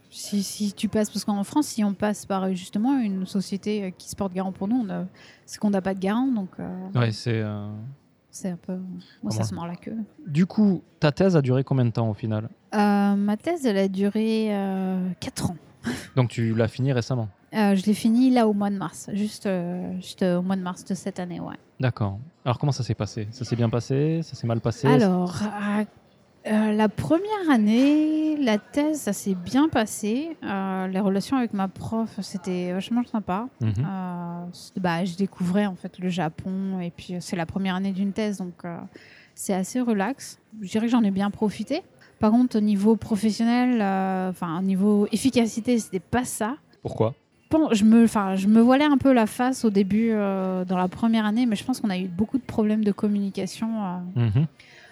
si, 0.09 0.41
si 0.43 0.71
tu 0.71 0.87
passes, 0.87 1.09
parce 1.09 1.25
qu'en 1.25 1.43
France, 1.43 1.67
si 1.67 1.83
on 1.83 1.93
passe 1.93 2.25
par 2.25 2.45
euh, 2.45 2.53
justement 2.53 2.97
une 2.99 3.25
société 3.25 3.83
euh, 3.83 3.89
qui 3.97 4.09
se 4.09 4.15
porte 4.15 4.31
garant 4.33 4.53
pour 4.53 4.67
nous, 4.69 4.87
c'est 5.45 5.59
qu'on 5.59 5.71
n'a 5.71 5.81
pas 5.81 5.93
de 5.93 5.99
garant, 5.99 6.27
donc 6.27 6.49
euh, 6.59 6.69
Ouais, 6.95 7.11
c'est. 7.11 7.41
euh, 7.41 7.67
c'est 8.31 8.51
un 8.51 8.55
peu. 8.57 8.77
Moi, 9.21 9.31
ça 9.33 9.43
se 9.43 9.53
mord 9.53 9.67
la 9.67 9.75
queue. 9.75 9.97
Du 10.25 10.45
coup, 10.45 10.81
ta 11.01 11.11
thèse 11.11 11.35
a 11.35 11.41
duré 11.41 11.63
combien 11.65 11.83
de 11.85 11.91
temps 11.91 12.09
au 12.09 12.13
final? 12.13 12.47
Euh, 12.73 13.15
ma 13.15 13.35
thèse, 13.35 13.65
elle 13.65 13.77
a 13.77 13.87
duré 13.89 14.55
4 15.19 15.49
ans. 15.51 15.57
Donc 16.15 16.29
tu 16.29 16.53
l'as 16.53 16.67
fini 16.69 16.93
récemment? 16.93 17.27
Euh, 17.53 17.75
je 17.75 17.85
l'ai 17.85 17.95
fini 17.95 18.29
là 18.29 18.47
au 18.47 18.53
mois 18.53 18.69
de 18.69 18.77
mars, 18.77 19.09
juste, 19.13 19.47
euh, 19.47 19.95
juste 19.99 20.21
euh, 20.21 20.37
au 20.37 20.41
mois 20.43 20.55
de 20.55 20.61
mars 20.61 20.85
de 20.85 20.93
cette 20.93 21.19
année, 21.19 21.39
ouais. 21.39 21.55
D'accord. 21.79 22.19
Alors 22.45 22.59
comment 22.59 22.71
ça 22.71 22.83
s'est 22.83 22.93
passé? 22.93 23.27
Ça 23.31 23.43
s'est 23.43 23.55
bien 23.55 23.69
passé? 23.69 24.21
Ça 24.23 24.35
s'est 24.35 24.45
mal 24.45 24.61
passé? 24.61 24.87
Alors, 24.87 25.35
la 26.45 26.89
première 26.89 27.49
année, 27.51 28.37
la 28.37 28.57
thèse, 28.57 29.01
ça 29.01 29.13
s'est 29.13 29.35
bien 29.35 29.67
passé. 29.69 30.37
Les 30.43 30.99
relations 30.99 31.37
avec 31.37 31.53
ma 31.53 31.67
prof, 31.67 32.19
c'était 32.21 32.71
vachement 32.73 33.03
sympa. 33.03 33.47
Mhm. 33.61 33.85
Bah, 34.77 35.05
je 35.05 35.15
découvrais 35.15 35.65
en 35.65 35.75
fait 35.75 35.99
le 35.99 36.09
Japon 36.09 36.79
et 36.79 36.91
puis 36.91 37.15
c'est 37.19 37.35
la 37.35 37.45
première 37.45 37.75
année 37.75 37.91
d'une 37.91 38.13
thèse, 38.13 38.37
donc 38.37 38.63
c'est 39.35 39.53
assez 39.53 39.79
relax. 39.79 40.39
Je 40.61 40.69
dirais 40.69 40.85
que 40.85 40.91
j'en 40.91 41.03
ai 41.03 41.11
bien 41.11 41.31
profité. 41.31 41.81
Par 42.19 42.31
contre, 42.31 42.57
au 42.57 42.61
niveau 42.61 42.95
professionnel, 42.95 43.81
enfin 44.29 44.59
au 44.59 44.63
niveau 44.63 45.07
efficacité, 45.11 45.79
c'était 45.79 45.99
pas 45.99 46.25
ça. 46.25 46.55
Pourquoi? 46.81 47.15
Je 47.71 47.83
me, 47.83 48.03
enfin, 48.03 48.35
je 48.35 48.47
me 48.47 48.61
voilais 48.61 48.85
un 48.85 48.97
peu 48.97 49.11
la 49.11 49.25
face 49.25 49.65
au 49.65 49.69
début 49.71 50.09
euh, 50.11 50.65
dans 50.65 50.77
la 50.77 50.87
première 50.87 51.25
année, 51.25 51.45
mais 51.47 51.55
je 51.55 51.63
pense 51.63 51.79
qu'on 51.79 51.89
a 51.89 51.97
eu 51.97 52.07
beaucoup 52.07 52.37
de 52.37 52.43
problèmes 52.43 52.83
de 52.83 52.91
communication. 52.91 53.69
euh, 53.83 53.97
Mhm. 54.27 54.45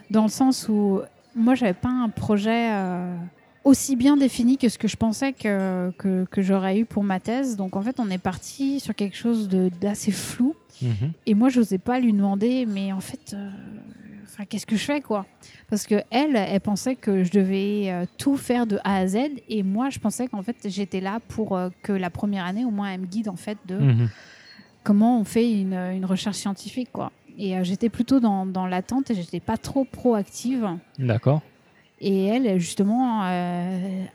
dans 0.09 0.23
le 0.23 0.29
sens 0.29 0.67
où 0.69 1.01
moi 1.35 1.53
j'avais 1.53 1.73
pas 1.73 1.89
un 1.89 2.09
projet 2.09 2.69
euh, 2.71 3.15
aussi 3.63 3.95
bien 3.95 4.17
défini 4.17 4.57
que 4.57 4.69
ce 4.69 4.77
que 4.79 4.87
je 4.87 4.95
pensais 4.95 5.33
que, 5.33 5.91
que, 5.99 6.25
que 6.31 6.41
j'aurais 6.41 6.79
eu 6.79 6.85
pour 6.85 7.03
ma 7.03 7.19
thèse. 7.19 7.57
Donc 7.57 7.75
en 7.75 7.81
fait 7.81 7.99
on 7.99 8.09
est 8.09 8.17
parti 8.17 8.79
sur 8.79 8.95
quelque 8.95 9.17
chose 9.17 9.49
d'assez 9.81 10.11
flou 10.11 10.55
Mhm. 10.81 11.11
et 11.25 11.33
moi 11.33 11.49
j'osais 11.49 11.79
pas 11.79 11.99
lui 11.99 12.13
demander 12.13 12.65
mais 12.67 12.91
en 12.93 12.99
fait 13.01 13.35
enfin 14.37 14.45
qu'est-ce 14.45 14.67
que 14.67 14.75
je 14.75 14.83
fais 14.85 15.01
quoi? 15.01 15.25
Parce 15.67 15.87
que 15.87 15.95
elle 16.11 16.35
elle 16.35 16.61
pensait 16.61 16.95
que 16.95 17.23
je 17.23 17.31
devais 17.31 17.85
euh, 17.91 18.05
tout 18.19 18.37
faire 18.37 18.67
de 18.67 18.77
A 18.83 18.97
à 18.97 19.07
Z 19.07 19.17
et 19.49 19.63
moi 19.63 19.89
je 19.89 19.97
pensais 19.97 20.27
qu'en 20.27 20.43
fait 20.43 20.55
j'étais 20.69 21.01
là 21.01 21.19
pour 21.27 21.57
euh, 21.57 21.69
que 21.81 21.91
la 21.91 22.11
première 22.11 22.45
année 22.45 22.63
au 22.63 22.69
moins 22.71 22.91
elle 22.91 23.01
me 23.01 23.05
guide 23.07 23.29
en 23.29 23.35
fait 23.35 23.57
de 23.65 23.77
Mhm. 23.77 24.09
comment 24.83 25.19
on 25.19 25.23
fait 25.23 25.51
une, 25.51 25.73
une 25.73 26.05
recherche 26.05 26.37
scientifique 26.37 26.89
quoi. 26.93 27.11
Et 27.39 27.57
euh, 27.57 27.63
j'étais 27.63 27.89
plutôt 27.89 28.19
dans, 28.19 28.45
dans 28.45 28.65
l'attente 28.67 29.09
et 29.11 29.15
j'étais 29.15 29.39
pas 29.39 29.57
trop 29.57 29.85
proactive. 29.85 30.67
D'accord. 30.99 31.41
Et 31.99 32.25
elle, 32.25 32.59
justement, 32.59 33.21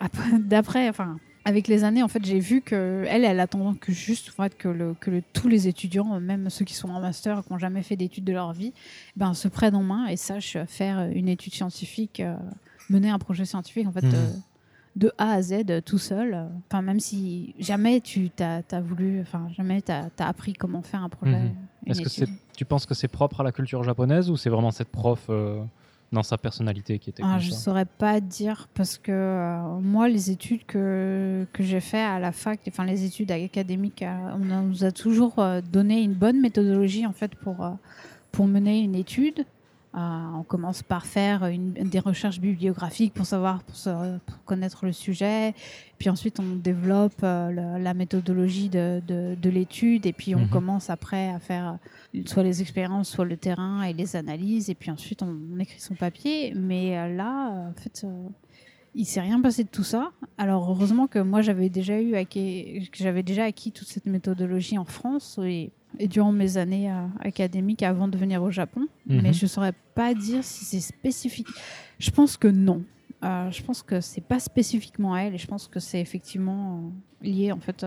après- 0.00 0.38
d'après, 0.40 0.88
enfin, 0.88 1.18
avec 1.44 1.66
les 1.68 1.82
années, 1.84 2.02
en 2.02 2.08
fait, 2.08 2.24
j'ai 2.24 2.38
vu 2.38 2.60
que 2.60 3.04
elle, 3.08 3.24
elle 3.24 3.40
attend 3.40 3.74
que 3.74 3.92
juste, 3.92 4.30
en 4.38 4.42
fait, 4.42 4.56
que, 4.56 4.68
le, 4.68 4.94
que 5.00 5.10
le- 5.10 5.22
tous 5.32 5.48
les 5.48 5.66
étudiants, 5.68 6.20
même 6.20 6.50
ceux 6.50 6.64
qui 6.64 6.74
sont 6.74 6.88
en 6.90 7.00
master 7.00 7.42
qui 7.44 7.52
n'ont 7.52 7.58
jamais 7.58 7.82
fait 7.82 7.96
d'études 7.96 8.24
de 8.24 8.32
leur 8.32 8.52
vie, 8.52 8.72
ben, 9.16 9.34
se 9.34 9.48
prennent 9.48 9.74
en 9.74 9.82
main 9.82 10.06
et 10.06 10.16
sachent 10.16 10.58
faire 10.66 11.08
une 11.12 11.28
étude 11.28 11.54
scientifique, 11.54 12.20
euh, 12.20 12.36
mener 12.90 13.10
un 13.10 13.18
projet 13.18 13.44
scientifique, 13.44 13.86
en 13.88 13.92
fait, 13.92 14.04
Mhm. 14.04 14.14
euh, 14.14 14.28
de 14.94 15.10
A 15.18 15.32
à 15.32 15.42
Z, 15.42 15.52
euh, 15.70 15.80
tout 15.80 15.98
seul. 15.98 16.46
Enfin, 16.68 16.82
même 16.82 17.00
si 17.00 17.54
jamais 17.58 18.00
tu 18.00 18.28
t'as 18.30 18.60
as 18.70 18.80
voulu, 18.80 19.20
enfin, 19.22 19.48
jamais 19.56 19.80
tu 19.82 19.90
as, 19.90 20.10
appris 20.18 20.52
comment 20.52 20.82
faire 20.82 21.02
un 21.02 21.08
projet. 21.08 21.38
Mhm. 21.40 21.54
Est-ce 21.86 22.02
que 22.02 22.08
étude. 22.24 22.36
tu 22.56 22.64
penses 22.64 22.86
que 22.86 22.94
c'est 22.94 23.08
propre 23.08 23.40
à 23.40 23.44
la 23.44 23.52
culture 23.52 23.82
japonaise 23.82 24.30
ou 24.30 24.36
c'est 24.36 24.50
vraiment 24.50 24.70
cette 24.70 24.90
prof 24.90 25.28
dans 26.12 26.22
sa 26.22 26.36
personnalité 26.38 26.98
qui 26.98 27.10
était 27.10 27.22
Ah, 27.24 27.32
comme 27.32 27.40
je 27.40 27.50
ça 27.50 27.56
saurais 27.56 27.84
pas 27.86 28.20
dire 28.20 28.68
parce 28.74 28.98
que 28.98 29.10
euh, 29.12 29.62
moi, 29.80 30.08
les 30.08 30.30
études 30.30 30.64
que, 30.66 31.46
que 31.52 31.62
j'ai 31.62 31.80
fait 31.80 32.02
à 32.02 32.18
la 32.20 32.32
fac, 32.32 32.60
enfin 32.68 32.84
les 32.84 33.04
études 33.04 33.30
académiques, 33.32 34.02
euh, 34.02 34.36
on 34.38 34.50
a- 34.50 34.60
nous 34.60 34.84
a 34.84 34.92
toujours 34.92 35.38
euh, 35.38 35.60
donné 35.62 36.02
une 36.02 36.12
bonne 36.14 36.40
méthodologie 36.40 37.06
en 37.06 37.12
fait 37.12 37.34
pour, 37.34 37.66
pour 38.30 38.46
mener 38.46 38.80
une 38.80 38.94
étude. 38.94 39.44
Euh, 39.94 39.98
on 40.38 40.42
commence 40.42 40.82
par 40.82 41.04
faire 41.04 41.44
une- 41.46 41.72
des 41.74 41.98
recherches 41.98 42.40
bibliographiques 42.40 43.12
pour 43.12 43.26
savoir, 43.26 43.62
pour, 43.62 43.76
se- 43.76 44.18
pour 44.20 44.42
connaître 44.44 44.86
le 44.86 44.92
sujet. 44.92 45.54
Puis 45.98 46.08
ensuite, 46.08 46.40
on 46.40 46.56
développe 46.56 47.20
euh, 47.22 47.50
le- 47.50 47.82
la 47.82 47.92
méthodologie 47.92 48.70
de, 48.70 49.02
de, 49.06 49.34
de 49.40 49.50
l'étude. 49.50 50.06
Et 50.06 50.14
puis, 50.14 50.34
on 50.34 50.40
Mhm. 50.40 50.48
commence 50.48 50.88
après 50.88 51.28
à 51.28 51.38
faire 51.40 51.78
euh, 52.14 52.22
soit 52.24 52.42
les 52.42 52.62
expériences, 52.62 53.10
soit 53.10 53.26
le 53.26 53.36
terrain 53.36 53.82
et 53.82 53.92
les 53.92 54.16
analyses. 54.16 54.70
Et 54.70 54.74
puis 54.74 54.90
ensuite, 54.90 55.22
on, 55.22 55.36
on 55.54 55.58
écrit 55.58 55.78
son 55.80 55.94
papier. 55.94 56.54
Mais 56.56 57.14
là, 57.14 57.50
en 57.70 57.74
fait, 57.78 58.06
il 58.94 59.04
s'est 59.06 59.20
rien 59.20 59.40
passé 59.42 59.62
de 59.64 59.68
tout 59.68 59.84
ça. 59.84 60.10
Alors, 60.38 60.70
heureusement 60.70 61.06
que 61.06 61.18
moi, 61.18 61.42
j'avais 61.42 61.68
déjà 61.68 62.00
eu 62.00 62.14
j'avais 62.94 63.22
déjà 63.22 63.44
acquis 63.44 63.72
toute 63.72 63.88
cette 63.88 64.06
méthodologie 64.06 64.78
en 64.78 64.84
France 64.86 65.38
et, 65.42 65.70
et 65.98 66.08
durant 66.08 66.32
mes 66.32 66.56
années 66.56 66.90
euh, 66.90 67.06
académiques 67.20 67.82
avant 67.82 68.08
de 68.08 68.16
venir 68.16 68.42
au 68.42 68.50
Japon. 68.50 68.86
Mhm. 69.06 69.20
Mais 69.22 69.32
je 69.32 69.46
saurais 69.46 69.74
pas 69.94 70.14
dire 70.14 70.42
si 70.44 70.64
c'est 70.64 70.80
spécifique. 70.80 71.48
Je 71.98 72.10
pense 72.10 72.36
que 72.36 72.48
non. 72.48 72.82
Euh, 73.24 73.50
je 73.50 73.62
pense 73.62 73.82
que 73.82 74.00
c'est 74.00 74.20
pas 74.20 74.40
spécifiquement 74.40 75.16
elle 75.16 75.34
et 75.34 75.38
je 75.38 75.46
pense 75.46 75.68
que 75.68 75.78
c'est 75.78 76.00
effectivement 76.00 76.92
euh, 77.22 77.28
lié 77.28 77.52
en 77.52 77.60
fait 77.60 77.86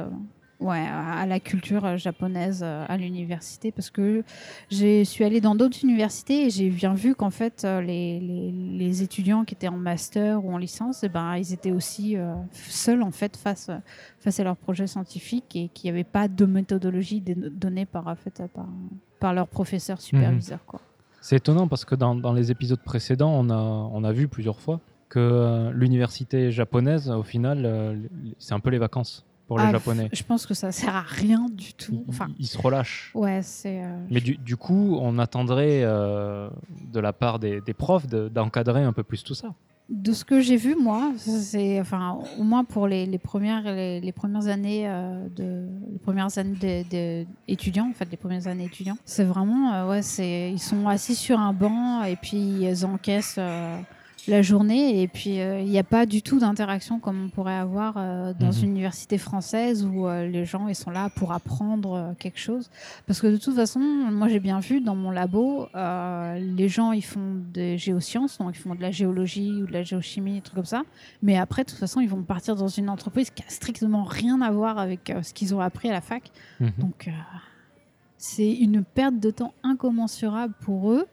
ouais, 0.65 0.85
à 0.87 1.25
la 1.25 1.39
culture 1.39 1.85
euh, 1.85 1.97
japonaise 1.97 2.61
euh, 2.63 2.85
à 2.87 2.97
l'université 2.97 3.71
parce 3.71 3.89
que 3.89 4.23
je 4.71 5.03
suis 5.03 5.23
allée 5.23 5.41
dans 5.41 5.55
d'autres 5.55 5.83
universités 5.83 6.47
et 6.47 6.49
j'ai 6.49 6.69
bien 6.69 6.93
vu 6.93 7.15
qu'en 7.15 7.29
fait 7.29 7.63
euh, 7.63 7.81
les, 7.81 8.19
les, 8.19 8.51
les 8.51 9.03
étudiants 9.03 9.45
qui 9.45 9.53
étaient 9.53 9.67
en 9.67 9.77
master 9.77 10.43
ou 10.43 10.53
en 10.53 10.57
licence 10.57 11.03
eh 11.03 11.09
ben, 11.09 11.37
ils 11.37 11.53
étaient 11.53 11.71
aussi 11.71 12.17
euh, 12.17 12.33
seuls 12.51 13.03
en 13.03 13.11
fait 13.11 13.37
face, 13.37 13.69
face 14.19 14.39
à 14.39 14.43
leur 14.43 14.57
projet 14.57 14.87
scientifique 14.87 15.55
et 15.55 15.69
qu'il 15.69 15.91
n'y 15.91 15.95
avait 15.97 16.03
pas 16.03 16.27
de 16.27 16.45
méthodologie 16.45 17.21
donnée 17.21 17.85
par, 17.85 18.07
en 18.07 18.15
fait, 18.15 18.41
par, 18.53 18.67
par 19.19 19.33
leur 19.33 19.47
professeur 19.47 20.01
superviseur. 20.01 20.65
Quoi. 20.65 20.81
C'est 21.21 21.37
étonnant 21.37 21.67
parce 21.67 21.85
que 21.85 21.95
dans, 21.95 22.15
dans 22.15 22.33
les 22.33 22.51
épisodes 22.51 22.81
précédents, 22.81 23.31
on 23.31 23.49
a, 23.49 23.55
on 23.55 24.03
a 24.03 24.11
vu 24.11 24.27
plusieurs 24.27 24.59
fois 24.59 24.79
que 25.09 25.71
l'université 25.73 26.51
japonaise, 26.51 27.09
au 27.09 27.23
final, 27.23 27.99
c'est 28.39 28.53
un 28.53 28.59
peu 28.59 28.71
les 28.71 28.79
vacances 28.79 29.25
pour 29.47 29.59
les 29.59 29.65
Ah, 29.65 29.71
Japonais. 29.71 30.09
Je 30.11 30.23
pense 30.23 30.45
que 30.45 30.53
ça 30.53 30.71
sert 30.71 30.95
à 30.95 31.01
rien 31.01 31.45
du 31.51 31.73
tout. 31.73 32.03
Enfin, 32.09 32.27
ils 32.39 32.47
se 32.47 32.57
relâchent. 32.57 33.11
ouais, 33.13 33.41
c'est. 33.43 33.83
euh, 33.83 33.97
Mais 34.09 34.21
du, 34.21 34.37
du 34.37 34.57
coup, 34.57 34.97
on 35.01 35.19
attendrait 35.19 35.81
euh, 35.83 36.49
de 36.91 36.99
la 36.99 37.13
part 37.13 37.39
des, 37.39 37.61
des 37.61 37.73
profs 37.73 38.07
de- 38.07 38.27
d'encadrer 38.27 38.81
un 38.83 38.93
peu 38.93 39.03
plus 39.03 39.23
tout 39.23 39.35
ça. 39.35 39.53
De 39.87 40.13
ce 40.13 40.25
que 40.25 40.39
j'ai 40.41 40.55
vu, 40.57 40.75
moi, 40.75 41.11
c'est 41.17 41.79
enfin 41.79 42.17
au 42.39 42.43
moins 42.43 42.63
pour 42.63 42.87
les, 42.87 43.05
les 43.05 43.19
premières 43.19 43.61
les, 43.65 44.01
les 44.01 44.11
premières 44.11 44.47
années 44.47 44.89
euh, 44.89 45.27
de 45.35 45.67
les 45.93 45.99
premières 45.99 46.35
années 46.39 46.55
de, 46.59 46.89
de 46.89 47.27
étudiants, 47.47 47.87
en 47.91 47.93
fait, 47.93 48.07
les 48.09 48.17
premières 48.17 48.47
années 48.47 48.65
étudiants, 48.65 48.97
c'est 49.05 49.23
vraiment 49.25 49.73
euh, 49.75 49.89
ouais, 49.91 50.01
c'est 50.01 50.49
ils 50.51 50.57
sont 50.59 50.87
assis 50.87 51.13
sur 51.13 51.39
un 51.39 51.53
banc 51.53 52.01
et 52.03 52.15
puis 52.15 52.63
ils 52.63 52.83
encaissent 52.83 53.35
euh, 53.37 53.77
la 54.27 54.41
journée 54.41 55.01
et 55.01 55.07
puis 55.07 55.39
euh, 55.39 55.59
il 55.59 55.69
n'y 55.69 55.77
a 55.79 55.83
pas 55.83 56.05
du 56.05 56.21
tout 56.21 56.39
d'interaction 56.39 56.99
comme 56.99 57.25
on 57.25 57.29
pourrait 57.29 57.55
avoir 57.55 57.95
euh, 57.97 58.33
dans 58.33 58.47
Mhm. 58.51 58.63
une 58.63 58.69
université 58.71 59.17
française 59.17 59.85
où 59.85 60.07
euh, 60.07 60.27
les 60.27 60.45
gens 60.45 60.67
ils 60.67 60.75
sont 60.75 60.91
là 60.91 61.09
pour 61.15 61.31
apprendre 61.31 62.15
quelque 62.19 62.39
chose. 62.39 62.69
Parce 63.07 63.21
que 63.21 63.27
de 63.27 63.37
toute 63.37 63.55
façon, 63.55 63.79
moi 63.79 64.27
j'ai 64.27 64.39
bien 64.39 64.59
vu 64.59 64.81
dans 64.81 64.95
mon 64.95 65.11
labo, 65.11 65.67
les 65.75 66.69
gens 66.69 66.91
ils 66.91 67.03
font 67.03 67.41
des 67.53 67.77
géosciences, 67.77 68.37
donc 68.37 68.55
ils 68.55 68.59
font 68.59 68.75
de 68.75 68.81
la 68.81 68.91
géologie 68.91 69.61
ou 69.61 69.67
de 69.67 69.73
la 69.73 69.83
géochimie, 69.83 70.35
des 70.35 70.41
trucs 70.41 70.55
comme 70.55 70.65
ça. 70.65 70.83
Mais 71.21 71.37
après, 71.37 71.63
de 71.63 71.69
toute 71.69 71.79
façon, 71.79 72.01
ils 72.01 72.09
vont 72.09 72.23
partir 72.23 72.55
dans 72.55 72.67
une 72.67 72.89
entreprise 72.89 73.29
qui 73.29 73.43
a 73.43 73.49
strictement 73.49 74.03
rien 74.03 74.41
à 74.41 74.51
voir 74.51 74.77
avec 74.79 75.11
ce 75.21 75.33
qu'ils 75.33 75.53
ont 75.53 75.59
appris 75.61 75.89
à 75.89 75.93
la 75.93 76.01
fac. 76.01 76.31
Mhm. 76.59 76.71
Donc 76.79 77.09
c'est 78.17 78.51
une 78.53 78.83
perte 78.83 79.19
de 79.19 79.29
temps 79.29 79.53
incommensurable 79.63 80.53
pour 80.61 80.91
eux 80.91 81.05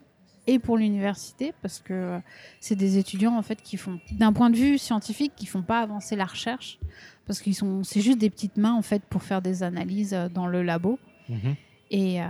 et 0.47 0.59
pour 0.59 0.77
l'université 0.77 1.55
parce 1.63 1.81
que 1.81 1.93
euh, 1.93 2.19
c'est 2.61 2.75
des 2.75 2.99
étudiants 2.99 3.37
en 3.37 3.43
fait 3.43 3.63
qui 3.63 3.77
font 3.77 4.01
d'un 4.11 4.33
point 4.33 4.51
de 4.51 4.57
vue 4.57 4.79
scientifique 4.79 5.33
qui 5.37 5.47
font 5.47 5.63
pas 5.63 5.81
avancer 5.81 6.17
la 6.17 6.25
recherche 6.25 6.79
parce 7.27 7.41
qu'ils 7.41 7.55
sont 7.55 7.85
c'est 7.85 8.01
juste 8.01 8.19
des 8.19 8.31
petites 8.31 8.57
mains 8.57 8.75
en 8.75 8.83
fait 8.83 9.03
pour 9.05 9.23
faire 9.23 9.41
des 9.43 9.63
analyses 9.63 10.15
euh, 10.15 10.29
dans 10.29 10.47
le 10.47 10.63
labo. 10.63 10.99
Mhm. 11.29 11.55
et 11.93 12.21
euh, 12.21 12.27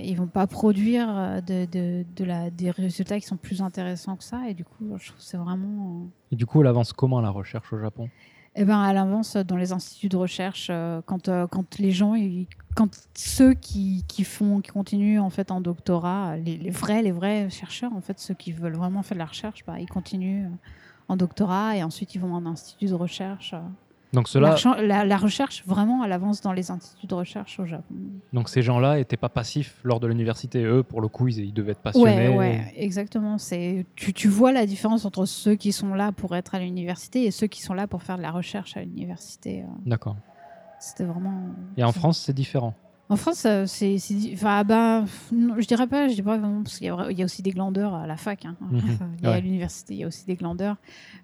ils 0.00 0.16
vont 0.16 0.26
pas 0.26 0.48
produire 0.48 1.06
euh, 1.08 1.40
de, 1.40 1.66
de, 1.66 2.04
de 2.16 2.24
la, 2.24 2.50
des 2.50 2.70
résultats 2.72 3.20
qui 3.20 3.26
sont 3.26 3.36
plus 3.36 3.62
intéressants 3.62 4.16
que 4.16 4.24
ça. 4.24 4.48
Et 4.48 4.54
du 4.54 4.64
coup 4.64 4.96
je 4.98 5.08
trouve 5.08 5.20
c'est 5.20 5.36
vraiment 5.36 6.02
euh, 6.02 6.32
Et 6.32 6.36
du 6.36 6.44
coup, 6.46 6.60
elle 6.60 6.66
avance 6.66 6.92
comment 6.92 7.20
la 7.20 7.30
recherche 7.30 7.72
au 7.72 7.78
Japon? 7.78 8.10
Eh 8.56 8.64
ben, 8.64 8.88
elle 8.88 8.98
avance 8.98 9.36
dans 9.36 9.56
les 9.56 9.72
instituts 9.72 10.08
de 10.08 10.16
recherche 10.16 10.68
euh, 10.70 11.00
quand, 11.06 11.28
euh, 11.28 11.46
quand 11.48 11.78
les 11.78 11.90
gens, 11.90 12.14
quand 12.76 12.88
ceux 13.14 13.52
qui, 13.54 14.04
qui 14.06 14.22
font, 14.22 14.60
qui 14.60 14.70
continuent 14.70 15.20
en 15.20 15.30
fait 15.30 15.50
en 15.50 15.60
doctorat, 15.60 16.36
les, 16.36 16.56
les 16.56 16.70
vrais, 16.70 17.02
les 17.02 17.10
vrais 17.10 17.50
chercheurs, 17.50 17.92
en 17.92 18.00
fait, 18.00 18.20
ceux 18.20 18.34
qui 18.34 18.52
veulent 18.52 18.76
vraiment 18.76 19.02
faire 19.02 19.16
de 19.16 19.20
la 19.20 19.26
recherche, 19.26 19.64
bah, 19.66 19.80
ils 19.80 19.88
continuent 19.88 20.46
euh, 20.46 20.56
en 21.08 21.16
doctorat 21.16 21.76
et 21.76 21.82
ensuite 21.82 22.14
ils 22.14 22.20
vont 22.20 22.32
en 22.32 22.46
institut 22.46 22.86
de 22.86 22.94
recherche. 22.94 23.54
Donc 24.14 24.28
cela, 24.28 24.54
la, 24.80 25.04
la, 25.04 25.16
recherche, 25.16 25.64
vraiment, 25.66 26.04
elle 26.04 26.12
avance 26.12 26.40
dans 26.40 26.52
les 26.52 26.70
instituts 26.70 27.06
de 27.06 27.14
recherche 27.14 27.58
au 27.58 27.66
Japon. 27.66 27.94
Donc 28.32 28.48
ces 28.48 28.62
gens-là 28.62 28.96
n'étaient 28.96 29.16
pas 29.16 29.28
passifs 29.28 29.80
lors 29.82 30.00
de 30.00 30.06
l'université. 30.06 30.62
Eux, 30.62 30.82
pour 30.82 31.00
le 31.00 31.08
coup, 31.08 31.28
ils, 31.28 31.40
ils 31.40 31.52
devaient 31.52 31.72
être 31.72 31.82
passionnés. 31.82 32.28
Ouais, 32.28 32.36
ouais, 32.36 32.72
exactement. 32.76 33.38
C'est 33.38 33.84
tu, 33.96 34.12
tu, 34.12 34.28
vois 34.28 34.52
la 34.52 34.66
différence 34.66 35.04
entre 35.04 35.26
ceux 35.26 35.56
qui 35.56 35.72
sont 35.72 35.94
là 35.94 36.12
pour 36.12 36.36
être 36.36 36.54
à 36.54 36.60
l'université 36.60 37.24
et 37.24 37.30
ceux 37.30 37.48
qui 37.48 37.60
sont 37.60 37.74
là 37.74 37.86
pour 37.86 38.02
faire 38.02 38.16
de 38.16 38.22
la 38.22 38.30
recherche 38.30 38.76
à 38.76 38.80
l'université. 38.80 39.62
euh. 39.62 39.66
D'accord. 39.84 40.16
C'était 40.78 41.04
vraiment. 41.04 41.48
Et 41.76 41.84
en 41.84 41.92
France, 41.92 42.18
c'est 42.18 42.34
différent. 42.34 42.74
En 43.10 43.16
France, 43.16 43.44
euh, 43.44 43.66
c'est, 43.66 43.96
enfin, 44.32 44.64
bah, 44.64 45.04
non, 45.30 45.56
je 45.58 45.66
dirais 45.66 45.86
pas, 45.86 46.08
je 46.08 46.14
dirais 46.14 46.24
pas 46.24 46.38
vraiment, 46.38 46.62
parce 46.62 46.78
qu'il 46.78 46.86
y 46.86 46.90
a, 46.90 46.94
vra- 46.94 47.10
il 47.10 47.18
y 47.18 47.22
a 47.22 47.24
aussi 47.26 47.42
des 47.42 47.50
glandeurs 47.50 47.94
à 47.94 48.06
la 48.06 48.16
fac. 48.16 48.46
hein. 48.46 48.56
Mhm. 48.60 48.80
Il 49.18 49.24
y 49.24 49.26
a 49.26 49.30
Ouais. 49.30 49.36
À 49.36 49.40
l'université, 49.40 49.94
il 49.94 50.00
y 50.00 50.04
a 50.04 50.06
aussi 50.06 50.24
des 50.24 50.36
glandeurs, 50.36 50.76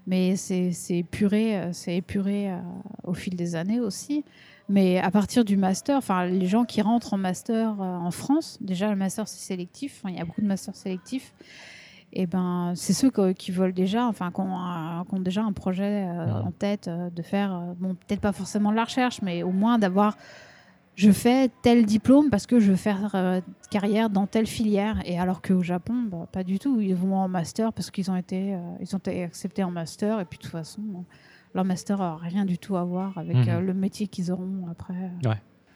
mais 0.07 0.37
c'est, 0.37 0.73
c'est 0.73 0.99
épuré, 0.99 1.57
euh, 1.57 1.73
c'est 1.73 1.97
épuré 1.97 2.51
euh, 2.53 2.59
au 3.05 3.15
fil 3.15 3.35
des 3.35 3.55
années 3.57 3.81
aussi. 3.81 4.25
Mais 4.69 4.99
à 4.99 5.11
partir 5.11 5.45
du 5.45 5.57
master, 5.57 5.97
enfin, 5.97 6.27
les 6.27 6.47
gens 6.47 6.65
qui 6.65 6.81
rentrent 6.83 7.15
en 7.15 7.19
master 7.19 7.81
euh, 7.81 7.97
en 7.97 8.11
France, 8.11 8.59
déjà 8.61 8.91
le 8.91 8.97
master 8.97 9.27
c'est 9.27 9.41
sélectif, 9.45 10.03
il 10.07 10.15
y 10.15 10.21
a 10.21 10.25
beaucoup 10.25 10.43
de 10.43 10.47
masters 10.47 10.77
sélectifs. 10.77 11.33
Et 12.13 12.27
ben, 12.27 12.73
c'est 12.77 12.93
ceux 12.93 13.11
qui 13.35 13.53
veulent 13.53 13.73
déjà, 13.73 14.07
enfin, 14.07 14.31
qui 14.33 14.41
ont, 14.41 15.05
qui 15.17 15.21
déjà 15.23 15.43
un 15.43 15.53
projet 15.53 16.07
euh, 16.09 16.43
en 16.43 16.51
tête 16.51 16.89
euh, 16.89 17.09
de 17.09 17.23
faire, 17.23 17.55
euh, 17.55 17.73
bon, 17.79 17.95
peut-être 17.95 18.21
pas 18.21 18.33
forcément 18.33 18.71
de 18.71 18.77
la 18.77 18.85
recherche, 18.85 19.23
mais 19.23 19.43
au 19.45 19.51
moins 19.53 19.79
d'avoir 19.79 20.17
je 20.97 21.11
fais 21.13 21.51
tel 21.63 21.87
diplôme 21.87 22.29
parce 22.31 22.47
que 22.47 22.61
je 22.61 22.71
veux 22.71 22.77
faire 22.77 23.15
euh, 23.15 23.41
carrière 23.71 24.11
dans 24.11 24.27
telle 24.27 24.47
filière. 24.47 25.01
Et 25.07 25.19
alors 25.19 25.41
qu'au 25.41 25.63
Japon, 25.63 25.95
bah, 26.11 26.27
pas 26.31 26.45
du 26.45 26.59
tout. 26.59 26.81
Ils 26.81 26.95
vont 26.95 27.17
en 27.17 27.29
master 27.29 27.73
parce 27.73 27.91
qu'ils 27.91 28.11
ont 28.11 28.17
été, 28.17 28.55
euh, 28.55 28.59
ils 28.81 28.95
ont 28.95 28.99
été 28.99 29.23
acceptés 29.23 29.65
en 29.65 29.71
master. 29.71 30.21
Et 30.21 30.25
puis 30.27 30.39
de 30.39 30.43
toute 30.43 30.53
façon, 30.53 30.83
euh, 30.83 30.99
leur 31.55 31.65
master 31.65 31.99
n'a 31.99 32.17
rien 32.17 32.45
du 32.45 32.59
tout 32.59 32.77
à 32.77 32.85
voir 32.85 33.17
avec 33.17 33.37
Mhm. 33.37 33.49
euh, 33.49 33.61
le 33.61 33.73
métier 33.75 34.09
qu'ils 34.09 34.31
auront 34.31 34.67
après. 34.71 35.11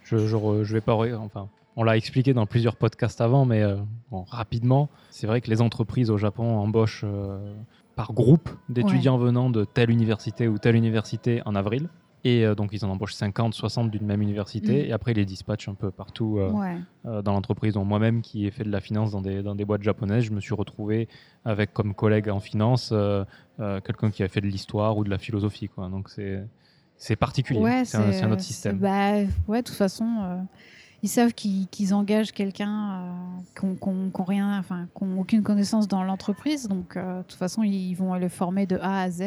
Je, 0.03 0.19
je, 0.19 0.37
je 0.65 0.73
vais 0.75 0.83
pas. 0.83 0.95
Enfin, 1.19 1.49
on 1.77 1.85
l'a 1.85 1.97
expliqué 1.97 2.35
dans 2.35 2.45
plusieurs 2.47 2.77
podcasts 2.77 3.21
avant, 3.23 3.47
mais 3.47 3.63
bon, 4.11 4.25
rapidement, 4.29 4.91
c'est 5.11 5.27
vrai 5.27 5.41
que 5.41 5.49
les 5.51 5.63
entreprises 5.63 6.11
au 6.11 6.19
Japon 6.19 6.59
embauchent 6.59 7.05
par 7.97 8.13
groupe 8.13 8.51
d'étudiants 8.69 9.17
venant 9.17 9.49
de 9.51 9.65
telle 9.65 9.91
université 9.91 10.47
ou 10.47 10.59
telle 10.59 10.77
université 10.77 11.41
en 11.47 11.55
avril. 11.55 11.89
Et 12.27 12.45
euh, 12.45 12.55
donc, 12.55 12.71
ils 12.73 12.85
en 12.85 12.89
embauchent 12.91 13.15
50, 13.15 13.53
60 13.55 13.91
d'une 13.91 14.07
même 14.07 14.23
université. 14.23 14.73
Mhm. 14.85 14.89
Et 14.89 14.93
après, 14.93 15.13
ils 15.13 15.17
les 15.17 15.27
dispatchent 15.27 15.69
un 15.69 15.75
peu 15.75 15.91
partout 15.91 16.39
euh, 16.39 16.51
Ouais. 16.51 16.77
euh, 17.07 17.21
dans 17.23 17.33
l'entreprise. 17.33 17.75
Donc, 17.75 17.87
moi-même, 17.87 18.23
qui 18.23 18.47
ai 18.47 18.51
fait 18.51 18.65
de 18.65 18.71
la 18.71 18.81
finance 18.81 19.11
dans 19.11 19.21
des, 19.21 19.43
dans 19.43 19.55
des 19.55 19.65
boîtes 19.67 19.83
japonaises, 19.83 20.25
je 20.25 20.31
me 20.33 20.41
suis 20.41 20.55
retrouvé 20.55 21.09
avec 21.45 21.73
comme 21.75 21.95
collègue 21.95 22.29
en 22.31 22.41
finance 22.41 22.93
quelqu'un 23.85 24.11
qui 24.11 24.23
a 24.23 24.29
fait 24.29 24.41
de 24.41 24.47
l'histoire 24.47 24.97
ou 24.97 25.05
de 25.05 25.11
la 25.11 25.19
philosophie. 25.19 25.69
Quoi. 25.69 25.89
Donc, 25.89 26.09
c'est. 26.09 26.43
C'est 26.97 27.17
particulier, 27.17 27.59
Ouais, 27.61 27.85
c'est 27.85 27.97
un, 28.23 28.31
autre 28.31 28.41
système. 28.41 28.79
Bah, 28.79 29.15
ouais, 29.49 29.63
de 29.63 29.67
toute 29.67 29.75
façon, 29.75 30.47
ils 31.03 31.09
savent 31.09 31.35
qu'ils 31.35 31.93
engagent 31.93 32.33
quelqu'un 32.33 33.03
euh, 33.59 33.75
qu'on- 33.81 34.11
qu'on 34.11 34.23
rien, 34.25 34.59
enfin, 34.59 34.87
aucune 35.19 35.43
connaissance 35.43 35.87
dans 35.89 36.03
l'entreprise. 36.05 36.69
Donc, 36.69 36.97
euh, 36.97 37.19
de 37.19 37.23
toute 37.25 37.37
façon, 37.39 37.63
ils 37.65 37.95
vont 37.95 38.15
le 38.15 38.29
former 38.29 38.65
de 38.67 38.79
A 38.81 39.01
à 39.03 39.11
Z. 39.11 39.23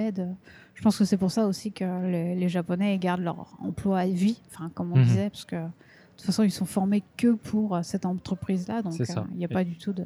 Je 0.78 0.84
pense 0.84 0.98
que 1.00 1.06
c'est 1.06 1.18
pour 1.18 1.32
ça 1.32 1.48
aussi 1.48 1.72
que 1.72 2.06
les, 2.06 2.36
les 2.36 2.50
Japonais 2.50 2.96
gardent 3.00 3.22
leur 3.24 3.48
emploi 3.60 4.00
à 4.02 4.06
vie, 4.08 4.40
enfin, 4.48 4.70
comme 4.76 4.92
on 4.94 4.98
Mhm. 4.98 5.04
disait, 5.06 5.30
parce 5.32 5.44
que 5.46 5.56
de 5.56 5.70
toute 6.16 6.26
façon, 6.28 6.44
ils 6.44 6.52
sont 6.52 6.66
formés 6.66 7.04
que 7.18 7.34
pour 7.34 7.76
euh, 7.76 7.82
cette 7.82 8.06
entreprise-là. 8.06 8.84
Donc, 8.84 8.94
euh, 9.00 9.06
il 9.32 9.38
n'y 9.38 9.46
a 9.46 9.48
Et- 9.50 9.54
pas 9.54 9.64
du 9.64 9.76
tout 9.76 9.92
de. 9.92 10.06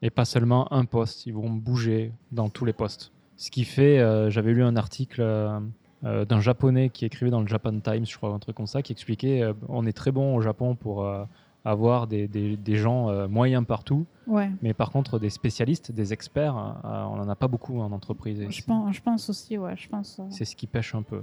et 0.00 0.08
pas 0.08 0.24
seulement 0.24 0.72
un 0.72 0.86
poste, 0.86 1.26
ils 1.26 1.34
vont 1.34 1.50
bouger 1.50 2.12
dans 2.32 2.48
tous 2.48 2.64
les 2.64 2.72
postes. 2.72 3.12
Ce 3.36 3.50
qui 3.50 3.64
fait, 3.64 3.98
euh, 3.98 4.30
j'avais 4.30 4.52
lu 4.54 4.62
un 4.64 4.76
article 4.76 5.20
euh, 5.20 5.60
euh, 6.04 6.24
d'un 6.24 6.40
japonais 6.40 6.88
qui 6.88 7.04
écrivait 7.04 7.30
dans 7.30 7.40
le 7.42 7.46
Japan 7.46 7.78
Times, 7.78 8.06
je 8.06 8.16
crois, 8.16 8.30
un 8.32 8.38
truc 8.38 8.56
comme 8.56 8.66
ça, 8.66 8.80
qui 8.80 8.92
expliquait 8.92 9.42
euh, 9.42 9.52
on 9.68 9.84
est 9.84 9.92
très 9.92 10.10
bon 10.10 10.34
au 10.34 10.40
Japon 10.40 10.74
pour 10.74 11.04
euh, 11.04 11.24
avoir 11.70 12.06
des, 12.06 12.28
des- 12.28 12.56
des 12.56 12.76
gens 12.76 13.08
euh, 13.10 13.28
moyens 13.28 13.64
partout, 13.66 14.06
Ouais. 14.26 14.50
mais 14.62 14.74
par 14.74 14.90
contre, 14.90 15.18
des 15.18 15.30
spécialistes, 15.30 15.92
des 15.92 16.12
experts, 16.12 16.56
euh, 16.56 17.04
on 17.10 17.16
n'en 17.16 17.28
a 17.28 17.34
pas 17.36 17.48
beaucoup 17.48 17.80
en 17.80 17.92
entreprise. 17.92 18.44
Je 18.48 18.62
pense, 18.62 18.94
je 18.94 19.00
pense 19.02 19.28
aussi, 19.30 19.58
ouais, 19.58 19.76
je 19.76 19.88
pense. 19.88 20.18
euh, 20.20 20.24
C'est 20.30 20.44
ce 20.44 20.54
qui 20.56 20.66
pêche 20.66 20.94
un 20.94 21.02
peu. 21.02 21.22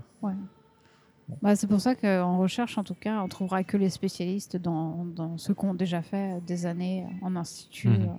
Bah, 1.41 1.55
c'est 1.55 1.65
pour 1.67 1.81
ça 1.81 1.95
qu'en 1.95 2.37
recherche, 2.37 2.77
en 2.77 2.83
tout 2.83 2.93
cas, 2.93 3.19
on 3.23 3.27
trouvera 3.27 3.63
que 3.63 3.77
les 3.77 3.89
spécialistes 3.89 4.57
dans, 4.57 5.05
dans 5.05 5.37
ceux 5.39 5.55
qui 5.55 5.65
ont 5.65 5.73
déjà 5.73 6.01
fait 6.03 6.39
des 6.45 6.67
années 6.67 7.05
en 7.23 7.35
institut, 7.35 7.89
Mhm. 7.89 8.17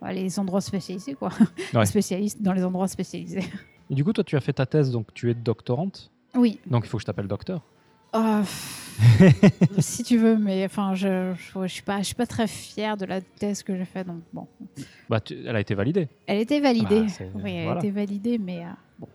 bah, 0.00 0.12
les 0.12 0.38
endroits 0.40 0.60
spécialisés, 0.60 1.14
quoi. 1.14 1.30
Ouais. 1.72 1.86
Spécialistes 1.86 2.42
dans 2.42 2.52
les 2.52 2.64
endroits 2.64 2.88
spécialisés. 2.88 3.44
Et 3.88 3.94
du 3.94 4.02
coup, 4.02 4.12
toi, 4.12 4.24
tu 4.24 4.34
as 4.36 4.40
fait 4.40 4.52
ta 4.54 4.66
thèse, 4.66 4.90
donc 4.90 5.14
tu 5.14 5.30
es 5.30 5.34
doctorante, 5.34 6.10
Oui. 6.34 6.58
donc 6.66 6.84
il 6.84 6.88
faut 6.88 6.96
que 6.96 7.02
je 7.02 7.06
t'appelle 7.06 7.28
docteur. 7.28 7.62
Ah, 8.16 8.42
si 9.80 10.04
tu 10.04 10.16
veux, 10.18 10.36
mais 10.36 10.64
enfin, 10.64 10.94
je, 10.94 11.34
je, 11.34 11.62
je 11.62 11.66
suis 11.66 11.82
pas, 11.82 11.98
je 11.98 12.04
suis 12.04 12.14
pas 12.14 12.26
très 12.26 12.46
fière 12.46 12.96
de 12.96 13.04
la 13.04 13.20
thèse 13.20 13.64
que 13.64 13.76
j'ai 13.76 13.84
faite, 13.84 14.06
donc 14.06 14.20
bon. 14.32 14.46
Bah, 15.10 15.20
tu- 15.20 15.36
elle 15.44 15.56
a 15.56 15.60
été 15.60 15.74
validée. 15.74 16.08
Elle 16.26 16.38
était 16.38 16.60
validée. 16.60 17.06
Bah, 17.18 17.24
oui, 17.42 17.52
elle 17.52 17.64
voilà. 17.64 17.90
validée, 17.90 18.38
mais 18.38 18.60
euh, 18.60 18.68
bon. 19.00 19.08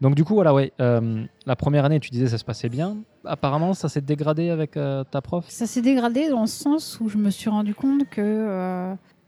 Donc 0.00 0.16
du 0.16 0.24
coup, 0.24 0.34
voilà, 0.34 0.52
ouais, 0.52 0.72
euh, 0.80 1.24
la 1.46 1.54
première 1.54 1.84
année, 1.84 2.00
tu 2.00 2.10
disais 2.10 2.26
ça 2.26 2.36
se 2.38 2.44
passait 2.44 2.68
bien. 2.68 2.96
Apparemment, 3.24 3.74
ça 3.74 3.88
s'est 3.88 4.00
dégradé 4.00 4.50
avec 4.50 4.76
euh, 4.76 5.04
ta 5.04 5.20
prof? 5.20 5.44
Ça 5.48 5.68
s'est 5.68 5.82
dégradé 5.82 6.28
dans 6.28 6.40
le 6.40 6.46
sens 6.48 6.98
où 7.00 7.08
je 7.08 7.18
me 7.18 7.30
suis 7.30 7.48
rendu 7.48 7.76
compte 7.76 8.08
que 8.10 8.20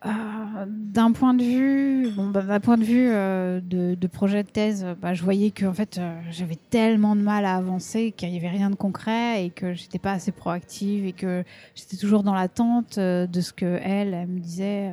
euh, 0.07 0.67
d'un 0.69 1.13
point 1.13 1.35
de 1.35 1.43
vue, 1.43 2.11
bon, 2.11 2.31
bah, 2.31 2.43
d'un 2.43 2.61
point 2.61 2.77
de 2.77 2.85
vue 2.85 3.09
euh, 3.09 3.61
de, 3.61 3.95
de 3.95 4.07
projet 4.07 4.43
de 4.43 4.49
thèse, 4.49 4.87
bah, 5.01 5.15
je 5.15 5.23
voyais 5.23 5.51
que 5.51 5.65
en 5.67 5.73
fait, 5.73 5.99
euh, 5.99 6.21
j'avais 6.31 6.59
tellement 6.71 7.17
de 7.17 7.23
mal 7.23 7.45
à 7.45 7.57
avancer 7.57 8.13
qu'il 8.13 8.31
n'y 8.31 8.37
avait 8.37 8.49
rien 8.49 8.71
de 8.71 8.75
concret 8.75 9.45
et 9.45 9.51
que 9.51 9.73
j'étais 9.73 9.99
pas 9.99 10.13
assez 10.13 10.33
proactive 10.33 11.07
et 11.07 11.13
que 11.13 11.45
j'étais 11.75 11.97
toujours 11.97 12.23
dans 12.23 12.35
l'attente 12.35 12.99
euh, 12.99 13.27
de 13.27 13.41
ce 13.41 13.53
que 13.53 13.79
elle, 13.83 14.15
elle 14.15 14.29
me 14.29 14.41
disait, 14.41 14.93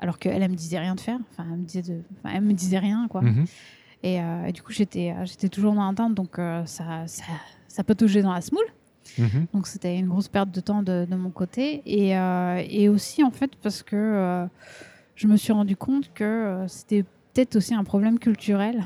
alors 0.00 0.18
qu'elle, 0.18 0.42
elle 0.42 0.50
me 0.50 0.56
disait 0.56 0.78
rien 0.78 0.94
de 0.94 1.00
faire. 1.00 1.18
Enfin, 1.30 1.44
elle 1.50 1.58
me 1.58 1.64
disait 1.64 1.82
de, 1.82 2.00
enfin, 2.18 2.34
elle 2.36 2.42
me 2.42 2.52
disait 2.52 2.78
rien, 2.78 3.06
quoi. 3.08 3.22
Mhm. 3.22 3.46
Et, 4.04 4.16
et 4.16 4.52
du 4.52 4.62
coup, 4.62 4.72
j'étais, 4.72 5.14
j'étais 5.24 5.48
toujours 5.48 5.74
dans 5.74 5.86
l'attente, 5.88 6.14
donc 6.14 6.36
ça, 6.66 7.06
ça, 7.06 7.22
ça 7.68 7.84
pataugeait 7.84 8.22
dans 8.22 8.32
la 8.32 8.40
semoule. 8.40 8.66
Mhm. 9.18 9.46
Donc 9.52 9.66
c'était 9.66 9.98
une 9.98 10.08
grosse 10.08 10.28
perte 10.28 10.50
de 10.50 10.60
temps 10.60 10.82
de, 10.82 11.06
mon 11.10 11.30
côté. 11.30 11.82
Et, 11.86 12.16
euh, 12.16 12.62
et 12.68 12.88
aussi 12.88 13.22
en 13.22 13.30
fait 13.30 13.52
parce 13.62 13.82
que 13.82 13.96
euh, 13.96 14.46
je 15.16 15.26
me 15.26 15.36
suis 15.36 15.52
rendu 15.52 15.76
compte 15.76 16.12
que 16.14 16.24
euh, 16.24 16.68
c'était 16.68 17.02
peut-être 17.02 17.56
aussi 17.56 17.74
un 17.74 17.84
problème 17.84 18.18
culturel. 18.18 18.82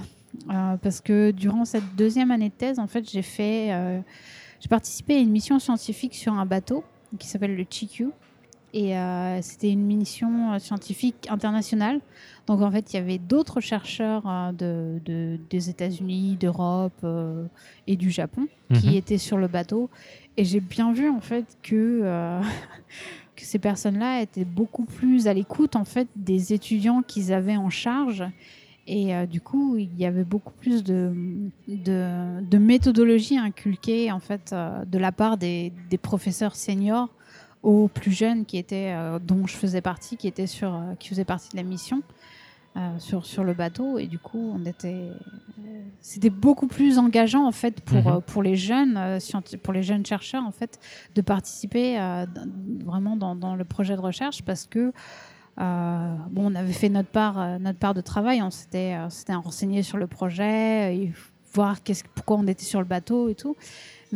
Parce 0.82 1.00
que 1.00 1.30
durant 1.30 1.64
cette 1.64 1.96
deuxième 1.96 2.30
année 2.30 2.50
de 2.50 2.54
thèse, 2.54 2.78
en 2.78 2.86
fait, 2.86 3.10
j'ai 3.10 3.22
fait, 3.22 3.70
j'ai 4.60 4.68
participé 4.68 5.14
à 5.14 5.18
une 5.18 5.30
mission 5.30 5.58
scientifique 5.58 6.14
sur 6.14 6.34
un 6.34 6.44
bateau 6.44 6.84
qui 7.18 7.26
s'appelle 7.26 7.56
le 7.56 7.64
Chikyu. 7.68 8.10
Et 8.74 8.94
c'était 9.40 9.70
une 9.70 9.86
mission 9.86 10.58
scientifique 10.58 11.26
internationale. 11.30 12.00
Donc 12.46 12.60
en 12.62 12.70
fait, 12.70 12.92
il 12.92 12.96
y 12.96 12.98
avait 13.00 13.18
d'autres 13.18 13.60
chercheurs 13.60 14.22
euh, 14.26 14.52
de, 14.52 15.00
de- 15.04 15.38
des 15.50 15.68
États-Unis, 15.70 16.36
d'Europe 16.38 16.92
euh, 17.04 17.44
et 17.86 17.96
du 17.96 18.10
Japon 18.10 18.46
qui 18.74 18.88
Mhm. 18.90 18.94
étaient 18.96 19.18
sur 19.18 19.36
le 19.36 19.48
bateau. 19.48 19.90
Et 20.36 20.44
j'ai 20.44 20.60
bien 20.60 20.92
vu 20.92 21.08
en 21.08 21.20
fait 21.20 21.44
que, 21.62 22.00
euh, 22.02 22.40
que 23.36 23.42
ces 23.42 23.58
personnes-là 23.58 24.22
étaient 24.22 24.44
beaucoup 24.44 24.84
plus 24.84 25.26
à 25.28 25.34
l'écoute 25.34 25.76
en 25.76 25.84
fait 25.84 26.08
des 26.14 26.52
étudiants 26.52 27.02
qu'ils 27.02 27.32
avaient 27.32 27.56
en 27.56 27.70
charge. 27.70 28.24
Et 28.88 29.12
euh, 29.14 29.26
du 29.26 29.40
coup, 29.40 29.76
il 29.76 29.96
y 29.98 30.06
avait 30.06 30.22
beaucoup 30.22 30.52
plus 30.52 30.84
de, 30.84 31.12
de, 31.66 32.40
de 32.48 32.58
méthodologie 32.58 33.36
inculquée 33.36 34.12
en 34.12 34.20
fait 34.20 34.54
de 34.86 34.98
la 34.98 35.10
part 35.10 35.36
des, 35.36 35.72
des 35.90 35.98
professeurs 35.98 36.54
seniors 36.54 37.08
aux 37.66 37.88
plus 37.88 38.12
jeunes 38.12 38.44
qui 38.46 38.58
étaient, 38.58 38.92
euh, 38.94 39.18
dont 39.18 39.46
je 39.46 39.56
faisais 39.56 39.80
partie, 39.80 40.16
qui 40.16 40.28
étaient 40.28 40.46
sur, 40.46 40.72
euh, 40.72 40.94
qui 40.98 41.08
faisaient 41.08 41.24
partie 41.24 41.50
de 41.50 41.56
la 41.56 41.64
mission 41.64 42.02
euh, 42.76 42.98
sur, 42.98 43.26
sur 43.26 43.42
le 43.42 43.54
bateau. 43.54 43.98
Et 43.98 44.06
du 44.06 44.18
coup, 44.20 44.52
on 44.54 44.64
était, 44.64 45.10
c'était 46.00 46.30
beaucoup 46.30 46.68
plus 46.68 46.98
engageant 46.98 47.44
en 47.44 47.52
fait 47.52 47.80
pour, 47.80 47.98
Mhm. 47.98 48.20
pour 48.22 48.42
les 48.42 48.54
jeunes, 48.54 49.18
pour 49.64 49.72
les 49.72 49.82
jeunes 49.82 50.06
chercheurs 50.06 50.44
en 50.44 50.52
fait, 50.52 50.78
de 51.16 51.22
participer 51.22 51.98
vraiment 52.84 53.16
dans, 53.16 53.34
dans 53.34 53.56
le 53.56 53.64
projet 53.64 53.96
de 53.96 54.00
recherche 54.00 54.42
parce 54.42 54.66
que 54.66 54.92
euh, 55.58 56.14
bon, 56.30 56.52
on 56.52 56.54
avait 56.54 56.72
fait 56.72 56.90
notre 56.90 57.08
part, 57.08 57.40
euh, 57.40 57.58
notre 57.58 57.78
part 57.78 57.94
de 57.94 58.02
travail, 58.02 58.42
on 58.42 58.50
s'était, 58.50 58.94
euh, 58.94 59.38
renseigné 59.38 59.82
sur 59.82 59.96
le 59.96 60.06
projet, 60.06 60.94
et 60.94 61.12
voir 61.54 61.82
qu'est-ce, 61.82 62.04
pourquoi 62.14 62.36
on 62.36 62.46
était 62.46 62.64
sur 62.64 62.80
le 62.80 62.84
bateau 62.84 63.30
et 63.30 63.34
tout. 63.34 63.56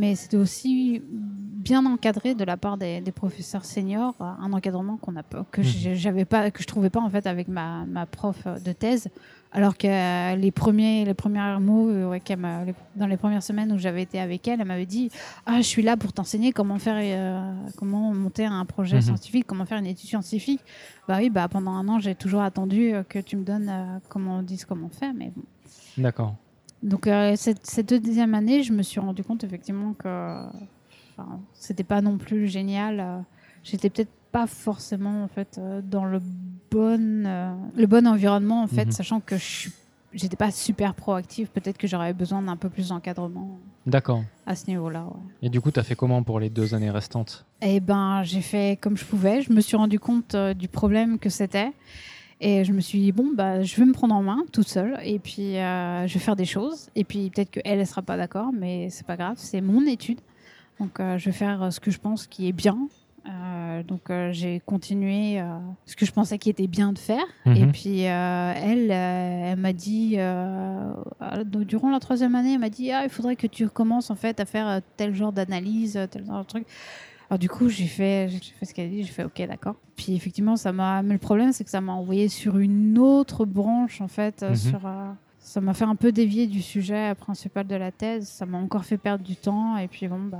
Mais 0.00 0.14
c'était 0.14 0.38
aussi 0.38 1.02
bien 1.08 1.84
encadré 1.84 2.34
de 2.34 2.42
la 2.44 2.56
part 2.56 2.78
des, 2.78 3.02
des 3.02 3.12
professeurs 3.12 3.66
seniors, 3.66 4.14
un 4.18 4.50
encadrement 4.54 4.96
qu'on 4.96 5.14
a 5.16 5.22
que 5.52 5.62
j'ai- 5.62 5.94
j'avais 5.94 6.24
pas, 6.24 6.50
que 6.50 6.62
je 6.62 6.66
trouvais 6.66 6.88
pas 6.88 7.00
en 7.00 7.10
fait 7.10 7.26
avec 7.26 7.48
ma, 7.48 7.84
ma 7.84 8.06
prof 8.06 8.46
de 8.64 8.72
thèse. 8.72 9.08
Alors 9.52 9.76
que 9.76 9.86
euh, 9.88 10.36
les 10.36 10.52
premiers, 10.52 11.04
les 11.04 11.12
premiers 11.12 11.58
mots, 11.60 11.90
euh, 11.90 12.08
ouais, 12.08 12.20
qu'elle 12.20 12.38
m'a- 12.38 12.64
les- 12.64 12.74
dans 12.96 13.06
les 13.06 13.16
premières 13.18 13.42
semaines 13.42 13.70
où 13.72 13.78
j'avais 13.78 14.02
été 14.02 14.18
avec 14.20 14.46
elle, 14.48 14.60
elle 14.62 14.66
m'avait 14.66 14.86
dit 14.86 15.10
ah 15.44 15.56
je 15.58 15.66
suis 15.66 15.82
là 15.82 15.96
pour 15.98 16.12
t'enseigner 16.14 16.52
comment 16.52 16.78
faire, 16.78 16.96
euh, 16.98 17.52
comment 17.76 18.14
monter 18.14 18.46
un 18.46 18.64
projet 18.64 18.96
Mhm. 18.96 19.02
scientifique, 19.02 19.46
comment 19.46 19.66
faire 19.66 19.78
une 19.78 19.86
étude 19.86 20.08
scientifique. 20.08 20.62
Bah 21.08 21.16
oui, 21.18 21.28
bah 21.30 21.46
pendant 21.48 21.72
un 21.72 21.86
an 21.88 21.98
j'ai 21.98 22.14
toujours 22.14 22.40
attendu 22.42 22.92
que 23.08 23.18
tu 23.18 23.36
me 23.36 23.44
donnes 23.44 23.68
euh, 23.68 23.98
comment 24.08 24.36
on 24.38 24.42
dise 24.42 24.64
comment 24.64 24.88
faire, 24.88 25.12
mais 25.14 25.30
bon. 25.36 25.42
D'accord. 25.98 26.36
Donc 26.82 27.06
euh, 27.06 27.34
cette, 27.36 27.66
cette 27.66 27.92
deuxième 27.92 28.34
année, 28.34 28.62
je 28.62 28.72
me 28.72 28.82
suis 28.82 29.00
rendu 29.00 29.22
compte 29.22 29.44
effectivement 29.44 29.92
que 29.94 30.44
enfin, 31.16 31.40
c'était 31.52 31.84
pas 31.84 32.00
non 32.00 32.16
plus 32.18 32.48
génial. 32.48 33.00
euh, 33.00 33.18
J'étais 33.62 33.90
peut-être 33.90 34.10
pas 34.32 34.46
forcément 34.46 35.22
en 35.24 35.28
fait 35.28 35.58
euh, 35.58 35.82
dans 35.82 36.04
le 36.06 36.20
bon 36.70 37.26
euh, 37.26 37.52
le 37.76 37.86
bon 37.86 38.06
environnement 38.06 38.62
en 38.62 38.66
fait, 38.66 38.86
Mhm. 38.86 38.92
sachant 38.92 39.20
que 39.20 39.36
je 39.36 39.68
j'étais 40.12 40.36
pas 40.36 40.50
super 40.50 40.94
proactive. 40.94 41.48
Peut-être 41.48 41.78
que 41.78 41.86
j'aurais 41.86 42.12
besoin 42.14 42.42
d'un 42.42 42.56
peu 42.56 42.68
plus 42.68 42.88
d'encadrement 42.88 43.58
D'accord. 43.86 44.24
à 44.46 44.56
ce 44.56 44.66
niveau-là. 44.68 45.04
ouais. 45.04 45.20
Et 45.42 45.48
du 45.50 45.60
coup, 45.60 45.70
tu 45.70 45.78
as 45.78 45.84
fait 45.84 45.94
comment 45.94 46.22
pour 46.24 46.40
les 46.40 46.50
deux 46.50 46.74
années 46.74 46.90
restantes? 46.90 47.44
Eh 47.62 47.78
ben, 47.78 48.22
j'ai 48.24 48.40
fait 48.40 48.76
comme 48.80 48.96
je 48.96 49.04
pouvais. 49.04 49.42
Je 49.42 49.52
me 49.52 49.60
suis 49.60 49.76
rendu 49.76 50.00
compte 50.00 50.34
euh, 50.34 50.52
du 50.54 50.66
problème 50.66 51.18
que 51.20 51.28
c'était. 51.28 51.70
Et 52.42 52.64
je 52.64 52.72
me 52.72 52.80
suis 52.80 53.00
dit, 53.00 53.12
bon, 53.12 53.32
bah, 53.34 53.62
je 53.62 53.76
vais 53.76 53.84
me 53.84 53.92
prendre 53.92 54.14
en 54.14 54.22
main 54.22 54.44
toute 54.50 54.68
seule. 54.68 54.98
Et 55.04 55.18
puis, 55.18 55.58
euh, 55.58 56.06
je 56.06 56.14
vais 56.14 56.20
faire 56.20 56.36
des 56.36 56.46
choses. 56.46 56.88
Et 56.94 57.04
puis, 57.04 57.30
peut-être 57.30 57.50
qu'elle, 57.50 57.80
elle 57.80 57.86
sera 57.86 58.00
pas 58.02 58.16
d'accord, 58.16 58.50
mais 58.52 58.88
c'est 58.90 59.06
pas 59.06 59.16
grave. 59.16 59.34
C'est 59.36 59.60
mon 59.60 59.86
étude. 59.86 60.20
Donc, 60.80 60.98
euh, 60.98 61.18
je 61.18 61.26
vais 61.26 61.32
faire 61.32 61.62
euh, 61.62 61.70
ce 61.70 61.78
que 61.78 61.90
je 61.90 61.98
pense 61.98 62.26
qui 62.26 62.48
est 62.48 62.52
bien. 62.52 62.78
Euh, 63.26 63.82
donc, 63.82 64.10
j'ai 64.30 64.62
continué 64.64 65.42
ce 65.84 65.94
que 65.94 66.06
je 66.06 66.12
pensais 66.12 66.38
qui 66.38 66.48
était 66.48 66.66
bien 66.66 66.94
de 66.94 66.98
faire. 66.98 67.24
Mhm. 67.44 67.56
Et 67.56 67.66
puis, 67.66 68.06
euh, 68.06 68.52
elle, 68.56 68.90
elle 68.90 69.58
m'a 69.58 69.74
dit, 69.74 70.16
durant 71.66 71.90
la 71.90 72.00
troisième 72.00 72.34
année, 72.34 72.54
elle 72.54 72.60
m'a 72.60 72.70
dit, 72.70 72.90
ah, 72.90 73.04
il 73.04 73.10
faudrait 73.10 73.36
que 73.36 73.46
tu 73.46 73.68
commences 73.68 74.10
en 74.10 74.16
fait 74.16 74.40
à 74.40 74.46
faire 74.46 74.80
tel 74.96 75.14
genre 75.14 75.32
d'analyse, 75.32 76.00
tel 76.10 76.24
genre 76.24 76.40
de 76.40 76.46
truc. 76.46 76.66
Alors 77.30 77.38
du 77.38 77.48
coup, 77.48 77.68
j'ai 77.68 77.86
fait, 77.86 78.28
j'ai 78.28 78.40
fait 78.58 78.66
ce 78.66 78.74
qu'elle 78.74 78.86
a 78.86 78.90
dit, 78.90 79.02
j'ai 79.04 79.12
fait 79.12 79.24
OK, 79.24 79.40
d'accord. 79.46 79.76
Puis 79.96 80.14
effectivement, 80.14 80.56
ça 80.56 80.72
m'a. 80.72 81.00
Mais 81.02 81.12
le 81.14 81.18
problème, 81.20 81.52
c'est 81.52 81.62
que 81.64 81.70
ça 81.70 81.80
m'a 81.80 81.92
envoyé 81.92 82.28
sur 82.28 82.58
une 82.58 82.98
autre 82.98 83.44
branche 83.44 84.00
en 84.00 84.08
fait. 84.08 84.42
euh, 84.42 84.50
Mhm. 84.50 84.56
Sur, 84.56 84.86
euh, 84.86 85.10
ça 85.38 85.60
m'a 85.60 85.72
fait 85.72 85.84
un 85.84 85.94
peu 85.94 86.10
dévier 86.12 86.46
du 86.48 86.60
sujet 86.60 87.14
principal 87.14 87.66
de 87.66 87.74
la 87.76 87.92
thèse. 87.92 88.26
Ça 88.28 88.46
m'a 88.46 88.58
encore 88.58 88.84
fait 88.84 88.98
perdre 88.98 89.24
du 89.24 89.36
temps. 89.36 89.76
Et 89.76 89.86
puis 89.86 90.08
bon, 90.08 90.18
bah. 90.24 90.38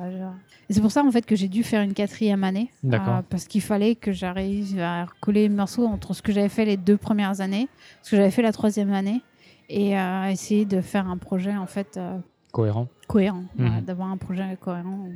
Et 0.69 0.73
c'est 0.75 0.81
pour 0.81 0.91
ça 0.91 1.05
en 1.05 1.11
fait 1.13 1.25
que 1.25 1.37
j'ai 1.37 1.49
dû 1.49 1.63
faire 1.63 1.81
une 1.83 1.95
quatrième 1.95 2.43
année. 2.43 2.71
D'accord. 2.83 3.19
Euh, 3.19 3.23
parce 3.29 3.45
qu'il 3.47 3.63
fallait 3.63 3.95
que 3.95 4.11
j'arrive 4.13 4.79
à 4.81 5.05
recoller 5.05 5.43
les 5.43 5.49
morceaux 5.55 5.87
entre 5.87 6.13
ce 6.13 6.23
que 6.23 6.33
j'avais 6.33 6.49
fait 6.49 6.65
les 6.65 6.77
deux 6.77 6.97
premières 6.97 7.41
années, 7.41 7.69
ce 8.03 8.11
que 8.11 8.17
j'avais 8.17 8.31
fait 8.33 8.43
la 8.43 8.53
troisième 8.53 8.93
année, 8.93 9.23
et 9.69 9.97
euh, 9.97 10.27
essayer 10.29 10.65
de 10.65 10.81
faire 10.81 11.09
un 11.09 11.17
projet 11.19 11.57
en 11.57 11.67
fait 11.67 11.97
euh, 11.97 12.19
Cohérent. 12.53 12.89
cohérent, 13.09 13.45
Mhm. 13.57 13.81
d'avoir 13.83 14.09
un 14.09 14.17
projet 14.17 14.57
cohérent 14.61 15.09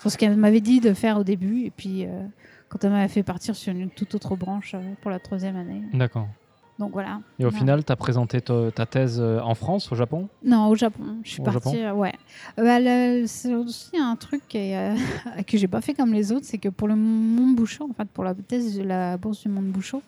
sur 0.00 0.10
ce 0.10 0.16
qu'elle 0.18 0.36
m'avait 0.36 0.60
dit 0.60 0.80
de 0.80 0.92
faire 0.94 1.18
au 1.18 1.24
début, 1.24 1.62
et 1.64 1.70
puis 1.70 2.04
euh, 2.04 2.22
quand 2.68 2.82
elle 2.84 2.90
m'avait 2.90 3.08
fait 3.08 3.22
partir 3.22 3.54
sur 3.56 3.72
une 3.74 3.90
toute 3.90 4.14
autre 4.14 4.36
branche 4.36 4.72
euh, 4.74 4.80
pour 5.02 5.10
la 5.10 5.18
troisième 5.18 5.56
année. 5.56 5.82
D'accord. 5.92 6.28
Donc 6.78 6.92
voilà. 6.92 7.20
Et 7.38 7.46
au 7.46 7.50
final, 7.50 7.82
tu 7.84 7.90
as 7.90 7.96
présenté 7.96 8.42
ta, 8.42 8.70
ta 8.70 8.84
thèse 8.84 9.18
euh, 9.18 9.40
en 9.40 9.54
France, 9.54 9.90
au 9.92 9.94
Japon? 9.94 10.28
Non, 10.44 10.68
au 10.68 10.74
Japon. 10.74 11.04
Je 11.24 11.30
suis 11.30 11.40
Au 11.40 11.44
partie. 11.44 11.88
ouais. 11.88 12.12
Bah, 12.58 12.78
c'est 13.26 13.54
aussi 13.54 13.96
un 13.98 14.14
truc 14.16 14.54
est, 14.54 14.76
euh, 14.76 14.94
que 15.46 15.56
j'ai 15.56 15.68
pas 15.68 15.80
fait 15.80 15.94
comme 15.94 16.12
les 16.12 16.32
autres, 16.32 16.44
c'est 16.44 16.58
que 16.58 16.68
pour 16.68 16.86
le 16.86 16.94
Monde 16.94 17.56
Bouchot, 17.56 17.88
en 17.90 17.94
fait, 17.94 18.06
pour 18.10 18.24
la 18.24 18.34
thèse 18.34 18.76
de 18.76 18.82
la 18.82 19.16
bourse 19.16 19.40
du 19.42 19.48
Monde 19.48 19.68
Bouchot, 19.68 20.02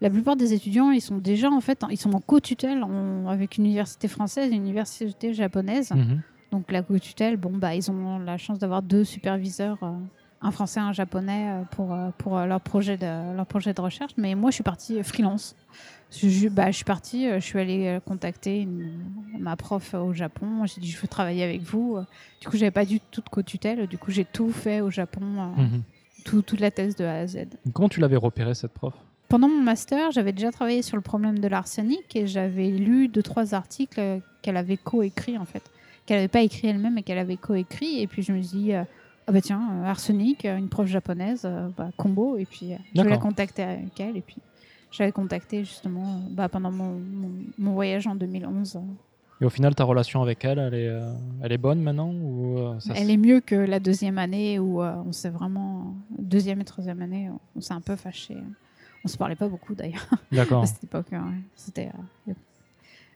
la 0.00 0.10
plupart 0.10 0.36
des 0.36 0.52
étudiants, 0.52 0.90
ils 0.90 1.00
sont 1.00 1.18
déjà 1.18 1.50
en 1.50 1.60
fait, 1.60 1.82
ils 1.90 1.96
sont 1.98 2.14
en 2.14 2.20
co-tutelle 2.20 2.84
avec 3.28 3.58
une 3.58 3.64
université 3.66 4.06
française 4.08 4.52
et 4.52 4.54
une 4.56 4.62
université 4.62 5.34
japonaise. 5.34 5.90
Mhm. 5.92 6.20
Donc 6.52 6.70
la 6.72 6.82
co-tutelle, 6.82 7.36
bon 7.36 7.50
bah 7.56 7.74
ils 7.74 7.90
ont 7.90 8.18
la 8.18 8.38
chance 8.38 8.58
d'avoir 8.58 8.82
deux 8.82 9.04
superviseurs, 9.04 9.76
euh, 9.82 9.92
un 10.40 10.50
français 10.50 10.80
et 10.80 10.82
un 10.82 10.92
japonais 10.92 11.50
euh, 11.50 11.62
pour 11.72 11.92
euh, 11.92 12.10
pour 12.16 12.38
leur 12.38 12.60
projet 12.60 12.96
de 12.96 13.34
leur 13.36 13.44
projet 13.46 13.74
de 13.74 13.80
recherche. 13.80 14.12
Mais 14.16 14.34
moi 14.34 14.50
je 14.50 14.54
suis 14.54 14.64
partie 14.64 15.02
freelance. 15.02 15.56
Je, 16.10 16.48
bah, 16.48 16.68
je 16.70 16.76
suis 16.76 16.84
partie, 16.86 17.28
je 17.34 17.38
suis 17.40 17.58
allée 17.58 17.98
contacter 18.06 18.62
une- 18.62 19.04
ma 19.38 19.56
prof 19.56 19.92
au 19.92 20.14
Japon. 20.14 20.64
J'ai 20.64 20.80
dit 20.80 20.88
je 20.90 20.98
veux 20.98 21.08
travailler 21.08 21.44
avec 21.44 21.60
vous. 21.62 21.98
Du 22.40 22.48
coup 22.48 22.56
j'avais 22.56 22.70
pas 22.70 22.86
du 22.86 22.98
tout 23.00 23.20
de 23.20 23.28
co-tutelle. 23.28 23.86
Du 23.88 23.98
coup 23.98 24.10
j'ai 24.10 24.24
tout 24.24 24.50
fait 24.50 24.80
au 24.80 24.90
Japon, 24.90 25.20
Mhm. 25.56 25.82
tout- 26.24 26.40
toute 26.40 26.60
la 26.60 26.70
thèse 26.70 26.96
de 26.96 27.04
A 27.04 27.18
à 27.18 27.26
Z. 27.26 27.40
Comment 27.74 27.90
tu 27.90 28.00
l'avais 28.00 28.16
repéré, 28.16 28.54
cette 28.54 28.72
prof? 28.72 28.94
Pendant 29.28 29.48
mon 29.48 29.60
master, 29.62 30.10
j'avais 30.10 30.32
déjà 30.32 30.50
travaillé 30.50 30.80
sur 30.82 30.96
le 30.96 31.02
problème 31.02 31.38
de 31.38 31.48
l'arsenic 31.48 32.16
et 32.16 32.26
j'avais 32.26 32.68
lu 32.70 33.08
deux 33.08 33.22
trois 33.22 33.54
articles 33.54 34.00
qu'elle 34.40 34.56
avait 34.56 34.78
coécrits 34.78 35.36
en 35.36 35.44
fait, 35.44 35.62
qu'elle 36.06 36.16
n'avait 36.18 36.28
pas 36.28 36.40
écrit 36.40 36.68
elle-même 36.68 36.96
et 36.96 37.02
qu'elle 37.02 37.18
avait 37.18 37.36
coécrit. 37.36 38.00
Et 38.00 38.06
puis 38.06 38.22
je 38.22 38.32
me 38.32 38.40
suis 38.40 38.58
dit, 38.58 38.72
euh, 38.74 38.84
ah 39.26 39.32
bah 39.32 39.42
tiens, 39.42 39.68
euh, 39.72 39.84
arsenic, 39.84 40.44
euh, 40.46 40.56
une 40.56 40.68
prof 40.70 40.86
japonaise, 40.86 41.46
bah, 41.76 41.90
combo. 41.98 42.38
Et 42.38 42.46
puis 42.46 42.68
je 42.68 42.72
vais 42.72 42.78
la 42.96 43.04
D'accord. 43.04 43.20
contacter 43.20 43.62
avec 43.62 44.00
elle. 44.00 44.16
Et 44.16 44.22
puis 44.22 44.36
j'avais 44.90 45.12
contacté 45.12 45.60
justement 45.64 46.20
bah, 46.30 46.48
pendant 46.48 46.70
mon, 46.70 46.92
mon, 46.94 47.30
mon 47.58 47.72
voyage 47.72 48.06
en 48.06 48.14
2011. 48.14 48.76
euh. 48.76 48.80
Et 49.40 49.44
au 49.44 49.50
final, 49.50 49.74
ta 49.74 49.84
relation 49.84 50.20
avec 50.22 50.44
elle, 50.44 50.58
elle 50.58 50.74
est, 50.74 50.88
euh, 50.88 51.12
elle 51.42 51.52
est 51.52 51.58
bonne 51.58 51.80
maintenant 51.80 52.10
ou 52.10 52.58
euh, 52.58 52.80
ça 52.80 52.92
Elle 52.96 53.10
est 53.10 53.16
mieux 53.16 53.40
que 53.40 53.54
la 53.54 53.78
deuxième 53.78 54.18
année 54.18 54.58
où 54.58 54.82
euh, 54.82 54.96
on 55.06 55.12
s'est 55.12 55.28
vraiment 55.28 55.94
deuxième 56.18 56.60
et 56.60 56.64
troisième 56.64 57.00
année, 57.02 57.30
on 57.54 57.60
s'est 57.60 57.74
un 57.74 57.80
peu 57.80 57.94
fâchés. 57.94 58.38
On 59.04 59.08
se 59.08 59.16
parlait 59.16 59.36
pas 59.36 59.48
beaucoup 59.48 59.74
d'ailleurs. 59.74 60.06
D'accord. 60.32 60.62
à 60.62 60.66
cette 60.66 60.84
époque. 60.84 61.06
ouais. 61.12 61.18
C'était. 61.56 61.90
euh, 62.28 62.32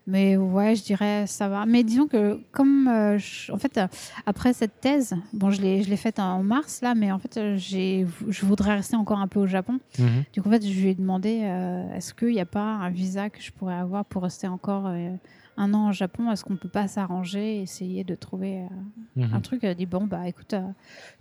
mais 0.06 0.36
ouais, 0.36 0.74
je 0.74 0.82
dirais 0.82 1.26
ça 1.28 1.48
va. 1.48 1.64
Mais 1.64 1.84
disons 1.84 2.08
que 2.08 2.40
comme 2.50 2.88
euh, 2.88 3.18
je- 3.18 3.52
en 3.52 3.56
fait 3.58 3.78
euh, 3.78 3.86
après 4.26 4.52
cette 4.52 4.80
thèse, 4.80 5.14
bon 5.32 5.50
je 5.52 5.62
l'ai 5.62 5.84
je 5.84 5.90
l'ai 5.90 5.96
faite 5.96 6.18
en 6.18 6.42
mars 6.42 6.80
là, 6.82 6.94
mais 6.96 7.12
en 7.12 7.20
fait 7.20 7.56
j'ai 7.56 8.04
je 8.28 8.44
voudrais 8.44 8.74
rester 8.76 8.96
encore 8.96 9.20
un 9.20 9.28
peu 9.28 9.38
au 9.38 9.46
Japon. 9.46 9.78
Mhm. 10.00 10.24
Du 10.32 10.42
coup 10.42 10.48
en 10.48 10.52
fait 10.52 10.66
je 10.66 10.80
lui 10.80 10.88
ai 10.88 10.94
demandé 10.96 11.42
euh, 11.44 11.94
est-ce 11.94 12.14
qu'il 12.14 12.30
n'y 12.32 12.40
a 12.40 12.46
pas 12.46 12.64
un 12.64 12.90
visa 12.90 13.30
que 13.30 13.40
je 13.40 13.52
pourrais 13.52 13.74
avoir 13.76 14.04
pour 14.04 14.24
rester 14.24 14.48
encore 14.48 14.88
un 15.56 15.74
an 15.74 15.90
au 15.90 15.92
Japon 15.92 16.30
Est-ce 16.30 16.44
qu'on 16.44 16.56
peut 16.56 16.68
pas 16.68 16.88
s'arranger, 16.88 17.60
essayer 17.62 18.04
de 18.04 18.14
trouver 18.14 18.62
euh, 18.62 18.66
Mhm. 19.16 19.34
un 19.34 19.40
truc 19.40 19.64
Elle 19.64 19.70
a 19.70 19.74
dit 19.74 19.86
bon 19.86 20.06
bah 20.06 20.26
écoute, 20.28 20.54
euh, 20.54 20.62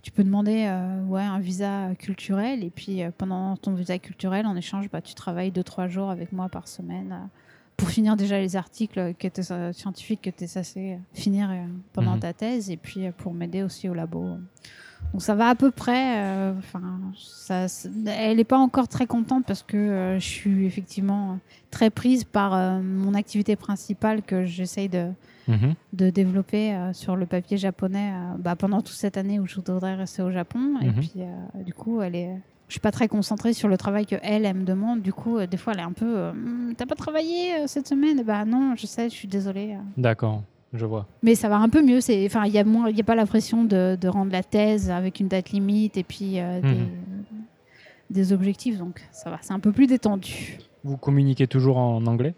tu 0.02 0.10
peux 0.10 0.24
demander 0.24 0.64
euh, 0.66 1.04
ouais 1.04 1.22
un 1.22 1.38
visa 1.40 1.94
culturel 1.98 2.64
et 2.64 2.70
puis 2.70 3.02
euh, 3.02 3.10
pendant 3.16 3.56
ton 3.56 3.74
visa 3.74 3.98
culturel 3.98 4.46
en 4.46 4.56
échange 4.56 4.88
bah 4.90 5.02
tu 5.02 5.14
travailles 5.14 5.50
deux 5.50 5.62
trois 5.64 5.88
jours 5.88 6.08
avec 6.10 6.32
moi 6.32 6.48
par 6.48 6.68
semaine. 6.68 7.28
Pour 7.76 7.88
finir 7.88 8.16
déjà 8.16 8.38
les 8.38 8.54
articles 8.56 9.14
que 9.18 9.28
t'es, 9.28 9.50
euh, 9.52 9.72
scientifiques 9.72 10.22
que 10.22 10.30
tu 10.30 10.44
es 10.44 10.46
censé 10.46 10.92
euh, 10.92 10.96
finir 11.14 11.50
euh, 11.50 11.64
pendant 11.92 12.14
Mhm. 12.14 12.20
ta 12.20 12.32
thèse 12.32 12.70
et 12.70 12.76
puis 12.76 13.10
pour 13.18 13.34
m'aider 13.34 13.62
aussi 13.62 13.88
au 13.88 13.94
labo. 13.94 14.36
Donc 15.12 15.20
ça 15.22 15.34
va 15.34 15.48
à 15.48 15.54
peu 15.56 15.70
près. 15.72 16.50
Enfin, 16.58 17.00
elle 18.06 18.36
n'est 18.36 18.44
pas 18.44 18.58
encore 18.58 18.86
très 18.88 19.06
contente 19.06 19.44
parce 19.46 19.62
que 19.62 19.76
euh, 19.76 20.18
je 20.20 20.24
suis 20.24 20.64
effectivement 20.64 21.38
très 21.70 21.90
prise 21.90 22.22
par 22.24 22.54
euh, 22.54 22.80
mon 22.80 23.14
activité 23.14 23.56
principale 23.56 24.22
que 24.22 24.44
j'essaye 24.44 24.88
de, 24.88 25.08
Mhm. 25.48 25.74
de 25.92 26.10
développer 26.10 26.78
sur 26.92 27.16
le 27.16 27.26
papier 27.26 27.58
japonais 27.58 28.12
bah, 28.38 28.54
pendant 28.54 28.80
toute 28.80 28.94
cette 28.94 29.16
année 29.16 29.40
où 29.40 29.46
je 29.46 29.56
voudrais 29.56 29.96
rester 29.96 30.22
au 30.22 30.30
Japon. 30.30 30.78
Et 30.80 30.86
Mhm. 30.86 30.92
puis, 30.94 31.12
du 31.66 31.74
coup, 31.74 32.00
elle 32.00 32.14
est. 32.14 32.36
Je 32.72 32.76
suis 32.76 32.80
pas 32.80 32.90
très 32.90 33.06
concentrée 33.06 33.52
sur 33.52 33.68
le 33.68 33.76
travail 33.76 34.06
que 34.06 34.16
elle, 34.22 34.46
elle 34.46 34.56
me 34.56 34.64
demande. 34.64 35.02
Du 35.02 35.12
coup, 35.12 35.36
euh, 35.36 35.46
des 35.46 35.58
fois, 35.58 35.74
elle 35.74 35.80
est 35.80 35.82
un 35.82 35.92
peu. 35.92 36.06
euh, 36.16 36.30
Hum, 36.30 36.72
T'as 36.74 36.86
pas 36.86 36.94
travaillé 36.94 37.52
euh, 37.56 37.66
cette 37.66 37.86
semaine? 37.86 38.22
Bah 38.22 38.46
non, 38.46 38.72
je 38.78 38.86
sais, 38.86 39.10
je 39.10 39.14
suis 39.14 39.28
désolée. 39.28 39.74
euh. 39.74 39.82
D'accord, 39.98 40.42
je 40.72 40.86
vois. 40.86 41.06
Mais 41.22 41.34
ça 41.34 41.50
va 41.50 41.58
un 41.58 41.68
peu 41.68 41.82
mieux. 41.82 42.00
C'est, 42.00 42.24
enfin, 42.24 42.46
il 42.46 42.52
y 42.54 42.58
a 42.58 42.64
moins, 42.64 42.88
il 42.88 42.96
y 42.96 43.00
a 43.02 43.04
pas 43.04 43.14
la 43.14 43.26
pression 43.26 43.64
de, 43.64 43.98
de 44.00 44.08
rendre 44.08 44.32
la 44.32 44.42
thèse 44.42 44.88
avec 44.90 45.20
une 45.20 45.28
date 45.28 45.50
limite 45.50 45.98
et 45.98 46.02
puis 46.02 46.40
euh, 46.40 46.62
Mhm. 46.62 46.70
des, 48.10 48.14
des 48.22 48.32
objectifs. 48.32 48.78
Donc 48.78 49.02
ça 49.12 49.28
va, 49.28 49.36
c'est 49.42 49.52
un 49.52 49.60
peu 49.60 49.70
plus 49.72 49.86
détendu. 49.86 50.56
Vous 50.82 50.96
communiquez 50.96 51.46
toujours 51.46 51.76
en 51.76 52.06
anglais? 52.06 52.34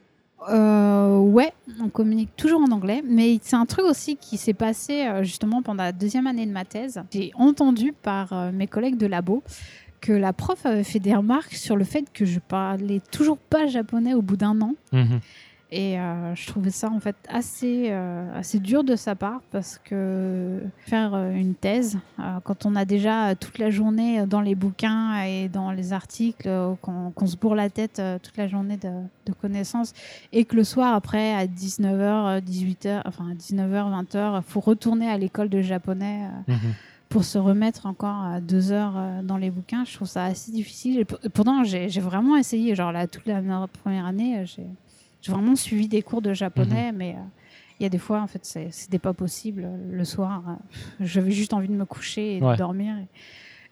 Ouais, 0.50 1.52
on 1.80 1.88
communique 1.88 2.34
toujours 2.36 2.60
en 2.60 2.70
anglais, 2.72 3.02
mais 3.08 3.38
c'est 3.40 3.56
un 3.56 3.64
truc 3.66 3.84
aussi 3.86 4.16
qui 4.16 4.36
s'est 4.36 4.52
passé 4.52 5.06
justement 5.22 5.62
pendant 5.62 5.84
la 5.84 5.92
deuxième 5.92 6.26
année 6.26 6.44
de 6.44 6.50
ma 6.52 6.64
thèse. 6.66 7.02
J'ai 7.12 7.30
entendu 7.36 7.92
par 7.92 8.52
mes 8.52 8.66
collègues 8.66 8.98
de 8.98 9.06
labo 9.06 9.42
que 10.04 10.12
la 10.12 10.34
prof 10.34 10.66
avait 10.66 10.84
fait 10.84 10.98
des 10.98 11.14
remarques 11.14 11.54
sur 11.54 11.76
le 11.76 11.84
fait 11.84 12.12
que 12.12 12.26
je 12.26 12.38
parlais 12.38 13.00
toujours 13.10 13.38
pas 13.38 13.66
japonais 13.66 14.12
au 14.12 14.20
bout 14.20 14.36
d'un 14.36 14.60
an. 14.60 14.74
Mhm. 14.92 15.20
Et 15.70 15.98
euh, 15.98 16.34
je 16.34 16.46
trouvais 16.46 16.70
ça 16.70 16.90
en 16.90 17.00
fait 17.00 17.16
assez, 17.26 17.86
euh, 17.88 18.38
assez 18.38 18.58
dur 18.58 18.84
de 18.84 18.96
sa 18.96 19.14
part 19.14 19.40
parce 19.50 19.80
que 19.82 20.60
faire 20.80 21.14
euh, 21.14 21.32
une 21.32 21.54
thèse, 21.54 21.98
euh, 22.20 22.38
quand 22.44 22.66
on 22.66 22.76
a 22.76 22.84
déjà 22.84 23.34
toute 23.34 23.58
la 23.58 23.70
journée 23.70 24.26
dans 24.26 24.42
les 24.42 24.54
bouquins 24.54 25.22
et 25.22 25.48
dans 25.48 25.70
les 25.70 25.94
articles, 25.94 26.48
qu'on 26.82 27.26
se 27.26 27.36
bourre 27.36 27.54
la 27.54 27.70
tête 27.70 28.00
toute 28.22 28.36
la 28.36 28.46
journée 28.46 28.76
de, 28.76 28.90
de 29.24 29.32
connaissances 29.32 29.94
et 30.32 30.44
que 30.44 30.54
le 30.54 30.64
soir 30.64 30.94
après 30.94 31.32
à 31.34 31.46
19h, 31.46 32.42
18h, 32.42 33.00
enfin 33.06 33.30
à 33.30 33.34
19h, 33.34 34.04
20h, 34.04 34.36
il 34.36 34.42
faut 34.46 34.60
retourner 34.60 35.08
à 35.08 35.16
l'école 35.16 35.48
de 35.48 35.62
japonais. 35.62 36.28
Mhm. 36.46 36.74
Pour 37.14 37.22
se 37.24 37.38
remettre 37.38 37.86
encore 37.86 38.24
à 38.24 38.40
deux 38.40 38.72
heures 38.72 38.94
euh, 38.96 39.22
dans 39.22 39.36
les 39.36 39.48
bouquins, 39.48 39.84
je 39.84 39.94
trouve 39.94 40.08
ça 40.08 40.24
assez 40.24 40.50
difficile. 40.50 40.98
Et 40.98 41.04
pour- 41.04 41.20
et 41.22 41.28
pourtant, 41.28 41.62
j'ai 41.62 41.86
vraiment 42.00 42.36
essayé. 42.36 42.74
Genre, 42.74 42.90
là, 42.90 43.06
toute 43.06 43.24
la 43.26 43.40
première 43.68 44.04
année, 44.04 44.38
euh, 44.40 44.44
j'ai 44.44 45.30
vraiment 45.32 45.54
suivi 45.54 45.86
des 45.86 46.02
cours 46.02 46.22
de 46.22 46.32
japonais, 46.34 46.90
mais 46.90 47.12
euh, 47.12 47.22
il 47.78 47.84
y 47.84 47.86
a 47.86 47.88
des 47.88 47.98
fois, 47.98 48.20
en 48.20 48.26
fait, 48.26 48.44
c'était 48.72 48.98
pas 48.98 49.12
possible. 49.12 49.64
Le 49.92 50.04
soir, 50.04 50.42
euh, 50.48 50.52
j'avais 50.98 51.30
juste 51.30 51.52
envie 51.54 51.68
de 51.68 51.74
me 51.74 51.84
coucher 51.84 52.38
et 52.38 52.42
Ouais. 52.42 52.54
de 52.54 52.58
dormir. 52.58 52.96
Et, 52.98 53.06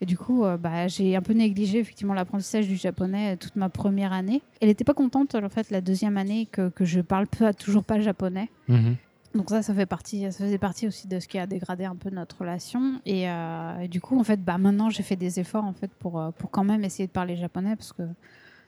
et 0.02 0.06
du 0.06 0.16
coup, 0.16 0.44
euh, 0.44 0.56
bah, 0.56 0.86
j'ai 0.86 1.16
un 1.16 1.20
peu 1.20 1.32
négligé 1.32 1.80
effectivement 1.80 2.14
l'apprentissage 2.14 2.68
du 2.68 2.76
japonais 2.76 3.32
euh, 3.32 3.36
toute 3.36 3.56
ma 3.56 3.68
première 3.70 4.12
année. 4.12 4.40
Elle 4.60 4.68
n'était 4.68 4.84
pas 4.84 4.94
contente, 4.94 5.34
en 5.34 5.48
fait, 5.48 5.68
la 5.72 5.80
deuxième 5.80 6.16
année 6.16 6.46
que, 6.46 6.68
que 6.68 6.84
je 6.84 7.00
parle 7.00 7.26
pas, 7.26 7.52
toujours 7.52 7.82
pas 7.82 7.98
japonais. 7.98 8.48
Mhm. 8.68 8.94
Donc 9.34 9.48
ça, 9.48 9.62
ça 9.62 9.72
fait 9.72 9.86
partie, 9.86 10.30
ça 10.30 10.44
faisait 10.44 10.58
partie 10.58 10.86
aussi 10.86 11.08
de 11.08 11.18
ce 11.18 11.26
qui 11.26 11.38
a 11.38 11.46
dégradé 11.46 11.84
un 11.86 11.96
peu 11.96 12.10
notre 12.10 12.38
relation. 12.40 13.00
Et, 13.06 13.30
euh, 13.30 13.78
et 13.80 13.88
du 13.88 14.00
coup, 14.00 14.18
en 14.20 14.24
fait, 14.24 14.42
bah, 14.44 14.58
maintenant, 14.58 14.90
j'ai 14.90 15.02
fait 15.02 15.16
des 15.16 15.40
efforts 15.40 15.64
en 15.64 15.72
fait 15.72 15.90
pour, 15.98 16.20
euh, 16.20 16.30
pour 16.32 16.50
quand 16.50 16.64
même 16.64 16.84
essayer 16.84 17.06
de 17.06 17.12
parler 17.12 17.36
japonais 17.36 17.74
parce 17.74 17.92
que 17.92 18.02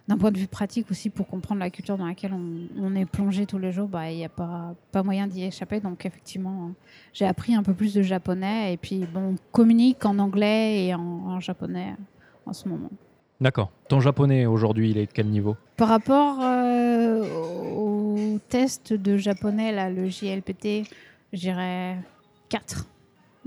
d'un 0.09 0.19
point 0.19 0.31
de 0.31 0.39
vue 0.39 0.47
pratique 0.47 0.91
aussi, 0.91 1.11
pour 1.11 1.27
comprendre 1.27 1.61
la 1.61 1.71
culture 1.71 1.97
dans 1.99 2.07
laquelle 2.07 2.33
on, 2.33 2.69
on 2.79 2.95
est 2.95 3.07
plongé 3.07 3.47
tous 3.47 3.59
les 3.59 3.73
jours, 3.73 3.89
bah, 3.89 4.11
il 4.11 4.17
n'y 4.17 4.25
a 4.25 4.31
pas, 4.31 4.75
pas 4.91 5.03
moyen 5.03 5.27
d'y 5.27 5.45
échapper. 5.45 5.81
Donc 5.81 6.07
effectivement, 6.07 6.71
j'ai 7.13 7.27
appris 7.27 7.55
un 7.55 7.63
peu 7.63 7.75
plus 7.75 7.93
de 7.93 8.03
japonais 8.03 8.73
et 8.73 8.77
puis 8.79 9.07
bon, 9.13 9.35
on 9.35 9.37
communique 9.53 10.05
en 10.07 10.19
anglais 10.19 10.87
et 10.87 10.95
en, 10.95 11.01
en 11.01 11.41
japonais 11.41 11.95
en 12.47 12.53
ce 12.53 12.69
moment. 12.69 12.91
D'accord. 13.41 13.71
Ton 13.89 14.01
japonais 14.01 14.47
aujourd'hui, 14.47 14.91
il 14.91 14.99
est 14.99 15.07
de 15.07 15.13
quel 15.13 15.27
niveau? 15.27 15.57
Par 15.77 15.89
rapport 15.89 16.41
euh, 16.41 16.74
au 18.25 18.39
test 18.39 18.93
de 18.93 19.17
japonais, 19.17 19.73
là, 19.73 19.91
le 19.91 20.09
JLPT, 20.09 20.89
j'irais 21.33 21.97
4. 22.49 22.87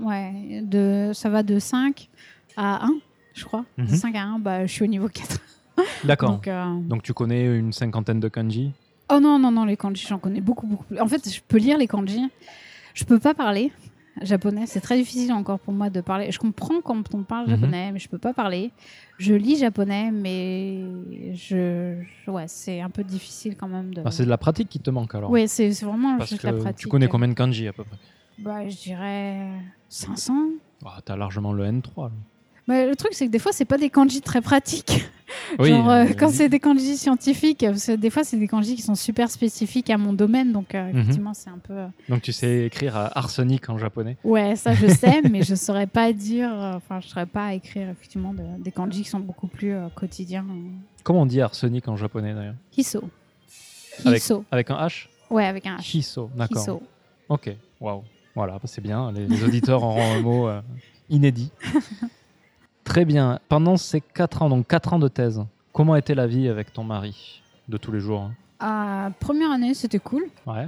Ouais, 0.00 0.60
de, 0.62 1.10
ça 1.14 1.28
va 1.28 1.42
de 1.42 1.58
5 1.58 2.08
à 2.56 2.86
1, 2.86 2.90
je 3.34 3.44
crois. 3.44 3.64
De 3.76 3.82
Mhm. 3.82 3.88
5 3.88 4.14
à 4.14 4.22
1, 4.22 4.38
bah, 4.38 4.66
je 4.66 4.72
suis 4.72 4.84
au 4.84 4.86
niveau 4.86 5.08
4. 5.08 5.38
D'accord. 6.04 6.30
Donc, 6.30 6.48
euh, 6.48 6.74
Donc 6.80 7.02
tu 7.02 7.12
connais 7.12 7.44
une 7.58 7.72
cinquantaine 7.72 8.20
de 8.20 8.28
kanji? 8.28 8.72
Oh 9.10 9.20
non, 9.20 9.38
non, 9.38 9.50
non, 9.50 9.64
les 9.64 9.76
kanji, 9.76 10.06
j'en 10.08 10.18
connais 10.18 10.40
beaucoup, 10.40 10.66
beaucoup. 10.66 10.84
En 11.00 11.06
fait, 11.08 11.28
je 11.32 11.40
peux 11.46 11.58
lire 11.58 11.78
les 11.78 11.86
kanji. 11.86 12.28
Je 12.94 13.04
peux 13.04 13.18
pas 13.18 13.32
parler 13.34 13.72
japonais. 14.22 14.66
C'est 14.66 14.80
très 14.80 14.96
difficile 14.96 15.32
encore 15.32 15.58
pour 15.58 15.72
moi 15.72 15.90
de 15.90 16.00
parler. 16.00 16.30
Je 16.30 16.38
comprends 16.38 16.80
quand 16.82 17.14
on 17.14 17.22
parle 17.24 17.46
Mhm. 17.48 17.56
japonais, 17.56 17.92
mais 17.92 17.98
je 17.98 18.08
peux 18.08 18.18
pas 18.18 18.32
parler. 18.34 18.72
Je 19.18 19.34
lis 19.34 19.56
japonais, 19.58 20.10
mais 20.10 21.34
je, 21.34 21.96
ouais, 22.26 22.44
c'est 22.48 22.80
un 22.80 22.90
peu 22.90 23.04
difficile 23.04 23.56
quand 23.56 23.68
même 23.68 23.92
de. 23.94 24.02
Ah, 24.04 24.10
C'est 24.10 24.24
de 24.24 24.30
la 24.30 24.38
pratique 24.38 24.68
qui 24.68 24.80
te 24.80 24.90
manque 24.90 25.14
alors 25.14 25.30
Oui, 25.30 25.48
c'est 25.48 25.68
vraiment 25.84 26.16
Parce 26.18 26.30
juste 26.30 26.42
que 26.42 26.46
la 26.46 26.52
pratique. 26.54 26.78
tu 26.82 26.88
connais 26.88 27.08
combien 27.08 27.28
de 27.28 27.34
kanji 27.34 27.66
à 27.68 27.72
peu 27.72 27.84
près? 27.84 27.96
Bah, 28.38 28.68
Je 28.68 28.76
dirais 28.76 29.48
500. 29.88 30.34
Ah, 30.84 31.00
T'as 31.04 31.16
largement 31.16 31.52
le 31.52 31.64
N3. 31.64 32.08
là. 32.08 32.12
Mais 32.68 32.86
le 32.86 32.94
truc, 32.94 33.14
c'est 33.14 33.26
que 33.26 33.32
des 33.32 33.38
fois, 33.38 33.50
c'est 33.52 33.64
pas 33.64 33.78
des 33.78 33.90
kanji 33.90 34.20
très 34.20 34.40
pratiques. 34.42 35.02
Oui, 35.58 35.68
Genre, 35.70 35.90
euh, 35.90 36.04
euh, 36.04 36.12
quand 36.18 36.30
c'est 36.30 36.48
des 36.48 36.60
kanji 36.60 36.96
scientifiques, 36.96 37.60
parce 37.66 37.86
que 37.86 37.96
des 37.96 38.08
fois, 38.10 38.24
c'est 38.24 38.36
des 38.36 38.46
kanji 38.48 38.76
qui 38.76 38.82
sont 38.82 38.94
super 38.94 39.30
spécifiques 39.30 39.90
à 39.90 39.98
mon 39.98 40.12
domaine. 40.12 40.52
Donc, 40.52 40.74
euh, 40.74 40.90
Mhm. 40.92 40.98
effectivement, 41.00 41.34
c'est 41.34 41.50
un 41.50 41.58
peu. 41.58 41.72
euh, 41.74 41.86
Donc 42.08 42.22
tu 42.22 42.32
sais 42.32 42.64
écrire 42.66 42.96
arsenic 43.14 43.68
en 43.68 43.78
japonais. 43.78 44.16
Ouais, 44.24 44.54
ça, 44.56 44.74
je 44.74 44.86
sais, 44.88 45.22
mais 45.22 45.42
je 45.42 45.54
saurais 45.54 45.86
pas 45.86 46.12
dire. 46.12 46.50
euh, 46.52 46.74
Enfin, 46.76 47.00
je 47.00 47.08
saurais 47.08 47.26
pas 47.26 47.52
écrire, 47.54 47.88
effectivement, 47.90 48.32
de- 48.34 48.62
des 48.62 48.70
kanji 48.70 49.02
qui 49.02 49.08
sont 49.08 49.20
beaucoup 49.20 49.48
plus 49.48 49.72
euh, 49.72 49.88
quotidiens. 49.94 50.44
Comment 51.04 51.22
on 51.22 51.26
dit 51.26 51.40
arsenic 51.40 51.88
en 51.88 51.96
japonais 51.96 52.34
d'ailleurs? 52.34 52.54
Hiso. 52.76 53.02
Avec- 54.04 54.22
Hiso. 54.22 54.44
Avec 54.50 54.70
un 54.70 54.76
H? 54.86 55.08
Ouais, 55.30 55.44
avec 55.46 55.66
un 55.66 55.76
H. 55.76 55.96
Hiso, 55.96 56.30
d'accord. 56.36 56.62
Hiso. 56.62 56.82
Ok, 57.28 57.50
waouh. 57.80 58.02
Voilà, 58.34 58.54
bah, 58.54 58.60
c'est 58.64 58.80
bien. 58.82 59.10
Les, 59.12 59.26
les 59.26 59.42
auditeurs 59.44 59.82
auront 59.82 60.12
un 60.12 60.20
mot 60.20 60.48
euh, 60.48 60.60
inédit. 61.10 61.50
Très 62.88 63.04
bien. 63.04 63.38
Pendant 63.48 63.76
ces 63.76 64.00
4 64.00 64.42
ans, 64.42 64.48
donc 64.48 64.66
4 64.66 64.94
ans 64.94 64.98
de 64.98 65.08
thèse, 65.08 65.44
comment 65.72 65.94
était 65.96 66.14
la 66.14 66.26
vie 66.26 66.48
avec 66.48 66.72
ton 66.72 66.84
mari 66.84 67.42
de 67.68 67.76
tous 67.76 67.92
les 67.92 68.00
jours 68.00 68.22
hein? 68.22 68.32
Ah, 68.60 69.10
première 69.20 69.52
année, 69.52 69.72
c'était 69.74 69.98
cool. 70.00 70.24
Ouais. 70.46 70.66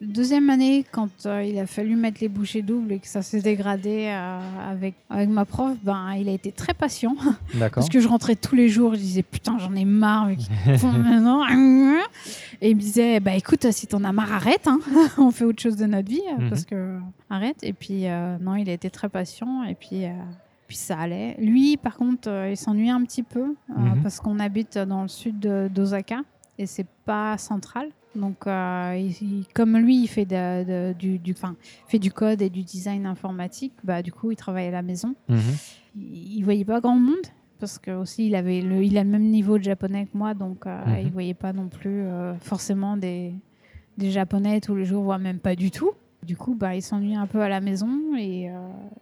Deuxième 0.00 0.48
année, 0.50 0.84
quand 0.90 1.08
euh, 1.26 1.42
il 1.42 1.58
a 1.58 1.66
fallu 1.66 1.96
mettre 1.96 2.18
les 2.20 2.28
bouchées 2.28 2.62
doubles 2.62 2.92
et 2.92 2.98
que 2.98 3.06
ça 3.06 3.20
s'est 3.22 3.40
dégradé 3.40 4.06
euh, 4.08 4.38
avec, 4.70 4.94
avec 5.10 5.28
ma 5.28 5.44
prof, 5.44 5.76
ben, 5.82 6.12
il 6.18 6.28
a 6.28 6.32
été 6.32 6.52
très 6.52 6.72
patient. 6.74 7.14
D'accord. 7.54 7.74
Parce 7.82 7.88
que 7.88 8.00
je 8.00 8.06
rentrais 8.08 8.36
tous 8.36 8.54
les 8.54 8.68
jours, 8.68 8.92
je 8.94 9.00
disais 9.00 9.22
putain, 9.22 9.58
j'en 9.58 9.74
ai 9.74 9.84
marre, 9.84 10.26
mais 10.26 10.36
qu'ils 10.36 10.78
font 10.78 10.92
maintenant. 10.92 11.44
Et 12.60 12.70
il 12.70 12.76
me 12.76 12.80
disait, 12.80 13.20
bah 13.20 13.34
écoute, 13.34 13.70
si 13.72 13.86
t'en 13.86 14.04
as 14.04 14.12
marre, 14.12 14.32
arrête, 14.32 14.66
hein. 14.66 14.78
on 15.18 15.30
fait 15.30 15.44
autre 15.44 15.60
chose 15.62 15.76
de 15.76 15.86
notre 15.86 16.08
vie, 16.08 16.22
Mhm. 16.38 16.48
parce 16.50 16.64
que 16.64 16.98
arrête. 17.28 17.56
Et 17.62 17.72
puis, 17.72 18.06
euh, 18.06 18.36
non, 18.38 18.54
il 18.54 18.68
a 18.70 18.72
été 18.72 18.88
très 18.90 19.08
patient, 19.08 19.64
et 19.64 19.74
puis, 19.74 20.04
euh, 20.04 20.10
puis 20.66 20.76
ça 20.76 20.98
allait. 20.98 21.34
Lui, 21.38 21.76
par 21.76 21.96
contre, 21.96 22.28
euh, 22.28 22.50
il 22.50 22.56
s'ennuyait 22.56 22.90
un 22.90 23.02
petit 23.04 23.22
peu, 23.22 23.40
euh, 23.70 23.74
Mhm. 23.76 24.02
parce 24.02 24.20
qu'on 24.20 24.38
habite 24.38 24.78
dans 24.78 25.02
le 25.02 25.08
sud 25.08 25.38
d'Osaka, 25.72 26.20
et 26.58 26.66
c'est 26.66 26.86
pas 27.04 27.36
central. 27.38 27.88
Donc, 28.14 28.46
euh, 28.46 28.94
il- 28.98 29.10
il- 29.40 29.46
comme 29.54 29.76
lui, 29.76 30.02
il 30.02 30.06
fait, 30.08 30.24
de- 30.24 30.64
de- 30.64 30.92
du, 30.98 31.18
du, 31.18 31.32
enfin, 31.32 31.54
fait 31.86 31.98
du 31.98 32.10
code 32.10 32.40
et 32.40 32.48
du 32.50 32.62
design 32.62 33.04
informatique, 33.06 33.74
bah, 33.84 34.02
du 34.02 34.10
coup, 34.10 34.30
il 34.30 34.36
travaille 34.36 34.68
à 34.68 34.70
la 34.70 34.82
maison 34.82 35.14
Mhm. 35.28 35.38
il, 35.96 36.38
il 36.38 36.42
voyait 36.42 36.64
pas 36.64 36.80
grand 36.80 36.98
monde 36.98 37.26
parce 37.60 37.78
que 37.78 37.90
aussi 37.90 38.26
il 38.26 38.34
avait 38.34 38.60
le, 38.60 38.82
il 38.84 38.96
a 38.98 39.04
le 39.04 39.08
même 39.10 39.22
niveau 39.30 39.56
de 39.58 39.62
japonais 39.64 40.04
que 40.06 40.16
moi 40.18 40.34
donc 40.34 40.66
Mhm. 40.66 40.98
il 41.04 41.10
voyait 41.10 41.32
pas 41.34 41.52
non 41.54 41.68
plus 41.68 42.04
forcément 42.40 42.96
des, 42.98 43.32
des 43.96 44.10
japonais 44.10 44.60
tous 44.60 44.74
les 44.74 44.84
jours 44.84 45.02
voire 45.04 45.18
même 45.18 45.38
pas 45.38 45.54
du 45.56 45.70
tout 45.70 45.90
du 46.26 46.36
coup 46.36 46.54
bah 46.54 46.74
il 46.74 46.82
s'ennuyait 46.82 47.16
un 47.16 47.26
peu 47.26 47.40
à 47.40 47.48
la 47.48 47.60
maison 47.60 47.88
et 48.18 48.50
euh, 48.50 48.54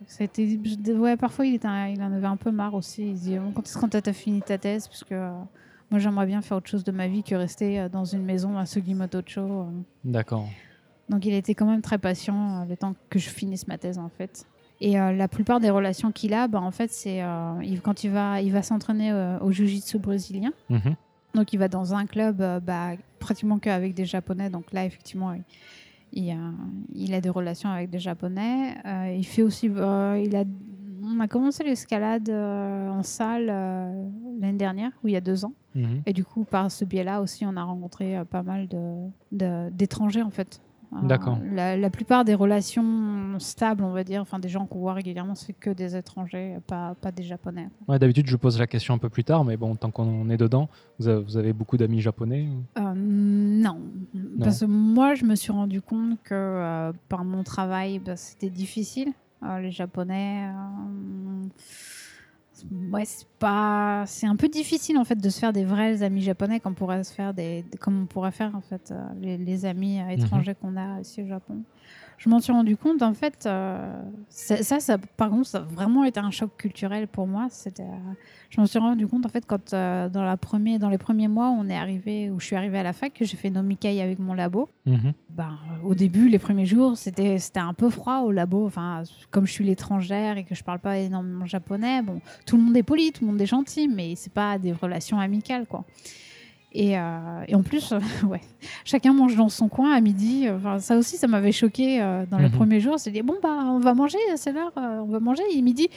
c'était 0.07 0.59
ouais 0.93 1.16
parfois 1.16 1.47
il 1.47 1.55
était 1.55 1.66
un- 1.66 1.89
il 1.89 2.01
en 2.03 2.12
avait 2.12 2.27
un 2.27 2.37
peu 2.37 2.51
marre 2.51 2.75
aussi 2.75 3.11
il 3.11 3.16
se 3.18 3.22
dit 3.25 3.39
Bon, 3.39 3.51
quand 3.53 3.62
est-ce 3.66 3.79
que 3.79 3.87
tu 4.01 4.11
as 4.11 4.12
fini 4.12 4.43
ta 4.43 4.59
thèse? 4.59 4.87
Parce 4.89 5.03
que 5.05 5.14
euh, 5.14 5.31
moi 5.91 5.99
j'aimerais 5.99 6.27
bien 6.27 6.41
faire 6.43 6.59
autre 6.59 6.68
chose 6.68 6.85
de 6.85 6.93
ma 6.93 7.09
vie 7.09 7.22
que 7.22 7.35
rester 7.35 7.81
euh, 7.81 7.89
dans 7.89 8.05
une 8.05 8.22
maison 8.25 8.57
à 8.59 8.66
Sugimoto-cho 8.66 9.41
euh. 9.41 9.64
D'accord. 10.05 10.47
Donc 11.09 11.25
il 11.27 11.35
était 11.35 11.55
quand 11.55 11.66
même 11.66 11.83
très 11.83 11.99
patient 11.99 12.64
le 12.68 12.77
temps 12.77 12.95
que 13.11 13.18
je 13.18 13.29
finisse 13.29 13.66
ma 13.68 13.79
thèse 13.79 13.99
en 13.99 14.09
fait. 14.09 14.47
Et 14.81 15.01
euh, 15.01 15.12
la 15.12 15.29
plupart 15.29 15.61
des 15.61 15.70
relations 15.70 16.11
qu'il 16.12 16.35
a, 16.35 16.49
bah, 16.49 16.61
en 16.61 16.72
fait, 16.72 16.91
c'est 16.91 17.22
euh, 17.22 17.53
quand 17.83 18.03
il 18.05 18.11
va, 18.11 18.41
il 18.43 18.53
va 18.53 18.62
s'entraîner 18.62 19.12
euh, 19.12 19.39
au 19.39 19.53
jiu-jitsu 19.53 19.99
brésilien. 19.99 20.51
Mhm. 20.68 20.97
Donc 21.35 21.53
il 21.53 21.59
va 21.59 21.68
dans 21.68 21.95
un 21.95 22.07
club 22.07 22.39
bah, 22.64 22.91
pratiquement 23.20 23.59
qu'avec 23.59 23.95
des 23.95 24.05
Japonais. 24.05 24.51
Donc 24.51 24.72
là, 24.72 24.85
effectivement, 24.85 25.33
il, 26.15 26.31
a, 26.31 26.37
il 26.95 27.12
a 27.15 27.21
des 27.21 27.29
relations 27.29 27.69
avec 27.69 27.91
des 27.91 27.99
Japonais. 27.99 28.75
Euh, 28.87 29.15
il 29.17 29.25
fait 29.25 29.43
aussi, 29.43 29.69
euh, 29.69 30.23
il 30.25 30.35
a, 30.35 30.45
on 31.03 31.21
a 31.21 31.29
commencé 31.29 31.62
l'escalade 31.65 32.29
euh, 32.31 32.89
en 32.89 33.03
salle 33.03 33.47
l'année 34.41 34.57
dernière, 34.59 34.91
ou 35.03 35.09
il 35.09 35.12
y 35.12 35.17
a 35.17 35.21
deux 35.21 35.45
ans. 35.45 35.53
Mhm. 35.75 36.03
Et 36.07 36.12
du 36.12 36.25
coup, 36.25 36.45
par 36.45 36.71
ce 36.71 36.85
biais-là 36.85 37.21
aussi, 37.21 37.45
on 37.45 37.57
a 37.57 37.62
rencontré 37.62 38.17
pas 38.31 38.43
mal 38.43 38.69
de- 38.69 39.09
de- 39.33 39.71
d'étrangers, 39.71 40.23
en 40.23 40.31
fait. 40.31 40.61
Euh, 40.95 41.07
D'accord. 41.07 41.38
La, 41.53 41.76
la 41.76 41.90
plupart 41.90 42.24
des 42.24 42.34
relations 42.34 43.38
stables, 43.38 43.82
on 43.82 43.90
va 43.90 44.05
dire, 44.05 44.22
enfin 44.22 44.38
des 44.38 44.49
gens 44.49 44.66
qu'on 44.66 44.78
voit 44.78 44.92
régulièrement, 44.95 45.34
c'est 45.34 45.53
que 45.53 45.70
des 45.70 45.97
étrangers, 45.97 46.59
pas, 46.66 46.95
pas 47.01 47.11
des 47.11 47.22
japonais. 47.24 47.68
Ouais, 47.88 47.99
D'habitude, 47.99 48.26
je 48.28 48.36
pose 48.36 48.59
la 48.59 48.66
question 48.66 48.95
un 48.95 48.99
peu 48.99 49.09
plus 49.09 49.24
tard, 49.24 49.45
mais 49.45 49.57
bon, 49.57 49.74
tant 49.76 49.90
qu'on 49.90 50.28
est 50.30 50.36
dedans, 50.36 50.68
vous 50.99 51.09
avez, 51.09 51.22
vous 51.22 51.36
avez 51.36 51.53
beaucoup 51.53 51.76
d'amis 51.76 52.01
japonais 52.01 52.49
Euh, 52.78 52.92
non. 52.97 53.80
Parce 54.38 54.61
que 54.61 54.66
moi, 54.66 55.14
je 55.14 55.24
me 55.24 55.34
suis 55.34 55.53
rendu 55.53 55.80
compte 55.80 56.22
que 56.22 56.34
euh, 56.34 56.92
par 57.09 57.24
mon 57.24 57.42
travail, 57.42 57.99
bah, 57.99 58.16
c'était 58.16 58.51
difficile. 58.51 59.12
Euh, 59.42 59.61
les 59.61 59.70
japonais. 59.72 60.49
Ouais, 62.93 63.05
c'est 63.05 63.27
pas. 63.39 64.05
C'est 64.07 64.27
un 64.27 64.37
peu 64.37 64.49
difficile 64.49 64.97
en 64.99 65.05
fait 65.05 65.17
de 65.17 65.29
se 65.29 65.39
faire 65.39 65.53
des 65.53 65.65
vrais 65.65 66.03
amis 66.03 66.23
japonais 66.23 66.61
comme 66.61 66.73
on 66.73 66.75
pourrait 66.75 67.05
se 67.05 67.12
faire 67.12 67.35
des, 67.35 67.65
comme 67.81 68.03
on 68.03 68.07
pourrait 68.07 68.31
faire 68.31 68.55
en 68.55 68.61
fait 68.61 68.91
euh, 68.91 69.05
les, 69.21 69.37
les 69.39 69.65
amis 69.65 70.01
euh, 70.01 70.09
étrangers 70.09 70.55
qu'on 70.55 70.77
a 70.77 71.01
ici 71.01 71.23
au 71.23 71.27
Japon. 71.27 71.62
Je 72.19 72.29
m'en 72.29 72.41
suis 72.41 72.53
rendu 72.53 72.77
compte 72.77 73.03
en 73.03 73.12
fait. 73.15 73.45
euh, 73.47 74.03
ça, 74.29 74.62
ça, 74.62 74.81
ça, 74.81 74.99
par 74.99 75.31
contre, 75.31 75.47
ça 75.47 75.59
a 75.59 75.61
vraiment 75.62 76.05
été 76.05 76.21
un 76.21 76.31
choc 76.31 76.51
culturel 76.57 77.09
pour 77.09 77.27
moi. 77.27 77.49
C'était. 77.51 77.83
euh, 77.83 78.12
je 78.51 78.61
m'en 78.61 78.67
suis 78.67 78.79
rendu 78.79 79.07
compte 79.07 79.27
en 79.27 79.29
fait 79.29 79.45
quand 79.47 79.75
euh, 79.75 80.09
dans 80.09 80.23
la 80.23 80.37
première, 80.37 80.79
dans 80.79 80.89
les 80.89 80.99
premiers 80.99 81.27
mois, 81.29 81.49
on 81.51 81.69
est 81.69 81.77
arrivé, 81.77 82.31
où 82.31 82.39
je 82.39 82.47
suis 82.47 82.57
arrivée 82.57 82.79
à 82.79 82.83
la 82.85 82.93
fac, 82.93 83.12
que 83.12 83.25
j'ai 83.25 83.37
fait 83.37 83.51
Nomikai 83.51 84.01
avec 84.01 84.19
mon 84.21 84.33
labo. 84.33 84.69
Mhm. 84.87 85.12
Ben, 85.31 85.59
au 85.85 85.95
début, 85.95 86.29
les 86.29 86.39
premiers 86.39 86.67
jours, 86.67 86.97
c'était 86.97 87.39
c'était 87.39 87.61
un 87.61 87.75
peu 87.75 87.91
froid 87.91 88.21
au 88.21 88.31
labo. 88.31 88.67
Enfin, 88.67 89.03
comme 89.31 89.47
je 89.47 89.53
suis 89.53 89.65
l'étrangère 89.65 90.37
et 90.39 90.45
que 90.45 90.55
je 90.55 90.62
parle 90.62 90.79
pas 90.79 90.99
énormément 90.99 91.47
japonais, 91.47 92.03
bon, 92.03 92.21
tout 92.47 92.57
le 92.57 92.62
monde 92.62 92.77
est 92.77 92.83
poli, 92.85 93.11
tout 93.12 93.25
le 93.25 93.31
monde 93.33 93.41
est 93.41 93.47
gentil, 93.47 93.89
mais 93.89 94.15
c'est 94.15 94.33
pas 94.33 94.59
des 94.59 94.73
relations 94.73 95.19
amicales, 95.19 95.67
quoi. 95.67 95.85
Et, 96.77 96.99
euh, 96.99 97.45
et 97.47 97.55
en 97.55 97.62
plus, 97.62 97.93
euh, 97.93 98.01
ouais, 98.29 98.41
chacun 98.85 99.12
mange 99.12 99.37
dans 99.37 99.49
son 99.49 99.68
coin 99.68 99.93
à 99.95 100.01
midi. 100.01 100.49
Enfin, 100.51 100.81
ça 100.81 100.97
aussi, 100.97 101.16
ça 101.16 101.29
m'avait 101.29 101.53
choqué 101.53 102.03
euh, 102.03 102.25
dans 102.29 102.39
les 102.39 102.49
Mhm. 102.49 102.53
premiers 102.53 102.81
jours. 102.81 102.99
C'est 102.99 103.12
dit 103.12 103.22
bon 103.22 103.37
bah, 103.43 103.59
on 103.66 103.79
va 103.79 103.95
manger, 103.95 104.18
c'est 104.37 104.53
l'heure, 104.53 104.72
euh, 104.77 104.99
on 105.01 105.07
va 105.07 105.20
manger. 105.20 105.43
Il 105.53 105.59
est 105.59 105.62
midi. 105.62 105.89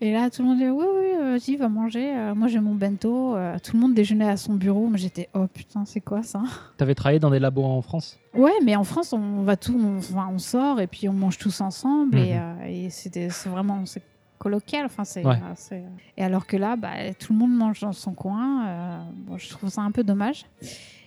Et 0.00 0.12
là, 0.12 0.28
tout 0.28 0.42
le 0.42 0.48
monde 0.48 0.58
dit 0.58 0.68
oui, 0.68 0.84
oui, 0.84 1.18
vas-y, 1.20 1.56
va 1.56 1.68
manger. 1.68 2.12
Moi, 2.36 2.48
j'ai 2.48 2.60
mon 2.60 2.74
bento. 2.74 3.36
Tout 3.62 3.72
le 3.74 3.80
monde 3.80 3.94
déjeunait 3.94 4.28
à 4.28 4.36
son 4.36 4.54
bureau. 4.54 4.88
Mais 4.88 4.98
j'étais 4.98 5.28
oh 5.34 5.46
putain, 5.52 5.84
c'est 5.86 6.00
quoi 6.00 6.22
ça? 6.22 6.42
T'avais 6.76 6.94
travaillé 6.94 7.20
dans 7.20 7.30
des 7.30 7.38
labos 7.38 7.64
en 7.64 7.80
France? 7.80 8.18
Ouais, 8.34 8.52
mais 8.64 8.76
en 8.76 8.84
France, 8.84 9.12
on 9.12 9.42
va 9.42 9.56
tout, 9.56 9.80
on, 9.82 9.98
enfin, 9.98 10.28
on 10.32 10.38
sort 10.38 10.80
et 10.80 10.88
puis 10.88 11.08
on 11.08 11.12
mange 11.12 11.38
tous 11.38 11.60
ensemble 11.60 12.18
et, 12.18 12.34
Mhm. 12.34 12.66
et 12.68 12.90
c'était, 12.90 13.30
c'est 13.30 13.48
vraiment 13.48 13.86
c'est 13.86 14.02
colloquial. 14.44 14.84
Enfin, 14.86 15.04
c'est, 15.04 15.24
Ouais. 15.26 15.40
euh, 15.72 15.80
Et 16.16 16.22
alors 16.22 16.46
que 16.46 16.56
là, 16.56 16.76
bah, 16.76 16.90
tout 17.18 17.32
le 17.32 17.38
monde 17.40 17.52
mange 17.56 17.80
dans 17.80 17.92
son 17.92 18.12
coin. 18.12 18.66
euh, 18.66 18.98
bon, 19.26 19.36
je 19.38 19.48
trouve 19.48 19.70
ça 19.70 19.80
un 19.82 19.90
peu 19.90 20.04
dommage. 20.04 20.44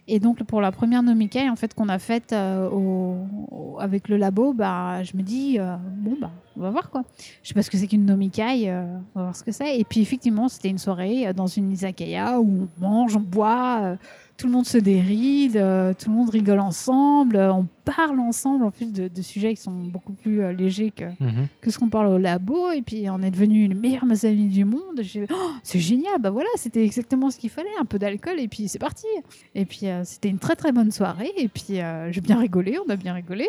Et 0.10 0.20
donc 0.22 0.42
pour 0.44 0.62
la 0.62 0.72
première 0.72 1.04
Nomikai 1.04 1.50
en 1.50 1.58
fait 1.58 1.74
qu'on 1.74 1.90
a 1.90 2.00
faite 2.00 2.32
euh, 2.32 2.70
au, 2.70 3.18
au- 3.52 3.78
avec 3.82 4.08
le 4.08 4.16
labo, 4.16 4.54
bah 4.54 5.04
je 5.04 5.18
me 5.18 5.22
dis 5.22 5.58
bon 5.98 6.16
bah 6.22 6.32
on 6.56 6.62
va 6.62 6.70
voir 6.70 6.90
quoi. 6.90 7.04
Je 7.44 7.50
sais 7.50 7.54
pas 7.54 7.62
ce 7.62 7.70
que 7.70 7.78
c'est 7.78 7.88
qu'une 7.88 8.06
Nomikai, 8.06 8.72
on 8.72 9.20
va 9.20 9.22
voir 9.24 9.36
ce 9.36 9.44
que 9.44 9.52
c'est. 9.52 9.78
Et 9.78 9.84
puis 9.84 10.00
effectivement 10.00 10.48
c'était 10.48 10.70
une 10.70 10.78
soirée 10.78 11.34
dans 11.34 11.48
une 11.48 11.70
izakaya 11.74 12.40
où 12.40 12.70
on 12.82 12.88
mange, 12.90 13.18
on 13.18 13.20
boit, 13.20 13.98
tout 14.38 14.46
le 14.48 14.54
monde 14.54 14.66
se 14.68 14.78
déride, 14.78 15.58
euh, 15.58 15.94
tout 15.98 16.10
le 16.12 16.16
monde 16.16 16.30
rigole 16.30 16.60
ensemble, 16.60 17.36
euh, 17.38 17.52
on 17.52 17.68
parle 17.86 18.20
ensemble 18.20 18.66
en 18.66 18.72
plus 18.72 18.92
de, 18.94 19.08
de 19.08 19.22
sujets 19.22 19.56
qui 19.56 19.62
sont 19.62 19.72
beaucoup 19.72 20.14
plus 20.14 20.42
euh, 20.42 20.52
légers 20.54 20.92
que, 20.92 21.06
Mhm. 21.20 21.48
que 21.60 21.72
ce 21.72 21.80
qu'on 21.80 21.90
parle 21.90 22.08
au 22.08 22.18
labo. 22.18 22.72
Et 22.72 22.82
puis 22.84 23.10
on 23.10 23.22
est 23.24 23.32
devenus 23.32 23.68
les 23.70 23.76
meilleurs 23.76 24.04
amis 24.26 24.48
du 24.48 24.64
monde. 24.66 25.02
Oh, 25.32 25.36
c'est 25.64 25.80
génial, 25.80 26.20
bah 26.20 26.30
voilà, 26.30 26.50
c'était 26.56 26.84
exactement 26.86 27.32
ce 27.32 27.38
qu'il 27.40 27.50
fallait, 27.50 27.70
un 27.80 27.86
peu 27.86 27.98
d'alcool 27.98 28.40
et 28.40 28.48
puis 28.48 28.68
c'est 28.68 28.80
parti. 28.80 29.08
Et 29.56 29.66
puis 29.66 29.88
c'était 30.04 30.30
une 30.30 30.40
très 30.40 30.56
très 30.56 30.72
bonne 30.72 30.92
soirée. 30.92 31.32
Et 31.38 31.48
puis 31.48 31.80
j'ai 32.12 32.22
bien 32.22 32.38
rigolé, 32.40 32.78
on 32.86 32.90
a 32.92 32.96
bien 32.96 33.14
rigolé. 33.14 33.48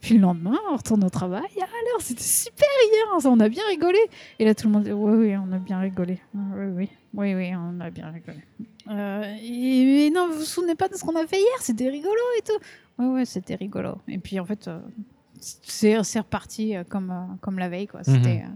Puis 0.00 0.14
le 0.14 0.20
lendemain, 0.20 0.56
on 0.70 0.76
retourne 0.76 1.02
au 1.02 1.10
travail. 1.10 1.42
Ah, 1.60 1.64
alors, 1.64 2.00
c'était 2.00 2.22
super 2.22 2.68
hier, 2.84 3.20
ça, 3.20 3.30
on 3.30 3.40
a 3.40 3.48
bien 3.48 3.64
rigolé. 3.68 3.98
Et 4.38 4.44
là, 4.44 4.54
tout 4.54 4.68
le 4.68 4.72
monde 4.72 4.84
dit 4.84 4.92
Oui, 4.92 5.12
oui, 5.16 5.34
on 5.36 5.52
a 5.52 5.58
bien 5.58 5.80
rigolé. 5.80 6.20
Oui, 6.34 6.66
oui, 6.76 6.88
oui, 7.14 7.34
oui, 7.34 7.52
on 7.54 7.80
a 7.80 7.90
bien 7.90 8.10
rigolé. 8.10 8.38
Euh, 8.88 9.36
et, 9.42 10.06
et 10.06 10.10
non, 10.10 10.28
vous 10.28 10.38
vous 10.38 10.44
souvenez 10.44 10.74
pas 10.74 10.88
de 10.88 10.94
ce 10.94 11.04
qu'on 11.04 11.16
a 11.16 11.26
fait 11.26 11.38
hier? 11.38 11.60
C'était 11.60 11.88
rigolo 11.88 12.12
et 12.38 12.42
tout. 12.42 12.58
Oui, 12.98 13.06
oui, 13.06 13.26
c'était 13.26 13.54
rigolo. 13.54 13.98
Et 14.08 14.18
puis 14.18 14.38
en 14.40 14.44
fait, 14.44 14.68
euh, 14.68 14.80
c'est 15.40 15.96
reparti 16.18 16.76
euh, 16.76 16.84
comme, 16.84 17.10
euh, 17.10 17.34
comme 17.40 17.58
la 17.58 17.68
veille. 17.68 17.86
quoi. 17.86 18.02
C'était 18.04 18.42
euh, 18.44 18.50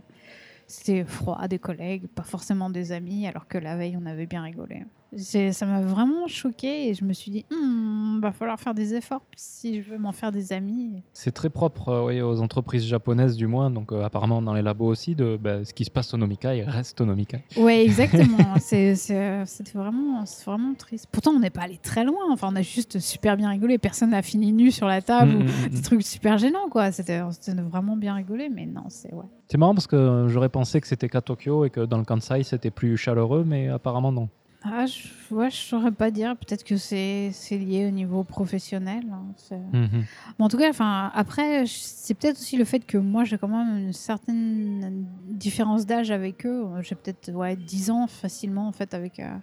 c'était 0.66 1.04
froid, 1.04 1.46
des 1.48 1.58
collègues, 1.58 2.06
pas 2.06 2.22
forcément 2.22 2.70
des 2.70 2.92
amis, 2.92 3.26
alors 3.26 3.46
que 3.46 3.58
la 3.58 3.76
veille, 3.76 3.96
on 4.00 4.06
avait 4.06 4.26
bien 4.26 4.42
rigolé. 4.42 4.84
Ça 5.16 5.66
m'a 5.66 5.80
vraiment 5.80 6.26
choqué 6.26 6.88
et 6.88 6.94
je 6.94 7.04
me 7.04 7.12
suis 7.12 7.30
dit, 7.30 7.44
Hmm, 7.50 8.20
va 8.20 8.32
falloir 8.32 8.58
faire 8.60 8.74
des 8.74 8.94
efforts 8.94 9.22
si 9.36 9.82
je 9.82 9.90
veux 9.90 9.98
m'en 9.98 10.12
faire 10.12 10.32
des 10.32 10.52
amis. 10.52 11.02
C'est 11.12 11.32
très 11.32 11.50
propre 11.50 11.88
euh, 11.88 12.06
oui, 12.06 12.20
aux 12.22 12.40
entreprises 12.40 12.84
japonaises, 12.84 13.36
du 13.36 13.46
moins, 13.46 13.70
donc 13.70 13.92
euh, 13.92 14.04
apparemment 14.04 14.42
dans 14.42 14.54
les 14.54 14.62
labos 14.62 14.86
aussi, 14.86 15.14
de 15.14 15.38
bah, 15.40 15.64
ce 15.64 15.74
qui 15.74 15.84
se 15.84 15.90
passe 15.90 16.14
au 16.14 16.16
Nomikai 16.16 16.64
reste 16.64 17.00
au 17.00 17.06
Nomikai. 17.06 17.42
Ouais, 17.56 17.82
exactement. 17.84 18.58
C'était 18.58 19.44
vraiment, 19.74 20.24
c'est 20.26 20.44
vraiment 20.44 20.74
triste. 20.74 21.08
Pourtant, 21.10 21.32
on 21.32 21.40
n'est 21.40 21.50
pas 21.50 21.62
allé 21.62 21.78
très 21.82 22.04
loin. 22.04 22.30
Enfin, 22.30 22.48
on 22.52 22.56
a 22.56 22.62
juste 22.62 22.98
super 22.98 23.36
bien 23.36 23.50
rigolé. 23.50 23.78
Personne 23.78 24.10
n'a 24.10 24.22
fini 24.22 24.52
nu 24.52 24.70
sur 24.70 24.86
la 24.86 25.02
table 25.02 25.22
Mm, 25.22 25.36
ou 25.36 25.42
mm, 25.42 25.46
mm, 25.46 25.68
des 25.68 25.82
trucs 25.82 26.02
super 26.02 26.38
gênants, 26.38 26.68
quoi. 26.70 26.92
C'était 26.92 27.20
vraiment 27.20 27.96
bien 27.96 28.14
rigolé, 28.14 28.48
mais 28.48 28.66
non, 28.66 28.84
c'est 28.88 29.12
ouais. 29.12 29.24
C'est 29.48 29.58
marrant 29.58 29.74
parce 29.74 29.86
que 29.86 29.96
euh, 29.96 30.28
j'aurais 30.28 30.48
pensé 30.48 30.80
que 30.80 30.86
c'était 30.86 31.08
qu'à 31.08 31.20
Tokyo 31.20 31.64
et 31.64 31.70
que 31.70 31.80
dans 31.80 31.98
le 31.98 32.04
Kansai 32.04 32.42
c'était 32.42 32.70
plus 32.70 32.96
chaleureux, 32.96 33.44
mais 33.46 33.68
apparemment 33.68 34.12
non. 34.12 34.28
Ah, 34.64 34.86
je, 34.86 35.34
ouais, 35.34 35.50
je 35.50 35.56
saurais 35.56 35.90
pas 35.90 36.10
dire. 36.10 36.36
Peut-être 36.36 36.62
que 36.62 36.76
c'est 36.76 37.30
c'est 37.32 37.58
lié 37.58 37.86
au 37.86 37.90
niveau 37.90 38.22
professionnel. 38.22 39.02
hein. 39.12 39.24
C'est- 39.36 39.56
Mhm. 39.58 40.04
En 40.38 40.48
tout 40.48 40.56
cas, 40.56 40.70
enfin, 40.70 41.10
après, 41.14 41.66
je- 41.66 41.72
c'est 41.80 42.14
peut-être 42.14 42.36
aussi 42.38 42.56
le 42.56 42.64
fait 42.64 42.80
que 42.86 42.96
moi, 42.98 43.24
j'ai 43.24 43.38
quand 43.38 43.48
même 43.48 43.76
une 43.88 43.92
certaine 43.92 45.04
différence 45.28 45.84
d'âge 45.86 46.10
avec 46.10 46.46
eux. 46.46 46.64
J'ai 46.82 46.94
peut-être 46.94 47.30
ouais, 47.32 47.56
10 47.56 47.90
ans 47.90 48.06
facilement, 48.06 48.68
en 48.68 48.72
fait, 48.72 48.94
avec, 48.94 49.18
euh, 49.18 49.34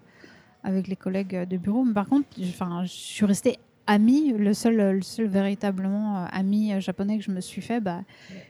avec 0.63 0.87
les 0.87 0.95
collègues 0.95 1.47
de 1.49 1.57
bureau. 1.57 1.83
Mais 1.83 1.93
par 1.93 2.07
contre, 2.07 2.27
j'- 2.37 2.49
enfin, 2.49 2.83
je 2.85 2.89
suis 2.91 3.25
restée 3.25 3.59
amie. 3.89 4.31
Le 4.31 4.53
seul, 4.53 4.75
le 4.77 5.01
seul 5.01 5.27
véritablement 5.27 6.19
euh, 6.19 6.25
ami 6.31 6.73
euh, 6.73 6.79
japonais 6.79 7.17
que 7.17 7.23
je 7.23 7.31
me 7.31 7.41
suis 7.41 7.61
fait, 7.61 7.81
bah, 7.81 8.01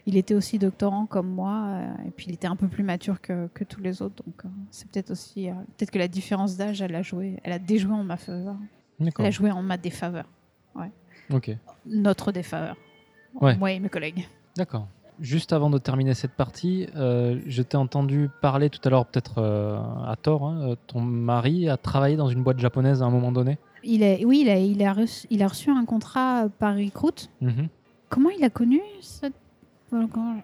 il 0.05 0.17
était 0.17 0.35
aussi 0.35 0.59
doctorant 0.59 1.05
comme 1.05 1.29
moi. 1.29 1.65
euh, 1.67 2.07
et 2.07 2.11
puis, 2.11 2.27
il 2.27 2.33
était 2.33 2.47
un 2.47 2.55
peu 2.55 2.67
plus 2.67 2.83
mature 2.83 3.21
que, 3.21 3.47
que 3.53 3.63
tous 3.63 3.81
les 3.81 4.01
autres. 4.01 4.23
Donc, 4.23 4.43
c'est 4.69 4.87
peut-être 4.89 5.11
aussi... 5.11 5.49
peut-être 5.77 5.91
que 5.91 5.99
la 5.99 6.07
différence 6.07 6.57
d'âge, 6.57 6.81
elle 6.81 6.95
a 6.95 7.01
joué. 7.01 7.39
Elle 7.43 7.53
a 7.53 7.59
déjoué 7.59 7.93
en 7.93 8.03
ma 8.03 8.17
faveur. 8.17 8.55
Elle 8.99 9.25
a 9.25 9.31
joué 9.31 9.49
en 9.51 9.63
ma 9.63 9.77
défaveur. 9.77 10.25
Ok. 11.31 11.55
Notre 11.85 12.31
défaveur. 12.31 12.75
Ouais. 13.39 13.55
Moi 13.55 13.71
et 13.71 13.79
mes 13.79 13.89
collègues. 13.89 14.27
D'accord. 14.57 14.87
Juste 15.19 15.53
avant 15.53 15.69
de 15.69 15.77
terminer 15.77 16.15
cette 16.15 16.31
partie, 16.31 16.87
euh, 16.95 17.39
je 17.45 17.61
t'ai 17.61 17.77
entendu 17.77 18.29
parler 18.41 18.69
tout 18.69 18.79
à 18.83 18.89
l'heure, 18.89 19.05
peut-être 19.05 19.37
euh, 19.37 19.77
à 20.07 20.15
tort, 20.15 20.47
hein, 20.47 20.75
ton 20.87 21.01
mari 21.01 21.69
a 21.69 21.77
travaillé 21.77 22.15
dans 22.15 22.29
une 22.29 22.41
boîte 22.41 22.57
japonaise 22.57 23.03
à 23.03 23.05
un 23.05 23.11
moment 23.11 23.31
donné? 23.31 23.59
Il 23.83 24.03
est, 24.03 24.25
oui, 24.25 24.41
il 24.41 24.49
a, 24.49 24.57
il, 24.59 24.83
a 24.83 24.93
reçu, 24.93 25.27
il 25.29 25.41
a 25.43 25.47
reçu 25.47 25.69
un 25.69 25.85
contrat 25.85 26.47
par 26.59 26.75
Recruit. 26.75 27.29
Mhm. 27.41 27.67
Comment 28.09 28.29
il 28.29 28.43
a 28.43 28.49
connu 28.49 28.79
cette... 29.01 29.33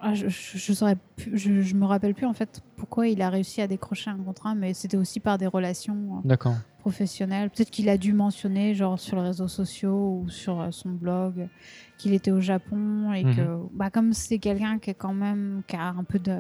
Ah, 0.02 0.16
je, 0.16 0.28
je, 0.28 0.58
je 0.58 0.74
saurais 0.74 0.98
plus- 1.18 1.38
je, 1.38 1.62
je 1.62 1.76
me 1.76 1.86
rappelle 1.86 2.16
plus 2.16 2.26
en 2.26 2.34
fait 2.34 2.62
pourquoi 2.78 3.08
il 3.08 3.22
a 3.22 3.30
réussi 3.30 3.62
à 3.62 3.68
décrocher 3.68 4.10
un 4.10 4.18
contrat, 4.18 4.56
mais 4.56 4.74
c'était 4.74 4.98
aussi 4.98 5.20
par 5.20 5.38
des 5.38 5.46
relations 5.46 5.96
euh, 6.18 6.28
professionnelles. 6.80 7.52
Peut-être 7.52 7.70
qu'il 7.70 7.88
a 7.90 7.98
dû 7.98 8.12
mentionner, 8.14 8.74
genre 8.74 9.00
sur 9.00 9.18
les 9.18 9.24
réseaux 9.28 9.48
sociaux 9.48 10.22
ou 10.24 10.30
sur 10.30 10.60
euh, 10.62 10.72
son 10.72 10.90
blog, 10.90 11.48
qu'il 12.00 12.14
était 12.14 12.32
au 12.32 12.42
Japon 12.42 13.14
et 13.14 13.24
Mhm. 13.24 13.36
que, 13.36 13.42
bah, 13.74 13.92
comme 13.92 14.14
c'est 14.14 14.40
quelqu'un 14.40 14.80
qui 14.80 14.90
est 14.90 14.96
quand 14.96 15.14
même 15.14 15.62
qui 15.68 15.76
a 15.76 15.90
un 15.90 16.04
peu 16.04 16.18
de 16.18 16.38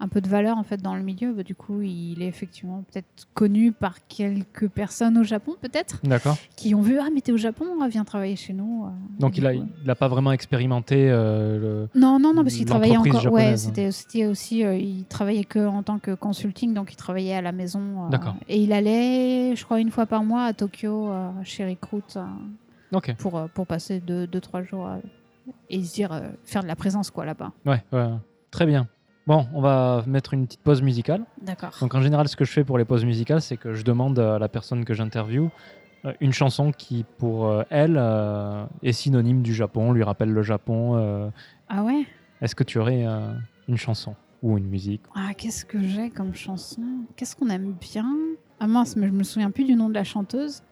un 0.00 0.08
peu 0.08 0.20
de 0.20 0.28
valeur 0.28 0.58
en 0.58 0.64
fait 0.64 0.82
dans 0.82 0.96
le 0.96 1.02
milieu, 1.02 1.32
bah, 1.32 1.44
du 1.44 1.54
coup 1.54 1.80
il 1.80 2.20
est 2.20 2.26
effectivement 2.26 2.82
peut-être 2.90 3.28
connu 3.32 3.70
par 3.72 4.06
quelques 4.08 4.68
personnes 4.68 5.16
au 5.18 5.22
Japon 5.22 5.54
peut-être 5.60 6.00
D'accord. 6.02 6.36
qui 6.56 6.74
ont 6.74 6.80
vu 6.82 6.98
ah 6.98 7.06
mais 7.14 7.20
t'es 7.20 7.30
au 7.32 7.36
Japon, 7.36 7.64
ah, 7.80 7.88
viens 7.88 8.04
travailler 8.04 8.34
chez 8.36 8.52
nous. 8.52 8.86
euh. 8.86 8.88
Donc 9.20 9.38
il 9.38 9.46
a, 9.46 9.54
il 9.54 9.88
a 9.88 9.94
pas 9.94 10.08
vraiment 10.08 10.32
expérimenté 10.32 11.08
euh, 11.10 11.58
le. 11.94 12.00
Non, 12.00 12.18
non, 12.18 12.34
non, 12.34 12.42
parce 12.42 12.54
qu'il 12.56 12.66
travaillait 12.66 12.96
encore. 12.96 13.14
Ouais, 13.14 13.20
japonaise, 13.20 13.64
hein. 13.66 13.68
c'était 13.68 13.90
c'était 13.92 14.26
aussi. 14.26 14.64
euh, 14.64 14.76
il 14.76 15.04
travaillait 15.04 15.44
que 15.44 15.64
en 15.64 15.82
tant 15.82 15.98
que 16.00 16.14
consulting, 16.14 16.74
donc 16.74 16.92
il 16.92 16.96
travaillait 16.96 17.34
à 17.36 17.42
la 17.42 17.52
maison. 17.52 18.06
euh, 18.06 18.10
D'accord. 18.10 18.34
Et 18.48 18.60
il 18.62 18.72
allait, 18.72 19.54
je 19.56 19.64
crois, 19.64 19.80
une 19.80 19.90
fois 19.90 20.06
par 20.06 20.24
mois 20.24 20.44
à 20.44 20.52
Tokyo, 20.52 21.10
chez 21.44 21.64
Recruit, 21.64 22.02
pour, 23.18 23.48
pour 23.54 23.66
passer 23.66 24.00
deux, 24.00 24.26
deux, 24.26 24.40
trois 24.40 24.62
jours 24.62 24.88
et 25.70 25.82
se 25.82 25.94
dire, 25.94 26.20
faire 26.44 26.62
de 26.62 26.68
la 26.68 26.76
présence, 26.76 27.10
quoi, 27.10 27.24
là-bas. 27.24 27.52
Ouais, 27.66 27.82
ouais. 27.92 28.10
Très 28.50 28.66
bien. 28.66 28.88
Bon, 29.26 29.46
on 29.54 29.60
va 29.62 30.04
mettre 30.06 30.34
une 30.34 30.46
petite 30.46 30.60
pause 30.60 30.82
musicale. 30.82 31.22
D'accord. 31.40 31.74
Donc 31.80 31.94
en 31.94 32.02
général, 32.02 32.28
ce 32.28 32.36
que 32.36 32.44
je 32.44 32.52
fais 32.52 32.62
pour 32.64 32.76
les 32.76 32.84
pauses 32.84 33.04
musicales, 33.06 33.40
c'est 33.40 33.56
que 33.56 33.72
je 33.72 33.82
demande 33.82 34.18
à 34.18 34.38
la 34.38 34.48
personne 34.48 34.84
que 34.84 34.92
j'interviewe 34.92 35.48
euh, 36.04 36.12
une 36.20 36.32
chanson 36.34 36.72
qui, 36.72 37.06
pour 37.18 37.46
euh, 37.46 37.62
elle, 37.70 37.96
euh, 37.98 38.66
est 38.82 38.92
synonyme 38.92 39.40
du 39.42 39.54
Japon, 39.54 39.92
lui 39.92 40.02
rappelle 40.02 40.30
le 40.30 40.42
Japon. 40.42 40.96
euh. 40.98 41.30
Ah 41.70 41.82
ouais? 41.84 42.04
Est-ce 42.42 42.54
que 42.54 42.64
tu 42.64 42.78
aurais 42.78 43.06
euh, 43.06 43.32
une 43.68 43.78
chanson 43.78 44.14
ou 44.42 44.58
une 44.58 44.66
musique? 44.66 45.00
Ah, 45.14 45.32
qu'est-ce 45.34 45.64
que 45.64 45.80
j'ai 45.82 46.10
comme 46.10 46.34
chanson? 46.34 46.82
Qu'est-ce 47.16 47.34
qu'on 47.34 47.48
aime 47.48 47.72
bien? 47.80 48.06
Ah 48.60 48.66
mince, 48.66 48.94
mais 48.96 49.06
je 49.06 49.12
me 49.12 49.22
souviens 49.22 49.50
plus 49.50 49.64
du 49.64 49.74
nom 49.74 49.88
de 49.88 49.94
la 49.94 50.04
chanteuse. 50.04 50.62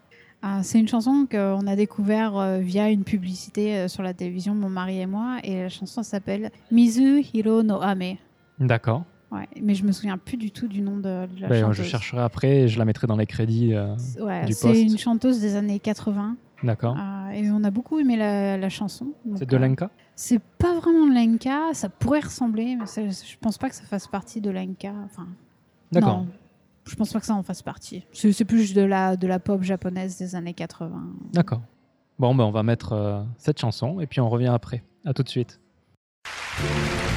Ah, 0.42 0.62
c'est 0.62 0.78
une 0.78 0.88
chanson 0.88 1.26
qu'on 1.30 1.66
a 1.66 1.76
découvert 1.76 2.36
euh, 2.36 2.58
via 2.58 2.90
une 2.90 3.04
publicité 3.04 3.76
euh, 3.78 3.88
sur 3.88 4.02
la 4.02 4.12
télévision, 4.12 4.54
mon 4.54 4.68
mari 4.68 5.00
et 5.00 5.06
moi, 5.06 5.38
et 5.42 5.62
la 5.62 5.68
chanson 5.70 6.02
s'appelle 6.02 6.50
Mizu 6.70 7.22
Hiro 7.32 7.62
no 7.62 7.80
Ame. 7.80 8.16
D'accord. 8.58 9.04
Ouais, 9.30 9.48
mais 9.62 9.74
je 9.74 9.84
me 9.84 9.92
souviens 9.92 10.18
plus 10.18 10.36
du 10.36 10.50
tout 10.50 10.68
du 10.68 10.82
nom 10.82 10.96
de, 10.96 11.26
de 11.26 11.40
la 11.40 11.48
Ben, 11.48 11.60
chanteuse. 11.62 11.76
je 11.76 11.82
chercherai 11.84 12.20
après 12.20 12.56
et 12.62 12.68
je 12.68 12.78
la 12.78 12.84
mettrai 12.84 13.06
dans 13.06 13.16
les 13.16 13.26
crédits. 13.26 13.74
euh, 13.74 13.94
Ouais, 14.20 14.44
du 14.44 14.52
c'est 14.52 14.82
une 14.82 14.98
chanteuse 14.98 15.40
des 15.40 15.56
années 15.56 15.78
80 15.78 16.36
D'accord. 16.62 16.96
euh, 16.98 17.30
et 17.30 17.50
on 17.50 17.64
a 17.64 17.70
beaucoup 17.70 17.98
aimé 17.98 18.16
la, 18.16 18.58
la 18.58 18.68
chanson. 18.68 19.14
c'est 19.36 19.48
de 19.48 19.56
euh, 19.56 19.58
l'enka? 19.58 19.90
C'est 20.16 20.38
pas 20.38 20.74
vraiment 20.78 21.06
de 21.06 21.14
l'enka, 21.14 21.72
ça 21.72 21.88
pourrait 21.88 22.20
ressembler, 22.20 22.76
mais 22.76 22.84
je 22.86 23.36
pense 23.40 23.56
pas 23.56 23.70
que 23.70 23.74
ça 23.74 23.84
fasse 23.84 24.06
partie 24.06 24.42
de 24.42 24.50
l'enka. 24.50 24.92
Enfin, 25.06 25.26
D'accord. 25.90 26.26
je 26.84 26.94
pense 26.94 27.10
pas 27.12 27.18
que 27.20 27.26
ça 27.26 27.34
en 27.34 27.42
fasse 27.42 27.62
partie. 27.62 28.04
C'est 28.12 28.44
plus 28.44 28.74
de 28.74 28.82
la, 28.82 29.16
de 29.16 29.26
la 29.26 29.38
pop 29.38 29.62
japonaise 29.62 30.18
des 30.18 30.34
années 30.36 30.52
80. 30.54 30.90
D'accord. 31.32 31.62
Bon, 32.18 32.34
ben, 32.34 32.44
on 32.44 32.50
va 32.52 32.62
mettre 32.62 33.24
cette 33.38 33.58
chanson 33.58 33.98
et 33.98 34.06
puis 34.06 34.20
on 34.20 34.28
revient 34.28 34.48
après. 34.48 34.84
À 35.06 35.14
tout 35.14 35.22
de 35.22 35.28
suite.「 35.30 37.11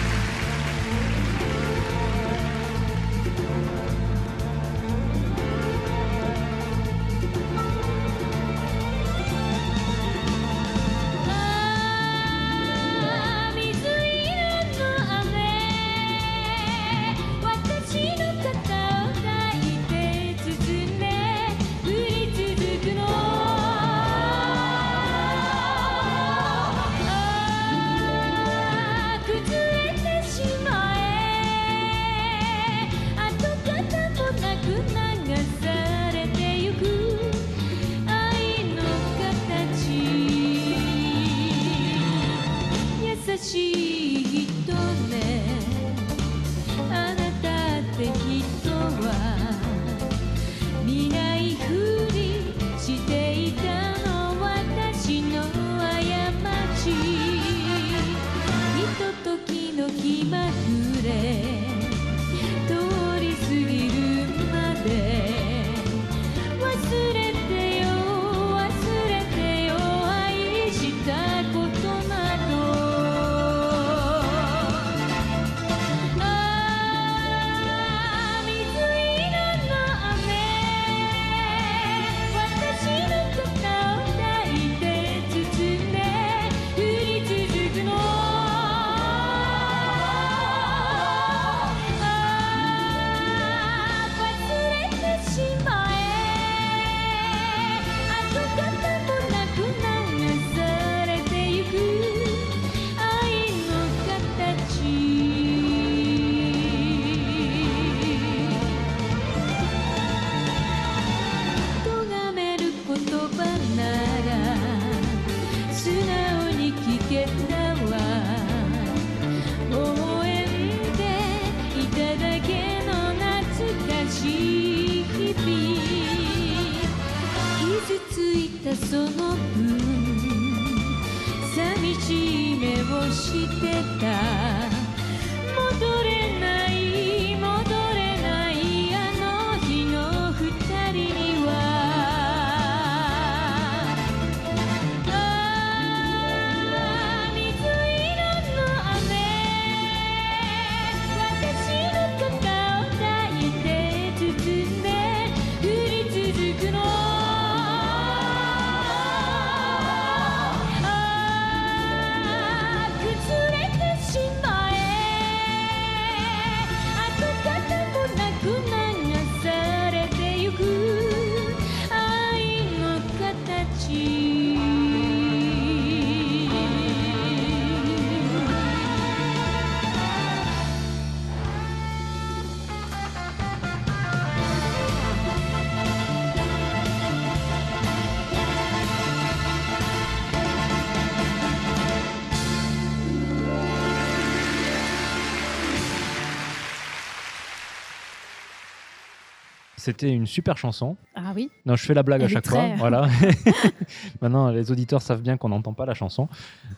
C'était 199.85 200.09
une 200.11 200.25
super 200.25 200.57
chanson. 200.57 200.97
Ah 201.15 201.31
oui. 201.35 201.49
Non, 201.65 201.75
je 201.75 201.85
fais 201.85 201.93
la 201.93 202.01
blague 202.01 202.21
à 202.21 202.25
Elle 202.25 202.31
chaque 202.31 202.47
fois. 202.47 202.65
Voilà. 202.77 203.07
Maintenant, 204.21 204.49
les 204.49 204.71
auditeurs 204.71 205.01
savent 205.01 205.21
bien 205.21 205.37
qu'on 205.37 205.49
n'entend 205.49 205.73
pas 205.73 205.85
la 205.85 205.93
chanson. 205.93 206.27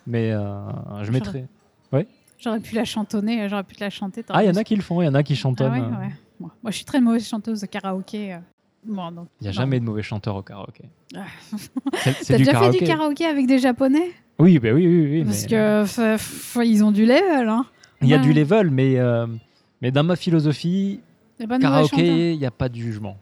Mais 0.05 0.31
euh, 0.31 0.59
je 1.03 1.11
mettrai. 1.11 1.45
J'aurais 2.39 2.59
pu 2.59 2.75
la 2.75 2.85
chantonner, 2.85 3.49
j'aurais 3.49 3.63
pu 3.63 3.75
te 3.75 3.83
la 3.83 3.89
chanter. 3.89 4.23
Ah, 4.29 4.43
il 4.43 4.47
y 4.47 4.49
en 4.51 4.55
a 4.55 4.63
qui 4.63 4.75
le 4.75 4.83
font, 4.83 5.01
il 5.01 5.05
y 5.05 5.07
en 5.07 5.15
a 5.15 5.23
qui 5.23 5.33
Ah 5.33 5.37
chantonnent. 5.37 5.71
ouais, 5.71 5.79
euh. 5.79 6.01
ouais. 6.01 6.11
Moi, 6.39 6.51
moi, 6.61 6.69
je 6.71 6.75
suis 6.75 6.85
très 6.85 7.01
mauvaise 7.01 7.27
chanteuse 7.27 7.61
de 7.61 7.65
karaoké. 7.65 8.33
euh. 8.35 8.37
Bon, 8.85 9.11
donc, 9.11 9.27
Il 9.41 9.45
n'y 9.45 9.47
a 9.47 9.51
non. 9.51 9.55
jamais 9.55 9.79
de 9.79 9.85
mauvais 9.85 10.03
chanteurs 10.03 10.35
au 10.35 10.43
karaoké. 10.43 10.83
Ah. 11.15 11.21
T'as 12.27 12.37
déjà 12.37 12.51
karaoké. 12.51 12.77
fait 12.79 12.85
du 12.85 12.91
karaoké 12.91 13.25
avec 13.25 13.47
des 13.47 13.57
japonais? 13.57 14.11
Oui, 14.37 14.59
bah 14.59 14.69
oui, 14.71 14.85
oui, 14.85 15.07
oui. 15.13 15.23
Parce 15.23 15.43
mais- 15.43 15.47
que 15.49 15.83
f- 15.85 16.17
f- 16.17 16.63
ils 16.63 16.83
ont 16.83 16.91
du 16.91 17.05
level. 17.07 17.49
Hein. 17.49 17.65
Il 18.01 18.07
y 18.07 18.13
a 18.13 18.17
Ouais. 18.17 18.23
du 18.23 18.33
level, 18.33 18.69
mais, 18.69 18.99
euh, 18.99 19.25
mais 19.81 19.89
dans 19.89 20.03
ma 20.03 20.15
philosophie, 20.15 20.99
Karaoké, 21.59 22.33
il 22.33 22.39
n'y 22.39 22.45
a 22.45 22.51
pas 22.51 22.69
de 22.69 22.75
jugement. 22.75 23.17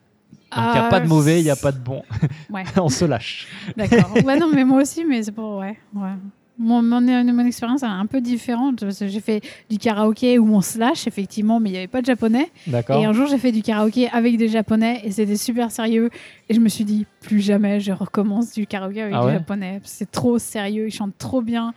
Il 0.56 0.62
n'y 0.62 0.68
a 0.68 0.86
Ah, 0.86 0.90
pas 0.90 1.00
de 1.02 1.08
mauvais, 1.08 1.42
il 1.42 1.44
n'y 1.44 1.50
a 1.50 1.56
pas 1.56 1.72
de 1.72 1.80
bon. 1.80 2.02
Ouais. 2.50 2.64
On 2.78 2.90
se 2.90 3.04
lâche. 3.06 3.48
D'accord. 3.76 4.14
ouais, 4.24 4.40
non, 4.40 4.50
mais 4.54 4.64
moi 4.64 4.82
aussi, 4.82 5.04
mais 5.04 5.24
c'est 5.24 5.32
pour. 5.32 5.58
Ouais. 5.58 5.78
ouais. 5.94 6.10
Mon, 6.58 6.82
mon, 6.82 7.02
mon 7.02 7.46
expérience 7.46 7.84
est 7.84 7.88
un 7.88 8.06
peu 8.06 8.22
différente. 8.22 8.80
parce 8.80 9.00
que 9.00 9.08
J'ai 9.08 9.20
fait 9.20 9.42
du 9.70 9.78
karaoké 9.78 10.40
où 10.40 10.48
on 10.56 10.62
se 10.62 10.80
lâche, 10.80 11.06
effectivement, 11.06 11.60
mais 11.60 11.70
il 11.70 11.72
n'y 11.74 11.78
avait 11.80 11.88
pas 11.88 12.00
de 12.00 12.06
japonais. 12.06 12.50
D'accord 12.66 13.02
Et 13.02 13.06
un 13.06 13.12
jour, 13.12 13.28
j'ai 13.28 13.38
fait 13.38 13.52
du 13.52 13.62
karaoké 13.62 14.08
avec 14.08 14.38
des 14.38 14.48
japonais 14.48 15.02
et 15.04 15.12
c'était 15.12 15.36
super 15.36 15.70
sérieux. 15.72 16.10
Et 16.48 16.54
je 16.54 16.62
me 16.62 16.70
suis 16.70 16.86
dit, 16.86 17.06
plus 17.20 17.42
jamais 17.42 17.82
je 17.82 17.92
recommence 17.92 18.54
du 18.54 18.66
karaoké 18.68 19.02
avec 19.02 19.16
Ah 19.18 19.26
des 19.26 19.34
japonais. 19.34 19.82
C'est 19.84 20.10
trop 20.10 20.40
sérieux, 20.40 20.88
ils 20.88 20.94
chantent 20.94 21.18
trop 21.18 21.42
bien. 21.42 21.74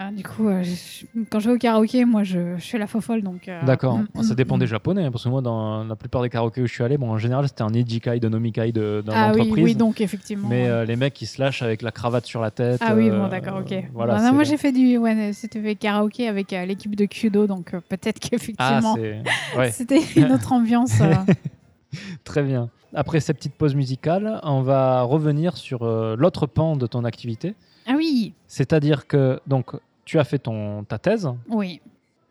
Euh, 0.00 0.10
du 0.12 0.22
coup, 0.22 0.48
euh, 0.48 0.62
je- 0.62 1.06
quand 1.30 1.40
je 1.40 1.48
vais 1.48 1.54
au 1.54 1.58
karaoké, 1.58 2.04
moi, 2.04 2.22
je, 2.22 2.56
je 2.56 2.64
fais 2.64 2.78
la 2.78 2.86
fofolle. 2.86 3.22
donc. 3.22 3.48
euh, 3.48 3.64
D'accord. 3.64 3.98
mm, 3.98 4.22
Ça 4.22 4.32
mm, 4.32 4.36
dépend 4.36 4.56
mm. 4.56 4.60
des 4.60 4.66
japonais, 4.66 5.04
hein, 5.04 5.10
parce 5.10 5.24
que 5.24 5.28
moi, 5.28 5.40
dans 5.42 5.84
la 5.84 5.96
plupart 5.96 6.22
des 6.22 6.28
karaokés 6.30 6.62
où 6.62 6.66
je 6.66 6.72
suis 6.72 6.84
allé, 6.84 6.96
bon, 6.98 7.10
en 7.10 7.18
général, 7.18 7.46
c'était 7.48 7.62
un 7.62 7.72
Ijikai 7.72 8.20
de 8.20 8.28
Nomikai 8.28 8.72
de, 8.72 9.02
dans 9.04 9.12
Ah 9.14 9.32
oui, 9.34 9.52
oui, 9.56 9.74
donc 9.74 10.00
effectivement. 10.00 10.48
Mais 10.48 10.68
euh, 10.68 10.84
les 10.84 10.96
mecs, 10.96 11.20
ils 11.20 11.26
se 11.26 11.40
lâchent 11.40 11.62
avec 11.62 11.82
la 11.82 11.90
cravate 11.90 12.26
sur 12.26 12.40
la 12.40 12.50
tête. 12.50 12.80
Ah 12.84 12.94
oui, 12.94 13.08
euh, 13.10 13.18
bon, 13.18 13.28
d'accord, 13.28 13.58
ok. 13.60 13.74
Voilà, 13.92 14.14
Bah, 14.14 14.20
non, 14.20 14.26
c'est 14.28 14.32
moi, 14.34 14.44
j'ai 14.44 14.56
fait 14.56 14.72
du 14.72 14.96
ouais, 14.98 15.32
c'était 15.32 15.74
karaoké 15.74 16.28
avec 16.28 16.52
euh, 16.52 16.64
l'équipe 16.64 16.94
de 16.94 17.04
Kudo, 17.06 17.46
donc 17.46 17.74
euh, 17.74 17.80
peut-être 17.88 18.18
Ah, 18.24 18.28
qu'effectivement, 18.30 18.94
c'est. 18.96 19.22
Ouais, 19.58 19.70
c'était 19.70 20.00
une 20.16 20.32
autre 20.32 20.52
ambiance. 20.52 21.00
euh. 21.00 21.12
très 22.24 22.42
bien. 22.42 22.68
Après 22.94 23.20
cette 23.20 23.36
petite 23.36 23.54
pause 23.54 23.74
musicale, 23.74 24.40
on 24.42 24.62
va 24.62 25.02
revenir 25.02 25.56
sur 25.56 25.82
euh, 25.82 26.16
l'autre 26.16 26.46
pan 26.46 26.76
de 26.76 26.86
ton 26.86 27.04
activité. 27.04 27.54
Ah 27.86 27.92
oui, 27.96 28.32
C'est-à-dire 28.46 29.06
que 29.06 29.40
donc 29.46 29.72
tu 30.08 30.18
as 30.18 30.24
fait 30.24 30.38
ton, 30.38 30.84
ta 30.84 30.98
thèse, 30.98 31.28
oui. 31.50 31.82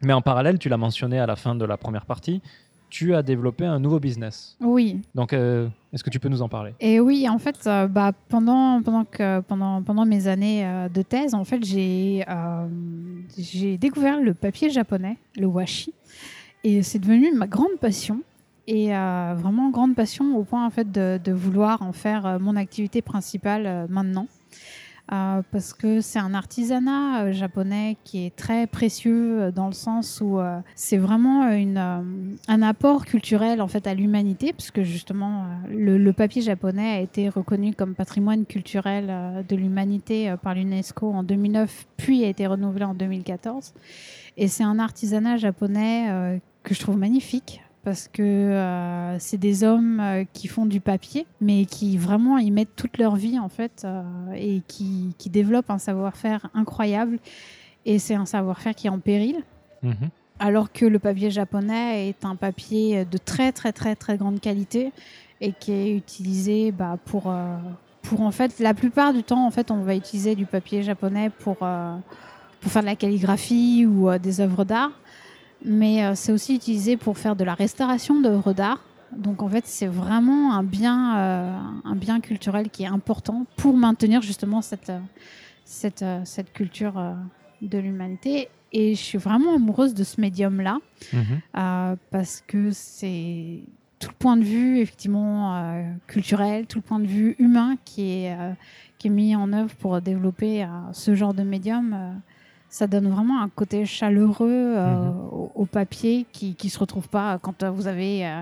mais 0.01 0.11
en 0.11 0.23
parallèle, 0.23 0.57
tu 0.57 0.67
l'as 0.67 0.77
mentionné 0.77 1.19
à 1.19 1.27
la 1.27 1.35
fin 1.35 1.53
de 1.53 1.63
la 1.63 1.77
première 1.77 2.07
partie, 2.07 2.41
tu 2.89 3.13
as 3.13 3.21
développé 3.21 3.65
un 3.65 3.79
nouveau 3.79 3.99
business. 3.99 4.57
Oui, 4.59 4.99
Donc, 5.13 5.31
euh, 5.31 5.67
est-ce 5.93 6.03
que 6.03 6.09
tu 6.09 6.19
peux 6.19 6.27
nous 6.27 6.41
en 6.41 6.49
parler? 6.49 6.73
Et 6.79 6.99
oui, 6.99 7.29
en 7.29 7.37
fait, 7.37 7.55
euh, 7.67 7.85
bah, 7.87 8.13
pendant, 8.29 8.81
pendant, 8.81 9.05
que, 9.05 9.41
pendant, 9.41 9.83
pendant 9.83 10.05
mes 10.05 10.27
années 10.27 10.65
euh, 10.65 10.89
de 10.89 11.03
thèse, 11.03 11.35
en 11.35 11.43
fait, 11.43 11.63
j'ai 11.63 12.25
j'ai 13.37 13.77
découvert 13.77 14.21
le 14.21 14.33
papier 14.33 14.71
japonais, 14.71 15.17
le 15.37 15.45
washi, 15.45 15.93
et 16.63 16.81
c'est 16.81 16.99
devenu 16.99 17.31
ma 17.35 17.45
grande 17.45 17.77
passion. 17.79 18.21
Et 18.69 18.87
vraiment 18.89 19.69
grande 19.69 19.95
passion 19.95 20.35
au 20.35 20.43
point 20.43 20.65
en 20.65 20.69
fait 20.69 20.91
de, 20.91 21.21
de 21.23 21.31
vouloir 21.31 21.81
en 21.83 21.93
faire 21.93 22.37
mon 22.41 22.57
activité 22.57 23.01
principale 23.01 23.87
maintenant. 23.87 24.27
Euh, 25.13 25.41
parce 25.53 25.73
que 25.73 26.01
c'est 26.01 26.19
un 26.19 26.33
artisanat 26.33 27.23
euh, 27.23 27.31
japonais 27.31 27.95
qui 28.03 28.25
est 28.25 28.35
très 28.35 28.67
précieux 28.67 29.41
euh, 29.41 29.51
dans 29.51 29.67
le 29.67 29.73
sens 29.73 30.19
où 30.21 30.37
euh, 30.37 30.59
c'est 30.75 30.97
vraiment 30.97 31.49
une, 31.49 31.77
un 32.47 32.61
apport 32.61 33.05
culturel 33.05 33.61
en 33.61 33.67
fait 33.67 33.87
à 33.87 33.93
l'humanité, 33.93 34.51
parce 34.51 34.69
que 34.69 34.83
justement 34.83 35.45
le, 35.69 35.97
le 35.97 36.13
papier 36.13 36.41
japonais 36.41 36.97
a 36.97 36.99
été 36.99 37.29
reconnu 37.29 37.73
comme 37.73 37.95
patrimoine 37.95 38.45
culturel 38.45 39.45
de 39.47 39.55
l'humanité 39.55 40.35
par 40.41 40.55
l'UNESCO 40.55 41.11
en 41.11 41.23
2009, 41.23 41.87
puis 41.95 42.25
a 42.25 42.27
été 42.27 42.45
renouvelé 42.45 42.83
en 42.83 42.93
2014. 42.93 43.73
Et 44.35 44.47
c'est 44.47 44.63
un 44.63 44.77
artisanat 44.77 45.37
japonais 45.37 46.39
que 46.63 46.73
je 46.73 46.79
trouve 46.79 46.97
magnifique. 46.97 47.61
Parce 47.87 48.09
que 48.09 48.21
euh, 48.21 49.17
c'est 49.17 49.37
des 49.37 49.63
hommes 49.63 50.01
euh, 50.01 50.25
qui 50.33 50.49
font 50.49 50.65
du 50.65 50.81
papier, 50.81 51.25
mais 51.39 51.63
qui 51.63 51.97
vraiment 51.97 52.37
y 52.37 52.51
mettent 52.51 52.75
toute 52.75 52.97
leur 52.97 53.15
vie 53.15 53.39
en 53.39 53.47
fait, 53.47 53.83
euh, 53.85 54.03
et 54.35 54.61
qui, 54.67 55.15
qui 55.17 55.29
développent 55.29 55.69
un 55.69 55.77
savoir-faire 55.77 56.49
incroyable. 56.53 57.17
Et 57.85 57.97
c'est 57.97 58.15
un 58.15 58.25
savoir-faire 58.25 58.75
qui 58.75 58.87
est 58.87 58.89
en 58.89 58.99
péril, 58.99 59.37
Mhm. 59.83 60.09
alors 60.39 60.73
que 60.73 60.85
le 60.85 60.99
papier 60.99 61.31
japonais 61.31 62.09
est 62.09 62.25
un 62.25 62.35
papier 62.35 63.05
de 63.05 63.17
très 63.17 63.53
très 63.53 63.71
très 63.71 63.95
très 63.95 64.17
grande 64.17 64.41
qualité 64.41 64.91
et 65.39 65.53
qui 65.53 65.71
est 65.71 65.95
utilisé 65.95 66.73
bah, 66.73 66.97
pour 67.05 67.33
pour 68.01 68.19
en 68.19 68.31
fait 68.31 68.59
la 68.59 68.73
plupart 68.73 69.13
du 69.13 69.23
temps 69.23 69.47
en 69.47 69.51
fait 69.51 69.71
on 69.71 69.77
va 69.77 69.95
utiliser 69.95 70.35
du 70.35 70.45
papier 70.45 70.83
japonais 70.83 71.29
pour 71.29 71.57
pour 71.57 72.71
faire 72.71 72.81
de 72.81 72.87
la 72.87 72.97
calligraphie 72.97 73.85
ou 73.85 74.09
des 74.17 74.41
œuvres 74.41 74.65
d'art 74.65 74.91
mais 75.65 76.03
euh, 76.05 76.13
c'est 76.15 76.31
aussi 76.31 76.55
utilisé 76.55 76.97
pour 76.97 77.17
faire 77.17 77.35
de 77.35 77.43
la 77.43 77.53
restauration 77.53 78.19
d'œuvres 78.21 78.53
d'art 78.53 78.81
donc 79.15 79.41
en 79.41 79.49
fait 79.49 79.65
c'est 79.65 79.87
vraiment 79.87 80.53
un 80.53 80.63
bien 80.63 81.17
euh, 81.17 81.57
un 81.85 81.95
bien 81.95 82.19
culturel 82.19 82.69
qui 82.69 82.83
est 82.83 82.87
important 82.87 83.45
pour 83.55 83.75
maintenir 83.77 84.21
justement 84.21 84.61
cette 84.61 84.89
euh, 84.89 84.99
cette, 85.65 86.05
cette 86.25 86.53
culture 86.53 86.97
euh, 86.97 87.13
de 87.61 87.77
l'humanité 87.77 88.49
et 88.71 88.95
je 88.95 89.01
suis 89.01 89.17
vraiment 89.17 89.55
amoureuse 89.55 89.93
de 89.93 90.03
ce 90.03 90.19
médium 90.21 90.61
là 90.61 90.77
Mhm. 91.13 91.19
euh, 91.57 91.95
parce 92.11 92.43
que 92.45 92.71
c'est 92.71 93.59
tout 93.99 94.09
le 94.09 94.15
point 94.19 94.37
de 94.37 94.43
vue 94.43 94.77
effectivement 94.79 95.83
culturel, 96.05 96.67
tout 96.67 96.77
le 96.77 96.83
point 96.83 96.99
de 96.99 97.07
vue 97.07 97.35
humain 97.39 97.77
qui 97.83 98.03
est, 98.25 98.37
qui 98.99 99.07
est 99.07 99.09
mis 99.11 99.35
en 99.35 99.51
œuvre 99.53 99.73
pour 99.75 99.99
développer 100.01 100.67
ce 100.91 101.15
genre 101.15 101.33
de 101.33 101.41
médium. 101.41 102.21
Ça 102.69 102.85
donne 102.87 103.07
vraiment 103.09 103.41
un 103.41 103.49
côté 103.49 103.85
chaleureux 103.85 104.47
euh, 104.77 105.09
Mhm. 105.09 105.17
au, 105.31 105.51
au 105.55 105.65
papier 105.65 106.25
qui 106.31 106.55
ne 106.63 106.69
se 106.69 106.77
retrouve 106.79 107.07
pas 107.09 107.37
quand 107.41 107.63
euh, 107.63 107.69
vous 107.69 107.87
avez 107.87 108.25
euh, 108.27 108.41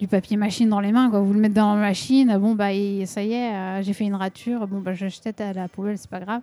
du 0.00 0.08
papier 0.08 0.36
machine 0.36 0.68
dans 0.68 0.80
les 0.80 0.92
mains. 0.92 1.10
Quand 1.10 1.22
vous 1.22 1.32
le 1.34 1.40
mettez 1.40 1.54
dans 1.54 1.74
la 1.74 1.80
machine, 1.80 2.36
bon, 2.38 2.54
bah, 2.54 2.72
et 2.72 3.04
ça 3.06 3.22
y 3.22 3.32
est, 3.32 3.54
euh, 3.54 3.82
j'ai 3.82 3.92
fait 3.92 4.04
une 4.04 4.14
rature, 4.14 4.66
bon, 4.66 4.80
bah, 4.80 4.94
je 4.94 5.08
jette 5.08 5.40
à 5.40 5.52
la 5.52 5.68
poubelle, 5.68 5.98
c'est 5.98 6.10
pas 6.10 6.20
grave. 6.20 6.42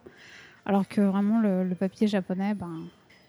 Alors 0.65 0.87
que 0.87 1.01
vraiment, 1.01 1.39
le, 1.41 1.63
le 1.67 1.75
papier 1.75 2.07
japonais, 2.07 2.53
ben, 2.53 2.69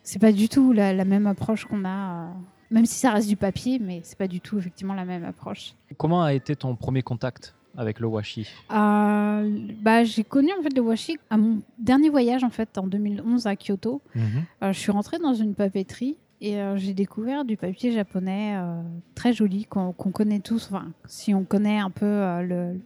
c'est 0.02 0.20
pas 0.20 0.32
du 0.32 0.48
tout 0.48 0.72
la, 0.72 0.92
la 0.92 1.04
même 1.04 1.26
approche 1.26 1.64
qu'on 1.64 1.84
a. 1.84 1.88
euh, 1.88 2.26
même 2.70 2.86
si 2.86 2.96
ça 2.98 3.10
reste 3.12 3.28
du 3.28 3.36
papier, 3.36 3.78
mais 3.80 4.00
c'est 4.04 4.18
pas 4.18 4.26
du 4.28 4.40
tout 4.40 4.58
effectivement 4.58 4.94
la 4.94 5.04
même 5.04 5.24
approche. 5.24 5.74
Comment 5.96 6.22
a 6.24 6.32
été 6.34 6.56
ton 6.56 6.74
premier 6.76 7.02
contact? 7.02 7.54
Avec 7.76 8.00
le 8.00 8.06
washi 8.06 8.46
Euh, 8.72 9.50
bah, 9.82 10.04
j'ai 10.04 10.24
connu 10.24 10.50
en 10.58 10.62
fait 10.62 10.74
le 10.74 10.80
washi 10.82 11.18
à 11.30 11.36
mon 11.36 11.60
dernier 11.78 12.08
voyage 12.10 12.44
en 12.44 12.50
fait 12.50 12.76
en 12.78 12.86
2011 12.86 13.46
à 13.46 13.56
Kyoto. 13.56 14.00
Mhm. 14.14 14.22
Euh, 14.62 14.72
je 14.72 14.78
suis 14.78 14.92
rentrée 14.92 15.18
dans 15.18 15.34
une 15.34 15.54
papeterie 15.54 16.16
Et 16.40 16.58
euh, 16.60 16.76
j'ai 16.76 16.92
découvert 16.94 17.44
du 17.44 17.56
papier 17.56 17.92
japonais 17.92 18.56
très 19.14 19.32
joli 19.32 19.64
qu'on 19.64 19.92
connaît 19.92 20.40
tous. 20.40 20.68
Enfin, 20.70 20.88
si 21.06 21.32
on 21.32 21.44
connaît 21.44 21.78
un 21.78 21.90
peu 21.90 22.42
le- 22.42 22.78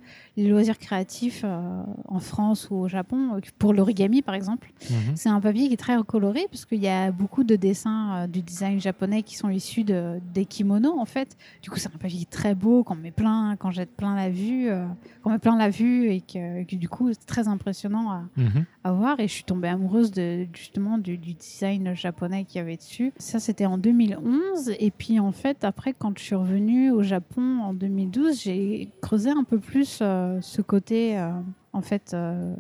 les 0.43 0.49
loisirs 0.49 0.79
créatifs 0.79 1.43
euh, 1.45 1.83
en 2.07 2.19
France 2.21 2.69
ou 2.71 2.77
au 2.77 2.89
Japon, 2.89 3.35
euh, 3.37 3.41
pour 3.59 3.73
l'origami 3.75 4.23
par 4.23 4.35
exemple, 4.35 4.73
Mhm. 4.91 5.17
c'est 5.17 5.29
un 5.29 5.41
papier 5.41 5.69
qui 5.69 5.75
est 5.75 5.77
très 5.79 5.97
coloré 6.07 6.47
parce 6.51 6.65
qu'il 6.65 6.81
y 6.81 6.89
a 6.89 7.11
beaucoup 7.11 7.45
de 7.45 7.57
dessins 7.57 8.23
euh, 8.23 8.27
du 8.27 8.43
design 8.43 8.81
japonais 8.81 9.23
qui 9.23 9.37
sont 9.37 9.49
issus 9.51 9.85
de, 9.85 10.21
des 10.35 10.45
kimonos 10.45 10.99
en 10.99 11.05
fait. 11.05 11.37
Du 11.63 11.71
coup, 11.71 11.79
c'est 11.79 11.89
un 11.89 11.99
papier 11.99 12.25
très 12.25 12.55
beau 12.55 12.85
qu'on 12.85 12.95
met 12.95 13.11
plein, 13.11 13.57
quand 13.59 13.71
jette 13.71 13.91
plein 13.97 14.15
la 14.15 14.31
vue, 14.31 14.69
euh, 14.69 14.87
qu'on 15.23 15.31
met 15.31 15.39
plein 15.39 15.57
la 15.57 15.71
vue 15.71 16.11
et 16.11 16.21
que, 16.21 16.65
que 16.65 16.77
du 16.77 16.89
coup, 16.89 17.13
c'est 17.13 17.27
très 17.27 17.49
impressionnant 17.49 18.11
à, 18.11 18.23
Mhm. 18.37 18.65
à 18.85 18.93
voir. 18.93 19.21
Et 19.21 19.27
je 19.29 19.33
suis 19.33 19.45
tombée 19.45 19.69
amoureuse 19.69 20.11
de, 20.13 20.47
justement 20.55 20.99
du, 20.99 21.19
du 21.19 21.35
design 21.35 21.95
japonais 21.95 22.45
qu'il 22.45 22.59
y 22.59 22.61
avait 22.61 22.77
dessus. 22.77 23.13
Ça, 23.19 23.41
c'était 23.41 23.67
en 23.67 23.79
2011. 23.79 24.73
Et 24.79 24.91
puis, 24.91 25.19
en 25.21 25.33
fait, 25.33 25.65
après, 25.65 25.93
quand 25.99 26.17
je 26.19 26.23
suis 26.25 26.35
revenue 26.35 26.91
au 26.91 27.03
Japon 27.03 27.61
en 27.63 27.75
2012, 27.75 28.43
j'ai 28.43 28.89
creusé 29.03 29.31
un 29.31 29.45
peu 29.45 29.59
plus 29.59 29.99
euh, 30.03 30.28
ce 30.41 30.63
côté, 30.63 31.19
euh, 31.19 31.31
en 31.73 31.81
fait, 31.83 32.13
euh, 32.15 32.55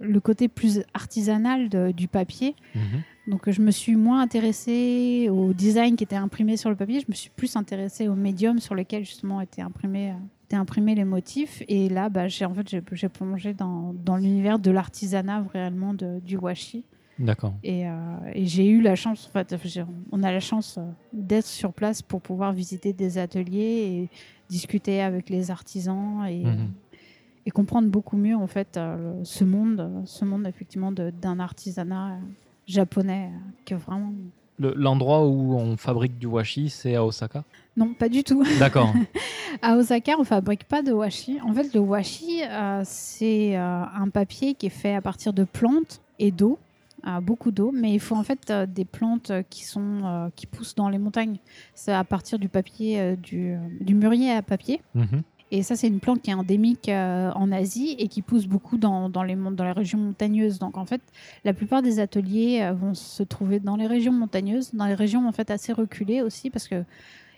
le 0.00 0.20
côté 0.20 0.48
plus 0.48 0.82
artisanal 0.94 1.68
de- 1.68 1.90
du 1.92 2.08
papier. 2.08 2.54
Mhm. 2.74 2.82
Donc, 3.28 3.50
je 3.50 3.60
me 3.60 3.70
suis 3.70 3.94
moins 3.96 4.20
intéressée 4.22 5.28
au 5.30 5.52
design 5.52 5.96
qui 5.96 6.04
était 6.04 6.16
imprimé 6.16 6.56
sur 6.56 6.70
le 6.70 6.76
papier. 6.76 7.00
Je 7.00 7.06
me 7.08 7.14
suis 7.14 7.30
plus 7.30 7.56
intéressée 7.56 8.08
au 8.08 8.14
médium 8.14 8.58
sur 8.58 8.74
lequel, 8.74 9.04
justement, 9.04 9.40
étaient 9.40 9.62
imprimés. 9.62 10.10
euh, 10.10 10.14
étaient 10.46 10.56
imprimés 10.56 10.94
les 10.94 11.04
motifs 11.04 11.62
et 11.68 11.90
là 11.90 12.08
bah, 12.08 12.26
j'ai 12.26 12.46
en 12.46 12.54
fait 12.54 12.66
j'ai 12.92 13.08
plongé 13.10 13.52
dans, 13.52 13.92
dans 14.02 14.16
l'univers 14.16 14.58
de 14.58 14.70
l'artisanat 14.70 15.44
réellement 15.52 15.92
de- 15.92 16.20
du 16.20 16.38
washi 16.38 16.84
D'accord. 17.18 17.52
et, 17.62 17.86
euh, 17.86 17.92
et 18.34 18.46
j'ai 18.46 18.66
eu 18.66 18.80
la 18.80 18.94
chance, 18.94 19.26
en 19.28 19.30
fait, 19.38 19.54
on 20.10 20.22
a 20.22 20.32
la 20.32 20.40
chance 20.40 20.78
euh, 20.78 20.86
d'être 21.12 21.44
sur 21.46 21.74
place 21.74 22.00
pour 22.00 22.22
pouvoir 22.22 22.54
visiter 22.54 22.94
des 22.94 23.18
ateliers 23.18 23.60
et 23.60 24.08
discuter 24.48 25.02
avec 25.02 25.28
les 25.28 25.50
artisans 25.50 26.24
et, 26.26 26.44
Mhm. 26.46 26.70
Et 27.48 27.50
comprendre 27.50 27.88
beaucoup 27.88 28.18
mieux 28.18 28.36
en 28.36 28.46
fait 28.46 28.76
euh, 28.76 29.18
ce 29.24 29.42
monde, 29.42 30.02
ce 30.04 30.26
monde 30.26 30.46
effectivement 30.46 30.92
d'un 30.92 31.40
artisanat 31.40 32.08
euh, 32.10 32.16
japonais 32.66 33.30
euh, 33.32 33.38
que 33.64 33.74
vraiment. 33.74 34.12
Le- 34.58 34.74
L'endroit 34.76 35.26
où 35.26 35.54
on 35.54 35.78
fabrique 35.78 36.18
du 36.18 36.26
washi, 36.26 36.68
c'est 36.68 36.94
à 36.94 37.02
Osaka? 37.06 37.44
Non, 37.74 37.94
pas 37.94 38.10
du 38.10 38.22
tout. 38.22 38.44
D'accord. 38.58 38.92
À 39.62 39.76
Osaka, 39.76 40.12
on 40.18 40.24
fabrique 40.24 40.64
pas 40.64 40.82
de 40.82 40.92
washi. 40.92 41.38
En 41.42 41.52
fait, 41.54 41.72
le 41.74 41.80
washi, 41.80 42.42
euh, 42.44 42.82
c'est 42.84 43.56
euh, 43.56 43.82
un 44.04 44.08
papier 44.10 44.52
qui 44.54 44.66
est 44.66 44.80
fait 44.82 44.94
à 44.94 45.00
partir 45.00 45.32
de 45.32 45.44
plantes 45.44 46.02
et 46.18 46.30
d'eau, 46.30 46.58
euh, 47.06 47.20
beaucoup 47.20 47.50
d'eau, 47.50 47.72
mais 47.72 47.92
il 47.94 47.98
faut 47.98 48.14
en 48.14 48.22
fait 48.22 48.52
des 48.52 48.84
plantes 48.84 49.32
qui 49.48 49.64
sont 49.64 50.30
qui 50.36 50.46
poussent 50.46 50.74
dans 50.74 50.90
les 50.90 50.98
montagnes. 50.98 51.38
C'est 51.74 51.92
à 51.94 52.04
partir 52.04 52.38
du 52.38 52.48
papier 52.50 53.16
du, 53.16 53.56
du 53.80 53.94
mûrier 53.94 54.32
à 54.32 54.42
papier. 54.42 54.82
Mhm. 54.94 55.22
Et 55.50 55.62
ça, 55.62 55.76
c'est 55.76 55.88
une 55.88 56.00
plante 56.00 56.20
qui 56.20 56.30
est 56.30 56.34
endémique 56.34 56.88
euh, 56.88 57.30
en 57.34 57.50
Asie 57.52 57.96
et 57.98 58.08
qui 58.08 58.20
pousse 58.20 58.46
beaucoup 58.46 58.76
dans, 58.76 59.08
dans 59.08 59.22
les, 59.22 59.34
dans 59.34 59.64
les 59.64 59.72
régions 59.72 59.98
montagneuses. 59.98 60.58
Donc, 60.58 60.76
en 60.76 60.84
fait, 60.84 61.00
la 61.44 61.54
plupart 61.54 61.80
des 61.80 62.00
ateliers 62.00 62.60
euh, 62.62 62.72
vont 62.72 62.94
se 62.94 63.22
trouver 63.22 63.58
dans 63.58 63.76
les 63.76 63.86
régions 63.86 64.12
montagneuses, 64.12 64.74
dans 64.74 64.86
les 64.86 64.94
régions 64.94 65.26
en 65.26 65.32
fait 65.32 65.50
assez 65.50 65.72
reculées 65.72 66.20
aussi, 66.20 66.50
parce 66.50 66.68
que 66.68 66.84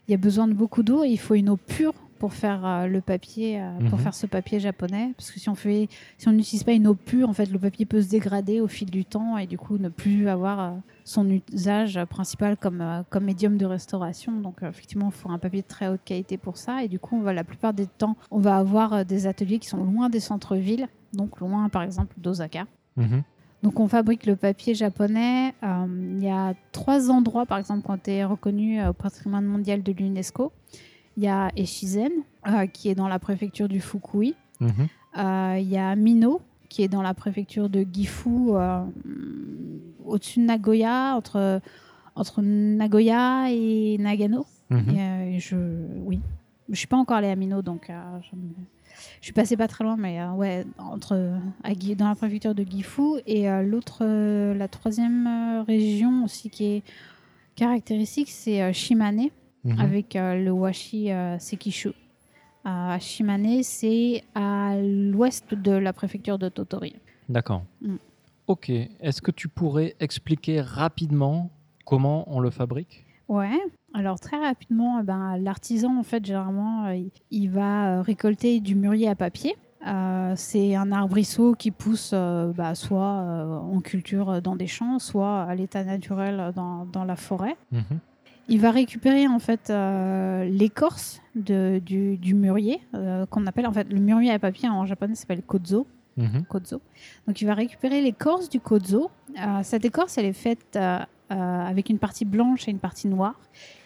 il 0.09 0.11
y 0.11 0.15
a 0.15 0.19
besoin 0.19 0.49
de 0.49 0.55
beaucoup 0.55 0.82
d'eau 0.82 1.05
et 1.05 1.09
il 1.09 1.19
faut 1.19 1.35
une 1.35 1.51
eau 1.51 1.57
pure 1.57 1.95
pour 2.21 2.33
faire 2.35 2.65
euh, 2.65 2.87
le 2.87 3.01
papier, 3.01 3.61
euh, 3.61 3.79
pour 3.89 3.99
Mhm. 3.99 4.05
faire 4.05 4.15
ce 4.15 4.27
papier 4.27 4.61
japonais. 4.61 5.13
Parce 5.17 5.33
que 5.33 5.41
si 5.41 5.49
on 5.49 5.57
fait, 5.57 5.89
si 6.19 6.29
on 6.29 6.33
n'utilise 6.33 6.63
pas 6.63 6.73
une 6.73 6.87
eau 6.87 6.95
pure, 6.95 7.29
en 7.29 7.33
fait, 7.33 7.47
le 7.51 7.59
papier 7.59 7.87
peut 7.87 8.01
se 8.01 8.09
dégrader 8.11 8.61
au 8.61 8.69
fil 8.69 8.89
du 8.91 9.05
temps 9.05 9.37
et 9.39 9.47
du 9.49 9.59
coup 9.59 9.79
ne 9.79 9.89
plus 9.89 10.29
avoir 10.29 10.61
euh, 10.61 10.71
son 11.05 11.29
usage 11.29 11.99
principal 12.05 12.57
comme, 12.57 12.85
comme 13.11 13.25
médium 13.25 13.57
de 13.57 13.67
restauration. 13.67 14.33
Donc, 14.41 14.59
effectivement, 14.63 15.07
il 15.07 15.13
faut 15.13 15.31
un 15.31 15.39
papier 15.39 15.63
de 15.63 15.67
très 15.67 15.89
haute 15.89 16.03
qualité 16.05 16.37
pour 16.37 16.57
ça. 16.57 16.85
Et 16.85 16.89
du 16.89 16.99
coup, 17.01 17.17
on 17.17 17.23
va, 17.23 17.33
la 17.33 17.43
plupart 17.43 17.73
des 17.75 17.87
temps, 17.87 18.17
on 18.31 18.39
va 18.39 18.57
avoir 18.59 19.05
des 19.05 19.27
ateliers 19.27 19.59
qui 19.59 19.69
sont 19.69 19.83
loin 19.83 20.09
des 20.11 20.21
centres-villes, 20.21 20.87
donc 21.15 21.41
loin, 21.41 21.69
par 21.69 21.83
exemple, 21.83 22.15
d'Osaka. 22.19 22.67
Mhm. 22.97 23.23
Donc 23.63 23.79
on 23.79 23.89
fabrique 23.89 24.25
le 24.25 24.37
papier 24.37 24.75
japonais. 24.75 25.53
Euh, 25.63 25.87
Il 26.17 26.25
y 26.25 26.31
a 26.31 26.55
trois 26.73 27.11
endroits, 27.11 27.45
par 27.45 27.59
exemple, 27.59 27.83
qui 27.85 27.91
ont 27.91 27.97
été 27.97 28.25
reconnus 28.25 28.81
euh, 28.83 28.91
au 28.91 28.93
patrimoine 28.95 29.45
mondial 29.45 29.83
de 29.83 29.93
l'UNESCO. 29.93 30.51
Il 31.21 31.25
y 31.25 31.29
a 31.29 31.51
Echizen, 31.55 32.11
euh, 32.47 32.67
qui 32.67 32.89
est 32.89 32.95
dans 32.95 33.07
la 33.07 33.19
préfecture 33.19 33.69
du 33.69 33.79
Fukui. 33.79 34.35
Mhm. 34.59 34.71
Euh, 35.19 35.59
Il 35.61 35.69
y 35.69 35.77
a 35.77 35.95
Mino, 35.95 36.41
qui 36.71 36.83
est 36.83 36.89
dans 36.89 37.03
la 37.03 37.13
préfecture 37.13 37.69
de 37.69 37.85
Gifu, 37.93 38.31
euh, 38.53 38.83
au-dessus 40.07 40.41
de 40.41 40.47
Nagoya, 40.47 41.15
entre, 41.15 41.61
entre 42.15 42.41
Nagoya 42.41 43.51
et 43.51 43.99
Nagano. 43.99 44.47
Mhm. 44.71 44.97
Et, 44.97 45.41
je, 45.41 45.57
oui, 46.07 46.21
je 46.71 46.77
suis 46.77 46.87
pas 46.87 46.97
encore 46.97 47.19
allée 47.19 47.29
à 47.29 47.37
Mino, 47.37 47.61
donc 47.61 47.91
je, 48.23 48.37
suis 49.21 49.35
passée 49.35 49.59
pas 49.59 49.69
très 49.69 49.85
loin, 49.85 49.99
mais 49.99 50.23
euh, 50.23 50.33
ouais, 50.33 50.65
entre 50.79 51.39
dans 51.99 52.09
la 52.09 52.15
préfecture 52.15 52.55
de 52.55 52.65
Gifu 52.65 53.21
et 53.27 53.51
euh, 53.51 53.63
l'autre, 53.63 54.07
la 54.07 54.69
troisième 54.69 55.65
région 55.67 56.25
aussi 56.25 56.49
qui 56.49 56.65
est 56.65 56.83
caractéristique, 57.57 58.31
c'est 58.31 58.63
euh, 58.63 58.73
Mhm. 59.65 59.81
avec 59.81 60.16
euh, 60.16 60.43
le 60.43 60.51
washi 60.51 61.11
euh, 61.12 61.39
Sekishu. 61.39 61.91
À 62.65 62.99
Shimane, 62.99 63.62
c'est 63.62 64.23
à 64.35 64.74
l'ouest 64.81 65.55
de 65.55 65.73
la 65.73 65.93
préfecture 65.93 66.39
de 66.39 66.49
Totori. 66.49 66.95
D'accord. 67.28 67.62
Mm. 67.81 67.97
Ok. 68.47 68.69
Est-ce 68.70 69.23
que 69.23 69.31
tu 69.31 69.49
pourrais 69.49 69.95
expliquer 70.01 70.61
rapidement 70.61 71.51
comment 71.87 72.24
on 72.35 72.41
le 72.41 72.51
fabrique? 72.51 73.07
Ouais. 73.28 73.59
Alors 73.95 74.19
très 74.20 74.37
rapidement, 74.39 75.01
eh 75.01 75.05
ben, 75.05 75.37
l'artisan 75.39 75.97
en 75.99 76.03
fait 76.03 76.24
généralement 76.24 76.87
euh, 76.87 77.01
il- 77.31 77.49
va 77.51 78.03
récolter 78.03 78.61
du 78.61 78.74
mûrier 78.74 79.09
à 79.09 79.15
papier. 79.15 79.55
Euh, 79.87 80.35
c'est 80.37 80.74
un 80.74 80.93
arbrisseau 80.93 81.55
qui 81.55 81.70
pousse 81.70 82.11
euh, 82.12 82.53
bah, 82.53 82.74
soit 82.74 83.20
euh, 83.23 83.57
en 83.57 83.81
culture 83.81 84.43
dans 84.43 84.55
des 84.57 84.66
champs, 84.66 84.99
soit 84.99 85.43
à 85.45 85.55
l'état 85.55 85.82
naturel 85.85 86.53
dans, 86.55 86.85
dans 86.85 87.05
la 87.05 87.16
forêt. 87.16 87.57
Mhm. 87.73 88.01
Il 88.51 88.60
va 88.60 88.72
récupérer 88.72 89.28
en 89.28 89.39
fait 89.39 89.70
euh, 89.70 90.44
l'écorce 90.44 91.22
du, 91.36 91.81
du 92.16 92.35
mûrier 92.35 92.81
euh, 92.94 93.24
qu'on 93.27 93.47
appelle 93.47 93.66
en 93.68 93.72
fait 93.72 93.89
le 93.89 94.01
mûrier 94.01 94.32
à 94.32 94.40
papier 94.40 94.68
en 94.68 94.85
japonais 94.86 95.14
s'appelle 95.14 95.43
kozo. 95.43 95.86
Mhm. 96.16 96.44
kozo. 96.47 96.82
Donc 97.28 97.40
il 97.40 97.47
va 97.47 97.55
récupérer 97.55 98.02
l'écorce 98.02 98.48
du 98.48 98.59
kozo. 98.59 99.12
Euh, 99.39 99.60
cette 99.62 99.85
écorce, 99.85 100.18
elle 100.18 100.27
est 100.27 100.32
faite 100.32 100.78
avec 101.28 101.90
une 101.90 101.98
partie 102.01 102.24
blanche 102.24 102.66
et 102.66 102.72
une 102.72 102.81
partie 102.81 103.06
noire. 103.06 103.39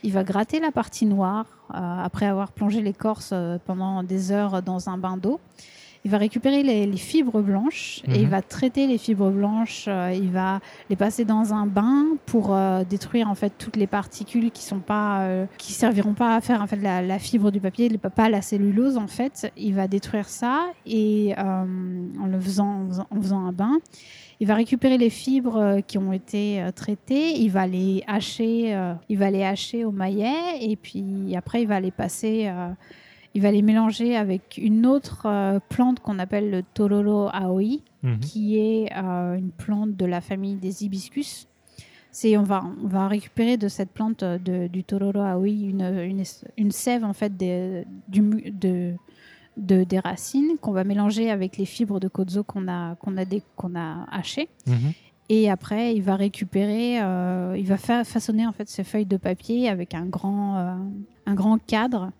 Il 0.02 0.12
va 0.12 0.24
gratter 0.24 0.60
la 0.60 0.72
partie 0.72 1.04
noire 1.04 1.44
après 1.68 2.24
avoir 2.24 2.52
plongé 2.52 2.80
l'écorce 2.80 3.34
pendant 3.66 4.02
des 4.02 4.32
heures 4.32 4.62
dans 4.62 4.88
un 4.88 4.96
bain 4.96 5.18
d'eau. 5.18 5.40
Il 6.06 6.10
va 6.10 6.18
récupérer 6.18 6.62
les, 6.62 6.86
les 6.86 6.96
fibres 6.98 7.40
blanches 7.40 8.02
et 8.06 8.16
il 8.16 8.24
Mhm. 8.24 8.28
va 8.30 8.42
traiter 8.42 8.86
les 8.86 8.98
fibres 8.98 9.30
blanches. 9.30 9.86
euh, 9.88 10.12
il 10.14 10.30
va 10.30 10.60
les 10.90 10.96
passer 10.96 11.24
dans 11.24 11.54
un 11.54 11.64
bain 11.66 12.04
pour 12.26 12.54
euh, 12.54 12.84
détruire 12.84 13.28
en 13.30 13.34
fait 13.34 13.54
toutes 13.58 13.76
les 13.76 13.86
particules 13.86 14.50
qui 14.50 14.62
sont 14.64 14.80
pas, 14.80 15.22
euh, 15.22 15.46
qui 15.56 15.72
serviront 15.72 16.12
pas 16.12 16.36
à 16.36 16.40
faire 16.42 16.60
en 16.60 16.66
fait 16.66 16.76
la, 16.76 17.00
la 17.00 17.18
fibre 17.18 17.50
du 17.50 17.58
papier, 17.58 17.88
les- 17.88 17.96
pas 17.96 18.28
la 18.28 18.42
cellulose 18.42 18.98
en 18.98 19.06
fait. 19.06 19.50
Il 19.56 19.74
va 19.74 19.88
détruire 19.88 20.28
ça 20.28 20.66
et 20.84 21.34
euh, 21.38 21.42
en 22.20 22.26
le 22.26 22.38
faisant, 22.38 22.86
en 23.10 23.20
faisant, 23.22 23.46
un 23.46 23.52
bain, 23.52 23.78
il 24.40 24.46
va 24.46 24.56
récupérer 24.56 24.98
les 24.98 25.08
fibres 25.10 25.56
euh, 25.56 25.80
qui 25.80 25.96
ont 25.96 26.12
été 26.12 26.60
euh, 26.60 26.70
traitées. 26.70 27.38
Il 27.40 27.50
va 27.50 27.66
les 27.66 28.04
hacher, 28.06 28.74
euh, 28.74 28.92
il 29.08 29.16
va 29.16 29.30
les 29.30 29.42
hacher 29.42 29.86
au 29.86 29.90
maillet 29.90 30.34
et 30.60 30.76
puis 30.76 31.34
après 31.34 31.62
il 31.62 31.68
va 31.68 31.80
les 31.80 31.90
passer. 31.92 32.52
Il 33.34 33.42
va 33.42 33.50
les 33.50 33.62
mélanger 33.62 34.16
avec 34.16 34.58
une 34.62 34.86
autre 34.86 35.26
euh, 35.26 35.58
plante 35.68 36.00
qu'on 36.00 36.18
appelle 36.18 36.50
le 36.50 36.62
Tororo 36.62 37.28
Aoi, 37.32 37.80
Mhm. 38.02 38.20
qui 38.20 38.58
est 38.58 38.92
euh, 38.96 39.34
une 39.36 39.50
plante 39.50 39.96
de 39.96 40.04
la 40.04 40.20
famille 40.20 40.56
des 40.56 40.84
hibiscus. 40.84 41.48
C'est, 42.10 42.36
on, 42.36 42.42
va, 42.42 42.62
on 42.82 42.86
va 42.86 43.08
récupérer 43.08 43.56
de 43.56 43.66
cette 43.66 43.90
plante 43.90 44.22
euh, 44.22 44.38
de- 44.38 44.66
du 44.68 44.84
Tororo 44.84 45.18
Aoi 45.20 45.48
une, 45.48 45.80
une, 45.82 46.22
une 46.58 46.70
sève 46.70 47.02
en 47.04 47.12
fait 47.14 47.36
des, 47.36 47.84
du, 48.08 48.20
de, 48.52 48.92
de- 49.56 49.84
des 49.84 49.98
racines 49.98 50.56
qu'on 50.60 50.72
va 50.72 50.84
mélanger 50.84 51.30
avec 51.30 51.56
les 51.56 51.64
fibres 51.64 51.98
de 51.98 52.08
kozo 52.08 52.44
qu'on 52.44 52.68
a, 52.68 52.94
qu'on 52.96 53.16
a, 53.16 53.24
qu'on 53.56 53.74
a 53.74 54.06
hachées. 54.12 54.48
Mhm. 54.66 54.92
Et 55.30 55.50
après, 55.50 55.96
il 55.96 56.02
va 56.02 56.16
récupérer, 56.16 57.00
euh, 57.00 57.56
il 57.58 57.66
va 57.66 57.78
fa- 57.78 58.04
façonner 58.04 58.46
en 58.46 58.52
fait 58.52 58.68
ces 58.68 58.84
feuilles 58.84 59.06
de 59.06 59.16
papier 59.16 59.70
avec 59.70 59.94
un 59.94 60.04
grand, 60.04 60.76
un 61.26 61.34
grand 61.34 61.56
cadre 61.64 62.10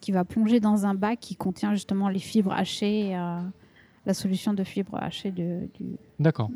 qui 0.00 0.12
va 0.12 0.24
plonger 0.24 0.60
dans 0.60 0.86
un 0.86 0.94
bac 0.94 1.18
qui 1.20 1.36
contient 1.36 1.72
justement 1.72 2.08
les 2.08 2.18
fibres 2.18 2.52
hachées, 2.52 3.16
euh, 3.16 3.40
la 4.04 4.14
solution 4.14 4.52
de 4.52 4.64
fibres 4.64 4.96
hachées 5.00 5.30
de- 5.30 5.68
du, 5.78 5.96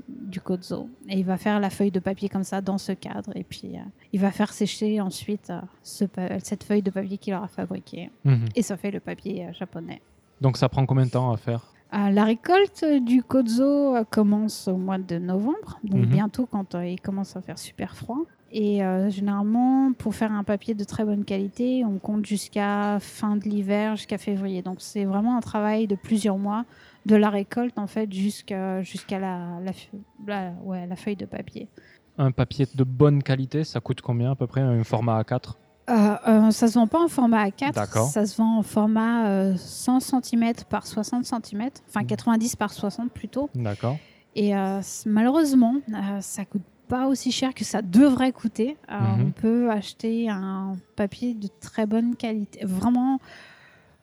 du 0.09 0.41
kozo. 0.41 0.89
Et 1.09 1.19
il 1.21 1.25
va 1.25 1.37
faire 1.37 1.61
la 1.61 1.71
feuille 1.71 1.91
de 1.93 2.01
papier 2.01 2.29
comme 2.29 2.43
ça 2.45 2.61
dans 2.61 2.79
ce 2.79 2.93
cadre. 2.93 3.31
Et 3.37 3.45
puis, 3.45 3.77
euh, 3.77 3.81
il 4.13 4.21
va 4.21 4.31
faire 4.33 4.53
sécher 4.53 5.01
ensuite 5.01 5.51
euh, 5.51 5.61
ce 5.83 6.05
cette 6.41 6.65
feuille 6.65 6.83
de 6.83 6.91
papier 6.91 7.19
qu'il 7.19 7.35
aura 7.35 7.49
fabriquée. 7.49 8.11
Mhm. 8.25 8.47
Et 8.55 8.63
ça 8.63 8.77
fait 8.77 8.91
le 8.91 9.01
papier 9.01 9.47
euh, 9.47 9.53
japonais. 9.53 10.01
Donc 10.41 10.57
ça 10.57 10.69
prend 10.69 10.85
combien 10.87 11.07
de 11.07 11.11
temps 11.11 11.33
à 11.33 11.37
faire? 11.37 11.73
Euh, 11.95 12.11
la 12.11 12.25
récolte 12.25 12.85
du 13.05 13.23
kozo 13.23 13.95
euh, 13.97 14.05
commence 14.11 14.67
au 14.67 14.77
mois 14.77 14.99
de 14.99 15.19
novembre, 15.19 15.79
donc 15.85 16.01
Mhm. 16.01 16.07
bientôt 16.07 16.47
quand 16.47 16.75
euh, 16.75 16.85
il 16.85 17.01
commence 17.01 17.37
à 17.37 17.41
faire 17.43 17.59
super 17.59 17.95
froid. 17.97 18.19
Et 18.59 18.83
euh, 18.83 19.11
généralement, 19.11 19.93
pour 19.93 20.15
faire 20.15 20.33
un 20.33 20.43
papier 20.43 20.73
de 20.73 20.83
très 20.83 21.05
bonne 21.05 21.27
qualité, 21.27 21.85
on 21.85 21.99
compte 21.99 22.25
jusqu'à 22.25 22.97
fin 23.01 23.37
de 23.37 23.43
l'hiver, 23.45 23.97
jusqu'à 23.97 24.17
février. 24.17 24.63
Donc 24.63 24.77
c'est 24.81 25.05
vraiment 25.05 25.37
un 25.37 25.41
travail 25.41 25.87
de 25.87 25.95
plusieurs 25.95 26.39
mois, 26.39 26.65
de 27.05 27.17
la 27.17 27.29
récolte 27.29 27.79
en 27.79 27.87
fait 27.87 28.11
jusqu'à 28.11 28.81
jusqu'à 28.83 29.19
la, 29.19 29.61
la, 29.63 29.73
f- 29.73 29.91
la- 30.27 30.53
ouais, 30.65 30.87
la 30.87 30.97
feuille 30.97 31.17
de 31.17 31.27
papier. 31.27 31.69
Un 32.17 32.31
papier 32.31 32.67
de 32.75 32.83
bonne 32.83 33.23
qualité, 33.23 33.63
ça 33.63 33.81
coûte 33.81 34.01
combien 34.01 34.31
à 34.31 34.35
peu 34.37 34.47
près 34.47 34.63
Un 34.63 34.85
format 34.85 35.21
A4 35.21 35.53
Euh, 35.91 36.17
euh, 36.27 36.51
ça 36.51 36.67
se 36.69 36.79
vend 36.79 36.87
pas 36.87 37.05
en 37.05 37.09
format 37.09 37.47
A4, 37.49 37.75
D'accord. 37.75 38.09
ça 38.09 38.25
se 38.25 38.39
vend 38.39 38.57
en 38.59 38.63
format 38.63 39.27
euh, 39.29 39.55
100 39.59 40.01
cm 40.01 40.53
par 40.71 40.87
60 40.87 41.27
cm, 41.27 41.69
enfin 41.89 42.01
Mhm. 42.01 42.07
90 42.07 42.57
par 42.57 42.73
60 42.73 43.13
plutôt. 43.13 43.51
D'accord. 43.55 43.99
Et 44.35 44.57
euh, 44.57 44.81
malheureusement, 45.05 45.75
euh, 45.93 46.21
ça 46.23 46.47
coûte 46.47 46.63
pas 46.89 47.07
aussi 47.09 47.33
cher 47.33 47.55
que 47.55 47.65
ça 47.65 47.83
devrait 47.83 48.33
coûter. 48.33 48.77
Euh, 48.91 48.99
Mhm. 48.99 49.27
On 49.27 49.31
peut 49.31 49.71
acheter 49.71 50.29
un 50.29 50.77
papier 50.97 51.35
de 51.35 51.49
très 51.61 51.87
bonne 51.87 52.17
qualité, 52.17 52.61
vraiment 52.65 53.21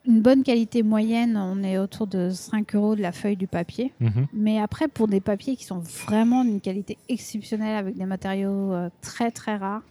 une 0.06 0.22
bonne 0.22 0.44
qualité 0.44 0.84
moyenne. 0.84 1.38
On 1.38 1.64
est 1.64 1.78
autour 1.78 2.08
de 2.08 2.30
5 2.30 2.76
euros 2.76 2.96
de 2.96 3.02
la 3.02 3.12
feuille 3.12 3.38
du 3.38 3.48
papier. 3.48 3.94
Mhm. 4.00 4.28
Mais 4.34 4.60
après, 4.60 4.88
pour 4.88 5.08
des 5.08 5.22
papiers 5.22 5.56
qui 5.56 5.64
sont 5.66 5.80
vraiment 5.80 6.44
d'une 6.44 6.60
qualité 6.62 6.98
exceptionnelle, 7.10 7.78
avec 7.78 7.98
des 7.98 8.06
matériaux 8.06 8.74
euh, 8.74 8.90
très 9.02 9.32
très 9.32 9.56
rares, 9.56 9.82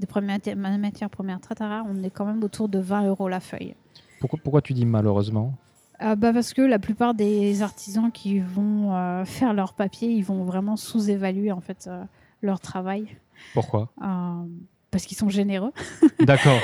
des 0.00 0.06
premières 0.06 0.36
mati- 0.38 0.54
ma- 0.54 0.76
matières 0.78 1.10
premières 1.10 1.40
très 1.40 1.54
très 1.54 1.66
rares, 1.66 1.86
on 1.88 2.02
est 2.02 2.10
quand 2.10 2.26
même 2.26 2.42
autour 2.44 2.68
de 2.68 2.78
20 2.78 3.06
euros 3.06 3.28
la 3.28 3.40
feuille. 3.40 3.74
Pourquoi, 4.20 4.38
pourquoi 4.42 4.60
tu 4.62 4.72
dis 4.74 4.84
malheureusement? 4.84 5.54
Euh, 6.02 6.16
bah 6.16 6.32
parce 6.32 6.52
que 6.52 6.62
la 6.62 6.78
plupart 6.80 7.14
des 7.14 7.62
artisans 7.62 8.10
qui 8.10 8.40
vont 8.40 8.92
euh, 8.94 9.24
faire 9.24 9.54
leur 9.54 9.72
papier, 9.72 10.10
ils 10.10 10.24
vont 10.24 10.42
vraiment 10.44 10.76
sous-évaluer 10.76 11.52
en 11.52 11.60
fait 11.60 11.86
euh, 11.86 12.02
leur 12.42 12.60
travail 12.60 13.06
Pourquoi 13.54 13.90
euh, 14.02 14.44
parce 14.92 15.06
qu'ils 15.06 15.16
sont 15.16 15.30
généreux. 15.30 15.72
D'accord. 16.20 16.60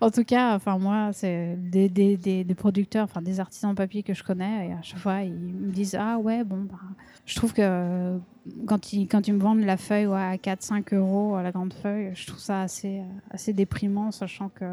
en 0.00 0.10
tout 0.10 0.24
cas, 0.24 0.56
enfin 0.56 0.76
moi, 0.76 1.10
c'est 1.12 1.54
des, 1.56 1.88
des, 1.88 2.16
des, 2.16 2.42
des 2.42 2.54
producteurs, 2.56 3.04
enfin 3.04 3.22
des 3.22 3.38
artisans 3.38 3.74
papier 3.76 4.02
que 4.02 4.12
je 4.12 4.24
connais 4.24 4.68
et 4.68 4.72
à 4.72 4.82
chaque 4.82 4.98
fois 4.98 5.22
ils 5.22 5.32
me 5.32 5.70
disent 5.70 5.96
ah 5.98 6.18
ouais 6.18 6.42
bon 6.42 6.62
bah 6.62 6.80
je 7.24 7.36
trouve 7.36 7.52
que 7.52 7.62
euh, 7.62 8.18
quand 8.66 8.92
ils 8.92 9.06
quand 9.06 9.28
ils 9.28 9.34
me 9.34 9.40
vendent 9.40 9.60
la 9.60 9.76
feuille 9.76 10.06
ouais, 10.06 10.20
à 10.20 10.34
4-5 10.34 10.94
euros 10.96 11.40
la 11.40 11.52
grande 11.52 11.72
feuille, 11.72 12.10
je 12.14 12.26
trouve 12.26 12.40
ça 12.40 12.62
assez 12.62 12.98
euh, 12.98 13.04
assez 13.30 13.52
déprimant 13.52 14.10
sachant 14.10 14.48
que 14.48 14.64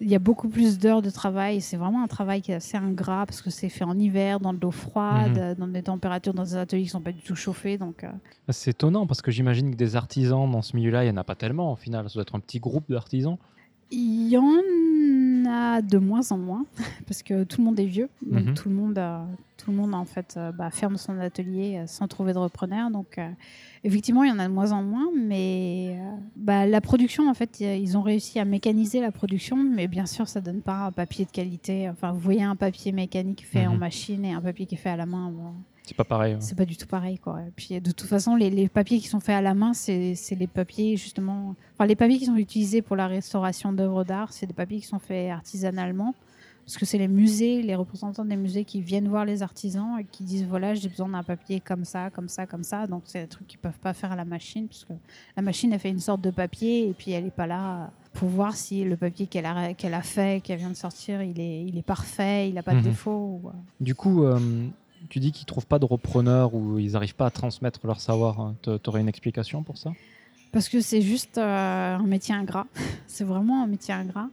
il 0.00 0.08
y 0.08 0.14
a 0.14 0.18
beaucoup 0.18 0.48
plus 0.48 0.78
d'heures 0.78 1.02
de 1.02 1.10
travail. 1.10 1.60
C'est 1.60 1.76
vraiment 1.76 2.02
un 2.02 2.06
travail 2.06 2.42
qui 2.42 2.52
est 2.52 2.56
assez 2.56 2.76
ingrat 2.76 3.24
parce 3.26 3.40
que 3.40 3.50
c'est 3.50 3.68
fait 3.68 3.84
en 3.84 3.98
hiver, 3.98 4.40
dans 4.40 4.52
de 4.52 4.60
l'eau 4.60 4.70
froide, 4.70 5.56
dans 5.58 5.66
des 5.66 5.82
températures, 5.82 6.34
dans 6.34 6.44
des 6.44 6.56
ateliers 6.56 6.82
qui 6.82 6.88
sont 6.88 7.00
pas 7.00 7.12
du 7.12 7.22
tout 7.22 7.34
chauffés. 7.34 7.78
Donc, 7.78 8.04
euh, 8.04 8.10
C'est 8.50 8.72
étonnant 8.72 9.06
parce 9.06 9.22
que 9.22 9.30
j'imagine 9.30 9.70
que 9.70 9.76
des 9.76 9.96
artisans 9.96 10.50
dans 10.50 10.62
ce 10.62 10.76
milieu-là, 10.76 11.04
il 11.04 11.06
n'y 11.06 11.12
en 11.12 11.20
a 11.20 11.24
pas 11.24 11.34
tellement 11.34 11.72
au 11.72 11.76
final. 11.76 12.08
Ça 12.08 12.14
doit 12.14 12.22
être 12.22 12.34
un 12.34 12.40
petit 12.40 12.60
groupe 12.60 12.90
d'artisans. 12.90 13.38
il 13.90 14.28
y 14.28 14.36
en 14.36 15.35
a 15.46 15.80
de 15.82 15.98
moins 15.98 16.30
en 16.32 16.38
moins 16.38 16.64
parce 17.06 17.22
que 17.22 17.44
tout 17.44 17.60
le 17.60 17.64
monde 17.66 17.80
est 17.80 17.86
vieux. 17.86 18.08
Donc, 18.22 18.44
Mhm. 18.46 18.54
tout 18.54 18.68
le 18.68 18.74
monde, 18.74 18.98
euh, 18.98 19.24
tout 19.56 19.70
le 19.70 19.76
monde 19.76 19.94
en 19.94 20.04
fait, 20.04 20.34
euh, 20.36 20.52
bah, 20.52 20.70
ferme 20.70 20.96
son 20.96 21.18
atelier 21.18 21.78
euh, 21.78 21.86
sans 21.86 22.06
trouver 22.08 22.32
de 22.32 22.38
repreneur. 22.38 22.90
Donc, 22.90 23.18
euh, 23.18 23.28
effectivement, 23.84 24.22
il 24.24 24.28
y 24.30 24.32
en 24.32 24.38
a 24.38 24.48
de 24.48 24.52
moins 24.52 24.72
en 24.72 24.82
moins. 24.82 25.08
Mais 25.16 25.96
euh, 25.98 26.10
bah, 26.36 26.66
la 26.66 26.80
production, 26.80 27.28
en 27.30 27.34
fait, 27.34 27.60
ils 27.60 27.96
ont 27.96 28.02
réussi 28.02 28.38
à 28.38 28.44
mécaniser 28.44 29.00
la 29.00 29.10
production. 29.12 29.56
Mais 29.56 29.88
bien 29.88 30.06
sûr, 30.06 30.28
ça 30.28 30.40
donne 30.40 30.60
pas 30.60 30.86
un 30.86 30.92
papier 30.92 31.24
de 31.24 31.30
qualité. 31.30 31.88
Enfin, 31.88 32.12
vous 32.12 32.20
voyez 32.20 32.42
un 32.42 32.56
papier 32.56 32.92
mécanique 32.92 33.44
fait 33.46 33.66
en 33.66 33.72
Mhm. 33.74 33.78
machine 33.78 34.24
et 34.24 34.32
un 34.32 34.40
papier 34.42 34.66
qui 34.66 34.74
est 34.74 34.78
fait 34.78 34.90
à 34.90 34.96
la 34.96 35.06
main. 35.06 35.30
bon, 35.30 35.52
C'est 35.86 35.96
pas 35.96 36.04
pareil. 36.04 36.36
c'est 36.40 36.56
pas 36.56 36.64
du 36.66 36.76
tout 36.76 36.86
pareil, 36.86 37.18
quoi. 37.18 37.40
Et 37.46 37.50
puis, 37.54 37.80
de 37.80 37.90
toute 37.92 38.08
façon, 38.08 38.34
les, 38.36 38.50
les 38.50 38.68
papiers 38.68 38.98
qui 38.98 39.06
sont 39.08 39.20
faits 39.20 39.36
à 39.36 39.40
la 39.40 39.54
main, 39.54 39.72
c'est 39.72 40.14
les 40.38 40.46
papiers, 40.48 40.96
justement... 40.96 41.54
Enfin, 41.74 41.86
les 41.86 41.96
papiers 41.96 42.18
qui 42.18 42.26
sont 42.26 42.36
utilisés 42.36 42.82
pour 42.82 42.96
la 42.96 43.06
restauration 43.06 43.72
d'œuvres 43.72 44.02
d'art, 44.04 44.32
c'est 44.32 44.46
des 44.46 44.52
papiers 44.52 44.80
qui 44.80 44.86
sont 44.86 44.98
faits 44.98 45.30
artisanalement. 45.30 46.14
Parce 46.64 46.78
que 46.78 46.84
c'est 46.84 46.98
les 46.98 47.06
musées, 47.06 47.62
les 47.62 47.76
représentants 47.76 48.24
des 48.24 48.34
musées 48.34 48.64
qui 48.64 48.80
viennent 48.80 49.06
voir 49.06 49.24
les 49.24 49.40
artisans 49.44 50.00
et 50.00 50.04
qui 50.04 50.24
disent, 50.24 50.44
voilà, 50.46 50.74
j'ai 50.74 50.88
besoin 50.88 51.08
d'un 51.08 51.22
papier 51.22 51.60
comme 51.60 51.84
ça, 51.84 52.10
comme 52.10 52.28
ça, 52.28 52.44
comme 52.46 52.64
ça. 52.64 52.88
Donc, 52.88 53.02
c'est 53.04 53.20
des 53.22 53.28
trucs 53.28 53.46
qu'ils 53.46 53.60
peuvent 53.60 53.78
pas 53.78 53.92
faire 53.92 54.10
à 54.10 54.16
la 54.16 54.24
machine, 54.24 54.66
parce 54.66 54.84
que 54.84 54.92
la 55.36 55.42
machine, 55.42 55.72
elle 55.72 55.78
fait 55.78 55.90
une 55.90 56.00
sorte 56.00 56.22
de 56.22 56.30
papier 56.30 56.88
et 56.88 56.92
puis 56.92 57.12
elle 57.12 57.26
est 57.26 57.30
pas 57.30 57.46
là 57.46 57.92
pour 58.14 58.28
voir 58.28 58.56
si 58.56 58.82
le 58.82 58.96
papier 58.96 59.26
qu'elle 59.28 59.46
a, 59.46 59.74
qu'elle 59.74 59.94
a 59.94 60.02
fait, 60.02 60.42
qu'elle 60.42 60.58
vient 60.58 60.70
de 60.70 60.74
sortir, 60.74 61.22
il 61.22 61.38
est, 61.38 61.64
il 61.66 61.78
est 61.78 61.82
parfait, 61.86 62.48
il 62.50 62.58
a 62.58 62.64
pas 62.64 62.72
de 62.72 62.78
Mhm. 62.78 62.82
défaut. 62.82 63.40
ou, 63.44 63.48
euh, 63.48 63.52
Du 63.80 63.94
coup, 63.94 64.24
euh, 64.24 64.40
tu 65.08 65.18
dis 65.20 65.32
qu'ils 65.32 65.46
trouvent 65.46 65.66
pas 65.66 65.78
de 65.78 65.84
repreneurs 65.84 66.54
ou 66.54 66.78
ils 66.78 66.92
n'arrivent 66.92 67.14
pas 67.16 67.26
à 67.26 67.30
transmettre 67.30 67.80
leur 67.86 68.00
savoir. 68.00 68.40
hein. 68.40 68.54
T'a- 68.62 68.78
T'aurais 68.78 69.00
une 69.00 69.08
explication 69.08 69.62
pour 69.62 69.78
ça? 69.78 69.92
Parce 70.52 70.68
que 70.68 70.80
c'est 70.80 71.02
juste 71.02 71.38
euh, 71.38 71.96
un 71.96 72.06
métier 72.06 72.34
ingrat. 72.34 72.66
c'est 73.06 73.24
vraiment 73.24 73.62
un 73.62 73.66
métier 73.66 73.92
ingrat. 73.94 74.28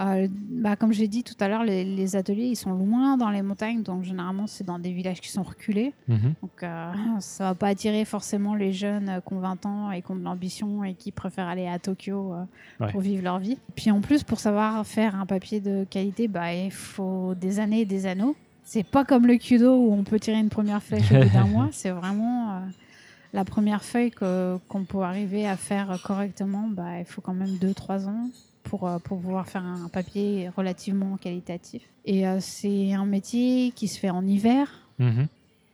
Euh, 0.00 0.28
bah, 0.30 0.76
comme 0.76 0.92
j'ai 0.92 1.08
dit 1.08 1.24
tout 1.24 1.34
à 1.40 1.48
l'heure, 1.48 1.64
les, 1.64 1.82
les 1.84 2.14
ateliers 2.14 2.46
ils 2.46 2.54
sont 2.56 2.70
loin 2.70 3.16
dans 3.16 3.30
les 3.30 3.42
montagnes, 3.42 3.82
donc 3.82 4.04
généralement 4.04 4.46
c'est 4.46 4.62
dans 4.62 4.78
des 4.78 4.92
villages 4.92 5.20
qui 5.20 5.28
sont 5.28 5.42
reculés. 5.42 5.92
Mhm. 6.06 6.34
Donc 6.40 6.62
euh, 6.62 6.92
ça 7.18 7.46
va 7.46 7.54
pas 7.56 7.66
attirer 7.66 8.04
forcément 8.04 8.54
les 8.54 8.72
jeunes 8.72 9.08
euh, 9.08 9.20
qui 9.20 9.32
ont 9.34 9.40
20 9.40 9.66
ans 9.66 9.90
et 9.90 10.00
qui 10.02 10.10
ont 10.12 10.14
de 10.16 10.22
l'ambition 10.22 10.84
et 10.84 10.94
qui 10.94 11.10
préfèrent 11.10 11.48
aller 11.48 11.66
à 11.66 11.80
Tokyo 11.80 12.32
euh, 12.32 12.44
Ouais. 12.78 12.92
pour 12.92 13.00
vivre 13.00 13.24
leur 13.24 13.40
vie. 13.40 13.58
Puis 13.74 13.90
en 13.90 14.00
plus, 14.00 14.22
pour 14.22 14.38
savoir 14.38 14.86
faire 14.86 15.16
un 15.16 15.26
papier 15.26 15.58
de 15.60 15.82
qualité, 15.90 16.28
bah, 16.28 16.54
il 16.54 16.70
faut 16.70 17.34
des 17.34 17.58
années 17.58 17.80
et 17.80 17.84
des 17.86 18.06
anneaux. 18.06 18.36
C'est 18.70 18.82
pas 18.82 19.06
comme 19.06 19.26
le 19.26 19.36
kudo 19.38 19.74
où 19.76 19.92
on 19.94 20.04
peut 20.04 20.20
tirer 20.20 20.38
une 20.38 20.50
première 20.50 20.82
flèche 20.82 21.10
au 21.10 21.22
bout 21.22 21.30
d'un 21.32 21.46
mois. 21.56 21.68
C'est 21.72 21.88
vraiment 21.90 22.50
euh, 22.50 22.60
la 23.32 23.46
première 23.46 23.82
feuille 23.82 24.10
qu'on 24.10 24.84
peut 24.86 25.00
arriver 25.00 25.48
à 25.48 25.56
faire 25.56 25.98
correctement. 26.04 26.68
Bah, 26.68 26.98
il 26.98 27.06
faut 27.06 27.22
quand 27.22 27.32
même 27.32 27.56
2-3 27.56 28.06
ans 28.08 28.28
pour, 28.64 28.86
euh, 28.86 28.98
pour 28.98 29.20
pouvoir 29.20 29.48
faire 29.48 29.64
un 29.64 29.88
papier 29.88 30.50
relativement 30.54 31.16
qualitatif. 31.16 31.80
Et 32.04 32.28
euh, 32.28 32.40
c'est 32.40 32.92
un 32.92 33.06
métier 33.06 33.72
qui 33.74 33.88
se 33.88 33.98
fait 33.98 34.10
en 34.10 34.26
hiver 34.26 34.68
Mhm. 34.98 35.28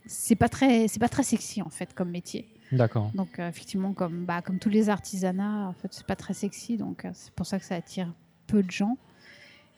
c'est 0.07 0.37
pas 0.37 0.51
très 0.51 0.87
c'est 0.87 0.99
pas 1.01 1.09
très 1.09 1.23
sexy 1.23 1.63
en 1.63 1.71
fait 1.71 1.95
comme 1.95 2.11
métier 2.11 2.47
D'accord. 2.73 3.11
donc 3.15 3.39
euh, 3.39 3.49
effectivement 3.49 3.95
comme 3.95 4.27
bah, 4.27 4.43
comme 4.43 4.59
tous 4.59 4.69
les 4.69 4.91
artisanats 4.91 5.67
en 5.69 5.73
fait 5.73 5.89
c'est 5.93 6.07
pas 6.07 6.15
très 6.15 6.35
sexy 6.35 6.77
donc 6.77 7.07
euh, 7.07 7.11
c'est 7.15 7.33
pour 7.33 7.47
ça 7.47 7.59
que 7.59 7.65
ça 7.65 7.75
attire 7.77 8.13
peu 8.47 8.63
de 8.63 8.71
gens 8.71 8.99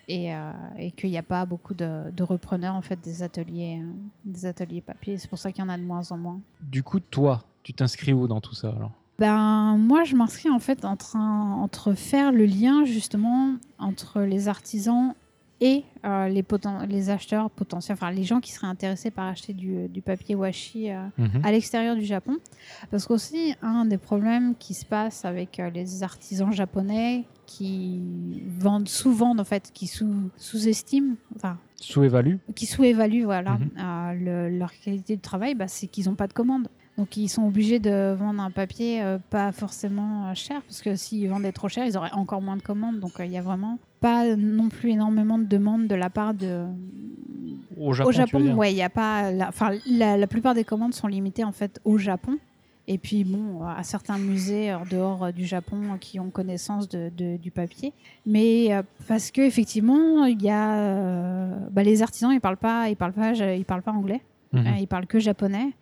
et, 0.08 0.34
euh, 0.34 0.52
et 0.78 0.90
qu'il 0.92 1.10
n'y 1.10 1.18
a 1.18 1.22
pas 1.22 1.44
beaucoup 1.46 1.74
de, 1.74 2.10
de 2.10 2.22
repreneurs 2.22 2.74
en 2.74 2.82
fait 2.82 2.98
des 3.02 3.22
ateliers 3.22 3.80
euh, 3.82 3.90
des 4.24 4.46
ateliers 4.46 4.80
papier. 4.80 5.18
C'est 5.18 5.28
pour 5.28 5.38
ça 5.38 5.52
qu'il 5.52 5.62
y 5.64 5.66
en 5.66 5.70
a 5.70 5.76
de 5.78 5.82
moins 5.82 6.10
en 6.12 6.16
moins. 6.18 6.40
Du 6.62 6.82
coup, 6.82 7.00
toi, 7.00 7.42
tu 7.62 7.72
t'inscris 7.72 8.12
où 8.12 8.26
dans 8.28 8.40
tout 8.40 8.54
ça 8.54 8.68
alors? 8.70 8.92
Ben 9.18 9.76
moi 9.78 10.04
je 10.04 10.14
m'inscris 10.14 10.50
en 10.50 10.58
fait 10.58 10.84
entre 10.84 11.16
un- 11.16 11.54
entre 11.62 11.94
faire 11.94 12.32
le 12.32 12.44
lien 12.44 12.84
justement 12.84 13.54
entre 13.78 14.20
les 14.20 14.46
artisans 14.48 15.14
et 15.60 15.84
euh, 16.04 16.28
les, 16.28 17.10
acheteurs 17.10 17.50
potentiels, 17.50 17.96
enfin 17.98 18.10
les 18.10 18.24
gens 18.24 18.40
qui 18.40 18.52
seraient 18.52 18.66
intéressés 18.66 19.10
par 19.10 19.26
acheter 19.26 19.52
du, 19.54 19.88
du 19.88 20.02
papier 20.02 20.34
washi 20.34 20.90
euh, 20.90 21.00
Mhm. 21.18 21.40
à 21.44 21.50
l'extérieur 21.52 21.96
du 21.96 22.04
Japon. 22.04 22.36
Parce 22.90 23.06
qu'aussi, 23.06 23.54
un 23.62 23.84
des 23.86 23.96
problèmes 23.98 24.54
qui 24.58 24.74
se 24.74 24.84
passe 24.84 25.24
avec 25.24 25.58
euh, 25.58 25.70
les 25.70 26.02
artisans 26.02 26.52
japonais 26.52 27.24
qui 27.46 28.42
vendent 28.58 28.88
souvent, 28.88 29.36
en 29.38 29.44
fait, 29.44 29.70
qui 29.72 29.86
sous- 29.86 30.30
sous-estiment, 30.36 31.14
enfin, 31.36 31.58
Sous-évalue 31.78 32.36
qui 32.54 32.64
sous-évaluent 32.66 33.24
voilà, 33.24 33.52
Mhm. 33.58 33.70
euh, 33.78 34.48
le- 34.50 34.58
leur 34.58 34.72
qualité 34.72 35.16
de 35.16 35.20
travail, 35.20 35.54
bah, 35.54 35.68
c'est 35.68 35.86
qu'ils 35.86 36.06
n'ont 36.06 36.14
pas 36.14 36.26
de 36.26 36.32
commande. 36.32 36.68
Donc 36.96 37.18
ils 37.18 37.28
sont 37.28 37.42
obligés 37.46 37.78
de 37.78 38.14
vendre 38.18 38.42
un 38.42 38.50
papier 38.50 39.02
euh, 39.02 39.18
pas 39.28 39.52
forcément 39.52 40.28
euh, 40.28 40.34
cher, 40.34 40.62
parce 40.62 40.80
que 40.80 40.96
s'ils 40.96 41.28
vendaient 41.28 41.52
trop 41.52 41.68
cher, 41.68 41.84
ils 41.84 41.96
auraient 41.98 42.12
encore 42.12 42.40
moins 42.40 42.56
de 42.56 42.62
commandes. 42.62 43.00
Donc 43.00 43.20
euh, 43.20 43.26
il 43.26 43.32
y 43.32 43.36
a 43.36 43.42
vraiment 43.42 43.78
pas 44.08 44.36
non 44.36 44.68
plus 44.68 44.90
énormément 44.90 45.38
de 45.38 45.44
demandes 45.44 45.86
de 45.86 45.94
la 45.94 46.10
part 46.10 46.32
de, 46.34 46.64
Au 47.78 47.92
Japon, 47.92 48.08
au 48.08 48.12
Japon, 48.12 48.54
ouais, 48.54 48.72
il 48.72 48.76
y 48.76 48.82
a 48.82 48.88
pas. 48.90 49.30
La, 49.32 49.48
enfin, 49.48 49.70
la, 49.86 50.16
la 50.16 50.26
plupart 50.26 50.54
des 50.54 50.64
commandes 50.64 50.94
sont 50.94 51.08
limitées 51.08 51.44
en 51.44 51.52
fait 51.52 51.80
au 51.84 51.98
Japon. 51.98 52.38
Et 52.88 52.98
puis 52.98 53.24
bon, 53.24 53.64
à 53.66 53.82
certains 53.82 54.16
musées 54.16 54.72
en 54.72 54.84
dehors 54.88 55.24
euh, 55.24 55.32
du 55.32 55.44
Japon 55.44 55.80
euh, 55.82 55.96
qui 55.98 56.20
ont 56.20 56.30
connaissance 56.30 56.88
de, 56.88 57.10
de- 57.16 57.36
du 57.36 57.50
papier. 57.50 57.92
Mais 58.24 58.72
euh, 58.72 58.82
parce 59.08 59.32
que 59.32 59.40
effectivement, 59.40 60.24
il 60.24 60.40
y 60.40 60.48
a 60.50 60.76
euh, 60.78 61.56
bah, 61.72 61.82
les 61.82 62.00
artisans, 62.02 62.30
ils 62.32 62.40
parlent 62.40 62.56
pas, 62.56 62.88
ils 62.88 62.94
parlent 62.96 63.12
pas, 63.12 63.32
ils 63.32 63.64
parlent 63.64 63.82
pas 63.82 63.90
anglais. 63.92 64.20
Mhm. 64.52 64.66
Euh, 64.66 64.70
ils 64.78 64.86
parlent 64.86 65.06
que 65.08 65.18
japonais. 65.18 65.72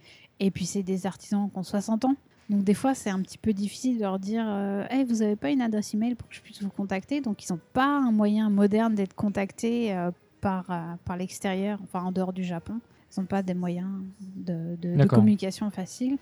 Et 0.41 0.51
puis, 0.51 0.65
c'est 0.65 0.83
des 0.83 1.05
artisans 1.07 1.49
qui 1.53 1.59
ont 1.59 1.63
60 1.63 2.07
ans. 2.07 2.17
Donc, 2.51 2.63
des 2.65 2.75
fois, 2.75 2.95
c'est 2.95 3.11
un 3.11 3.21
petit 3.23 3.39
peu 3.39 3.53
difficile 3.53 3.97
de 3.97 4.03
leur 4.03 4.19
dire 4.19 4.45
euh, 4.47 4.85
Hey, 4.91 5.05
vous 5.05 5.17
n'avez 5.17 5.37
pas 5.37 5.51
une 5.51 5.63
adresse 5.63 5.95
email 5.95 6.15
pour 6.15 6.29
que 6.29 6.35
je 6.35 6.41
puisse 6.41 6.63
vous 6.63 6.69
contacter? 6.71 7.21
Donc, 7.21 7.45
ils 7.49 7.53
n'ont 7.53 7.61
pas 7.73 7.87
un 7.87 8.13
moyen 8.13 8.51
moderne 8.51 8.95
d'être 8.95 9.15
contactés 9.15 9.95
euh, 9.95 10.11
par, 10.41 10.71
euh, 10.71 10.95
par 11.05 11.17
l'extérieur, 11.17 11.79
enfin 11.83 12.03
en 12.05 12.13
dehors 12.13 12.33
du 12.35 12.45
Japon. 12.45 12.81
Ils 13.17 13.21
n'ont 13.21 13.27
pas 13.27 13.43
des 13.43 13.55
moyens 13.55 13.89
de, 14.21 14.77
de- 14.77 14.95
communication 15.17 15.71
facile. 15.71 16.19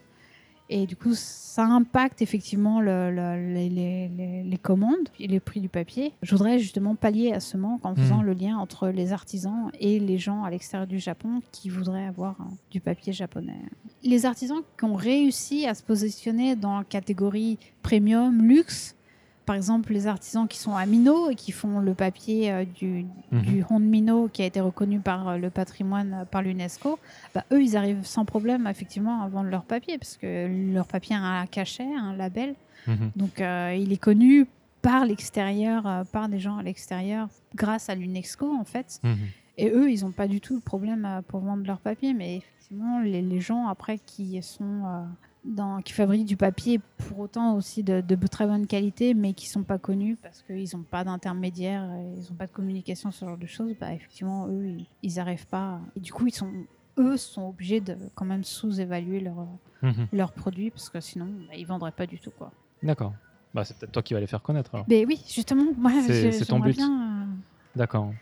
Et 0.71 0.87
du 0.87 0.97
coup, 0.97 1.13
ça 1.15 1.65
impacte 1.67 2.23
effectivement 2.23 2.81
le- 2.81 3.11
le- 3.11 3.53
les, 3.55 3.69
les- 3.69 4.09
les- 4.09 4.43
les 4.43 4.57
commandes 4.57 5.09
et 5.21 5.27
les 5.27 5.39
prix 5.41 5.61
du 5.61 5.69
papier. 5.69 6.13
Je 6.23 6.31
voudrais 6.35 6.59
justement 6.59 6.95
pallier 6.95 7.33
à 7.33 7.41
ce 7.41 7.57
manque 7.59 7.85
en 7.85 7.95
faisant 7.95 8.19
Mhm. 8.19 8.25
le 8.27 8.33
lien 8.33 8.57
entre 8.57 8.89
les 8.89 9.13
artisans 9.13 9.71
et 9.81 9.99
les 10.01 10.17
gens 10.19 10.45
à 10.45 10.51
l'extérieur 10.51 10.87
du 10.87 10.99
Japon 10.99 11.43
qui 11.53 11.69
voudraient 11.69 12.07
avoir 12.07 12.37
euh, 12.41 12.45
du 12.71 12.81
papier 12.81 13.13
japonais. 13.13 13.59
les 14.05 14.25
artisans 14.27 14.63
qui 14.79 14.85
ont 14.85 14.95
réussi 14.95 15.67
à 15.67 15.75
se 15.75 15.83
positionner 15.83 16.57
dans 16.57 16.79
la 16.79 16.85
catégorie 16.85 17.59
premium, 17.83 18.43
luxe, 18.43 18.97
par 19.45 19.57
exemple 19.57 19.93
les 19.93 20.07
artisans 20.07 20.47
qui 20.47 20.59
sont 20.59 20.75
à 20.77 20.87
Minot 20.87 21.31
et 21.31 21.35
qui 21.35 21.53
font 21.53 21.81
le 21.81 21.95
papier 21.95 22.53
euh, 22.53 22.65
du, 22.65 23.07
Mhm. 23.31 23.41
du 23.43 23.65
Hond 23.69 23.79
Minot 23.81 24.29
qui 24.33 24.43
a 24.43 24.47
été 24.47 24.61
reconnu 24.61 25.01
par 25.01 25.29
euh, 25.29 25.37
le 25.39 25.51
patrimoine, 25.51 26.19
euh, 26.21 26.25
par 26.25 26.43
l'UNESCO, 26.43 26.99
bah, 27.35 27.45
eux, 27.53 27.63
ils 27.63 27.77
arrivent 27.77 28.05
sans 28.05 28.25
problème 28.25 28.67
effectivement 28.67 29.23
à 29.23 29.29
vendre 29.29 29.49
leur 29.51 29.65
papier 29.65 29.99
parce 29.99 30.17
que 30.17 30.73
leur 30.73 30.87
papier 30.87 31.17
a 31.17 31.21
un 31.41 31.47
cachet, 31.47 31.87
un 31.99 32.15
label. 32.15 32.55
Mhm. 32.87 33.11
Donc 33.17 33.41
euh, 33.41 33.75
il 33.79 33.93
est 33.93 33.97
connu 34.01 34.47
par 34.83 35.05
l'extérieur, 35.07 36.05
par 36.13 36.29
des 36.29 36.41
gens 36.41 36.57
à 36.59 36.63
l'extérieur, 36.63 37.29
grâce 37.55 37.89
à 37.89 37.95
l'UNESCO 37.95 38.53
en 38.55 38.65
fait. 38.65 39.01
Mhm. 39.05 39.17
Et 39.59 39.71
eux, 39.71 39.91
ils 39.91 40.03
n'ont 40.05 40.11
pas 40.13 40.27
du 40.27 40.41
tout 40.41 40.55
le 40.55 40.61
problème 40.61 41.23
pour 41.29 41.41
vendre 41.41 41.65
leur 41.67 41.79
papier. 41.79 42.15
Mais 42.15 42.37
effectivement, 42.39 43.01
les, 43.01 43.23
les 43.23 43.41
gens 43.41 43.69
après 43.69 43.99
qui 43.99 44.43
sont 44.43 45.05
dans, 45.45 45.83
qui 45.83 45.93
fabriquent 45.93 46.27
du 46.27 46.37
papier 46.37 46.81
pour 46.99 47.19
autant 47.21 47.57
aussi 47.57 47.83
de, 47.83 48.01
de 48.01 48.27
très 48.29 48.47
bonne 48.47 48.67
qualité, 48.67 49.13
mais 49.15 49.33
qui 49.35 49.49
sont 49.49 49.63
pas 49.65 49.79
connus 49.79 50.17
parce 50.23 50.43
qu'ils 50.43 50.69
n'ont 50.77 50.85
pas 50.85 51.03
d'intermédiaire, 51.05 51.83
et 51.95 52.15
ils 52.21 52.31
n'ont 52.31 52.37
pas 52.39 52.47
de 52.47 52.53
communication 52.53 53.11
sur 53.11 53.21
ce 53.21 53.25
genre 53.27 53.39
de 53.39 53.47
choses, 53.47 53.75
bah 53.81 53.93
effectivement, 53.93 54.47
eux, 54.49 54.77
ils- 55.03 55.15
n'arrivent 55.17 55.47
pas. 55.49 55.81
Et 55.97 56.01
du 56.01 56.13
coup, 56.13 56.27
ils 56.29 56.35
sont, 56.35 56.51
eux 56.99 57.17
sont 57.17 57.49
obligés 57.49 57.81
de 57.81 57.97
quand 58.15 58.25
même 58.25 58.45
sous-évaluer 58.45 59.21
leurs 59.21 59.47
Mhm. 59.83 60.07
leurs 60.13 60.33
produits 60.33 60.71
parce 60.71 60.89
que 60.89 61.01
sinon, 61.01 61.27
bah, 61.49 61.55
ils 61.57 61.67
vendraient 61.67 61.91
pas 61.91 62.07
du 62.07 62.21
tout 62.21 62.31
quoi. 62.31 62.53
D'accord. 62.85 63.13
Bah, 63.53 63.65
c'est 63.65 63.77
peut-être 63.77 63.91
toi 63.93 64.03
qui 64.03 64.15
vas 64.15 64.21
les 64.21 64.29
faire 64.29 64.43
connaître 64.43 64.73
alors. 64.75 64.87
Mais 64.89 65.05
oui, 65.05 65.21
justement, 65.29 65.65
moi, 65.77 65.91
C'est- 66.07 66.45
ton 66.47 66.61
but. 66.61 66.77
bien, 66.77 67.25
euh, 67.25 67.27
D'accord. 67.75 68.13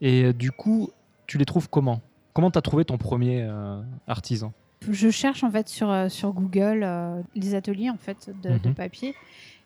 Et 0.00 0.24
euh, 0.24 0.32
du 0.32 0.50
coup, 0.50 0.90
tu 1.26 1.38
les 1.38 1.44
trouves 1.44 1.70
comment? 1.70 2.00
Comment 2.34 2.50
tu 2.50 2.58
as 2.58 2.62
trouvé 2.62 2.84
ton 2.84 2.98
premier 2.98 3.42
euh, 3.42 3.80
artisan? 4.08 4.52
Je 4.90 5.10
cherche 5.10 5.44
en 5.44 5.50
fait 5.50 5.68
sur, 5.68 5.90
euh, 5.90 6.08
sur 6.08 6.32
Google 6.32 6.82
euh, 6.82 7.20
les 7.34 7.54
ateliers 7.54 7.90
en 7.90 7.96
fait 7.98 8.30
de, 8.42 8.58
de 8.58 8.68
Mhm. 8.68 8.74
papier. 8.74 9.14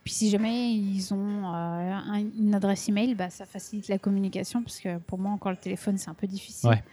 Puis 0.05 0.13
si 0.15 0.31
jamais 0.31 0.73
ils 0.73 1.13
ont 1.15 1.53
euh, 1.53 1.93
un- 1.93 2.25
une 2.39 2.55
adresse 2.55 2.89
email, 2.89 3.15
bah, 3.15 3.29
ça 3.31 3.45
facilite 3.45 3.89
la 3.89 3.99
communication 3.99 4.63
parce 4.63 4.79
que 4.79 4.99
pour 4.99 5.19
moi 5.19 5.33
encore 5.33 5.51
le 5.51 5.57
téléphone 5.57 5.99
c'est 5.99 6.11
un 6.11 6.15
peu 6.15 6.27
difficile. 6.29 6.71
Ouais. 6.71 6.85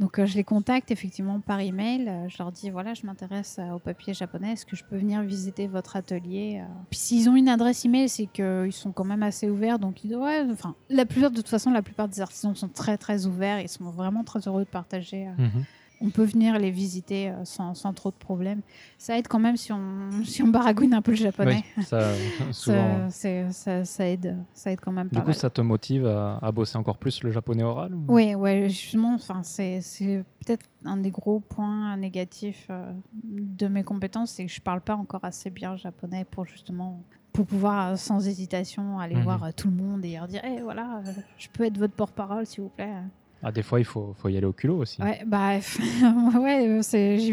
Donc 0.00 0.18
euh, 0.18 0.24
je 0.26 0.34
les 0.34 0.44
contacte 0.44 0.90
effectivement 0.90 1.38
par 1.40 1.60
email. 1.60 2.08
Euh, 2.08 2.28
je 2.28 2.38
leur 2.38 2.50
dis 2.50 2.70
voilà 2.70 2.94
je 2.94 3.04
m'intéresse 3.06 3.60
au 3.74 3.78
papier 3.78 4.14
japonais. 4.14 4.52
Est-ce 4.54 4.64
que 4.66 4.74
je 4.74 4.82
peux 4.82 4.96
venir 4.96 5.22
visiter 5.22 5.68
votre 5.68 5.94
atelier 5.94 6.62
Puis 6.90 6.98
s'ils 6.98 7.28
ont 7.28 7.36
une 7.36 7.48
adresse 7.50 7.84
email, 7.84 8.08
c'est 8.08 8.26
qu'ils 8.26 8.72
sont 8.72 8.90
quand 8.92 9.04
même 9.04 9.22
assez 9.22 9.48
ouverts. 9.48 9.78
Donc 9.78 10.02
ils 10.02 10.16
ouais. 10.16 10.44
Enfin 10.50 10.74
la 10.88 11.04
plupart 11.06 11.30
de 11.30 11.36
toute 11.36 11.48
façon 11.48 11.70
la 11.70 11.82
plupart 11.82 12.08
des 12.08 12.20
artisans 12.20 12.56
sont 12.56 12.68
très 12.68 12.96
très 12.96 13.26
ouverts. 13.26 13.60
Ils 13.60 13.68
sont 13.68 13.84
vraiment 13.90 14.24
très 14.24 14.40
heureux 14.48 14.64
de 14.64 14.70
partager. 14.70 15.26
Mhm. 15.38 15.64
On 16.00 16.10
peut 16.10 16.24
venir 16.24 16.58
les 16.58 16.70
visiter 16.70 17.28
euh, 17.30 17.44
sans, 17.44 17.74
sans 17.74 17.92
trop 17.92 18.10
de 18.10 18.16
problèmes. 18.16 18.62
Ça 18.98 19.18
aide 19.18 19.28
quand 19.28 19.38
même 19.38 19.56
si 19.56 19.72
on, 19.72 20.10
si 20.24 20.42
on 20.42 20.48
baragouine 20.48 20.94
un 20.94 21.02
peu 21.02 21.10
le 21.12 21.16
japonais. 21.18 21.62
Oui, 21.76 21.84
ça, 21.84 22.12
souvent. 22.52 23.08
Ça, 23.08 23.10
c'est- 23.10 23.52
ça, 23.52 23.84
ça 23.84 24.06
aide, 24.08 24.36
ça 24.54 24.72
aide 24.72 24.80
quand 24.80 24.92
même 24.92 25.08
Du 25.08 25.14
pas 25.14 25.20
coup, 25.20 25.26
mal. 25.28 25.34
ça 25.36 25.50
te 25.50 25.60
motive 25.60 26.06
à, 26.06 26.38
à 26.40 26.52
bosser 26.52 26.78
encore 26.78 26.96
plus 26.98 27.22
le 27.22 27.30
japonais 27.30 27.62
oral 27.62 27.94
ou- 27.94 28.04
Oui, 28.08 28.34
ouais, 28.34 28.68
justement, 28.68 29.18
c'est 29.42 29.80
peut-être 30.44 30.66
un 30.84 30.96
des 30.96 31.10
gros 31.10 31.40
points 31.40 31.96
négatifs 31.96 32.66
euh, 32.70 32.92
de 33.24 33.68
mes 33.68 33.84
compétences, 33.84 34.30
c'est 34.30 34.46
que 34.46 34.52
je 34.52 34.60
parle 34.60 34.80
pas 34.80 34.96
encore 34.96 35.24
assez 35.24 35.50
bien 35.50 35.76
japonais 35.76 36.24
pour 36.24 36.46
justement 36.46 37.02
pour 37.32 37.46
pouvoir 37.46 37.92
euh, 37.92 37.96
sans 37.96 38.26
hésitation 38.26 38.98
aller 38.98 39.14
Mhm. 39.14 39.22
voir 39.22 39.54
tout 39.54 39.68
le 39.68 39.76
monde 39.76 40.04
et 40.04 40.14
leur 40.14 40.26
dire, 40.26 40.40
Eh, 40.44 40.60
voilà, 40.62 41.00
je 41.38 41.46
peux 41.52 41.64
être 41.64 41.78
votre 41.78 41.94
porte-parole 41.94 42.44
s'il 42.44 42.62
vous 42.62 42.70
plaît. 42.70 42.92
Ah, 43.42 43.52
des 43.52 43.62
fois, 43.62 43.80
il 43.80 43.84
faut, 43.84 44.14
faut 44.18 44.28
y 44.28 44.36
aller 44.36 44.46
au 44.46 44.52
culot 44.52 44.78
aussi. 44.78 45.00
Ouais, 45.02 45.22
bah, 45.26 45.58
ouais, 46.38 46.82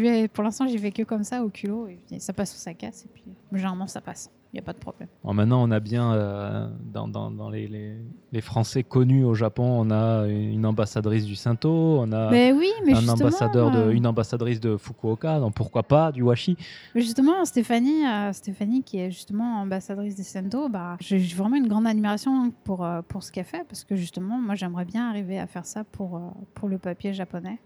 vais, 0.00 0.28
pour 0.28 0.42
l'instant, 0.42 0.66
j'y 0.66 0.78
vais 0.78 0.90
que 0.90 1.02
comme 1.02 1.24
ça, 1.24 1.44
au 1.44 1.50
culot, 1.50 1.88
et, 1.88 2.18
ça 2.18 2.32
passe 2.32 2.54
ou 2.54 2.58
ça 2.58 2.72
casse, 2.74 3.04
et 3.04 3.08
puis 3.12 3.24
généralement, 3.52 3.86
ça 3.86 4.00
passe. 4.00 4.30
Il 4.52 4.56
n'y 4.56 4.60
a 4.60 4.62
pas 4.62 4.72
de 4.72 4.78
problème. 4.78 5.08
Bon, 5.22 5.34
maintenant, 5.34 5.62
on 5.62 5.70
a 5.70 5.78
bien, 5.78 6.14
euh, 6.14 6.68
dans, 6.90 7.06
dans- 7.06 7.30
dans 7.30 7.50
les, 7.50 7.68
les- 7.68 7.96
les 8.32 8.40
Français 8.40 8.82
connus 8.82 9.22
au 9.22 9.34
Japon, 9.34 9.64
on 9.64 9.90
a 9.90 10.26
une 10.26 10.64
ambassadrice 10.64 11.26
du 11.26 11.34
Shinto, 11.34 11.70
on 12.00 12.10
a 12.12 12.30
mais 12.30 12.52
oui, 12.52 12.70
mais 12.86 12.94
un 12.94 13.06
ambassadeur 13.10 13.70
de, 13.70 13.78
euh, 13.78 13.90
une 13.92 14.06
ambassadrice 14.06 14.58
de 14.58 14.78
Fukuoka, 14.78 15.38
donc 15.38 15.52
pourquoi 15.52 15.82
pas 15.82 16.12
du 16.12 16.22
washi 16.22 16.56
mais 16.94 17.02
justement, 17.02 17.44
Stéphanie, 17.44 18.06
euh, 18.06 18.32
Stéphanie, 18.32 18.82
qui 18.82 18.98
est 18.98 19.10
justement 19.10 19.60
ambassadrice 19.60 20.14
des 20.16 20.22
Sento, 20.22 20.70
bah, 20.70 20.96
j'ai 21.00 21.18
vraiment 21.18 21.56
une 21.56 21.68
grande 21.68 21.86
admiration 21.86 22.50
pour, 22.64 22.86
euh, 22.86 23.02
pour 23.06 23.22
ce 23.22 23.30
qu'elle 23.30 23.44
fait, 23.44 23.64
parce 23.68 23.84
que 23.84 23.96
justement, 23.96 24.38
moi, 24.38 24.54
j'aimerais 24.54 24.86
bien 24.86 25.10
arriver 25.10 25.38
à 25.38 25.46
faire 25.46 25.66
ça 25.66 25.84
pour, 25.84 26.18
pour 26.54 26.68
le 26.70 26.78
papier 26.78 27.12
japonais. 27.12 27.58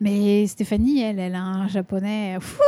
Mais 0.00 0.46
Stéphanie, 0.46 1.02
elle, 1.02 1.18
elle 1.18 1.34
a 1.34 1.42
un 1.44 1.68
japonais. 1.68 2.38
fou, 2.40 2.62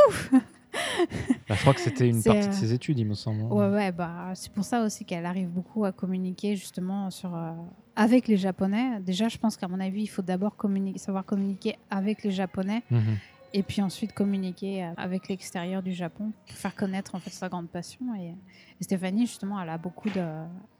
Bah, 1.47 1.55
Je 1.55 1.61
crois 1.61 1.73
que 1.73 1.79
c'était 1.81 2.07
une 2.09 2.21
partie 2.23 2.47
de 2.47 2.53
euh, 2.53 2.57
ses 2.57 2.73
études, 2.73 2.97
il 2.99 3.05
me 3.05 3.13
semble. 3.13 3.43
Ouais, 3.43 3.69
ouais, 3.69 3.91
bah, 3.91 4.31
c'est 4.33 4.51
pour 4.51 4.63
ça 4.63 4.83
aussi 4.83 5.05
qu'elle 5.05 5.25
arrive 5.25 5.49
beaucoup 5.49 5.85
à 5.85 5.91
communiquer 5.91 6.55
justement 6.55 7.09
sur, 7.11 7.35
euh, 7.35 7.51
avec 7.95 8.27
les 8.27 8.37
Japonais. 8.37 8.99
Déjà, 9.01 9.27
je 9.27 9.37
pense 9.37 9.55
qu'à 9.57 9.67
mon 9.67 9.79
avis, 9.79 10.01
il 10.03 10.07
faut 10.07 10.21
d'abord 10.21 10.55
communiquer, 10.55 10.97
savoir 10.99 11.25
communiquer 11.25 11.75
avec 11.89 12.23
les 12.23 12.31
Japonais 12.31 12.83
Mhm. 12.91 13.17
et 13.53 13.63
puis 13.63 13.81
ensuite 13.81 14.13
communiquer 14.13 14.83
euh, 14.85 14.91
avec 14.97 15.27
l'extérieur 15.29 15.81
du 15.83 15.93
Japon 15.93 16.31
pour 16.47 16.57
faire 16.57 16.75
connaître 16.75 17.15
en 17.15 17.19
fait 17.19 17.29
sa 17.31 17.47
grande 17.49 17.69
passion. 17.69 18.15
Et, 18.15 18.29
et 18.29 18.83
Stéphanie, 18.83 19.27
justement, 19.27 19.61
elle 19.61 19.69
a 19.69 19.77
beaucoup 19.77 20.09
de, 20.09 20.23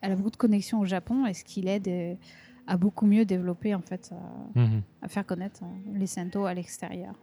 elle 0.01 0.11
a 0.11 0.15
beaucoup 0.15 0.31
de 0.31 0.37
connexions 0.37 0.79
au 0.79 0.85
Japon 0.85 1.25
et 1.25 1.33
ce 1.33 1.43
qui 1.43 1.61
l'aide 1.61 2.17
à 2.67 2.77
beaucoup 2.77 3.05
mieux 3.05 3.25
développer 3.25 3.75
en 3.75 3.81
fait, 3.81 4.11
Mhm. 4.55 4.81
à 5.03 5.07
faire 5.07 5.25
connaître 5.25 5.61
les 5.93 6.07
Sento 6.07 6.45
à 6.45 6.53
l'extérieur. 6.55 7.13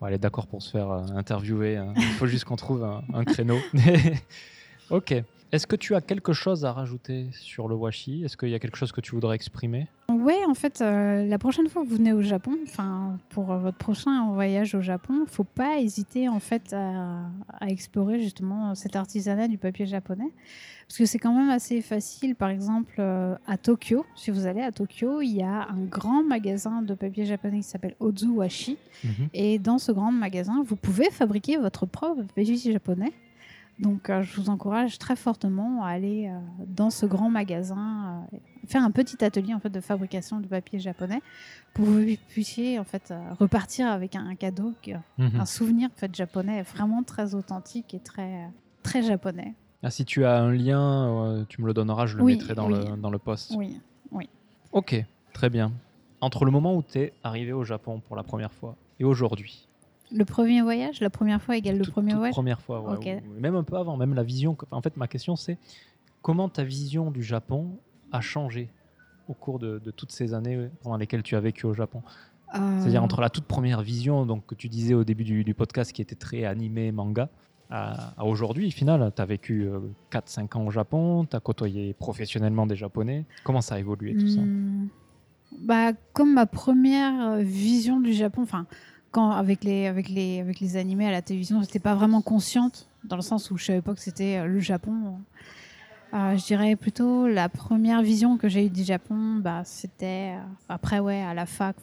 Bon, 0.00 0.06
elle 0.06 0.14
est 0.14 0.18
d'accord 0.18 0.46
pour 0.46 0.62
se 0.62 0.70
faire 0.70 0.90
euh, 0.90 1.02
interviewer. 1.16 1.76
hein. 1.76 1.92
Il 1.96 2.02
faut 2.02 2.26
juste 2.26 2.44
qu'on 2.44 2.56
trouve 2.56 2.84
un, 2.84 3.02
un 3.12 3.24
créneau. 3.24 3.58
ok. 4.90 5.14
Est-ce 5.50 5.66
que 5.66 5.76
tu 5.76 5.94
as 5.94 6.02
quelque 6.02 6.34
chose 6.34 6.66
à 6.66 6.72
rajouter 6.72 7.28
sur 7.32 7.68
le 7.68 7.74
washi? 7.74 8.22
Est-ce 8.22 8.36
qu'il 8.36 8.50
y 8.50 8.54
a 8.54 8.58
quelque 8.58 8.76
chose 8.76 8.92
que 8.92 9.00
tu 9.00 9.12
voudrais 9.12 9.34
exprimer? 9.34 9.86
Ouais, 10.10 10.44
en 10.46 10.52
fait, 10.54 10.82
euh, 10.82 11.24
la 11.26 11.38
prochaine 11.38 11.68
fois 11.68 11.84
que 11.84 11.88
vous 11.88 11.96
venez 11.96 12.12
au 12.12 12.20
Japon, 12.20 12.52
enfin 12.64 13.18
pour 13.30 13.50
euh, 13.50 13.58
votre 13.58 13.78
prochain 13.78 14.30
voyage 14.32 14.74
au 14.74 14.82
Japon, 14.82 15.24
faut 15.26 15.44
pas 15.44 15.78
hésiter 15.78 16.28
en 16.28 16.38
fait 16.38 16.74
à, 16.74 17.22
à 17.60 17.68
explorer 17.68 18.20
justement 18.20 18.74
cet 18.74 18.94
artisanat 18.94 19.48
du 19.48 19.56
papier 19.56 19.86
japonais, 19.86 20.30
parce 20.86 20.98
que 20.98 21.06
c'est 21.06 21.18
quand 21.18 21.32
même 21.32 21.48
assez 21.50 21.80
facile. 21.80 22.34
Par 22.34 22.50
exemple, 22.50 22.96
euh, 22.98 23.34
à 23.46 23.56
Tokyo, 23.56 24.04
si 24.16 24.30
vous 24.30 24.46
allez 24.46 24.60
à 24.62 24.70
Tokyo, 24.72 25.22
il 25.22 25.34
y 25.34 25.42
a 25.42 25.66
un 25.70 25.80
grand 25.84 26.22
magasin 26.22 26.82
de 26.82 26.92
papier 26.92 27.24
japonais 27.24 27.58
qui 27.58 27.62
s'appelle 27.68 27.94
Ozuwashi, 28.00 28.76
Mhm. 29.04 29.28
et 29.32 29.58
dans 29.58 29.78
ce 29.78 29.92
grand 29.92 30.12
magasin, 30.12 30.62
vous 30.66 30.76
pouvez 30.76 31.08
fabriquer 31.10 31.56
votre 31.56 31.86
propre 31.86 32.22
papier 32.34 32.56
japonais. 32.56 33.12
Donc, 33.78 34.10
euh, 34.10 34.22
je 34.22 34.40
vous 34.40 34.50
encourage 34.50 34.98
très 34.98 35.14
fortement 35.14 35.84
à 35.84 35.90
aller 35.90 36.28
euh, 36.28 36.38
dans 36.66 36.90
ce 36.90 37.06
grand 37.06 37.30
magasin, 37.30 38.26
euh, 38.32 38.38
faire 38.66 38.82
un 38.82 38.90
petit 38.90 39.24
atelier 39.24 39.54
en 39.54 39.60
fait 39.60 39.70
de 39.70 39.80
fabrication 39.80 40.40
de 40.40 40.46
papier 40.48 40.80
japonais, 40.80 41.22
pour 41.74 41.84
que 41.86 41.90
vous 41.90 42.16
puissiez 42.28 42.78
en 42.80 42.84
fait 42.84 43.14
repartir 43.38 43.86
avec 43.88 44.16
un, 44.16 44.34
cadeau, 44.34 44.74
Mhm. 45.18 45.40
un 45.40 45.46
souvenir 45.46 45.90
en 45.94 45.96
fait 45.98 46.12
japonais 46.14 46.62
vraiment 46.62 47.02
très 47.04 47.34
authentique 47.36 47.94
et 47.94 48.00
très 48.00 48.48
très 48.82 49.02
japonais. 49.02 49.54
Ah, 49.84 49.90
si 49.90 50.04
tu 50.04 50.24
as 50.24 50.40
un 50.40 50.50
lien, 50.52 51.44
tu 51.48 51.62
me 51.62 51.66
le 51.68 51.74
donneras, 51.74 52.06
je 52.06 52.16
le 52.16 52.24
Oui, 52.24 52.32
mettrai 52.32 52.54
dans, 52.54 52.66
oui. 52.70 52.78
le, 52.90 52.96
dans 52.96 53.10
le 53.10 53.18
post. 53.18 53.54
Oui. 53.56 53.78
Ok, 54.72 55.02
très 55.32 55.48
bien. 55.50 55.72
Entre 56.20 56.44
le 56.44 56.50
moment 56.50 56.74
où 56.74 56.82
tu 56.82 56.98
es 56.98 57.12
arrivé 57.22 57.52
au 57.52 57.62
Japon 57.64 58.00
pour 58.06 58.16
la 58.16 58.24
première 58.24 58.52
fois 58.52 58.74
et 58.98 59.04
aujourd'hui, 59.04 59.67
Le 60.12 60.24
premier 60.24 60.62
voyage, 60.62 61.00
la 61.00 61.10
première 61.10 61.42
fois 61.42 61.56
égale 61.56 61.78
le 61.78 61.84
premier 61.84 62.14
voyage. 62.14 62.32
première 62.34 62.60
fois, 62.60 62.80
ouais, 62.80 63.22
ou- 63.26 63.40
même 63.40 63.54
un 63.56 63.62
peu 63.64 63.76
avant, 63.76 63.96
même 63.96 64.14
la 64.14 64.22
vision. 64.22 64.56
En 64.70 64.80
fait, 64.82 64.96
ma 64.96 65.06
question 65.08 65.36
c'est 65.36 65.58
comment 66.22 66.48
ta 66.48 66.64
vision 66.64 67.10
du 67.10 67.22
Japon 67.22 67.78
a 68.12 68.20
changé 68.20 68.70
au 69.28 69.34
cours 69.34 69.58
de, 69.58 69.78
de 69.78 69.90
toutes 69.90 70.12
ces 70.12 70.32
années 70.34 70.70
pendant 70.82 70.96
lesquelles 70.96 71.22
tu 71.22 71.36
as 71.36 71.40
vécu 71.40 71.66
au 71.66 71.74
Japon? 71.74 72.02
C'est-à-dire 72.52 73.02
Euh, 73.02 73.04
entre 73.04 73.20
la 73.20 73.28
toute 73.28 73.44
première 73.44 73.82
vision 73.82 74.24
donc, 74.24 74.46
que 74.46 74.54
tu 74.54 74.68
disais 74.70 74.94
au 74.94 75.04
début 75.04 75.24
du, 75.24 75.44
du 75.44 75.52
podcast 75.54 75.92
qui 75.92 76.00
était 76.00 76.14
très 76.14 76.44
animé 76.46 76.90
manga, 76.92 77.28
à, 77.70 78.14
à 78.18 78.24
aujourd'hui, 78.24 78.68
au 78.68 78.70
final, 78.70 79.12
tu 79.14 79.20
as 79.20 79.26
vécu 79.26 79.68
4-5 80.10 80.56
ans 80.56 80.66
au 80.66 80.70
Japon, 80.70 81.26
tu 81.30 81.36
as 81.36 81.40
côtoyé 81.40 81.92
professionnellement 81.92 82.66
des 82.66 82.76
Japonais. 82.76 83.26
Comment 83.44 83.60
ça 83.60 83.74
a 83.74 83.78
évolué 83.78 84.16
tout 84.16 84.26
ça? 84.28 84.40
Hmm. 84.40 84.88
Bah, 85.60 85.92
comme 86.14 86.32
ma 86.32 86.46
première 86.46 87.32
euh, 87.32 87.38
vision 87.42 88.00
du 88.00 88.14
Japon, 88.14 88.40
enfin, 88.42 88.66
quand 89.10 89.30
avec 89.30 89.64
les, 89.64 89.86
avec 89.86 90.08
les, 90.08 90.40
avec 90.40 90.60
les 90.60 90.76
animés 90.76 91.06
à 91.06 91.10
la 91.10 91.22
télévision, 91.22 91.60
j'étais 91.62 91.78
pas 91.78 91.94
vraiment 91.94 92.22
consciente, 92.22 92.88
dans 93.04 93.16
le 93.16 93.22
sens 93.22 93.50
où 93.50 93.56
je 93.56 93.64
savais 93.64 93.82
pas 93.82 93.94
que 93.94 94.00
c'était 94.00 94.38
euh, 94.38 94.46
le 94.46 94.60
Japon. 94.60 95.18
Euh, 96.14 96.36
je 96.36 96.44
dirais 96.44 96.74
plutôt 96.74 97.26
la 97.26 97.48
première 97.48 98.02
vision 98.02 98.38
que 98.38 98.48
j'ai 98.48 98.66
eue 98.66 98.70
du 98.70 98.82
Japon, 98.82 99.40
bah, 99.40 99.62
c'était 99.64 100.32
euh, 100.36 100.40
après, 100.68 101.00
ouais, 101.00 101.20
à 101.20 101.34
la 101.34 101.44
fac, 101.44 101.76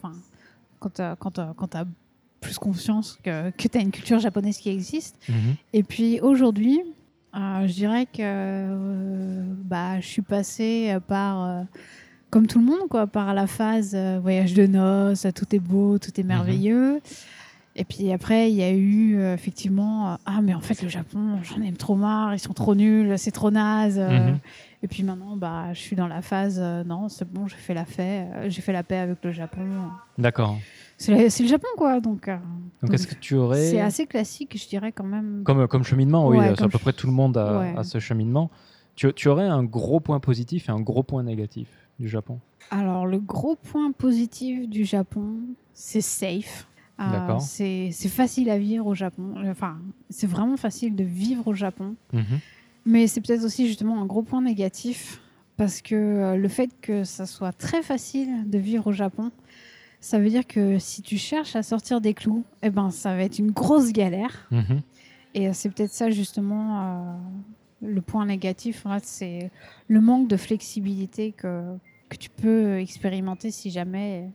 quand, 0.80 1.00
euh, 1.00 1.14
quand, 1.18 1.54
quand 1.54 1.68
tu 1.68 1.76
as 1.76 1.84
plus 2.40 2.58
conscience 2.58 3.18
que, 3.22 3.50
que 3.50 3.68
tu 3.68 3.78
as 3.78 3.80
une 3.80 3.92
culture 3.92 4.18
japonaise 4.18 4.58
qui 4.58 4.68
existe. 4.68 5.16
Mhm. 5.28 5.54
Et 5.72 5.82
puis 5.82 6.20
aujourd'hui, 6.20 6.80
je 7.34 7.72
dirais 7.72 8.06
que 8.06 9.42
bah, 9.64 10.00
je 10.00 10.06
suis 10.06 10.22
passée 10.22 10.96
par, 11.06 11.64
comme 12.30 12.46
tout 12.46 12.58
le 12.58 12.64
monde, 12.64 12.88
quoi, 12.90 13.06
par 13.06 13.34
la 13.34 13.46
phase 13.46 13.92
euh, 13.94 14.18
voyage 14.20 14.54
de 14.54 14.66
noces, 14.66 15.26
tout 15.34 15.54
est 15.54 15.58
beau, 15.60 15.98
tout 15.98 16.18
est 16.20 16.24
merveilleux. 16.24 17.00
Et 17.78 17.84
puis 17.84 18.10
après, 18.10 18.50
il 18.50 18.56
y 18.56 18.62
a 18.62 18.70
eu 18.70 19.18
euh, 19.18 19.34
effectivement 19.34 20.12
euh, 20.12 20.16
ah 20.24 20.40
mais 20.42 20.54
en 20.54 20.60
fait 20.60 20.80
le 20.82 20.88
Japon, 20.88 21.38
j'en 21.42 21.60
aime 21.62 21.76
trop 21.76 21.94
marre, 21.94 22.34
ils 22.34 22.38
sont 22.38 22.54
trop 22.54 22.74
nuls, 22.74 23.18
c'est 23.18 23.30
trop 23.32 23.50
naze. 23.50 23.98
Mhm. 23.98 24.38
Et 24.82 24.88
puis 24.88 25.02
maintenant, 25.02 25.36
bah, 25.36 25.72
je 25.74 25.80
suis 25.80 25.94
dans 25.96 26.06
la 26.08 26.22
phase 26.22 26.58
non, 26.86 27.08
c'est 27.10 27.30
bon, 27.30 27.46
j'ai 27.48 27.56
fait 27.56 27.74
la 27.74 27.84
paix, 27.84 28.26
j'ai 28.48 28.62
fait 28.62 28.72
la 28.72 28.82
paix 28.82 28.96
avec 28.96 29.18
le 29.22 29.30
Japon. 29.32 29.66
D'accord. 30.16 30.56
C'est 30.96 31.12
le 31.40 31.48
Japon 31.48 31.66
quoi, 31.76 32.00
donc. 32.00 32.28
euh, 32.28 32.36
Donc, 32.82 32.94
est-ce 32.94 33.06
que 33.06 33.14
tu 33.14 33.34
aurais. 33.34 33.62
c'est 33.70 33.80
assez 33.80 34.06
classique, 34.06 34.56
je 34.58 34.66
dirais 34.68 34.92
quand 34.92 35.04
même. 35.04 35.42
Comme, 35.44 35.68
comme 35.68 35.84
cheminement, 35.84 36.28
oui, 36.28 36.38
Ouais, 36.38 36.46
à 36.48 36.52
peu 36.52 36.56
ch- 36.70 36.80
près 36.80 36.92
tout 36.94 37.06
le 37.06 37.12
monde 37.12 37.36
a, 37.36 37.58
Ouais. 37.60 37.74
a 37.76 37.84
ce 37.84 37.98
cheminement. 37.98 38.50
Tu, 38.94 39.12
tu 39.12 39.28
aurais 39.28 39.44
un 39.46 39.62
gros 39.64 40.00
point 40.00 40.20
positif 40.20 40.70
et 40.70 40.72
un 40.72 40.80
gros 40.80 41.02
point 41.02 41.22
négatif 41.22 41.68
du 41.98 42.08
Japon 42.08 42.38
Alors, 42.70 43.06
le 43.06 43.18
gros 43.18 43.56
point 43.56 43.92
positif 43.92 44.68
du 44.68 44.84
Japon, 44.84 45.38
c'est 45.72 46.00
safe. 46.00 46.66
Euh, 46.98 47.38
c'est 47.40 47.90
facile 48.08 48.48
à 48.48 48.58
vivre 48.58 48.86
au 48.86 48.94
Japon. 48.94 49.34
Enfin, 49.46 49.78
c'est 50.08 50.26
vraiment 50.26 50.56
facile 50.56 50.96
de 50.96 51.04
vivre 51.04 51.48
au 51.48 51.54
Japon. 51.54 51.94
Mhm. 52.12 52.40
Mais 52.86 53.06
c'est 53.06 53.20
peut-être 53.20 53.44
aussi 53.44 53.66
justement 53.66 54.00
un 54.00 54.06
gros 54.06 54.22
point 54.22 54.40
négatif 54.40 55.20
parce 55.56 55.82
que 55.82 55.94
euh, 55.94 56.36
le 56.36 56.48
fait 56.48 56.70
que 56.80 57.04
ça 57.04 57.26
soit 57.26 57.52
très 57.52 57.82
facile 57.82 58.48
de 58.48 58.58
vivre 58.58 58.86
au 58.86 58.92
Japon, 58.92 59.30
ça 60.00 60.18
veut 60.18 60.30
dire 60.30 60.46
que 60.46 60.78
si 60.78 61.02
tu 61.02 61.18
cherches 61.18 61.56
à 61.56 61.62
sortir 61.62 62.00
des 62.00 62.14
clous, 62.14 62.44
eh 62.62 62.70
ben, 62.70 62.90
ça 62.90 63.14
va 63.14 63.22
être 63.22 63.38
une 63.38 63.50
grosse 63.50 63.92
galère. 63.92 64.46
Mhm. 64.50 64.80
Et 65.34 65.52
c'est 65.52 65.68
peut-être 65.68 65.92
ça 65.92 66.10
justement 66.10 66.80
euh, 66.80 67.16
le 67.82 68.00
point 68.00 68.26
négatif, 68.26 68.86
c'est 69.02 69.50
le 69.88 70.00
manque 70.00 70.28
de 70.28 70.36
flexibilité 70.36 71.32
que, 71.32 71.76
que 72.08 72.16
tu 72.16 72.30
peux 72.30 72.78
expérimenter 72.78 73.50
si 73.50 73.70
jamais 73.70 74.30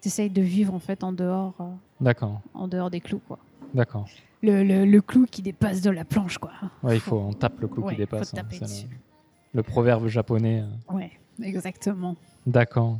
tu 0.00 0.08
essayes 0.08 0.30
de 0.30 0.42
vivre 0.42 0.74
en 0.74 0.78
fait 0.78 1.02
en 1.02 1.12
dehors, 1.12 1.54
euh, 1.60 1.64
D'accord, 2.00 2.40
en 2.54 2.68
dehors 2.68 2.90
des 2.90 3.00
clous. 3.00 3.20
Quoi. 3.26 3.38
d'accord. 3.74 4.06
Le, 4.42 4.62
le- 4.62 4.84
le 4.84 5.00
clou 5.00 5.26
qui 5.28 5.42
dépasse 5.42 5.80
de 5.80 5.90
la 5.90 6.04
planche. 6.04 6.38
Quoi. 6.38 6.52
Ouais, 6.84 6.94
il 6.96 7.00
faut, 7.00 7.16
on 7.18 7.32
tape 7.32 7.60
le 7.60 7.66
clou 7.68 7.82
Ouais, 7.82 7.94
qui 7.94 7.98
dépasse. 7.98 8.32
dessus. 8.32 8.86
le, 8.86 9.58
le 9.58 9.62
proverbe 9.64 10.06
japonais. 10.06 10.60
euh. 10.62 10.94
Ouais, 10.94 11.10
exactement. 11.42 12.14
D'accord. 12.46 12.98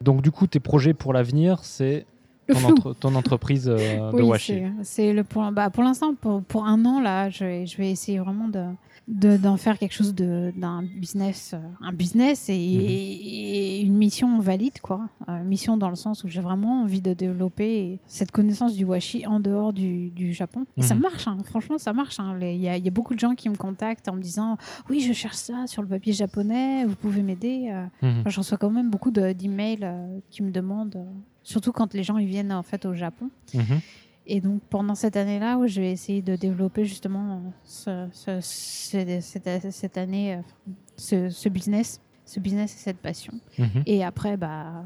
Donc, 0.00 0.22
du 0.22 0.30
coup, 0.30 0.46
tes 0.46 0.60
projets 0.60 0.94
pour 0.94 1.12
l'avenir, 1.12 1.62
c'est 1.64 2.06
ton, 2.48 2.54
flou. 2.58 2.68
entre- 2.70 2.94
ton 2.94 3.14
entreprise 3.14 3.68
euh, 3.68 4.10
de 4.12 4.16
Oui, 4.16 4.22
washi. 4.22 4.62
c'est- 4.82 5.12
le 5.12 5.24
point. 5.24 5.52
Bah, 5.52 5.70
pour 5.70 5.82
l'instant, 5.84 6.14
pour, 6.14 6.42
pour 6.42 6.66
un 6.66 6.84
an 6.84 7.00
là, 7.00 7.28
je 7.30 7.44
vais, 7.44 7.66
je 7.66 7.76
vais 7.76 7.90
essayer 7.90 8.18
vraiment 8.18 8.48
de 8.48 8.64
de- 9.08 9.36
d'en 9.36 9.56
faire 9.56 9.78
quelque 9.78 9.92
chose 9.94 10.14
de- 10.14 10.52
d'un 10.56 10.84
business, 10.84 11.54
euh, 11.54 11.58
un 11.80 11.92
business 11.92 12.48
et, 12.48 12.52
Mhm. 12.52 12.80
et 12.86 13.80
une 13.80 13.96
mission 13.96 14.38
valide 14.38 14.78
quoi. 14.80 15.08
Euh, 15.28 15.42
mission 15.42 15.76
dans 15.76 15.90
le 15.90 15.96
sens 15.96 16.22
où 16.22 16.28
j'ai 16.28 16.40
vraiment 16.40 16.82
envie 16.82 17.00
de 17.00 17.12
développer 17.12 17.98
cette 18.06 18.30
connaissance 18.30 18.74
du 18.76 18.84
washi 18.84 19.26
en 19.26 19.40
dehors 19.40 19.72
du, 19.72 20.10
du 20.10 20.32
Japon. 20.32 20.66
Et 20.76 20.82
ça 20.82 20.94
Mhm. 20.94 21.00
marche, 21.00 21.26
hein. 21.26 21.36
franchement, 21.44 21.78
ça 21.78 21.92
marche. 21.92 22.20
hein. 22.20 22.36
Il 22.40 22.60
y, 22.60 22.68
a- 22.68 22.76
il 22.76 22.84
y 22.84 22.88
a 22.88 22.92
beaucoup 22.92 23.14
de 23.14 23.18
gens 23.18 23.34
qui 23.34 23.48
me 23.48 23.56
contactent 23.56 24.08
en 24.08 24.14
me 24.14 24.22
disant 24.22 24.56
oui, 24.88 25.00
je 25.00 25.12
cherche 25.12 25.34
ça 25.36 25.66
sur 25.66 25.82
le 25.82 25.88
papier 25.88 26.12
japonais, 26.12 26.84
vous 26.84 26.94
pouvez 26.94 27.22
m'aider. 27.22 27.72
Enfin, 28.02 28.30
je 28.30 28.38
reçois 28.38 28.56
quand 28.56 28.70
même 28.70 28.88
beaucoup 28.88 29.10
de- 29.10 29.32
d'emails 29.32 29.78
euh, 29.82 30.18
qui 30.30 30.44
me 30.44 30.52
demandent, 30.52 31.04
surtout 31.42 31.72
quand 31.72 31.94
les 31.94 32.02
gens 32.02 32.18
ils 32.18 32.26
viennent 32.26 32.52
en 32.52 32.62
fait 32.62 32.84
au 32.86 32.94
Japon. 32.94 33.30
Mhm. 33.54 33.80
Et 34.26 34.40
donc 34.40 34.62
pendant 34.70 34.94
cette 34.94 35.16
année-là, 35.16 35.58
où 35.58 35.66
je 35.66 35.80
vais 35.80 35.90
essayer 35.90 36.22
de 36.22 36.36
développer 36.36 36.84
justement 36.84 37.42
ce- 37.64 38.08
ce- 38.12 38.40
ce- 38.40 39.20
cette, 39.20 39.72
cette 39.72 39.98
année, 39.98 40.36
euh, 40.36 41.28
ce, 41.30 41.48
business, 41.48 42.00
ce 42.24 42.38
business 42.38 42.74
et 42.76 42.78
cette 42.78 42.98
passion. 42.98 43.32
Mhm. 43.58 43.82
Et 43.86 44.04
après, 44.04 44.36
bah, 44.36 44.84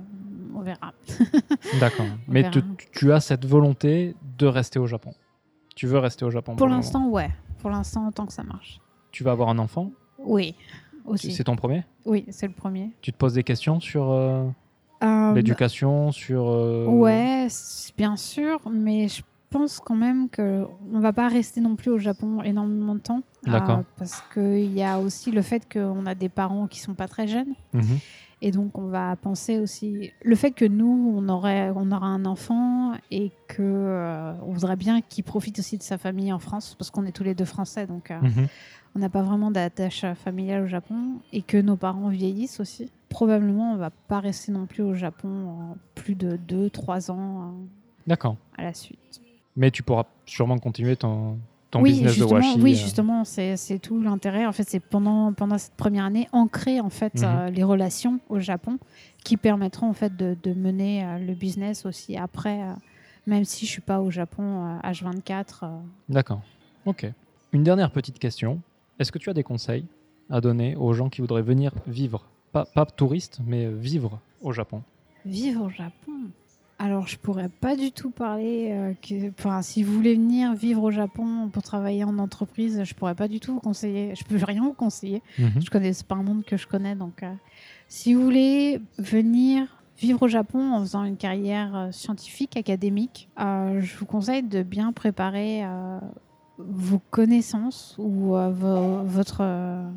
on 0.55 0.61
verra. 0.63 0.93
D'accord. 1.81 2.07
Mais 2.29 2.43
verra. 2.43 2.53
tu, 2.53 2.63
tu 2.93 3.13
as 3.13 3.21
cette 3.21 3.45
volonté 3.45 4.15
de 4.39 4.47
rester 4.47 4.79
au 4.79 4.87
Japon. 4.87 5.13
Tu 5.75 5.87
veux 5.87 5.99
rester 5.99 6.25
au 6.25 6.31
Japon 6.31 6.57
Pour 6.57 6.69
l'instant, 6.69 7.09
ouais. 7.11 7.31
Pour 7.59 7.69
l'instant, 7.71 8.11
tant 8.13 8.25
que 8.27 8.33
ça 8.33 8.43
marche. 8.43 8.81
Tu 9.13 9.23
vas 9.23 9.33
avoir 9.33 9.51
un 9.51 9.59
enfant? 9.59 9.91
Oui, 10.19 10.55
aussi. 11.05 11.33
C'est 11.33 11.45
ton 11.45 11.57
premier? 11.57 11.85
Oui, 12.07 12.25
c'est 12.31 12.47
le 12.47 12.55
premier. 12.55 12.91
Tu 13.03 13.13
te 13.13 13.17
poses 13.19 13.35
des 13.35 13.45
questions 13.45 13.81
sur 13.81 14.11
Euh, 14.11 14.47
l'éducation, 15.35 16.13
sur... 16.13 16.49
euh, 16.49 16.87
Ouais, 16.87 17.49
bien 17.97 18.17
sûr, 18.17 18.61
mais 18.71 19.09
je 19.09 19.23
pense 19.51 19.79
quand 19.81 19.95
même 19.97 20.29
que 20.29 20.65
on 20.93 21.01
va 21.01 21.13
pas 21.13 21.29
rester 21.29 21.61
non 21.61 21.77
plus 21.77 21.91
au 21.91 21.99
Japon 21.99 22.43
énormément 22.43 22.95
de 22.95 23.01
temps. 23.01 23.23
euh, 23.47 23.53
D'accord. 23.53 23.83
parce 23.99 24.23
qu'il 24.35 24.73
y 24.73 24.83
a 24.83 24.99
aussi 24.99 25.31
le 25.31 25.43
fait 25.43 25.67
qu'on 25.73 26.05
a 26.07 26.15
des 26.15 26.29
parents 26.29 26.67
qui 26.67 26.81
sont 26.81 26.95
pas 26.95 27.09
très 27.09 27.27
jeunes. 27.29 27.55
Mhm. 27.73 27.99
Et 28.43 28.51
donc, 28.51 28.77
on 28.77 28.89
va 28.89 29.17
penser 29.17 29.59
aussi 29.61 30.11
le 30.23 30.37
fait 30.37 30.51
que 30.51 30.67
nous, 30.67 31.15
on, 31.17 31.27
aurait, 31.31 31.73
on 31.75 31.91
aura 31.91 32.07
un 32.09 32.27
enfant 32.27 32.93
et 33.11 33.31
que 33.49 33.63
euh, 33.63 34.35
on 34.47 34.53
voudrait 34.53 34.77
bien 34.77 35.01
qu'il 35.01 35.25
profite 35.25 35.59
aussi 35.59 35.79
de 35.79 35.83
sa 35.83 35.97
famille 35.97 36.31
en 36.35 36.39
France, 36.39 36.75
parce 36.79 36.91
qu'on 36.91 37.07
est 37.07 37.13
tous 37.13 37.25
les 37.25 37.35
deux 37.35 37.47
français, 37.47 37.87
donc 37.87 38.11
euh, 38.11 38.21
Mhm. 38.21 38.47
On 38.97 38.99
n'a 38.99 39.11
pas 39.11 39.23
vraiment 39.23 39.51
d'attache 39.51 40.07
familiale 40.25 40.63
au 40.65 40.67
Japon, 40.67 40.97
et 41.33 41.43
que 41.43 41.59
nos 41.59 41.77
parents 41.77 42.09
vieillissent 42.09 42.61
aussi. 42.61 42.91
Probablement, 43.11 43.73
on 43.75 43.77
va 43.77 43.91
pas 43.91 44.21
rester 44.21 44.51
non 44.53 44.65
plus 44.65 44.83
au 44.83 44.95
Japon 44.95 45.29
euh, 45.29 45.75
plus 45.95 46.15
de 46.15 46.39
2-3 46.49 47.11
ans 47.11 47.53
D'accord. 48.07 48.37
à 48.57 48.63
la 48.63 48.73
suite. 48.73 49.21
Mais 49.55 49.71
tu 49.71 49.83
pourras 49.83 50.05
sûrement 50.25 50.59
continuer 50.59 50.97
ton, 50.97 51.37
ton 51.71 51.83
oui, 51.83 51.93
business 51.93 52.19
de 52.19 52.25
washi. 52.25 52.61
oui, 52.61 52.73
euh, 52.73 52.75
justement, 52.75 53.25
c'est 53.25 53.79
tout 53.83 54.01
l'intérêt. 54.01 54.47
En 54.47 54.53
fait, 54.53 54.69
c'est 54.69 54.81
pendant, 54.81 55.33
pendant 55.35 55.59
cette 55.59 55.75
première 55.75 56.05
année, 56.07 56.27
ancrer 56.33 56.81
en 56.81 56.91
fait 56.91 57.15
Mhm. 57.17 57.25
euh, 57.25 57.51
les 57.51 57.63
relations 57.65 58.19
au 58.31 58.41
Japon 58.41 58.79
qui 59.25 59.37
permettront 59.37 59.89
en 59.91 59.93
fait 59.95 60.17
de, 60.17 60.37
de 60.43 60.55
mener 60.55 61.05
euh, 61.05 61.19
le 61.19 61.35
business 61.35 61.85
aussi 61.85 62.17
après, 62.17 62.63
euh, 62.63 62.73
même 63.27 63.45
si 63.45 63.67
je 63.67 63.71
suis 63.73 63.83
pas 63.83 64.01
au 64.01 64.11
Japon 64.11 64.79
euh, 64.83 64.91
H24. 64.91 65.45
euh. 65.65 65.67
D'accord. 66.09 66.41
Ok. 66.87 67.07
Une 67.53 67.63
dernière 67.63 67.91
petite 67.91 68.19
question. 68.19 68.61
Est-ce 68.99 69.13
que 69.13 69.19
tu 69.19 69.31
as 69.31 69.35
des 69.35 69.43
conseils 69.43 69.85
à 70.31 70.41
donner 70.41 70.77
aux 70.77 70.93
gens 70.93 71.09
qui 71.09 71.21
voudraient 71.21 71.43
venir 71.43 71.73
vivre, 71.87 72.25
pas, 72.53 72.65
pas 72.65 72.87
touristes, 72.87 73.41
mais 73.47 73.69
vivre 73.71 74.21
au 74.43 74.53
Japon? 74.53 74.83
Vivre 75.25 75.65
au 75.67 75.71
Japon? 75.71 76.13
Alors, 76.79 77.07
je 77.07 77.17
pourrais 77.17 77.49
pas 77.49 77.75
du 77.75 77.91
tout 77.91 78.11
parler. 78.11 78.69
euh, 78.71 78.93
que, 79.01 79.31
enfin, 79.39 79.63
si 79.63 79.83
vous 79.83 79.93
voulez 79.95 80.15
venir 80.15 80.55
vivre 80.55 80.83
au 80.83 80.91
Japon 80.91 81.49
pour 81.51 81.63
travailler 81.63 82.05
en 82.05 82.19
entreprise, 82.19 82.83
je 82.85 82.95
pourrais 82.95 83.15
pas 83.15 83.29
du 83.29 83.41
tout 83.41 83.55
vous 83.55 83.61
conseiller. 83.61 84.15
Je 84.15 84.25
peux 84.25 84.37
rien 84.45 84.63
vous 84.63 84.75
conseiller. 84.75 85.23
Mhm. 85.39 85.63
Je 85.65 85.71
connais, 85.71 85.93
c'est 85.95 86.07
pas 86.07 86.17
un 86.17 86.23
monde 86.23 86.45
que 86.45 86.57
je 86.59 86.67
connais. 86.67 86.95
Donc, 86.95 87.23
euh, 87.23 87.33
si 87.89 88.13
vous 88.13 88.23
voulez 88.23 88.81
venir 88.99 89.69
vivre 89.99 90.23
au 90.25 90.29
Japon 90.29 90.73
en 90.75 90.81
faisant 90.81 91.05
une 91.05 91.17
carrière 91.17 91.75
euh, 91.75 91.93
scientifique, 91.93 92.57
académique, 92.59 93.31
je 93.39 93.97
vous 93.99 94.05
conseille 94.07 94.43
de 94.43 94.63
bien 94.63 94.93
préparer 94.93 95.63
vos 96.59 97.01
connaissances 97.11 97.95
ou 97.99 98.35
euh, 98.37 98.51
vo- 98.51 99.03
votre. 99.05 99.39
euh, 99.41 99.89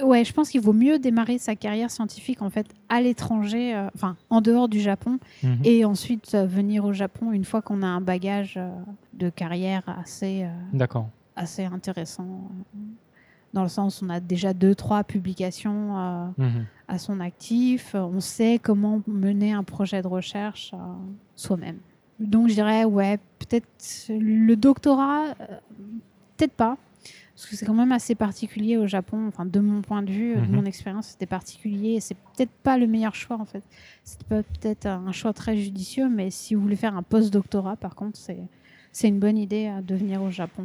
Ouais, 0.00 0.24
je 0.24 0.32
pense 0.32 0.48
qu'il 0.50 0.60
vaut 0.60 0.72
mieux 0.72 1.00
démarrer 1.00 1.38
sa 1.38 1.56
carrière 1.56 1.90
scientifique 1.90 2.40
en 2.40 2.50
fait 2.50 2.68
à 2.88 3.00
l'étranger, 3.00 3.74
euh, 3.74 3.88
enfin 3.96 4.16
en 4.30 4.40
dehors 4.40 4.68
du 4.68 4.78
Japon, 4.80 5.18
Mhm. 5.42 5.58
et 5.64 5.84
ensuite 5.84 6.32
euh, 6.34 6.46
venir 6.46 6.84
au 6.84 6.92
Japon 6.92 7.32
une 7.32 7.44
fois 7.44 7.62
qu'on 7.62 7.82
a 7.82 7.86
un 7.88 8.00
bagage 8.00 8.54
euh, 8.56 8.70
de 9.14 9.28
carrière 9.28 9.82
assez 10.00 10.46
D'accord. 10.72 11.08
assez 11.34 11.64
intéressant. 11.64 12.26
Dans 13.54 13.62
le 13.62 13.68
sens, 13.68 14.00
on 14.02 14.08
a 14.10 14.20
déjà 14.20 14.52
deux, 14.54 14.74
trois 14.76 15.02
publications 15.04 16.32
Mhm. 16.38 16.64
à 16.86 16.98
son 16.98 17.18
actif. 17.18 17.94
On 17.94 18.20
sait 18.20 18.60
comment 18.62 19.00
mener 19.08 19.52
un 19.52 19.64
projet 19.64 20.00
de 20.02 20.06
recherche 20.06 20.72
soi-même. 21.34 21.78
Donc, 22.20 22.48
je 22.48 22.54
dirais, 22.54 22.84
ouais, 22.84 23.18
peut-être 23.48 24.10
le 24.10 24.54
doctorat, 24.56 25.28
euh, 25.40 25.58
peut-être 26.36 26.52
pas. 26.54 26.76
Parce 27.34 27.46
que 27.50 27.56
c'est 27.56 27.66
quand 27.66 27.74
même 27.74 27.92
assez 27.92 28.16
particulier 28.16 28.76
au 28.76 28.86
Japon. 28.88 29.26
Enfin, 29.28 29.46
de 29.46 29.60
mon 29.60 29.80
point 29.80 30.02
de 30.02 30.10
vue, 30.10 30.34
de 30.34 30.40
Mhm. 30.40 30.56
mon 30.56 30.64
expérience, 30.64 31.06
c'était 31.08 31.26
particulier. 31.26 31.92
et 31.94 32.00
C'est 32.00 32.16
peut-être 32.16 32.50
pas 32.64 32.76
le 32.76 32.88
meilleur 32.88 33.14
choix, 33.14 33.36
en 33.40 33.44
fait. 33.44 33.62
C'est 34.02 34.22
peut- 34.24 34.42
peut-être 34.60 34.86
un 34.86 35.12
choix 35.12 35.32
très 35.32 35.56
judicieux, 35.56 36.08
mais 36.08 36.30
si 36.30 36.56
vous 36.56 36.62
voulez 36.62 36.74
faire 36.76 36.96
un 36.96 37.04
post-doctorat, 37.04 37.76
par 37.76 37.94
contre, 37.94 38.18
c'est 38.18 38.38
c'est 38.90 39.06
une 39.08 39.20
bonne 39.20 39.38
idée 39.38 39.68
euh, 39.68 39.80
de 39.82 39.94
venir 39.94 40.20
au 40.22 40.30
Japon. 40.30 40.64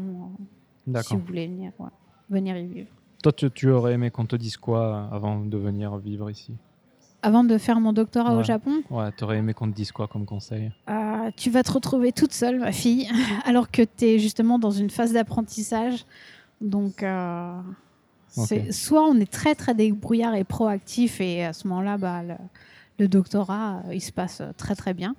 euh, 0.95 1.01
si 1.03 1.13
vous 1.15 1.21
voulez 1.21 1.45
venir, 1.47 1.71
ouais, 1.77 1.89
venir 2.29 2.57
y 2.57 2.65
vivre. 2.65 2.89
Toi, 3.21 3.31
tu, 3.31 3.51
tu 3.51 3.69
aurais 3.69 3.93
aimé 3.93 4.09
qu'on 4.09 4.25
te 4.25 4.35
dise 4.35 4.57
quoi 4.57 5.07
avant 5.11 5.39
de 5.39 5.57
venir 5.57 5.95
vivre 5.97 6.29
ici? 6.31 6.55
Avant 7.21 7.43
de 7.43 7.57
faire 7.59 7.79
mon 7.79 7.93
doctorat 7.93 8.35
au. 8.35 8.43
Japon, 8.43 8.81
Ouais, 8.89 9.11
t'aurais 9.11 9.37
aimé 9.37 9.53
qu'on 9.53 9.69
te 9.69 9.75
dise 9.75 9.91
quoi 9.91 10.07
comme 10.07 10.25
conseil? 10.25 10.71
Euh, 10.89 10.91
tu 11.31 11.49
vas 11.49 11.63
te 11.63 11.71
retrouver 11.71 12.11
toute 12.11 12.33
seule, 12.33 12.59
ma 12.59 12.71
fille, 12.71 13.07
alors 13.45 13.71
que 13.71 13.81
tu 13.81 14.05
es 14.05 14.19
justement 14.19 14.59
dans 14.59 14.71
une 14.71 14.89
phase 14.89 15.13
d'apprentissage. 15.13 16.05
Donc, 16.61 17.03
euh, 17.03 17.59
soit 18.71 19.03
on 19.07 19.15
est 19.19 19.31
très 19.31 19.55
très 19.55 19.73
débrouillard 19.75 20.35
et 20.35 20.43
proactif, 20.43 21.21
et 21.21 21.43
à 21.45 21.53
ce 21.53 21.67
moment-là, 21.67 21.97
bah, 21.97 22.23
le, 22.23 22.35
le 22.99 23.07
doctorat, 23.07 23.81
euh, 23.87 23.93
il 23.93 24.01
se 24.01 24.11
passe 24.11 24.41
euh, 24.41 24.51
très 24.57 24.75
très 24.75 24.93
bien. 24.93 25.15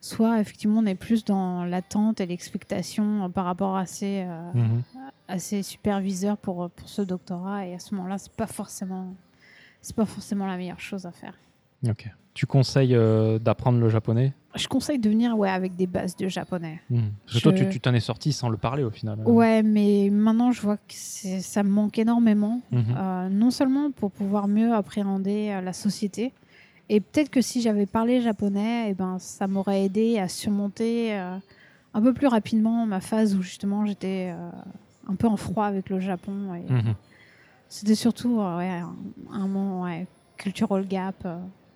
Soit 0.00 0.40
effectivement, 0.40 0.80
on 0.80 0.86
est 0.86 0.96
plus 0.96 1.24
dans 1.24 1.64
l'attente 1.64 2.20
et 2.20 2.26
l'expectation 2.26 3.30
par 3.30 3.44
rapport 3.44 3.76
à 3.76 3.86
ses, 3.86 4.24
euh, 4.26 4.50
Mhm. 4.54 4.82
à 5.28 5.38
ses 5.38 5.62
superviseurs 5.62 6.36
pour, 6.36 6.70
pour 6.70 6.88
ce 6.88 7.02
doctorat, 7.02 7.66
et 7.66 7.74
à 7.74 7.78
ce 7.78 7.94
moment-là, 7.94 8.18
c'est 8.18 8.32
pas 8.32 8.48
forcément, 8.48 9.14
c'est 9.80 9.94
pas 9.94 10.06
forcément 10.06 10.46
la 10.46 10.56
meilleure 10.56 10.80
chose 10.80 11.06
à 11.06 11.12
faire. 11.12 11.34
Ok. 11.88 12.08
Tu 12.34 12.46
conseilles 12.46 12.94
euh, 12.94 13.38
d'apprendre 13.38 13.78
le 13.78 13.88
japonais? 13.90 14.32
Je 14.54 14.66
conseille 14.68 14.98
de 14.98 15.08
venir 15.08 15.36
ouais, 15.36 15.50
avec 15.50 15.76
des 15.76 15.86
bases 15.86 16.16
de 16.16 16.28
japonais. 16.28 16.80
Hmm. 16.90 17.08
Parce 17.26 17.38
que 17.38 17.42
toi, 17.42 17.52
tu 17.52 17.68
tu 17.68 17.80
t'en 17.80 17.92
es 17.94 18.00
sorti 18.00 18.32
sans 18.32 18.48
le 18.48 18.56
parler 18.56 18.84
au 18.84 18.90
final. 18.90 19.18
Ouais, 19.26 19.62
mais 19.62 20.08
maintenant 20.10 20.50
je 20.52 20.60
vois 20.62 20.76
que 20.76 20.82
c'est- 20.88 21.40
ça 21.40 21.62
me 21.62 21.68
manque 21.70 21.98
énormément. 21.98 22.60
Mhm. 22.70 22.84
Euh, 22.96 23.28
non 23.28 23.50
seulement 23.50 23.90
pour 23.90 24.10
pouvoir 24.10 24.48
mieux 24.48 24.72
appréhender 24.74 25.50
euh, 25.50 25.60
la 25.60 25.72
société, 25.72 26.32
et 26.88 27.00
peut-être 27.00 27.30
que 27.30 27.40
si 27.40 27.60
j'avais 27.62 27.86
parlé 27.86 28.20
japonais, 28.20 28.88
eh 28.90 28.94
ben, 28.94 29.18
ça 29.18 29.46
m'aurait 29.46 29.84
aidé 29.84 30.18
à 30.18 30.28
surmonter 30.28 31.14
euh, 31.18 31.36
un 31.94 32.02
peu 32.02 32.12
plus 32.14 32.26
rapidement 32.26 32.84
ma 32.86 33.00
phase 33.00 33.34
où 33.36 33.42
justement 33.42 33.84
j'étais 33.86 34.32
euh, 34.34 34.50
un 35.08 35.14
peu 35.16 35.26
en 35.28 35.36
froid 35.36 35.64
avec 35.66 35.88
le 35.90 35.98
Japon. 36.00 36.54
Et 36.54 36.72
Mhm. 36.72 36.94
C'était 37.68 37.94
surtout 37.94 38.38
euh, 38.40 38.58
ouais, 38.58 38.68
un, 38.68 38.94
un 39.32 39.46
moment 39.46 39.82
ouais, 39.84 40.06
cultural 40.36 40.86
gap. 40.86 41.26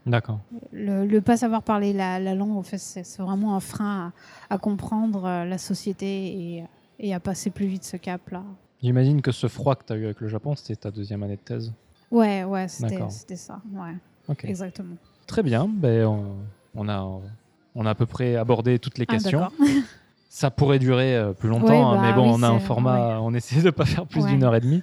D'accord. 0.07 0.39
Le, 0.73 1.05
le 1.05 1.20
pas 1.20 1.37
savoir 1.37 1.62
parler 1.62 1.93
la, 1.93 2.19
la 2.20 2.35
langue, 2.35 2.57
en 2.57 2.62
fait, 2.62 2.78
c'est 2.78 3.19
vraiment 3.20 3.57
un 3.57 3.61
frein 3.61 4.12
à, 4.51 4.55
à 4.55 4.59
comprendre 4.59 5.24
euh, 5.24 5.45
la 5.45 5.59
société 5.59 6.07
et, 6.59 6.65
et 7.01 7.12
à 7.15 7.19
passer 7.20 7.51
plus 7.51 7.66
vite 7.66 7.85
ce 7.85 7.97
cap-là. 7.97 8.43
J'imagine 8.83 9.20
que 9.20 9.33
ce 9.33 9.49
froid 9.49 9.74
que 9.74 9.85
tu 9.85 9.93
as 9.93 9.97
eu 9.97 10.05
avec 10.05 10.20
le 10.20 10.28
Japon, 10.28 10.55
c'était 10.55 10.77
ta 10.77 10.91
deuxième 10.91 11.23
année 11.24 11.37
de 11.37 11.41
thèse. 11.41 11.73
Ouais, 12.11 12.45
ouais, 12.45 12.69
c'était 12.69 13.37
ça. 13.37 13.61
Ouais, 13.73 13.95
Ok. 14.28 14.45
exactement. 14.45 14.95
Très 15.27 15.43
bien. 15.43 15.69
Ben, 15.69 16.05
on, 16.07 16.37
on 16.77 16.89
a, 16.89 17.05
on 17.74 17.85
a 17.85 17.91
à 17.91 17.95
peu 17.97 18.07
près 18.07 18.37
abordé 18.37 18.78
toutes 18.78 18.99
les 18.99 19.07
Ah, 19.09 19.12
questions. 19.15 19.49
Ça 20.28 20.51
pourrait 20.51 20.78
durer 20.78 21.16
euh, 21.16 21.33
plus 21.33 21.49
longtemps, 21.49 21.66
Ouais, 21.69 21.78
hein, 21.81 21.95
bah 21.97 22.03
mais 22.03 22.12
bon, 22.12 22.28
oui, 22.28 22.35
on 22.39 22.43
a 22.43 22.49
un 22.49 22.59
format, 22.61 23.20
on 23.20 23.33
essaie 23.35 23.62
de 23.62 23.70
pas 23.70 23.87
faire 23.87 24.07
plus 24.07 24.23
Ouais. 24.24 24.31
d'une 24.31 24.45
heure 24.45 24.55
et 24.55 24.61
demie. 24.61 24.83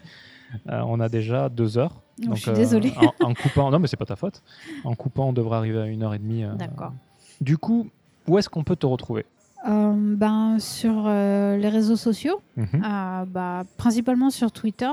Euh, 0.70 0.82
on 0.88 1.00
a 1.00 1.08
déjà 1.10 1.48
deux 1.50 1.78
heures. 1.78 2.02
Je 2.22 2.34
suis 2.36 2.52
désolée. 2.54 2.94
En, 2.98 3.14
en 3.30 3.34
coupant, 3.34 3.72
non, 3.72 3.80
mais 3.80 3.88
c'est 3.88 3.98
pas 3.98 4.06
ta 4.06 4.16
faute. 4.16 4.42
En 4.84 4.96
coupant, 4.96 5.30
on 5.30 5.34
devrait 5.34 5.58
arriver 5.58 5.80
à 5.80 5.86
une 5.88 6.04
heure 6.04 6.14
et 6.14 6.20
demie. 6.20 6.44
euh. 6.44 6.54
D'accord. 6.56 6.94
Du 7.42 7.58
coup, 7.58 7.88
où 8.28 8.38
est-ce 8.38 8.50
qu'on 8.50 8.64
peut 8.64 8.76
te 8.76 8.86
retrouver? 8.86 9.26
Euh, 9.68 10.16
ben, 10.16 10.58
sur 10.60 11.06
euh, 11.08 11.58
les 11.58 11.70
réseaux 11.70 11.96
sociaux, 11.96 12.42
Mhm. 12.58 12.68
euh, 12.84 13.26
bah, 13.26 13.64
principalement 13.78 14.30
sur 14.30 14.52
Twitter. 14.52 14.90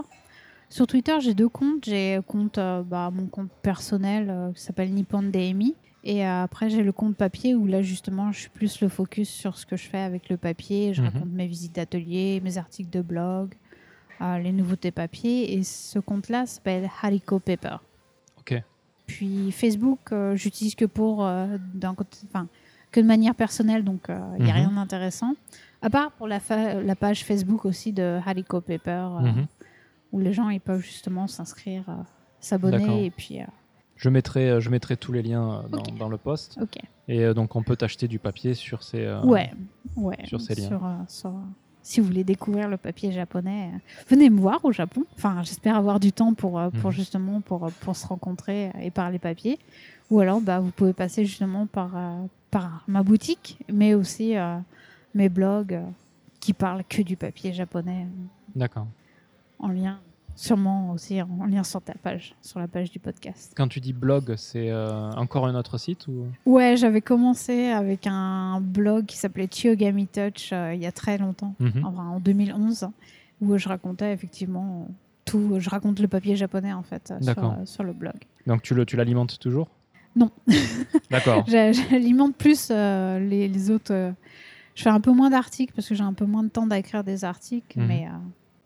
Sur 0.69 0.87
Twitter, 0.87 1.15
j'ai 1.21 1.35
deux 1.35 1.49
comptes. 1.49 1.85
J'ai 1.85 2.21
compte, 2.27 2.59
euh, 2.59 2.83
bah, 2.83 3.11
mon 3.13 3.27
compte 3.27 3.51
personnel 3.63 4.29
euh, 4.31 4.53
qui 4.53 4.63
s'appelle 4.63 4.93
Nippon 4.95 5.23
DMI. 5.23 5.75
Et 6.05 6.25
euh, 6.27 6.45
après, 6.45 6.71
j'ai 6.71 6.83
le 6.83 6.93
compte 6.93 7.17
papier 7.17 7.55
où 7.55 7.67
là, 7.67 7.83
justement, 7.83 8.33
je 8.33 8.41
suis 8.41 8.49
plus 8.49 8.81
le 8.81 8.89
focus 8.89 9.29
sur 9.29 9.59
ce 9.59 9.67
que 9.67 9.77
je 9.77 9.87
fais 9.89 9.99
avec 9.99 10.29
le 10.31 10.37
papier. 10.37 10.95
Je 10.95 11.03
Mhm. 11.03 11.09
raconte 11.09 11.31
mes 11.33 11.47
visites 11.47 11.75
d'atelier, 11.75 12.41
mes 12.43 12.57
articles 12.57 12.89
de 12.91 13.03
blog, 13.03 13.51
euh, 14.23 14.39
les 14.39 14.53
nouveautés 14.53 14.91
papier. 14.91 15.55
Et 15.55 15.63
ce 15.63 15.99
compte-là 15.99 16.47
s'appelle 16.47 16.89
Hariko 17.03 17.39
Paper. 17.39 17.77
Ok. 18.39 18.63
Puis 19.07 19.51
Facebook, 19.53 19.99
euh, 20.13 20.37
j'utilise 20.37 20.75
que 20.75 20.85
pour 20.85 21.25
euh, 21.27 21.47
d'un 21.75 21.95
côté, 21.95 22.19
enfin 22.29 22.47
que 22.93 23.01
de 23.01 23.07
manière 23.07 23.35
personnelle, 23.35 23.85
donc 23.85 24.07
il 24.09 24.45
n'y 24.45 24.51
a 24.51 24.55
Mhm. 24.55 24.61
rien 24.61 24.71
d'intéressant. 24.73 25.35
À 25.83 25.91
part 25.91 26.11
pour 26.13 26.27
la, 26.29 26.41
page 26.99 27.25
Facebook 27.25 27.65
aussi 27.65 27.93
de 27.93 28.19
Hariko 28.27 28.61
Paper, 28.61 28.91
euh, 28.91 29.21
Mhm. 29.21 29.47
où 30.13 30.19
les 30.21 30.33
gens 30.33 30.49
ils 30.51 30.61
peuvent 30.61 30.81
justement 30.83 31.27
s'inscrire, 31.27 31.85
euh, 31.89 31.93
s'abonner 32.41 33.07
et 33.07 33.11
puis 33.11 33.41
euh, 33.41 33.45
Je 33.97 34.09
mettrai, 34.09 34.49
euh, 34.51 34.61
je 34.61 34.71
mettrai 34.71 34.97
tous 34.97 35.13
les 35.13 35.23
liens 35.23 35.63
euh, 35.73 35.93
dans, 35.99 36.09
le 36.09 36.17
post. 36.17 36.59
ok. 36.61 36.79
Et 37.09 37.25
euh, 37.25 37.35
donc, 37.35 37.55
on 37.57 37.63
peut 37.63 37.77
t'acheter 37.77 38.09
du 38.09 38.19
papier 38.19 38.55
sur 38.55 38.83
ces. 38.83 39.05
euh, 39.05 39.23
ouais, 39.23 39.53
ouais. 39.97 40.17
sur 40.25 40.41
ces 40.41 40.55
liens. 40.55 40.69
Sur, 40.69 40.85
euh, 40.87 40.95
sur- 41.09 41.35
si 41.83 42.01
vous 42.01 42.07
voulez 42.07 42.25
découvrir 42.25 42.69
le 42.69 42.77
papier 42.77 43.13
japonais, 43.13 43.71
euh, 43.75 43.79
venez 44.09 44.31
me 44.31 44.39
voir 44.41 44.65
au 44.65 44.73
Japon. 44.73 45.05
Enfin, 45.17 45.43
j'espère 45.43 45.77
avoir 45.77 45.99
du 46.01 46.13
temps 46.13 46.35
pour, 46.35 46.59
euh, 46.59 46.71
pour 46.71 46.91
Mhm. 46.91 46.97
justement 46.97 47.41
pour, 47.41 47.67
euh, 47.67 47.71
pour 47.81 47.97
se 47.97 48.07
rencontrer 48.07 48.71
et 48.81 48.91
parler 48.91 49.19
papier. 49.19 49.59
Ou 50.11 50.21
alors, 50.21 50.41
bah, 50.41 50.59
vous 50.61 50.71
pouvez 50.71 50.93
passer 50.93 51.25
justement 51.25 51.67
par, 51.67 51.93
par 52.51 52.83
ma 52.89 53.03
boutique, 53.03 53.59
mais 53.73 53.95
aussi 53.95 54.37
euh, 54.37 54.57
mes 55.15 55.29
blogs 55.29 55.75
euh, 55.75 55.83
qui 56.41 56.53
parlent 56.53 56.85
que 56.89 57.03
du 57.03 57.17
papier 57.17 57.53
japonais 57.53 58.07
D'accord. 58.57 58.87
en 59.59 59.69
lien, 59.69 60.01
sûrement 60.41 60.93
aussi 60.93 61.21
en 61.21 61.45
lien 61.47 61.63
sur 61.65 61.83
ta 61.83 61.93
page, 61.95 62.35
sur 62.41 62.59
la 62.61 62.67
page 62.69 62.91
du 62.91 62.99
podcast. 62.99 63.53
Quand 63.57 63.69
tu 63.69 63.79
dis 63.81 63.93
blog, 63.93 64.35
c'est 64.37 64.71
euh, 64.71 65.11
encore 65.13 65.47
un 65.47 65.55
autre 65.55 65.77
site 65.79 66.07
ou? 66.09 66.27
Ouais, 66.47 66.77
j'avais 66.79 67.03
commencé 67.03 67.67
avec 67.67 68.07
un 68.07 68.61
blog 68.63 69.05
qui 69.07 69.17
s'appelait 69.19 69.49
Chiogami 69.51 70.07
Touch 70.07 70.51
euh, 70.53 70.73
il 70.75 70.81
y 70.81 70.87
a 70.87 70.93
très 70.93 71.19
longtemps. 71.19 71.55
Mhm. 71.61 71.85
enfin, 71.85 72.05
en 72.07 72.21
2011, 72.21 72.89
où 73.43 73.59
je 73.59 73.69
racontais 73.69 74.13
effectivement 74.15 74.89
tout. 75.27 75.57
Je 75.59 75.69
raconte 75.69 76.01
le 76.01 76.09
papier 76.09 76.37
japonais 76.37 76.73
en 76.73 76.83
fait 76.83 77.13
sur, 77.21 77.39
euh, 77.45 77.51
sur 77.67 77.85
le 77.85 77.93
blog. 77.93 78.15
Donc, 78.47 78.63
tu 78.63 78.75
l'alimentes 78.97 79.39
toujours? 79.39 79.69
Non. 80.17 80.31
D'accord. 81.11 81.45
J'a- 81.47 81.73
J'alimente 81.73 82.35
plus 82.35 82.71
les, 82.71 83.47
les 83.47 83.71
autres. 83.71 84.13
je 84.75 84.83
fais 84.83 84.89
un 84.91 85.01
peu 85.01 85.13
moins 85.13 85.29
d'articles 85.31 85.73
parce 85.77 85.87
que 85.89 85.95
j'ai 85.95 86.03
un 86.03 86.15
peu 86.15 86.25
moins 86.25 86.43
de 86.43 86.49
temps 86.49 86.67
d'écrire 86.67 87.05
des 87.05 87.25
articles, 87.25 87.79
Mhm. 87.79 87.87
mais, 87.87 88.07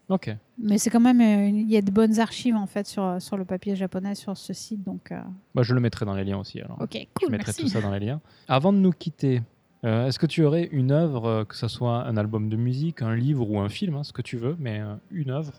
Ok. 0.08 0.36
mais 0.58 0.76
c'est 0.78 0.90
quand 0.90 1.00
même. 1.00 1.20
euh, 1.20 1.48
Il 1.48 1.70
y 1.70 1.76
a 1.76 1.82
de 1.82 1.90
bonnes 1.90 2.20
archives 2.20 2.54
en 2.56 2.66
fait 2.66 2.86
sur, 2.86 3.16
sur 3.22 3.36
le 3.38 3.44
papier 3.44 3.74
japonais 3.74 4.14
sur 4.14 4.36
ce 4.36 4.52
site, 4.52 4.82
donc 4.84 5.10
euh, 5.12 5.20
Bah, 5.54 5.62
je 5.62 5.72
le 5.74 5.80
mettrai 5.80 6.04
dans 6.04 6.14
les 6.14 6.24
liens 6.24 6.38
aussi. 6.38 6.60
Alors. 6.60 6.78
ok, 6.82 6.90
Je 6.94 7.06
cool, 7.14 7.30
mettrai 7.30 7.48
merci. 7.48 7.62
tout 7.62 7.68
ça 7.68 7.80
dans 7.80 7.90
les 7.90 8.00
liens. 8.00 8.20
Avant 8.46 8.72
de 8.72 8.78
nous 8.78 8.90
quitter, 8.92 9.40
euh, 9.84 10.06
est-ce 10.06 10.18
que 10.18 10.26
tu 10.26 10.44
aurais 10.44 10.68
une 10.72 10.90
œuvre, 10.92 11.24
euh, 11.26 11.44
que 11.44 11.56
ce 11.56 11.68
soit 11.68 12.04
un 12.06 12.16
album 12.18 12.48
de 12.50 12.56
musique, 12.56 13.00
un 13.02 13.14
livre 13.16 13.50
ou 13.50 13.58
un 13.60 13.68
film, 13.70 13.94
hein, 13.96 14.04
ce 14.04 14.12
que 14.12 14.20
tu 14.22 14.36
veux, 14.36 14.56
mais 14.58 14.80
euh, 14.80 14.94
une 15.10 15.30
œuvre 15.30 15.52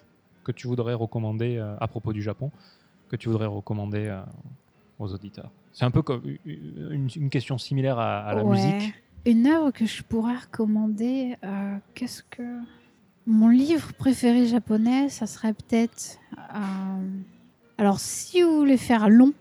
que 0.44 0.52
tu 0.52 0.68
voudrais 0.68 0.94
recommander 0.94 1.58
à 1.80 1.88
propos 1.88 2.14
du 2.14 2.22
Japon, 2.22 2.52
que 3.10 3.16
tu 3.16 3.30
voudrais 3.30 3.48
recommander 3.48 4.16
aux 5.00 5.12
auditeurs? 5.12 5.50
C'est 5.74 5.86
un 5.86 5.92
peu 5.92 6.04
comme 6.04 6.22
une, 6.46 7.10
une 7.16 7.30
question 7.32 7.58
similaire 7.58 7.98
à, 7.98 8.20
à 8.28 8.36
la 8.36 8.44
Ouais. 8.44 8.52
musique. 8.52 8.94
Une 9.26 9.48
œuvre 9.48 9.72
que 9.72 9.88
je 9.88 10.04
pourrais 10.04 10.36
recommander, 10.38 11.36
qu'est-ce 11.96 12.22
que. 12.30 12.44
Mon 13.28 13.48
livre 13.50 13.94
préféré 13.94 14.46
japonais, 14.48 15.10
ça 15.10 15.26
serait 15.26 15.54
peut-être. 15.54 16.20
euh, 16.56 16.58
Alors, 17.78 18.00
si 18.00 18.42
vous 18.44 18.56
voulez 18.58 18.78
faire 18.78 19.10
long, 19.10 19.34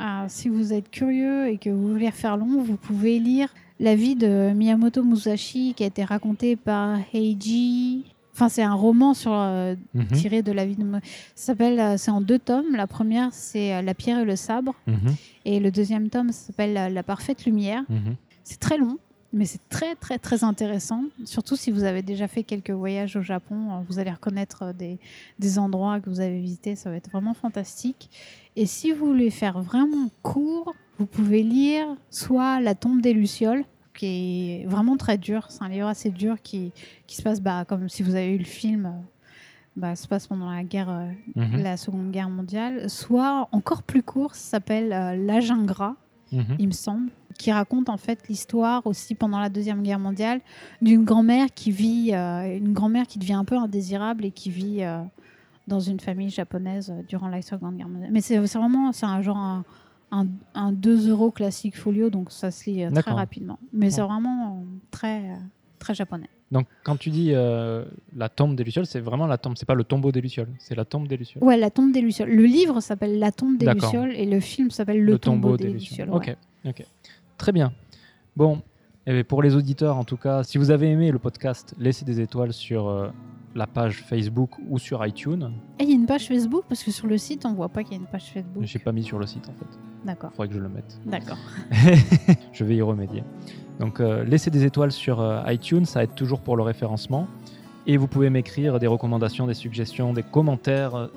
euh, 0.00 0.24
si 0.28 0.48
vous 0.48 0.72
êtes 0.72 0.90
curieux 0.90 1.48
et 1.48 1.56
que 1.58 1.70
vous 1.70 1.88
voulez 1.92 2.10
faire 2.10 2.36
long, 2.36 2.62
vous 2.62 2.76
pouvez 2.76 3.18
lire 3.18 3.48
la 3.80 3.94
vie 3.96 4.16
de 4.16 4.52
Miyamoto 4.54 5.02
Musashi 5.02 5.72
qui 5.74 5.82
a 5.82 5.86
été 5.86 6.04
racontée 6.04 6.56
par 6.56 6.98
Heiji. 7.14 8.04
Enfin, 8.34 8.48
c'est 8.48 8.62
un 8.62 8.74
roman 8.74 9.12
sur, 9.14 9.32
euh, 9.34 9.74
Mhm, 9.94 10.06
tiré 10.12 10.42
de 10.42 10.52
la 10.52 10.64
vie 10.66 10.76
de. 10.76 10.84
S'appelle. 11.34 11.98
c'est 11.98 12.10
en 12.10 12.20
deux 12.20 12.38
tomes. 12.38 12.74
La 12.76 12.86
première, 12.86 13.28
c'est 13.32 13.82
La 13.82 13.94
pierre 13.94 14.20
et 14.20 14.24
le 14.24 14.36
sabre. 14.36 14.74
mhm, 14.86 15.14
Et 15.44 15.58
le 15.58 15.70
deuxième 15.70 16.08
tome 16.10 16.32
s'appelle 16.32 16.72
La- 16.74 16.90
La 16.90 17.02
parfaite 17.02 17.44
lumière. 17.46 17.82
mhm. 17.88 18.14
C'est 18.44 18.58
très 18.60 18.76
long, 18.76 18.98
mais 19.32 19.44
c'est 19.44 19.66
très 19.68 19.94
très 19.94 20.18
très 20.18 20.44
intéressant. 20.44 21.04
Surtout 21.24 21.56
si 21.56 21.70
vous 21.70 21.84
avez 21.84 22.02
déjà 22.02 22.28
fait 22.28 22.42
quelques 22.42 22.70
voyages 22.70 23.16
au 23.16 23.22
Japon, 23.22 23.72
euh, 23.72 23.80
vous 23.88 23.98
allez 23.98 24.10
reconnaître 24.10 24.62
euh, 24.62 24.72
des, 24.72 24.98
des 25.38 25.58
endroits 25.58 26.00
que 26.00 26.10
vous 26.10 26.20
avez 26.20 26.40
visités, 26.40 26.76
ça 26.76 26.90
va 26.90 26.96
être 26.96 27.10
vraiment 27.10 27.34
fantastique. 27.34 28.10
Et 28.56 28.66
si 28.66 28.92
vous 28.92 29.06
voulez 29.06 29.30
faire 29.30 29.60
vraiment 29.62 30.08
court, 30.22 30.74
vous 30.98 31.06
pouvez 31.06 31.42
lire 31.42 31.86
soit 32.10 32.60
La 32.60 32.74
tombe 32.74 33.00
des 33.00 33.12
Lucioles, 33.14 33.64
qui 33.94 34.06
est 34.62 34.66
vraiment 34.66 34.96
très 34.96 35.18
dur. 35.18 35.46
C'est 35.48 35.62
un 35.62 35.68
livre 35.68 35.88
assez 35.88 36.10
dur 36.10 36.36
qui, 36.42 36.72
qui 37.06 37.16
se 37.16 37.22
passe, 37.22 37.40
bah, 37.40 37.64
comme 37.66 37.88
si 37.88 38.02
vous 38.02 38.14
avez 38.14 38.34
eu 38.34 38.38
le 38.38 38.44
film, 38.44 38.86
euh, 38.86 38.90
bah, 39.76 39.96
se 39.96 40.06
passe 40.06 40.26
pendant 40.26 40.50
la 40.50 40.62
guerre, 40.64 40.90
euh, 40.90 41.10
Mhm, 41.34 41.62
la 41.62 41.76
Seconde 41.76 42.10
Guerre 42.10 42.28
mondiale. 42.28 42.90
Soit 42.90 43.48
encore 43.52 43.82
plus 43.82 44.02
court, 44.02 44.34
ça 44.34 44.50
s'appelle 44.50 44.92
euh, 44.92 45.16
L'âge 45.16 45.50
ingrat 45.50 45.96
mhm. 46.32 46.56
il 46.58 46.66
me 46.68 46.72
semble, 46.72 47.10
qui 47.38 47.52
raconte 47.52 47.88
en 47.88 47.96
fait 47.96 48.28
l'histoire 48.28 48.86
aussi 48.86 49.14
pendant 49.14 49.38
la 49.38 49.48
deuxième 49.48 49.82
guerre 49.82 49.98
mondiale 49.98 50.40
d'une 50.80 51.04
grand-mère 51.04 51.48
qui 51.54 51.70
vit, 51.70 52.10
euh, 52.12 52.56
une 52.56 52.72
grand-mère 52.72 53.06
qui 53.06 53.18
devient 53.18 53.34
un 53.34 53.44
peu 53.44 53.56
indésirable 53.56 54.24
et 54.24 54.30
qui 54.30 54.50
vit 54.50 54.82
euh, 54.82 55.02
dans 55.66 55.80
une 55.80 56.00
famille 56.00 56.30
japonaise 56.30 56.90
euh, 56.90 57.02
durant 57.08 57.28
la 57.28 57.42
seconde 57.42 57.76
guerre 57.76 57.88
mondiale. 57.88 58.10
Mais 58.12 58.20
c'est 58.20 58.38
vraiment, 58.38 58.92
c'est 58.92 59.06
un 59.06 59.22
genre 59.22 59.38
un, 59.38 59.64
un, 60.10 60.26
un 60.54 60.72
2 60.72 61.08
euros 61.08 61.30
classique 61.30 61.76
folio, 61.76 62.10
donc 62.10 62.30
ça 62.30 62.50
se 62.50 62.68
lit 62.68 62.84
très 62.94 63.12
rapidement. 63.12 63.58
Mais 63.72 63.90
c'est 63.90 64.02
vraiment 64.02 64.64
très 64.90 65.22
très 65.78 65.94
japonais. 65.94 66.28
Donc, 66.52 66.66
quand 66.84 66.96
tu 66.96 67.08
dis 67.08 67.30
euh, 67.32 67.84
la 68.14 68.28
tombe 68.28 68.54
des 68.54 68.62
Lucioles, 68.62 68.84
c'est 68.84 69.00
vraiment 69.00 69.26
la 69.26 69.38
tombe, 69.38 69.54
c'est 69.56 69.66
pas 69.66 69.74
le 69.74 69.84
tombeau 69.84 70.12
des 70.12 70.20
Lucioles, 70.20 70.50
c'est 70.58 70.74
la 70.74 70.84
tombe 70.84 71.08
des 71.08 71.16
Lucioles. 71.16 71.42
Ouais, 71.42 71.56
la 71.56 71.70
tombe 71.70 71.92
des 71.92 72.02
lucioles. 72.02 72.28
Le 72.28 72.44
livre 72.44 72.80
s'appelle 72.80 73.18
La 73.18 73.32
tombe 73.32 73.56
des 73.56 73.64
D'accord. 73.64 73.90
lucioles 73.90 74.12
et 74.14 74.26
le 74.26 74.38
film 74.38 74.70
s'appelle 74.70 75.02
Le, 75.02 75.18
tombeau, 75.18 75.56
des, 75.56 75.70
lucioles. 75.70 76.10
ouais. 76.10 76.16
Ok, 76.16 76.36
ok. 76.66 76.86
Très 77.38 77.52
bien. 77.52 77.72
Bon, 78.36 78.60
eh 79.06 79.12
bien, 79.12 79.24
pour 79.24 79.42
les 79.42 79.56
auditeurs, 79.56 79.96
en 79.96 80.04
tout 80.04 80.18
cas, 80.18 80.42
si 80.42 80.58
vous 80.58 80.70
avez 80.70 80.90
aimé 80.90 81.10
le 81.10 81.18
podcast, 81.18 81.74
laissez 81.78 82.04
des 82.04 82.20
étoiles 82.20 82.52
sur 82.52 82.86
euh, 82.86 83.08
la 83.54 83.66
page 83.66 84.02
Facebook 84.02 84.50
ou 84.68 84.78
sur 84.78 85.04
iTunes. 85.06 85.52
Et 85.78 85.84
il 85.84 85.88
y 85.88 85.92
a 85.92 85.94
une 85.94 86.06
page 86.06 86.28
Facebook 86.28 86.64
parce 86.68 86.82
que 86.82 86.90
sur 86.90 87.06
le 87.06 87.18
site 87.18 87.46
on 87.46 87.54
voit 87.54 87.68
pas 87.68 87.82
qu'il 87.82 87.92
y 87.94 87.96
a 87.96 87.98
une 87.98 88.06
page 88.06 88.30
Facebook. 88.32 88.62
J'ai 88.64 88.78
pas 88.78 88.92
mis 88.92 89.02
sur 89.02 89.18
le 89.18 89.26
site 89.26 89.48
en 89.48 89.54
fait. 89.54 89.78
D'accord, 90.04 90.30
Il 90.32 90.36
faudrait 90.36 90.48
que 90.48 90.54
je 90.54 90.60
le 90.60 90.68
mette. 90.68 91.00
d'accord. 91.06 91.38
je 92.52 92.64
vais 92.64 92.76
y 92.76 92.82
remédier. 92.82 93.22
Donc, 93.82 93.98
euh, 93.98 94.22
laissez 94.22 94.52
des 94.52 94.64
étoiles 94.64 94.92
sur 94.92 95.20
euh, 95.20 95.42
iTunes, 95.48 95.86
ça 95.86 96.04
aide 96.04 96.14
toujours 96.14 96.40
pour 96.40 96.56
le 96.56 96.62
référencement. 96.62 97.26
Et 97.88 97.96
vous 97.96 98.06
pouvez 98.06 98.30
m'écrire 98.30 98.78
des 98.78 98.86
recommandations, 98.86 99.48
des 99.48 99.54
suggestions, 99.54 100.12
des 100.12 100.22
commentaires 100.22 100.94
euh, 100.94 101.08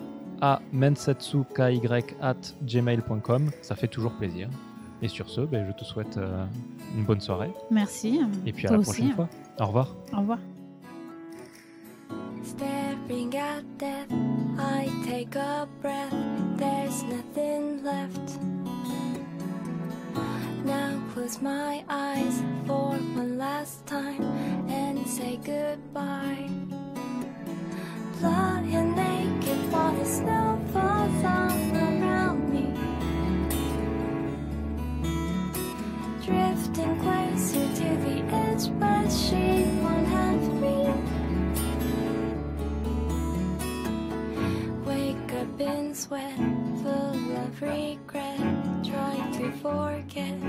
à 0.42 0.64
mensatsuky@gmail.com. 0.74 3.52
Ça 3.62 3.76
fait 3.76 3.88
toujours 3.88 4.14
plaisir. 4.14 4.50
Et 5.04 5.08
sur 5.08 5.30
ce, 5.30 5.42
ben, 5.42 5.68
je 5.68 5.74
te 5.74 5.86
souhaite 5.86 6.18
euh, 6.18 6.44
une 6.98 7.04
bonne 7.04 7.22
soirée. 7.22 7.52
Merci. 7.70 8.20
Et 8.48 8.52
puis 8.52 8.66
à 8.66 8.72
la 8.72 8.80
aussi. 8.80 8.94
prochaine 8.94 9.14
fois. 9.14 9.30
Au 9.60 9.68
revoir. 9.68 9.94
Au 10.12 10.22
revoir. 10.22 10.40
Staring 12.44 13.36
at 13.36 13.62
death, 13.78 14.12
I 14.58 14.90
take 15.08 15.36
a 15.36 15.68
breath. 15.84 16.12
There's 16.58 17.04
nothing 17.04 17.84
left. 17.84 18.40
Now 20.66 21.00
close 21.14 21.40
my 21.44 21.84
eyes 21.88 22.42
for 22.66 22.90
one 22.90 23.38
last 23.38 23.86
time 23.86 24.24
and 24.68 25.08
say 25.08 25.38
goodbye. 25.38 26.50
Lying 28.20 28.96
naked 28.96 29.72
while 29.72 29.94
the 29.94 30.06
snow 30.06 30.60
falls 30.74 31.24
all 31.24 31.78
around 31.78 32.50
me. 32.52 32.74
Drifting 36.26 37.00
closer 37.00 37.68
to 37.80 37.90
the 38.06 38.18
edge, 38.34 38.66
but 38.80 39.08
she 39.12 39.66
won't 39.84 40.08
have 40.08 40.46
me. 40.64 40.78
Wake 44.84 45.32
up 45.34 45.62
in 45.62 45.94
sweat, 45.94 46.36
full 46.82 47.38
of 47.38 47.62
regret, 47.62 48.75
trying 48.96 49.32
to 49.34 49.52
forget. 49.64 50.40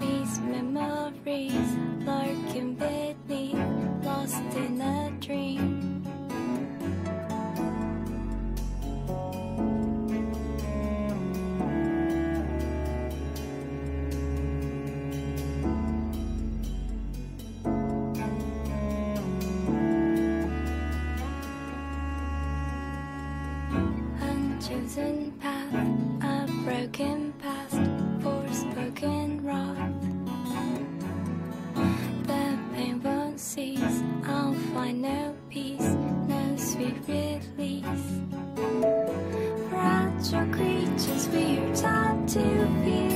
These 0.00 0.40
memories 0.40 1.68
lurking 2.04 2.74
beneath, 2.74 4.04
lost 4.04 4.42
in 4.56 4.80
a 4.80 5.12
dream. 5.20 5.81
Past, 27.38 27.80
forspoken 28.22 29.44
wrath. 29.44 30.02
The 32.26 32.58
pain 32.74 33.02
won't 33.02 33.40
cease, 33.40 34.02
I'll 34.24 34.54
find 34.74 35.02
no 35.02 35.34
peace, 35.50 35.96
no 36.28 36.56
sweet 36.56 36.96
release. 37.08 38.22
Creatures, 40.50 41.28
we 41.28 41.58
are 41.58 41.74
taught 41.76 42.28
to 42.28 42.40
fear 42.84 43.11